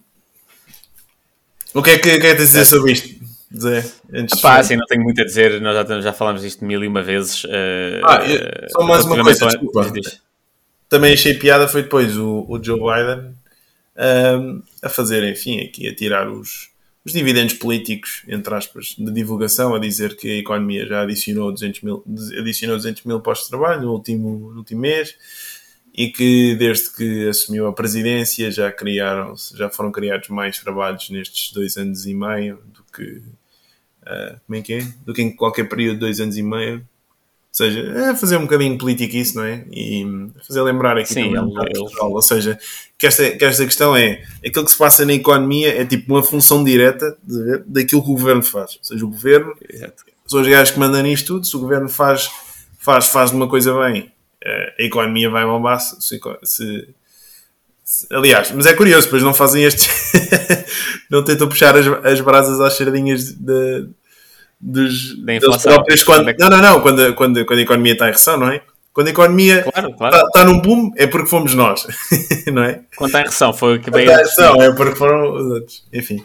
O 1.73 1.81
que 1.81 1.89
é 1.91 1.97
que, 1.97 2.19
que 2.19 2.27
é 2.27 2.33
dizer 2.35 2.63
sobre 2.63 2.93
isto, 2.93 3.09
Zé? 3.57 3.83
Antes 4.13 4.39
de- 4.39 4.47
assim, 4.47 4.75
não 4.77 4.85
tenho 4.85 5.03
muito 5.03 5.19
a 5.21 5.25
dizer, 5.25 5.59
nós 5.59 5.87
já, 5.87 5.99
já 6.01 6.13
falámos 6.13 6.41
disto 6.43 6.63
mil 6.63 6.83
e 6.83 6.87
uma 6.87 7.01
vezes. 7.01 7.43
eh, 7.49 8.01
Ah, 8.05 8.23
eu- 8.25 8.69
só 8.69 8.83
mais 8.83 9.03
uma 9.03 9.21
coisa, 9.23 9.47
desculpa. 9.47 9.89
diz, 9.91 10.21
também 10.87 11.13
achei 11.13 11.33
piada 11.33 11.67
foi 11.67 11.83
depois 11.83 12.15
o, 12.17 12.45
o 12.47 12.63
Joe 12.63 12.79
Biden 12.79 13.33
ahm, 13.97 14.61
a 14.81 14.87
fazer, 14.89 15.23
enfim, 15.29 15.61
aqui 15.65 15.87
a 15.89 15.95
tirar 15.95 16.29
os, 16.29 16.69
os 17.05 17.13
dividendos 17.13 17.53
políticos, 17.53 18.23
entre 18.27 18.53
aspas, 18.55 18.95
de 18.97 19.11
divulgação, 19.11 19.75
a 19.75 19.79
dizer 19.79 20.17
que 20.17 20.27
a 20.27 20.39
economia 20.39 20.87
já 20.87 21.01
adicionou 21.01 21.51
200 21.51 21.81
mil, 21.81 22.03
adicionou 22.39 22.77
200 22.77 23.03
mil 23.03 23.21
postos 23.21 23.47
de 23.47 23.51
trabalho 23.51 23.83
no 23.83 23.91
último, 23.93 24.51
no 24.51 24.57
último 24.57 24.81
mês 24.81 25.15
e 25.93 26.09
que 26.09 26.55
desde 26.55 26.91
que 26.91 27.29
assumiu 27.29 27.67
a 27.67 27.73
presidência 27.73 28.51
já 28.51 28.69
criaram 28.71 29.33
já 29.55 29.69
foram 29.69 29.91
criados 29.91 30.27
mais 30.27 30.59
trabalhos 30.59 31.09
nestes 31.09 31.53
dois 31.53 31.77
anos 31.77 32.05
e 32.05 32.13
meio 32.13 32.59
do 32.73 32.83
que 32.91 33.21
ah, 34.05 34.39
como 34.45 34.59
é 34.59 34.61
que 34.61 34.73
é? 34.73 34.79
do 35.05 35.13
que 35.13 35.21
em 35.21 35.33
qualquer 35.33 35.69
período 35.69 35.93
de 35.93 35.99
dois 36.01 36.19
anos 36.19 36.35
e 36.37 36.43
meio 36.43 36.85
seja, 37.55 37.79
é 38.11 38.15
fazer 38.15 38.37
um 38.37 38.41
bocadinho 38.41 38.77
político 38.77 39.15
isso, 39.15 39.37
não 39.37 39.43
é? 39.45 39.63
E 39.71 40.05
fazer 40.47 40.61
lembrar 40.61 40.97
aqui 40.97 41.13
Sim, 41.13 41.33
também 41.33 41.53
ele- 41.63 41.73
Portugal. 41.79 42.11
Ou 42.11 42.21
seja, 42.21 42.59
que 42.97 43.07
esta, 43.07 43.29
que 43.31 43.45
esta 43.45 43.65
questão 43.65 43.95
é 43.95 44.23
aquilo 44.45 44.65
que 44.65 44.71
se 44.71 44.77
passa 44.77 45.05
na 45.05 45.13
economia 45.13 45.81
é 45.81 45.85
tipo 45.85 46.13
uma 46.13 46.23
função 46.23 46.63
direta 46.63 47.17
de- 47.23 47.63
daquilo 47.65 48.03
que 48.03 48.09
o 48.09 48.13
governo 48.15 48.43
faz. 48.43 48.71
Ou 48.77 48.83
seja, 48.83 49.05
o 49.05 49.09
governo 49.09 49.53
Exato. 49.69 50.03
são 50.27 50.41
os 50.41 50.47
gajos 50.47 50.71
que 50.73 50.79
mandam 50.79 51.01
nisto 51.01 51.27
tudo. 51.27 51.45
Se 51.45 51.55
o 51.55 51.59
governo 51.59 51.87
faz, 51.89 52.29
faz, 52.79 53.07
faz 53.07 53.31
uma 53.31 53.47
coisa 53.47 53.73
bem, 53.85 54.11
eh, 54.43 54.73
a 54.79 54.83
economia 54.83 55.29
vai 55.29 55.45
bombar. 55.45 55.79
Se, 55.79 56.19
se, 56.43 56.87
aliás, 58.11 58.51
mas 58.51 58.65
é 58.65 58.73
curioso, 58.73 59.05
depois 59.07 59.23
não 59.23 59.33
fazem 59.33 59.63
estes. 59.63 59.87
não 61.09 61.23
tentam 61.23 61.47
puxar 61.47 61.75
as, 61.77 61.85
as 62.03 62.19
brasas 62.21 62.59
às 62.59 62.73
sardinhas 62.75 63.31
de, 63.31 63.87
dos, 64.59 65.23
Da 65.23 65.35
inflação. 65.35 65.73
próprios 65.73 66.03
quando, 66.03 66.33
não, 66.37 66.49
não, 66.49 66.61
não, 66.61 66.81
quando, 66.81 67.13
quando, 67.15 67.45
quando 67.45 67.59
a 67.59 67.61
economia 67.61 67.93
está 67.93 68.07
em 68.07 68.11
recessão, 68.11 68.37
não 68.37 68.49
é? 68.49 68.61
Quando 68.93 69.07
a 69.07 69.11
economia 69.11 69.61
Claro, 69.63 69.93
claro. 69.93 70.15
está, 70.15 70.27
está 70.27 70.45
num 70.45 70.59
boom, 70.61 70.91
é 70.95 71.05
porque 71.05 71.27
fomos 71.29 71.53
nós, 71.53 71.85
não 72.47 72.63
é? 72.63 72.81
Quando 72.95 73.09
está 73.09 73.21
em 73.21 73.25
recessão, 73.25 73.51
foi 73.53 73.75
o 73.75 73.79
que 73.79 73.85
Quando 73.91 73.95
veio 73.95 74.09
está 74.09 74.21
em 74.21 74.23
recessão, 74.23 74.61
é 74.61 74.71
porque 74.73 74.95
foram 74.95 75.33
os 75.35 75.45
outros. 75.51 75.83
Enfim. 75.93 76.23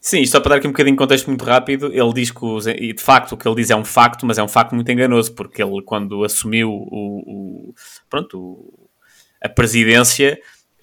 Sim, 0.00 0.20
isto 0.22 0.32
só 0.32 0.40
para 0.40 0.50
dar 0.50 0.56
aqui 0.56 0.66
um 0.66 0.72
bocadinho 0.72 0.96
de 0.96 0.98
contexto 0.98 1.28
muito 1.28 1.44
rápido, 1.44 1.86
ele 1.92 2.12
diz 2.12 2.30
que, 2.32 2.44
os, 2.44 2.66
e 2.66 2.92
de 2.92 3.00
facto, 3.02 3.32
o 3.32 3.36
que 3.36 3.46
ele 3.46 3.54
diz 3.56 3.70
é 3.70 3.76
um 3.76 3.84
facto, 3.84 4.26
mas 4.26 4.36
é 4.36 4.42
um 4.42 4.48
facto 4.48 4.74
muito 4.74 4.90
enganoso, 4.90 5.32
porque 5.32 5.62
ele, 5.62 5.80
quando 5.84 6.24
assumiu 6.24 6.70
o, 6.70 7.68
o- 7.70 7.74
pronto, 8.10 8.36
o- 8.36 8.88
a 9.40 9.48
presidência, 9.48 10.40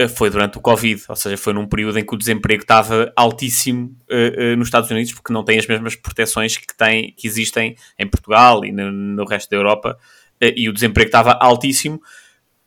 foi 0.08 0.30
durante 0.30 0.58
o 0.58 0.62
Covid, 0.62 1.04
ou 1.10 1.16
seja, 1.16 1.36
foi 1.36 1.52
num 1.52 1.68
período 1.68 2.00
em 2.00 2.06
que 2.06 2.14
o 2.14 2.18
desemprego 2.18 2.62
estava 2.62 3.12
altíssimo 3.16 3.96
eh, 4.10 4.34
eh, 4.36 4.56
nos 4.56 4.68
Estados 4.68 4.90
Unidos, 4.90 5.12
porque 5.14 5.34
não 5.34 5.44
tem 5.44 5.60
as 5.60 5.68
mesmas 5.68 5.96
proteções 5.96 6.56
que, 6.56 6.76
tem, 6.78 7.14
que 7.18 7.28
existem 7.28 7.76
em 7.98 8.08
Portugal 8.08 8.64
e 8.64 8.72
no, 8.72 8.92
no 8.92 9.26
resto 9.26 9.50
da 9.50 9.58
Europa, 9.58 9.98
eh, 10.40 10.54
e 10.56 10.70
o 10.70 10.74
desemprego 10.74 11.08
estava 11.08 11.34
altíssimo, 11.34 12.02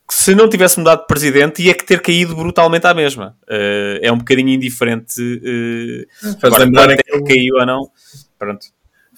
se 0.09 0.35
não 0.35 0.49
tivesse 0.49 0.77
mudado 0.77 1.01
de 1.01 1.07
presidente, 1.07 1.63
ia 1.63 1.73
que 1.73 1.85
ter 1.85 2.01
caído 2.01 2.35
brutalmente 2.35 2.85
à 2.85 2.93
mesma. 2.93 3.35
Eh, 3.49 3.99
é 4.03 4.11
um 4.11 4.17
bocadinho 4.17 4.49
indiferente 4.49 5.15
eh, 5.43 6.05
Faz 6.39 6.53
Agora, 6.53 6.71
quanto 6.71 6.91
é 6.91 6.97
que 6.97 7.23
caiu 7.23 7.55
ou 7.55 7.65
não, 7.65 7.89
pronto. 8.37 8.67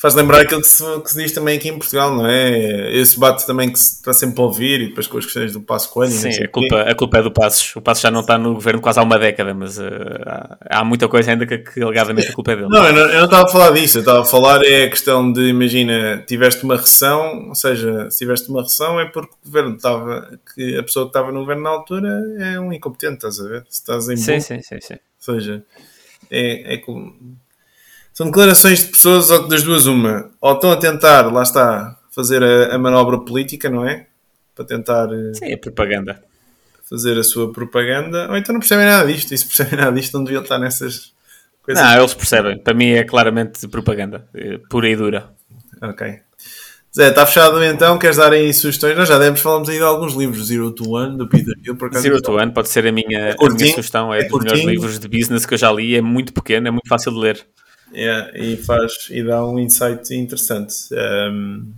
Faz 0.05 0.13
lembrar 0.13 0.41
aquilo 0.41 0.61
que 0.61 0.67
se, 0.67 1.01
que 1.01 1.11
se 1.11 1.23
diz 1.23 1.31
também 1.31 1.57
aqui 1.57 1.67
em 1.67 1.77
Portugal, 1.79 2.15
não 2.15 2.27
é? 2.27 2.95
Esse 2.95 3.15
debate 3.15 3.43
também 3.47 3.71
que 3.71 3.79
se 3.79 3.95
está 3.95 4.13
sempre 4.13 4.39
a 4.39 4.43
ouvir 4.43 4.81
e 4.81 4.87
depois 4.89 5.07
com 5.07 5.17
as 5.17 5.25
questões 5.25 5.51
do 5.51 5.61
passo 5.61 5.89
coelho. 5.89 6.11
Sim, 6.11 6.43
a 6.43 6.47
culpa, 6.47 6.81
a 6.81 6.93
culpa 6.95 7.17
é 7.17 7.21
do 7.23 7.31
Passos. 7.31 7.75
O 7.75 7.81
Passos 7.81 8.03
já 8.03 8.11
não 8.11 8.19
está 8.21 8.37
no 8.37 8.53
governo 8.53 8.81
quase 8.81 8.99
há 8.99 9.01
uma 9.03 9.17
década, 9.17 9.51
mas 9.55 9.79
eh, 9.79 9.89
há, 10.27 10.57
há 10.81 10.85
muita 10.85 11.07
coisa 11.07 11.31
ainda 11.31 11.47
que, 11.47 11.57
que 11.57 11.81
alegadamente 11.81 12.27
a 12.27 12.33
culpa 12.33 12.51
é 12.51 12.55
dele. 12.55 12.69
Não, 12.69 12.85
eu 12.85 12.93
não, 12.93 13.01
eu 13.01 13.17
não 13.17 13.25
estava 13.25 13.45
a 13.45 13.47
falar 13.47 13.71
disso, 13.71 13.97
eu 13.97 14.01
estava 14.01 14.21
a 14.21 14.25
falar 14.25 14.63
é 14.63 14.83
a 14.83 14.89
questão 14.91 15.31
de, 15.31 15.41
imagina, 15.49 16.23
tiveste 16.27 16.63
uma 16.63 16.75
recessão, 16.75 17.47
ou 17.49 17.55
seja, 17.55 18.07
se 18.11 18.19
tiveste 18.19 18.47
uma 18.49 18.61
recessão 18.61 18.99
é 18.99 19.05
porque 19.05 19.33
o 19.41 19.45
governo 19.45 19.75
estava, 19.75 20.39
que 20.53 20.77
a 20.77 20.83
pessoa 20.83 21.05
que 21.05 21.09
estava 21.09 21.31
no 21.31 21.39
governo 21.39 21.63
na 21.63 21.69
altura 21.71 22.09
é 22.39 22.59
um 22.59 22.71
incompetente, 22.71 23.15
estás 23.15 23.39
a 23.39 23.43
ver? 23.49 23.65
Se 23.69 23.79
estás 23.79 24.07
em 24.07 24.17
sim, 24.17 24.33
boom, 24.33 24.41
sim, 24.41 24.61
sim, 24.61 24.79
sim. 24.81 24.93
ou 24.93 25.33
seja, 25.33 25.63
é, 26.29 26.75
é 26.75 26.77
com- 26.77 27.11
são 28.15 28.27
declarações 28.27 28.79
de 28.79 28.91
pessoas 28.91 29.29
ou 29.29 29.45
das 29.45 29.61
duas 29.61 29.87
uma, 29.87 30.31
ou 30.39 30.53
estão 30.53 30.71
a 30.71 30.77
tentar, 30.77 31.23
lá 31.23 31.43
está, 31.43 31.97
fazer 32.11 32.41
a, 32.41 32.73
a 32.73 32.77
manobra 32.77 33.19
política, 33.19 33.69
não 33.69 33.85
é? 33.85 34.07
Para 34.55 34.63
tentar 34.63 35.09
eh, 35.11 35.33
Sim, 35.33 35.51
é 35.51 35.57
propaganda. 35.57 36.23
fazer 36.89 37.19
a 37.19 37.23
sua 37.23 37.51
propaganda, 37.51 38.29
ou 38.29 38.37
então 38.37 38.53
não 38.53 38.61
percebem 38.61 38.85
nada 38.85 39.05
disto, 39.05 39.33
e 39.33 39.37
se 39.37 39.45
percebem 39.45 39.77
nada 39.77 39.91
disto 39.91 40.13
não 40.13 40.23
deviam 40.23 40.41
estar 40.41 40.57
nessas 40.57 41.13
coisas. 41.61 41.83
Não, 41.83 41.97
eles 41.97 42.13
percebem. 42.13 42.57
Para 42.57 42.73
mim 42.73 42.91
é 42.91 43.03
claramente 43.03 43.67
propaganda, 43.67 44.25
eh, 44.33 44.61
pura 44.69 44.87
e 44.87 44.95
dura. 44.95 45.29
Ok. 45.81 46.21
Zé, 46.95 47.09
está 47.09 47.25
fechado 47.25 47.61
então? 47.61 47.99
Queres 47.99 48.15
dar 48.15 48.31
aí 48.31 48.53
sugestões? 48.53 48.95
Nós 48.95 49.09
já 49.09 49.19
demos, 49.19 49.41
falamos 49.41 49.67
aí 49.67 49.75
de 49.75 49.83
alguns 49.83 50.13
livros. 50.13 50.47
Zero 50.47 50.71
to 50.71 50.89
One, 50.89 51.17
do 51.17 51.27
Peter 51.27 51.53
Thiel, 51.61 51.75
por 51.75 51.89
acaso. 51.89 52.03
Zero 52.03 52.21
to 52.21 52.31
One 52.31 52.53
pode 52.53 52.69
ser 52.69 52.87
a 52.87 52.93
minha, 52.93 53.31
a 53.31 53.35
curtinho, 53.35 53.59
minha 53.59 53.75
sugestão. 53.75 54.13
É, 54.13 54.21
é 54.21 54.23
dos 54.23 54.39
melhores 54.39 54.63
livros 54.63 54.97
de 54.97 55.09
business 55.09 55.45
que 55.45 55.53
eu 55.53 55.57
já 55.57 55.69
li. 55.69 55.97
É 55.97 56.01
muito 56.01 56.31
pequeno, 56.31 56.69
é 56.69 56.71
muito 56.71 56.87
fácil 56.87 57.11
de 57.11 57.19
ler. 57.19 57.45
Yeah, 57.93 58.37
e 58.37 58.57
faz 58.57 59.07
e 59.09 59.23
dá 59.23 59.45
um 59.45 59.59
insight 59.59 60.13
interessante. 60.13 60.75
Um... 60.91 61.71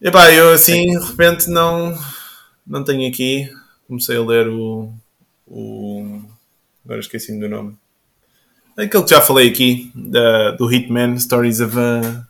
Epá, 0.00 0.32
eu 0.32 0.52
assim 0.52 0.98
de 0.98 1.06
repente 1.06 1.48
não, 1.48 1.98
não 2.66 2.84
tenho 2.84 3.08
aqui. 3.08 3.50
Comecei 3.86 4.16
a 4.16 4.22
ler 4.22 4.48
o, 4.48 4.92
o 5.46 6.22
agora 6.84 7.00
esqueci-me 7.00 7.40
do 7.40 7.48
nome. 7.48 7.76
Aquele 8.76 9.04
que 9.04 9.10
já 9.10 9.22
falei 9.22 9.48
aqui, 9.48 9.90
da, 9.94 10.50
do 10.52 10.70
Hitman, 10.70 11.18
Stories 11.18 11.60
of 11.60 11.78
a. 11.78 12.26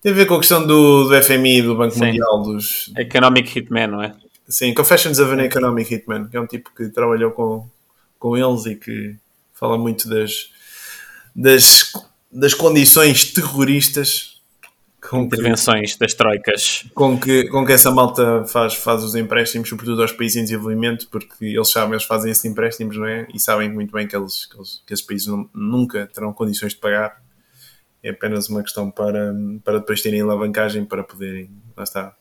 Tem 0.00 0.12
a 0.12 0.14
ver 0.14 0.26
com 0.26 0.34
a 0.34 0.38
questão 0.38 0.66
do, 0.66 1.08
do 1.08 1.22
FMI 1.22 1.58
e 1.58 1.62
do 1.62 1.76
Banco 1.76 1.94
Sim. 1.94 2.06
Mundial 2.06 2.42
dos, 2.42 2.92
Economic 2.96 3.58
Hitman, 3.58 3.86
não 3.88 4.02
é? 4.02 4.14
Sim, 4.48 4.74
Confessions 4.74 5.18
of 5.18 5.32
an 5.32 5.42
Economic 5.42 5.92
Hitman, 5.92 6.28
que 6.28 6.36
é 6.36 6.40
um 6.40 6.46
tipo 6.46 6.70
que 6.74 6.88
trabalhou 6.88 7.30
com, 7.30 7.68
com 8.18 8.36
eles 8.36 8.66
e 8.66 8.76
que 8.76 9.16
fala 9.52 9.78
muito 9.78 10.08
das, 10.08 10.50
das, 11.34 11.92
das 12.30 12.54
condições 12.54 13.32
terroristas 13.32 14.32
com 15.00 15.28
que, 15.28 15.34
Intervenções 15.36 15.96
das 15.96 16.14
troicas. 16.14 16.84
com, 16.94 17.18
que, 17.18 17.48
com 17.48 17.66
que 17.66 17.72
essa 17.72 17.90
malta 17.90 18.44
faz, 18.46 18.74
faz 18.74 19.02
os 19.02 19.14
empréstimos, 19.16 19.68
sobretudo 19.68 20.00
aos 20.00 20.12
países 20.12 20.36
em 20.36 20.42
desenvolvimento, 20.44 21.08
porque 21.10 21.44
eles 21.44 21.70
sabem, 21.70 21.92
eles 21.94 22.04
fazem 22.04 22.30
esses 22.30 22.44
empréstimos, 22.44 22.96
não 22.96 23.06
é? 23.06 23.26
E 23.34 23.40
sabem 23.40 23.68
muito 23.70 23.92
bem 23.92 24.06
que, 24.06 24.16
eles, 24.16 24.46
que, 24.46 24.56
eles, 24.56 24.82
que 24.86 24.94
esses 24.94 25.04
países 25.04 25.26
não- 25.26 25.50
nunca 25.52 26.06
terão 26.06 26.32
condições 26.32 26.72
de 26.72 26.78
pagar. 26.78 27.20
É 28.02 28.10
apenas 28.10 28.48
uma 28.48 28.62
questão 28.62 28.90
para, 28.90 29.34
para 29.64 29.78
depois 29.80 30.00
terem 30.00 30.20
alavancagem 30.20 30.84
para 30.84 31.02
poderem, 31.02 31.50
lá 31.76 31.82
está, 31.82 32.14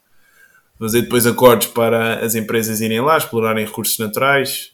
fazer 0.80 1.04
depois 1.04 1.28
acordos 1.28 1.68
para 1.68 2.26
as 2.26 2.34
empresas 2.34 2.82
irem 2.82 3.00
lá, 3.02 3.16
explorarem 3.18 3.64
recursos 3.66 3.98
naturais, 4.00 4.72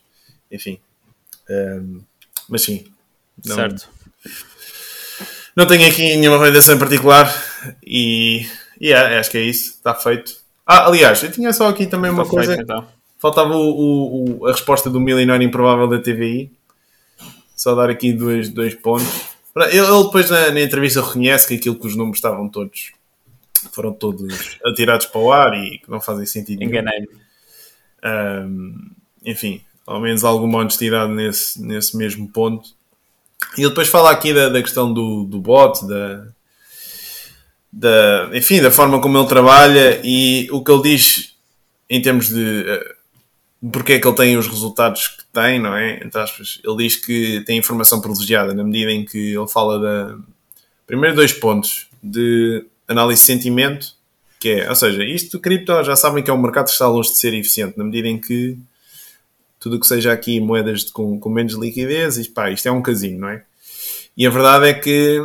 enfim. 0.50 0.80
Ahm, 1.50 2.00
mas 2.48 2.62
sim, 2.62 2.86
não, 3.46 3.56
Certo. 3.56 3.90
Não 5.56 5.66
tenho 5.66 5.88
aqui 5.90 6.02
nenhuma 6.16 6.38
recomendação 6.38 6.76
em 6.76 6.80
particular 6.80 7.34
e, 7.86 8.46
é, 8.82 9.18
acho 9.20 9.32
que 9.32 9.38
é 9.38 9.42
isso, 9.42 9.72
está 9.72 9.94
feito. 9.96 10.38
Ah, 10.66 10.88
aliás, 10.88 11.24
eu 11.24 11.32
tinha 11.32 11.52
só 11.54 11.70
aqui 11.70 11.88
também 11.88 12.12
uma 12.12 12.24
Está 12.24 12.34
coisa, 12.36 12.56
feito, 12.56 12.64
então. 12.64 12.88
faltava 13.18 13.56
o, 13.56 13.70
o- 13.70 14.42
o- 14.42 14.48
a 14.48 14.52
resposta 14.52 14.90
do 14.90 15.00
milionário 15.00 15.46
improvável 15.46 15.88
da 15.88 16.00
TVI, 16.00 16.52
só 17.56 17.74
dar 17.74 17.90
aqui 17.90 18.14
dois, 18.14 18.50
dois 18.50 18.76
pontos. 18.76 19.08
Ele, 19.72 20.04
depois 20.04 20.30
na, 20.30 20.52
na 20.52 20.62
entrevista 20.62 21.02
reconhece 21.02 21.48
que 21.48 21.56
aquilo 21.56 21.80
que 21.80 21.88
os 21.88 21.96
números 21.96 22.18
estavam 22.18 22.48
todos 22.48 22.92
foram 23.72 23.92
todos 23.92 24.60
atirados 24.64 25.08
para 25.08 25.20
o 25.20 25.32
ar 25.32 25.54
e 25.56 25.80
que 25.80 25.90
não 25.90 26.00
fazem 26.00 26.28
sentido. 26.28 26.62
Enganei-me. 26.64 27.08
Um, 28.06 28.92
enfim, 29.26 29.62
ao 29.86 30.00
menos 30.00 30.24
alguma 30.24 30.60
honestidade 30.60 31.12
nesse, 31.12 31.60
nesse 31.62 31.98
mesmo 31.98 32.28
ponto. 32.30 32.70
E 33.58 33.62
ele 33.62 33.70
depois 33.70 33.88
fala 33.88 34.12
aqui 34.12 34.34
da, 34.34 34.50
da 34.50 34.62
questão 34.62 34.94
do, 34.94 35.24
do 35.26 35.40
bot, 35.40 35.86
da, 35.88 36.28
da, 37.72 38.30
enfim, 38.34 38.62
da 38.62 38.72
forma 38.72 39.00
como 39.02 39.18
ele 39.18 39.28
trabalha 39.28 40.00
e 40.04 40.48
o 40.52 40.64
que 40.64 40.72
ele 40.72 40.84
diz 40.84 41.36
em 41.90 42.02
termos 42.02 42.30
de 42.30 42.66
eh, 42.68 42.96
porque 43.72 43.94
é 43.94 44.00
que 44.00 44.08
ele 44.08 44.16
tem 44.16 44.38
os 44.38 44.48
resultados 44.48 45.08
que 45.08 45.24
tem, 45.34 45.60
não 45.60 45.76
é? 45.76 46.04
Entre 46.04 46.20
aspas, 46.20 46.60
ele 46.64 46.78
diz 46.78 46.96
que 46.96 47.42
tem 47.46 47.58
informação 47.58 48.00
privilegiada 48.00 48.54
na 48.54 48.64
medida 48.64 48.92
em 48.92 49.04
que 49.04 49.34
ele 49.36 49.48
fala 49.48 49.80
da. 49.80 50.18
Primeiro, 50.86 51.16
dois 51.16 51.34
pontos 51.34 51.88
de 52.02 52.66
análise 52.88 53.22
de 53.22 53.26
sentimento, 53.26 53.94
que 54.40 54.50
é, 54.50 54.70
ou 54.70 54.76
seja, 54.76 55.04
isto 55.04 55.40
cripto 55.40 55.84
já 55.84 55.96
sabem 55.96 56.24
que 56.24 56.30
é 56.30 56.34
um 56.34 56.42
mercado 56.42 56.66
que 56.66 56.72
está 56.72 56.88
longe 56.88 57.10
de 57.10 57.18
ser 57.18 57.34
eficiente, 57.34 57.78
na 57.78 57.84
medida 57.84 58.08
em 58.08 58.20
que 58.20 58.58
tudo 59.60 59.78
o 59.78 59.80
que 59.80 59.88
seja 59.88 60.12
aqui 60.12 60.40
moedas 60.40 60.84
com, 60.92 61.20
com 61.20 61.30
menos 61.30 61.54
liquidez, 61.54 62.18
isto, 62.18 62.34
pá, 62.34 62.50
isto 62.52 62.68
é 62.68 62.72
um 62.72 62.82
casino, 62.82 63.20
não 63.20 63.30
é? 63.30 63.44
E 64.16 64.26
a 64.26 64.30
verdade 64.30 64.68
é 64.68 64.74
que, 64.74 65.20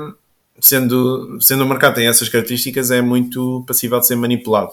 sendo, 0.61 1.39
sendo 1.41 1.65
o 1.65 1.69
mercado 1.69 1.95
tem 1.95 2.07
essas 2.07 2.29
características, 2.29 2.91
é 2.91 3.01
muito 3.01 3.65
passível 3.67 3.99
de 4.01 4.07
ser 4.07 4.17
manipulado. 4.17 4.73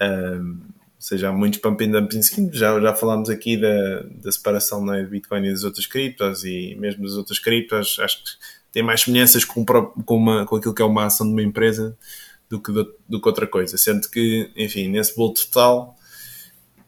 Ahm, 0.00 0.60
ou 1.02 1.04
seja, 1.04 1.30
há 1.30 1.32
muitos 1.32 1.58
pump 1.58 1.82
and 1.82 2.08
já, 2.52 2.80
já 2.80 2.94
falámos 2.94 3.28
aqui 3.28 3.56
da, 3.56 4.02
da 4.22 4.30
separação 4.30 4.84
não 4.84 4.94
é, 4.94 5.02
de 5.02 5.10
Bitcoin 5.10 5.44
e 5.46 5.50
das 5.50 5.64
outras 5.64 5.84
criptos 5.84 6.44
e 6.44 6.76
mesmo 6.78 7.02
das 7.02 7.14
outras 7.14 7.40
criptos, 7.40 7.98
acho 7.98 8.22
que 8.22 8.30
tem 8.70 8.84
mais 8.84 9.00
semelhanças 9.00 9.44
com, 9.44 9.64
com, 9.64 10.16
uma, 10.16 10.46
com 10.46 10.56
aquilo 10.56 10.72
que 10.72 10.80
é 10.80 10.84
uma 10.84 11.06
ação 11.06 11.26
de 11.26 11.32
uma 11.32 11.42
empresa 11.42 11.96
do 12.48 12.60
que, 12.60 12.70
do, 12.70 12.94
do 13.08 13.20
que 13.20 13.28
outra 13.28 13.46
coisa. 13.48 13.76
Sendo 13.76 14.08
que, 14.08 14.50
enfim, 14.56 14.88
nesse 14.88 15.16
bolo 15.16 15.34
total, 15.34 15.96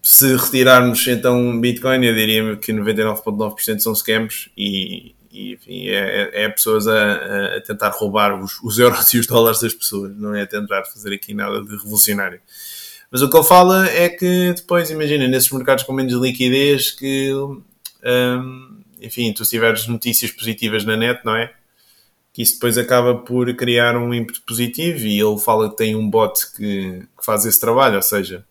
se 0.06 0.36
retirarmos 0.36 1.06
então 1.09 1.59
Bitcoin, 1.59 2.05
eu 2.05 2.14
diria 2.14 2.56
que 2.56 2.74
99,9% 2.74 3.78
são 3.78 3.94
scams 3.94 4.51
e, 4.55 5.14
e, 5.32 5.55
enfim, 5.55 5.89
é, 5.89 6.31
é- 6.35 6.44
é 6.44 6.48
pessoas 6.51 6.86
a, 6.86 7.56
a 7.56 7.60
tentar 7.62 7.89
roubar 7.89 8.39
os, 8.39 8.62
os 8.62 8.78
euros 8.78 9.14
e 9.14 9.18
os 9.18 9.26
dólares 9.26 9.60
das 9.60 9.72
pessoas, 9.72 10.14
não 10.14 10.35
é 10.35 10.44
tentar 10.44 10.85
fazer 10.85 11.14
aqui 11.14 11.32
nada 11.32 11.64
de 11.64 11.70
revolucionário. 11.70 12.39
Mas 13.10 13.22
o 13.22 13.31
que 13.31 13.36
ele 13.36 13.47
fala 13.47 13.89
é 13.89 14.10
que 14.10 14.52
depois, 14.55 14.90
imagina, 14.90 15.26
nesses 15.26 15.51
mercados 15.51 15.85
com 15.85 15.94
menos 15.94 16.12
liquidez, 16.12 16.90
que, 16.90 17.32
hum, 18.05 18.81
enfim, 19.01 19.32
tu 19.32 19.43
tiveres 19.44 19.86
notícias 19.86 20.31
positivas 20.31 20.85
na 20.85 20.98
net, 20.98 21.24
não 21.24 21.35
é? 21.35 21.51
Que 22.31 22.43
isso 22.43 22.55
depois 22.55 22.76
acaba 22.76 23.14
por 23.14 23.55
criar 23.55 23.97
um 23.97 24.12
ímpeto 24.12 24.43
positivo 24.43 25.06
e 25.06 25.18
ele 25.18 25.39
fala 25.39 25.70
que 25.70 25.76
tem 25.78 25.97
um 25.97 26.10
bot 26.10 26.39
que, 26.55 27.06
que 27.18 27.24
faz 27.24 27.47
esse 27.47 27.59
trabalho, 27.59 27.97
ou 27.97 28.02
seja, 28.02 28.44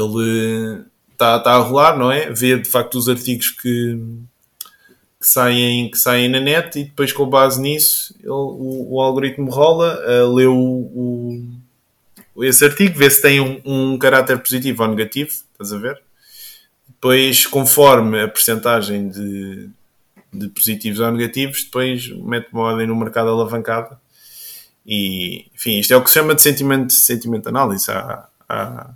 ele 0.00 0.84
está 1.12 1.38
tá 1.38 1.52
a 1.52 1.58
rolar, 1.58 1.96
não 1.98 2.10
é? 2.10 2.30
Vê 2.32 2.58
de 2.58 2.68
facto 2.68 2.96
os 2.96 3.08
artigos 3.08 3.50
que, 3.50 3.98
que, 5.20 5.26
saem, 5.26 5.90
que 5.90 5.98
saem 5.98 6.28
na 6.28 6.40
net 6.40 6.78
e 6.78 6.84
depois, 6.84 7.12
com 7.12 7.28
base 7.28 7.60
nisso, 7.60 8.14
ele- 8.20 8.30
o, 8.30 8.94
o 8.94 9.00
algoritmo 9.00 9.50
rola, 9.50 9.98
uh, 10.06 10.34
lê 10.34 10.46
o, 10.46 10.54
o- 10.54 12.44
esse 12.44 12.64
artigo, 12.64 12.98
vê 12.98 13.10
se 13.10 13.20
tem 13.20 13.40
um, 13.40 13.60
um 13.64 13.98
caráter 13.98 14.38
positivo 14.38 14.82
ou 14.82 14.88
negativo, 14.88 15.30
estás 15.30 15.72
a 15.72 15.78
ver? 15.78 16.00
Depois, 16.88 17.46
conforme 17.46 18.20
a 18.22 18.28
percentagem 18.28 19.08
de, 19.08 19.68
de 20.32 20.48
positivos 20.48 21.00
ou 21.00 21.10
negativos, 21.10 21.64
depois 21.64 22.08
mete 22.16 22.48
uma 22.52 22.62
ordem 22.62 22.86
no 22.86 22.96
mercado 22.96 23.30
alavancado. 23.30 23.96
E, 24.86 25.46
enfim, 25.54 25.78
isto 25.78 25.92
é 25.92 25.96
o 25.96 26.02
que 26.02 26.08
se 26.10 26.14
chama 26.14 26.34
de 26.34 26.42
sentimento, 26.42 26.92
sentimento 26.92 27.48
análise. 27.48 27.90
Há, 27.90 28.26
há, 28.48 28.90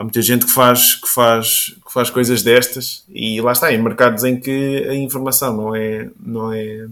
há 0.00 0.02
muita 0.02 0.22
gente 0.22 0.46
que 0.46 0.50
faz, 0.50 0.94
que, 0.94 1.06
faz, 1.06 1.76
que 1.86 1.92
faz 1.92 2.08
coisas 2.08 2.42
destas 2.42 3.04
e 3.10 3.38
lá 3.42 3.52
está, 3.52 3.70
em 3.70 3.76
mercados 3.76 4.24
em 4.24 4.40
que 4.40 4.86
a 4.88 4.94
informação 4.94 5.54
não 5.54 5.76
é, 5.76 6.08
não 6.18 6.50
é, 6.50 6.88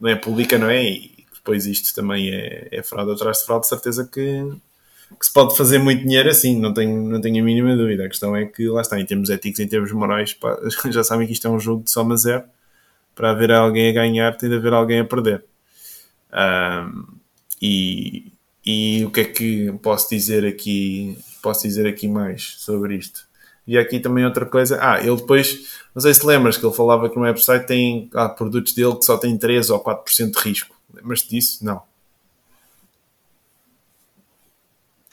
não 0.00 0.08
é 0.08 0.16
pública, 0.16 0.56
não 0.56 0.70
é? 0.70 0.82
E 0.84 1.26
depois 1.34 1.66
isto 1.66 1.94
também 1.94 2.30
é, 2.30 2.66
é 2.72 2.82
fraude 2.82 3.12
atrás 3.12 3.40
de 3.40 3.44
fraude, 3.44 3.64
de 3.64 3.68
certeza 3.68 4.08
que, 4.10 4.20
que 5.20 5.26
se 5.26 5.30
pode 5.30 5.54
fazer 5.54 5.78
muito 5.78 6.02
dinheiro 6.02 6.30
assim, 6.30 6.58
não 6.58 6.72
tenho, 6.72 6.98
não 7.06 7.20
tenho 7.20 7.42
a 7.42 7.44
mínima 7.44 7.76
dúvida. 7.76 8.06
A 8.06 8.08
questão 8.08 8.34
é 8.34 8.46
que, 8.46 8.66
lá 8.68 8.80
está, 8.80 8.98
em 8.98 9.04
termos 9.04 9.28
éticos, 9.28 9.60
em 9.60 9.68
termos 9.68 9.92
morais, 9.92 10.32
pá, 10.32 10.58
já 10.90 11.04
sabem 11.04 11.26
que 11.26 11.34
isto 11.34 11.46
é 11.46 11.50
um 11.50 11.60
jogo 11.60 11.84
de 11.84 11.90
soma 11.90 12.16
zero. 12.16 12.44
Para 13.14 13.32
haver 13.32 13.52
alguém 13.52 13.90
a 13.90 13.92
ganhar, 13.92 14.34
tem 14.38 14.48
de 14.48 14.56
haver 14.56 14.72
alguém 14.72 15.00
a 15.00 15.04
perder. 15.04 15.44
Um, 16.32 17.04
e, 17.60 18.32
e 18.64 19.04
o 19.04 19.10
que 19.10 19.20
é 19.20 19.24
que 19.24 19.72
posso 19.82 20.08
dizer 20.08 20.46
aqui? 20.46 21.18
Posso 21.42 21.62
dizer 21.62 21.86
aqui 21.86 22.08
mais 22.08 22.56
sobre 22.58 22.96
isto? 22.96 23.26
E 23.66 23.76
aqui 23.76 24.00
também 24.00 24.24
outra 24.24 24.46
coisa. 24.46 24.78
Ah, 24.80 24.98
ele 24.98 25.16
depois, 25.16 25.68
não 25.94 26.00
sei 26.00 26.14
se 26.14 26.24
lembras 26.24 26.56
que 26.56 26.64
ele 26.64 26.74
falava 26.74 27.08
que 27.08 27.16
no 27.16 27.22
website 27.22 27.66
tem 27.66 28.10
ah, 28.14 28.28
produtos 28.28 28.72
dele 28.72 28.96
que 28.96 29.04
só 29.04 29.18
têm 29.18 29.36
3 29.36 29.70
ou 29.70 29.82
4% 29.82 30.30
de 30.30 30.38
risco. 30.38 30.74
Lembras-te 30.94 31.28
disso? 31.28 31.64
Não. 31.64 31.82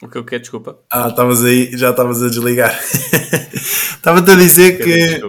O 0.02 0.08
que 0.08 0.18
eu 0.18 0.24
quero, 0.24 0.40
desculpa. 0.40 0.78
Ah, 0.90 1.08
estavas 1.08 1.42
aí, 1.42 1.76
já 1.76 1.90
estavas 1.90 2.22
a 2.22 2.28
desligar. 2.28 2.78
Estava-te 3.96 4.30
a 4.30 4.34
dizer 4.34 4.78
que. 4.78 5.20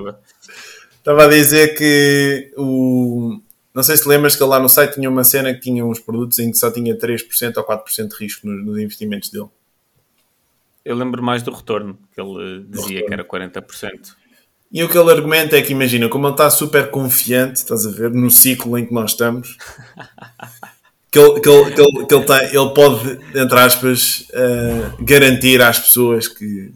Estava 0.98 1.24
a 1.24 1.28
dizer 1.28 1.76
que 1.76 2.54
o. 2.58 3.40
Não 3.74 3.82
sei 3.82 3.96
se 3.96 4.08
lembras 4.08 4.36
que 4.36 4.44
lá 4.44 4.60
no 4.60 4.68
site 4.68 4.96
tinha 4.96 5.10
uma 5.10 5.24
cena 5.24 5.54
que 5.54 5.62
tinha 5.62 5.86
uns 5.86 6.00
produtos 6.00 6.40
em 6.40 6.52
que 6.52 6.58
só 6.58 6.70
tinha 6.70 6.98
3% 6.98 7.58
ou 7.58 7.64
4% 7.66 8.08
de 8.08 8.16
risco 8.16 8.46
nos, 8.46 8.66
nos, 8.66 8.78
investimentos 8.78 9.30
dele. 9.30 9.48
Eu 10.88 10.96
lembro 10.96 11.22
mais 11.22 11.44
do 11.44 11.52
retorno, 11.52 11.98
que 12.14 12.22
ele 12.22 12.66
dizia 12.70 13.06
que 13.06 13.14
era 13.14 13.26
40%. 13.26 14.16
E 14.72 14.82
o 14.84 14.90
que 14.90 14.98
ele 14.98 15.12
argumenta 15.12 15.58
é 15.58 15.62
que, 15.62 15.74
imagina, 15.74 16.08
como 16.08 16.28
ele 16.28 16.34
está 16.34 16.50
super 16.50 16.90
confiante, 16.90 17.58
estás 17.58 17.86
a 17.86 17.92
ver, 17.92 18.10
no 18.12 18.32
ciclo 18.32 18.78
em 18.78 18.86
que 18.86 18.94
nós 18.94 19.12
estamos, 19.12 19.58
que 21.12 21.20
ele, 21.20 21.42
que 21.42 21.50
ele, 21.50 21.72
que 21.74 21.82
ele, 21.82 22.06
que 22.06 22.16
ele, 22.16 22.26
tem, 22.26 22.38
ele 22.38 22.74
pode, 22.74 23.20
entre 23.36 23.60
aspas, 23.60 24.28
uh, 24.30 25.04
garantir 25.04 25.62
às 25.62 25.78
pessoas 25.78 26.30
que 26.30 26.72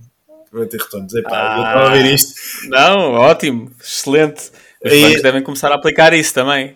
vai 0.51 0.65
ter 0.65 0.81
retornos. 0.81 1.13
Epá, 1.13 1.29
ah, 1.31 1.57
eu 1.57 1.63
estava 1.63 1.89
a 1.89 1.93
ver 1.93 2.13
isto. 2.13 2.69
Não, 2.69 3.13
ótimo, 3.13 3.71
excelente. 3.79 4.51
Os 4.83 4.91
e... 4.91 5.01
bancos 5.01 5.21
devem 5.21 5.43
começar 5.43 5.71
a 5.71 5.75
aplicar 5.75 6.13
isso 6.13 6.33
também. 6.33 6.75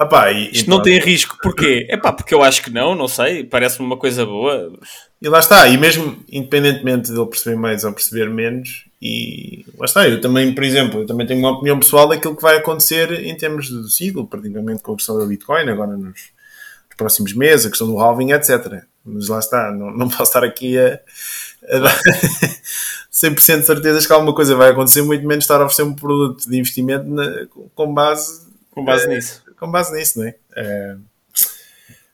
Epá, 0.00 0.32
e, 0.32 0.50
Isto 0.50 0.66
e 0.66 0.70
não 0.70 0.80
tem 0.80 0.98
risco, 0.98 1.36
porquê? 1.42 1.86
É 1.90 1.96
pá, 1.96 2.10
porque 2.10 2.32
eu 2.32 2.42
acho 2.42 2.62
que 2.62 2.70
não, 2.70 2.94
não 2.94 3.06
sei, 3.06 3.44
parece-me 3.44 3.84
uma 3.84 3.98
coisa 3.98 4.24
boa. 4.24 4.72
E 5.20 5.28
lá 5.28 5.38
está, 5.40 5.68
e 5.68 5.76
mesmo 5.76 6.16
independentemente 6.32 7.12
dele 7.12 7.26
perceber 7.26 7.56
mais 7.56 7.84
ou 7.84 7.92
perceber 7.92 8.30
menos, 8.30 8.86
e 9.02 9.66
lá 9.76 9.84
está, 9.84 10.08
eu 10.08 10.18
também, 10.18 10.54
por 10.54 10.64
exemplo, 10.64 11.00
eu 11.00 11.06
também 11.06 11.26
tenho 11.26 11.40
uma 11.40 11.52
opinião 11.52 11.78
pessoal 11.78 12.08
daquilo 12.08 12.34
que 12.34 12.40
vai 12.40 12.56
acontecer 12.56 13.12
em 13.12 13.36
termos 13.36 13.68
do 13.68 13.88
ciclo, 13.90 14.26
particularmente 14.26 14.82
com 14.82 14.94
a 14.94 14.96
questão 14.96 15.18
da 15.18 15.26
Bitcoin, 15.26 15.68
agora 15.68 15.92
nos, 15.92 16.04
nos 16.06 16.96
próximos 16.96 17.34
meses, 17.34 17.66
a 17.66 17.68
questão 17.68 17.86
do 17.86 17.98
halving, 17.98 18.32
etc. 18.32 18.82
Mas 19.04 19.28
lá 19.28 19.38
está, 19.38 19.70
não, 19.70 19.90
não 19.90 20.08
posso 20.08 20.22
estar 20.22 20.44
aqui 20.44 20.78
a, 20.78 20.98
a 21.68 21.78
dar 21.78 21.98
100% 23.12 23.60
de 23.60 23.66
certezas 23.66 24.06
que 24.06 24.12
alguma 24.14 24.34
coisa 24.34 24.54
vai 24.54 24.70
acontecer, 24.70 25.02
muito 25.02 25.26
menos 25.26 25.44
estar 25.44 25.60
a 25.60 25.66
oferecer 25.66 25.82
um 25.82 25.94
produto 25.94 26.48
de 26.48 26.58
investimento 26.58 27.06
na, 27.06 27.46
com 27.74 27.92
base, 27.92 28.48
com 28.70 28.82
base 28.82 29.04
é, 29.04 29.08
nisso. 29.08 29.42
Com 29.60 29.70
base 29.70 29.94
nisso, 29.94 30.18
não 30.18 30.26
é? 30.26 30.34
é 30.56 30.96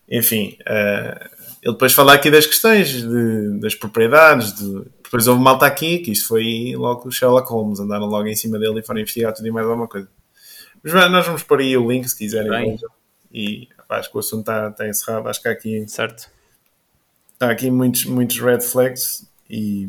enfim, 0.08 0.56
é, 0.66 1.30
ele 1.62 1.72
depois 1.72 1.92
fala 1.92 2.14
aqui 2.14 2.30
das 2.30 2.46
questões 2.46 2.88
de, 2.88 3.58
das 3.60 3.74
propriedades, 3.74 4.52
de, 4.54 4.84
depois 5.02 5.26
houve 5.26 5.42
malta 5.42 5.66
aqui, 5.66 5.98
que 5.98 6.12
isto 6.12 6.28
foi 6.28 6.74
logo 6.76 7.08
o 7.08 7.10
Sherlock 7.10 7.48
Holmes, 7.50 7.80
andaram 7.80 8.06
logo 8.06 8.26
em 8.26 8.36
cima 8.36 8.58
dele 8.58 8.80
e 8.80 8.82
foram 8.82 9.00
investigar 9.00 9.32
tudo 9.32 9.46
e 9.46 9.50
mais 9.50 9.66
alguma 9.66 9.88
coisa. 9.88 10.08
Mas 10.82 11.10
nós 11.10 11.26
vamos 11.26 11.42
pôr 11.42 11.60
aí 11.60 11.76
o 11.76 11.90
link 11.90 12.08
se 12.08 12.16
quiserem. 12.16 12.78
E 13.32 13.68
acho 13.88 14.10
que 14.10 14.16
o 14.16 14.20
assunto 14.20 14.40
está, 14.40 14.68
está 14.68 14.88
encerrado. 14.88 15.28
Acho 15.28 15.42
que 15.42 15.48
há 15.48 15.52
aqui. 15.52 15.88
Certo. 15.88 16.28
Há 17.40 17.50
aqui 17.50 17.70
muitos, 17.70 18.04
muitos 18.04 18.38
red 18.38 18.60
flags 18.60 19.28
e, 19.50 19.88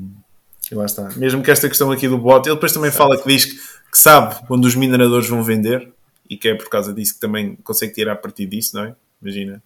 e 0.71 0.75
lá 0.75 0.85
está. 0.85 1.09
Mesmo 1.15 1.43
que 1.43 1.51
esta 1.51 1.67
questão 1.67 1.91
aqui 1.91 2.07
do 2.07 2.17
bot, 2.17 2.47
ele 2.47 2.55
depois 2.55 2.73
também 2.73 2.91
certo. 2.91 2.97
fala 2.97 3.21
que 3.21 3.27
diz 3.27 3.45
que, 3.45 3.55
que 3.55 3.99
sabe 3.99 4.35
quando 4.47 4.65
os 4.65 4.75
mineradores 4.75 5.29
vão 5.29 5.43
vender 5.43 5.93
e 6.29 6.37
que 6.37 6.49
é 6.49 6.55
por 6.55 6.69
causa 6.69 6.93
disso 6.93 7.15
que 7.15 7.19
também 7.19 7.55
consegue 7.57 7.93
tirar 7.93 8.15
partido 8.17 8.49
disso, 8.51 8.75
não 8.75 8.85
é? 8.85 8.95
Imagina 9.21 9.61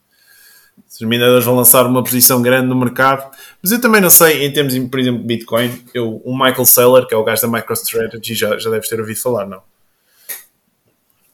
se 0.87 1.03
os 1.03 1.09
mineradores 1.09 1.45
vão 1.45 1.55
lançar 1.55 1.85
uma 1.85 2.03
posição 2.03 2.41
grande 2.41 2.67
no 2.67 2.75
mercado. 2.75 3.31
Mas 3.61 3.71
eu 3.71 3.79
também 3.79 4.01
não 4.01 4.09
sei, 4.09 4.45
em 4.45 4.51
termos, 4.51 4.77
por 4.89 4.99
exemplo, 4.99 5.21
de 5.21 5.27
Bitcoin, 5.27 5.85
eu, 5.93 6.21
o 6.23 6.33
Michael 6.33 6.65
Saylor, 6.65 7.07
que 7.07 7.13
é 7.13 7.17
o 7.17 7.23
gajo 7.23 7.41
da 7.41 7.47
MicroStrategy, 7.47 8.35
já, 8.35 8.57
já 8.57 8.69
deves 8.69 8.89
ter 8.89 8.99
ouvido 8.99 9.19
falar, 9.19 9.45
não? 9.45 9.61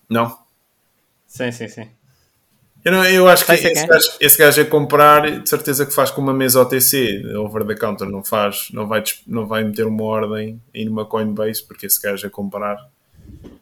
Não? 0.09 0.37
Sim, 1.25 1.51
sim, 1.51 1.67
sim. 1.67 1.89
Eu, 2.85 2.91
não, 2.91 3.03
eu 3.03 3.27
acho 3.27 3.45
que 3.45 3.51
esse 3.51 3.85
gajo, 3.85 4.11
esse 4.21 4.37
gajo, 4.37 4.61
é 4.61 4.63
comprar, 4.63 5.41
de 5.41 5.49
certeza 5.49 5.85
que 5.85 5.93
faz 5.93 6.09
com 6.09 6.21
uma 6.21 6.33
mesa 6.33 6.61
OTC, 6.61 7.23
over 7.35 7.65
the 7.65 7.75
counter, 7.75 8.07
não 8.07 8.23
faz, 8.23 8.69
não 8.71 8.87
vai, 8.87 9.03
não 9.25 9.45
vai 9.45 9.63
meter 9.63 9.85
uma 9.85 10.03
ordem 10.03 10.61
em 10.73 10.87
uma 10.87 11.05
Coinbase, 11.05 11.63
porque 11.67 11.85
esse 11.85 12.01
gajo 12.01 12.25
a 12.25 12.29
comprar, 12.29 12.77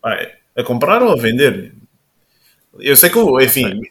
vai, 0.01 0.31
a 0.55 0.63
comprar 0.63 1.01
ou 1.01 1.11
a 1.11 1.15
vender. 1.15 1.73
Eu 2.79 2.95
sei 2.95 3.09
que, 3.09 3.19
enfim, 3.43 3.81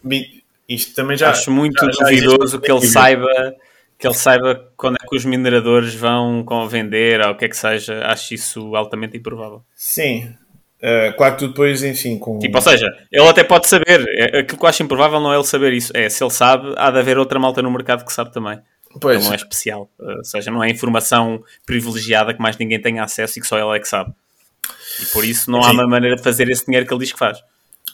isto 0.68 0.94
também 0.94 1.16
já. 1.16 1.30
Acho 1.30 1.50
muito 1.50 1.78
já, 1.92 2.04
duvidoso 2.04 2.56
já 2.56 2.60
que 2.60 2.70
ele 2.70 2.86
saiba 2.86 3.54
que 3.98 4.06
ele 4.06 4.14
saiba 4.14 4.70
quando 4.76 4.96
é 5.00 5.06
que 5.06 5.16
os 5.16 5.24
mineradores 5.24 5.94
vão 5.94 6.44
com 6.44 6.66
vender 6.68 7.20
ou 7.20 7.32
o 7.32 7.34
que 7.36 7.44
é 7.44 7.48
que 7.48 7.56
seja. 7.56 8.04
Acho 8.06 8.34
isso 8.34 8.74
altamente 8.74 9.16
improvável. 9.16 9.62
Sim. 9.74 10.34
Uh, 10.82 11.16
claro 11.16 11.34
que 11.34 11.38
tu 11.38 11.48
depois, 11.48 11.82
enfim, 11.82 12.18
com... 12.18 12.38
Tipo, 12.38 12.58
ou 12.58 12.62
seja, 12.62 12.94
ele 13.10 13.26
até 13.26 13.42
pode 13.42 13.66
saber. 13.66 14.04
É, 14.08 14.40
aquilo 14.40 14.58
que 14.58 14.64
eu 14.64 14.68
acho 14.68 14.82
improvável 14.82 15.18
não 15.20 15.32
é 15.32 15.36
ele 15.36 15.44
saber 15.44 15.72
isso. 15.72 15.96
É, 15.96 16.10
se 16.10 16.22
ele 16.22 16.30
sabe, 16.30 16.74
há 16.76 16.90
de 16.90 16.98
haver 16.98 17.16
outra 17.16 17.38
malta 17.38 17.62
no 17.62 17.70
mercado 17.70 18.04
que 18.04 18.12
sabe 18.12 18.32
também. 18.32 18.58
Pois. 19.00 19.16
Ele 19.16 19.24
não 19.24 19.32
é 19.32 19.36
especial. 19.36 19.90
Uh, 19.98 20.18
ou 20.18 20.24
seja, 20.24 20.50
não 20.50 20.62
é 20.62 20.68
informação 20.68 21.42
privilegiada 21.64 22.34
que 22.34 22.42
mais 22.42 22.58
ninguém 22.58 22.80
tenha 22.80 23.02
acesso 23.02 23.38
e 23.38 23.40
que 23.42 23.48
só 23.48 23.58
ele 23.58 23.78
é 23.78 23.80
que 23.80 23.88
sabe. 23.88 24.12
E 25.02 25.06
por 25.06 25.24
isso 25.24 25.50
não 25.50 25.62
há 25.62 25.70
uma 25.70 25.86
maneira 25.86 26.16
de 26.16 26.22
fazer 26.22 26.48
esse 26.48 26.64
dinheiro 26.64 26.86
que 26.86 26.92
ele 26.92 27.00
diz 27.00 27.12
que 27.12 27.18
faz. 27.18 27.38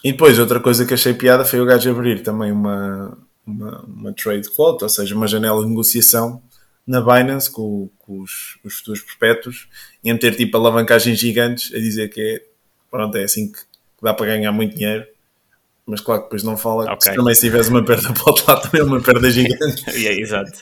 E 0.03 0.13
depois, 0.13 0.39
outra 0.39 0.61
coisa 0.61 0.87
que 0.87 0.95
achei 0.95 1.13
piada 1.13 1.45
foi 1.45 1.61
o 1.61 1.67
gajo 1.67 1.91
abrir 1.91 2.23
também 2.23 2.51
uma, 2.53 3.17
uma, 3.47 3.81
uma 3.83 4.13
trade 4.13 4.49
quote, 4.51 4.85
ou 4.85 4.89
seja, 4.89 5.15
uma 5.15 5.27
janela 5.27 5.63
de 5.63 5.69
negociação 5.69 6.43
na 6.87 7.01
Binance 7.01 7.51
com, 7.51 7.91
com 7.99 8.21
os, 8.21 8.59
os 8.65 8.75
futuros 8.79 9.03
perpétuos 9.03 9.69
e 10.03 10.11
a 10.11 10.15
meter 10.15 10.35
tipo 10.35 10.57
alavancagens 10.57 11.19
gigantes 11.19 11.73
a 11.75 11.79
dizer 11.79 12.09
que 12.09 12.21
é, 12.21 12.43
pronto, 12.91 13.17
é 13.17 13.25
assim 13.25 13.53
que 13.53 13.59
dá 14.03 14.15
para 14.15 14.27
ganhar 14.27 14.53
muito 14.53 14.77
dinheiro. 14.77 15.07
Mas 15.91 16.01
claro 16.01 16.21
que 16.23 16.27
depois 16.27 16.45
não 16.45 16.57
fala 16.57 16.85
okay. 16.85 17.11
se 17.11 17.17
também 17.17 17.35
se 17.35 17.41
tivesse 17.41 17.69
uma 17.69 17.85
perda 17.85 18.12
para 18.15 18.23
o 18.23 18.29
outro 18.29 18.45
lado 18.47 18.62
também 18.62 18.81
é 18.81 18.85
uma 18.85 19.01
perda 19.01 19.29
gigante. 19.31 19.91
yeah, 19.91 20.21
exato. 20.21 20.61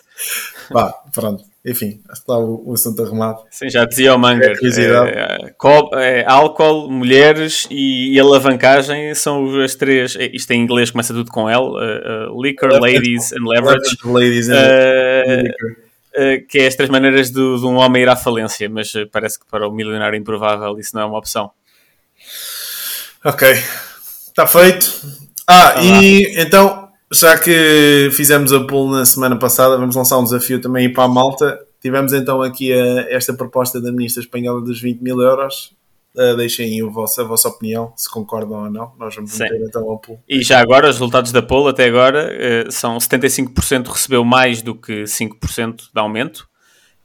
Pá, 0.73 0.93
pronto. 1.15 1.45
Enfim, 1.65 2.01
está 2.11 2.39
o, 2.39 2.71
o 2.71 2.73
assunto 2.73 3.03
arrumado. 3.03 3.43
Sim, 3.51 3.69
já 3.69 3.85
dizia 3.85 4.15
o 4.15 4.19
Manga. 4.19 4.47
É, 4.47 5.51
é, 5.97 6.21
é, 6.21 6.25
álcool, 6.27 6.91
mulheres 6.91 7.67
e, 7.71 8.15
e, 8.15 8.21
alavancagem 8.21 9.15
são 9.15 9.61
as 9.61 9.75
três. 9.75 10.17
É, 10.17 10.31
isto 10.33 10.51
em 10.53 10.63
inglês 10.63 10.91
começa 10.91 11.13
tudo 11.13 11.31
com 11.31 11.49
L: 11.49 11.61
uh, 11.61 12.33
uh, 12.33 12.43
liquor, 12.43 12.71
ladies 12.81 13.33
and 13.33 13.47
leverage. 13.47 13.99
Ladies 14.05 14.49
and 14.49 14.55
uh, 14.55 16.47
que 16.49 16.61
é 16.61 16.67
as 16.69 16.75
três 16.75 16.89
maneiras 16.89 17.29
de, 17.29 17.35
de, 17.35 17.67
um 17.67 17.77
homem 17.77 18.03
ir 18.03 18.09
à 18.09 18.17
falência, 18.17 18.69
mas 18.69 18.93
parece 19.13 19.39
que 19.39 19.47
para 19.47 19.69
o 19.69 19.73
milionário 19.73 20.19
improvável 20.19 20.79
isso 20.79 20.95
não 20.95 21.03
é 21.03 21.05
uma 21.05 21.19
opção. 21.19 21.51
Ok, 23.25 23.49
está 24.39 24.47
feito. 24.47 25.03
Ah, 25.47 25.73
tá 25.73 25.83
e 25.83 26.37
lá. 26.37 26.43
então 26.43 26.89
já 27.13 27.37
que 27.39 28.11
fizemos 28.13 28.53
a 28.53 28.61
pool 28.65 28.91
na 28.91 29.05
semana 29.05 29.37
passada, 29.37 29.77
vamos 29.77 29.97
lançar 29.97 30.19
um 30.19 30.25
desafio 30.25 30.61
também 30.61 30.93
para 30.93 31.05
a 31.05 31.09
malta. 31.09 31.59
Tivemos 31.81 32.13
então 32.13 32.43
aqui 32.43 32.73
a, 32.73 33.11
esta 33.11 33.33
proposta 33.33 33.81
da 33.81 33.91
ministra 33.91 34.23
espanhola 34.23 34.61
dos 34.61 34.81
20 34.81 35.01
mil 35.01 35.21
euros. 35.21 35.77
Uh, 36.15 36.37
deixem 36.37 36.67
aí 36.67 36.83
a 36.83 36.91
vossa, 36.91 37.23
a 37.23 37.25
vossa 37.25 37.49
opinião, 37.49 37.93
se 37.97 38.11
concordam 38.11 38.65
ou 38.65 38.71
não. 38.71 38.93
Nós 38.99 39.15
vamos 39.15 39.37
meter 39.39 39.61
então 39.63 39.93
a 39.93 39.97
pool. 39.97 40.21
E 40.29 40.43
já 40.43 40.61
agora, 40.61 40.89
os 40.89 40.97
resultados 40.97 41.33
da 41.33 41.43
pool 41.43 41.69
até 41.69 41.87
agora 41.87 42.31
uh, 42.67 42.73
são 42.73 42.99
75% 42.99 43.87
recebeu 43.87 44.25
mais 44.25 44.63
do 44.63 44.75
que 44.75 45.05
5% 45.05 45.77
de 45.95 46.01
aumento 46.01 46.49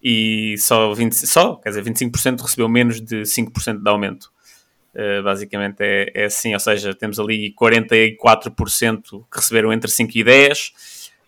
e 0.02 0.56
só, 0.58 0.94
20, 0.94 1.14
só 1.14 1.56
quer 1.56 1.70
dizer, 1.70 1.84
25% 1.84 2.42
recebeu 2.42 2.68
menos 2.68 3.00
de 3.00 3.22
5% 3.22 3.82
de 3.82 3.90
aumento. 3.90 4.33
Uh, 4.96 5.24
basicamente 5.24 5.78
é, 5.82 6.12
é, 6.14 6.26
assim, 6.26 6.54
ou 6.54 6.60
seja, 6.60 6.94
temos 6.94 7.20
ali 7.20 7.52
44% 7.60 9.02
que 9.32 9.38
receberam 9.40 9.74
entre 9.74 9.90
5 9.90 10.12
e 10.16 10.24
10, 10.24 10.72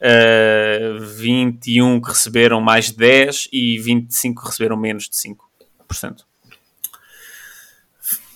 uh, 0.02 1.00
21 1.00 2.00
que 2.00 2.10
receberam 2.10 2.62
mais 2.62 2.92
de 2.92 2.98
10 2.98 3.48
e 3.52 3.80
25 3.80 4.42
que 4.44 4.48
receberam 4.50 4.78
menos 4.78 5.10
de 5.10 5.16
5%. 5.16 5.36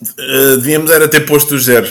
Uh, 0.02 0.56
devíamos 0.56 0.90
era 0.90 1.08
ter 1.08 1.20
posto 1.26 1.54
o 1.54 1.58
zero. 1.58 1.86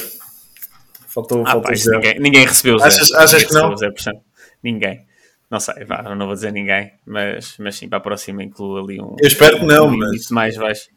Faltou, 1.07 1.43
Ah, 1.45 1.51
faltou 1.51 1.69
pá, 1.71 1.75
zero. 1.75 1.97
ninguém, 1.97 2.19
ninguém 2.19 2.45
recebeu 2.45 2.77
zero. 2.79 2.89
Achas- 2.91 3.11
achas 3.13 3.31
Ninguém 3.33 3.47
que 3.47 3.53
não? 3.53 3.69
recebeu 3.69 3.93
0%. 3.93 4.21
Ninguém. 4.63 5.05
Não 5.49 5.59
sei, 5.59 5.83
vá, 5.85 6.03
não 6.15 6.25
vou 6.27 6.35
dizer 6.35 6.51
ninguém, 6.51 6.91
mas, 7.05 7.55
mas 7.57 7.75
sim, 7.75 7.87
para 7.89 7.97
a 7.97 8.01
próxima 8.01 8.43
incluo 8.43 8.77
ali 8.83 9.01
um. 9.01 9.15
Eu 9.19 9.27
espero 9.27 9.59
que 9.59 9.65
não, 9.65 9.87
um 9.87 9.97
mas- 9.97 10.29
mais 10.29 10.57
baixo. 10.57 10.89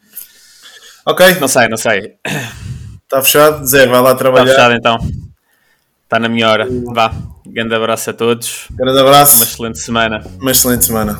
Ok, 1.04 1.34
Não 1.40 1.48
sei, 1.48 1.68
não 1.68 1.76
sei. 1.76 2.14
está 3.02 3.22
fechado. 3.22 3.66
Zé, 3.66 3.86
vai 3.86 4.00
lá 4.00 4.10
Está 4.10 4.16
trabalhar. 4.16 4.46
fechado 4.46 4.74
então. 4.74 4.98
Está 6.04 6.18
na 6.18 6.28
minha 6.28 6.48
hora. 6.48 6.66
Vá. 6.94 7.12
Grande 7.46 7.74
abraço 7.74 8.10
a 8.10 8.12
todos. 8.12 8.66
Grande 8.70 9.00
Uma 9.00 9.08
abraço. 9.08 9.42
excelente 9.42 9.78
semana. 9.78 10.22
Uma 10.40 10.50
excelente 10.50 10.84
semana. 10.84 11.18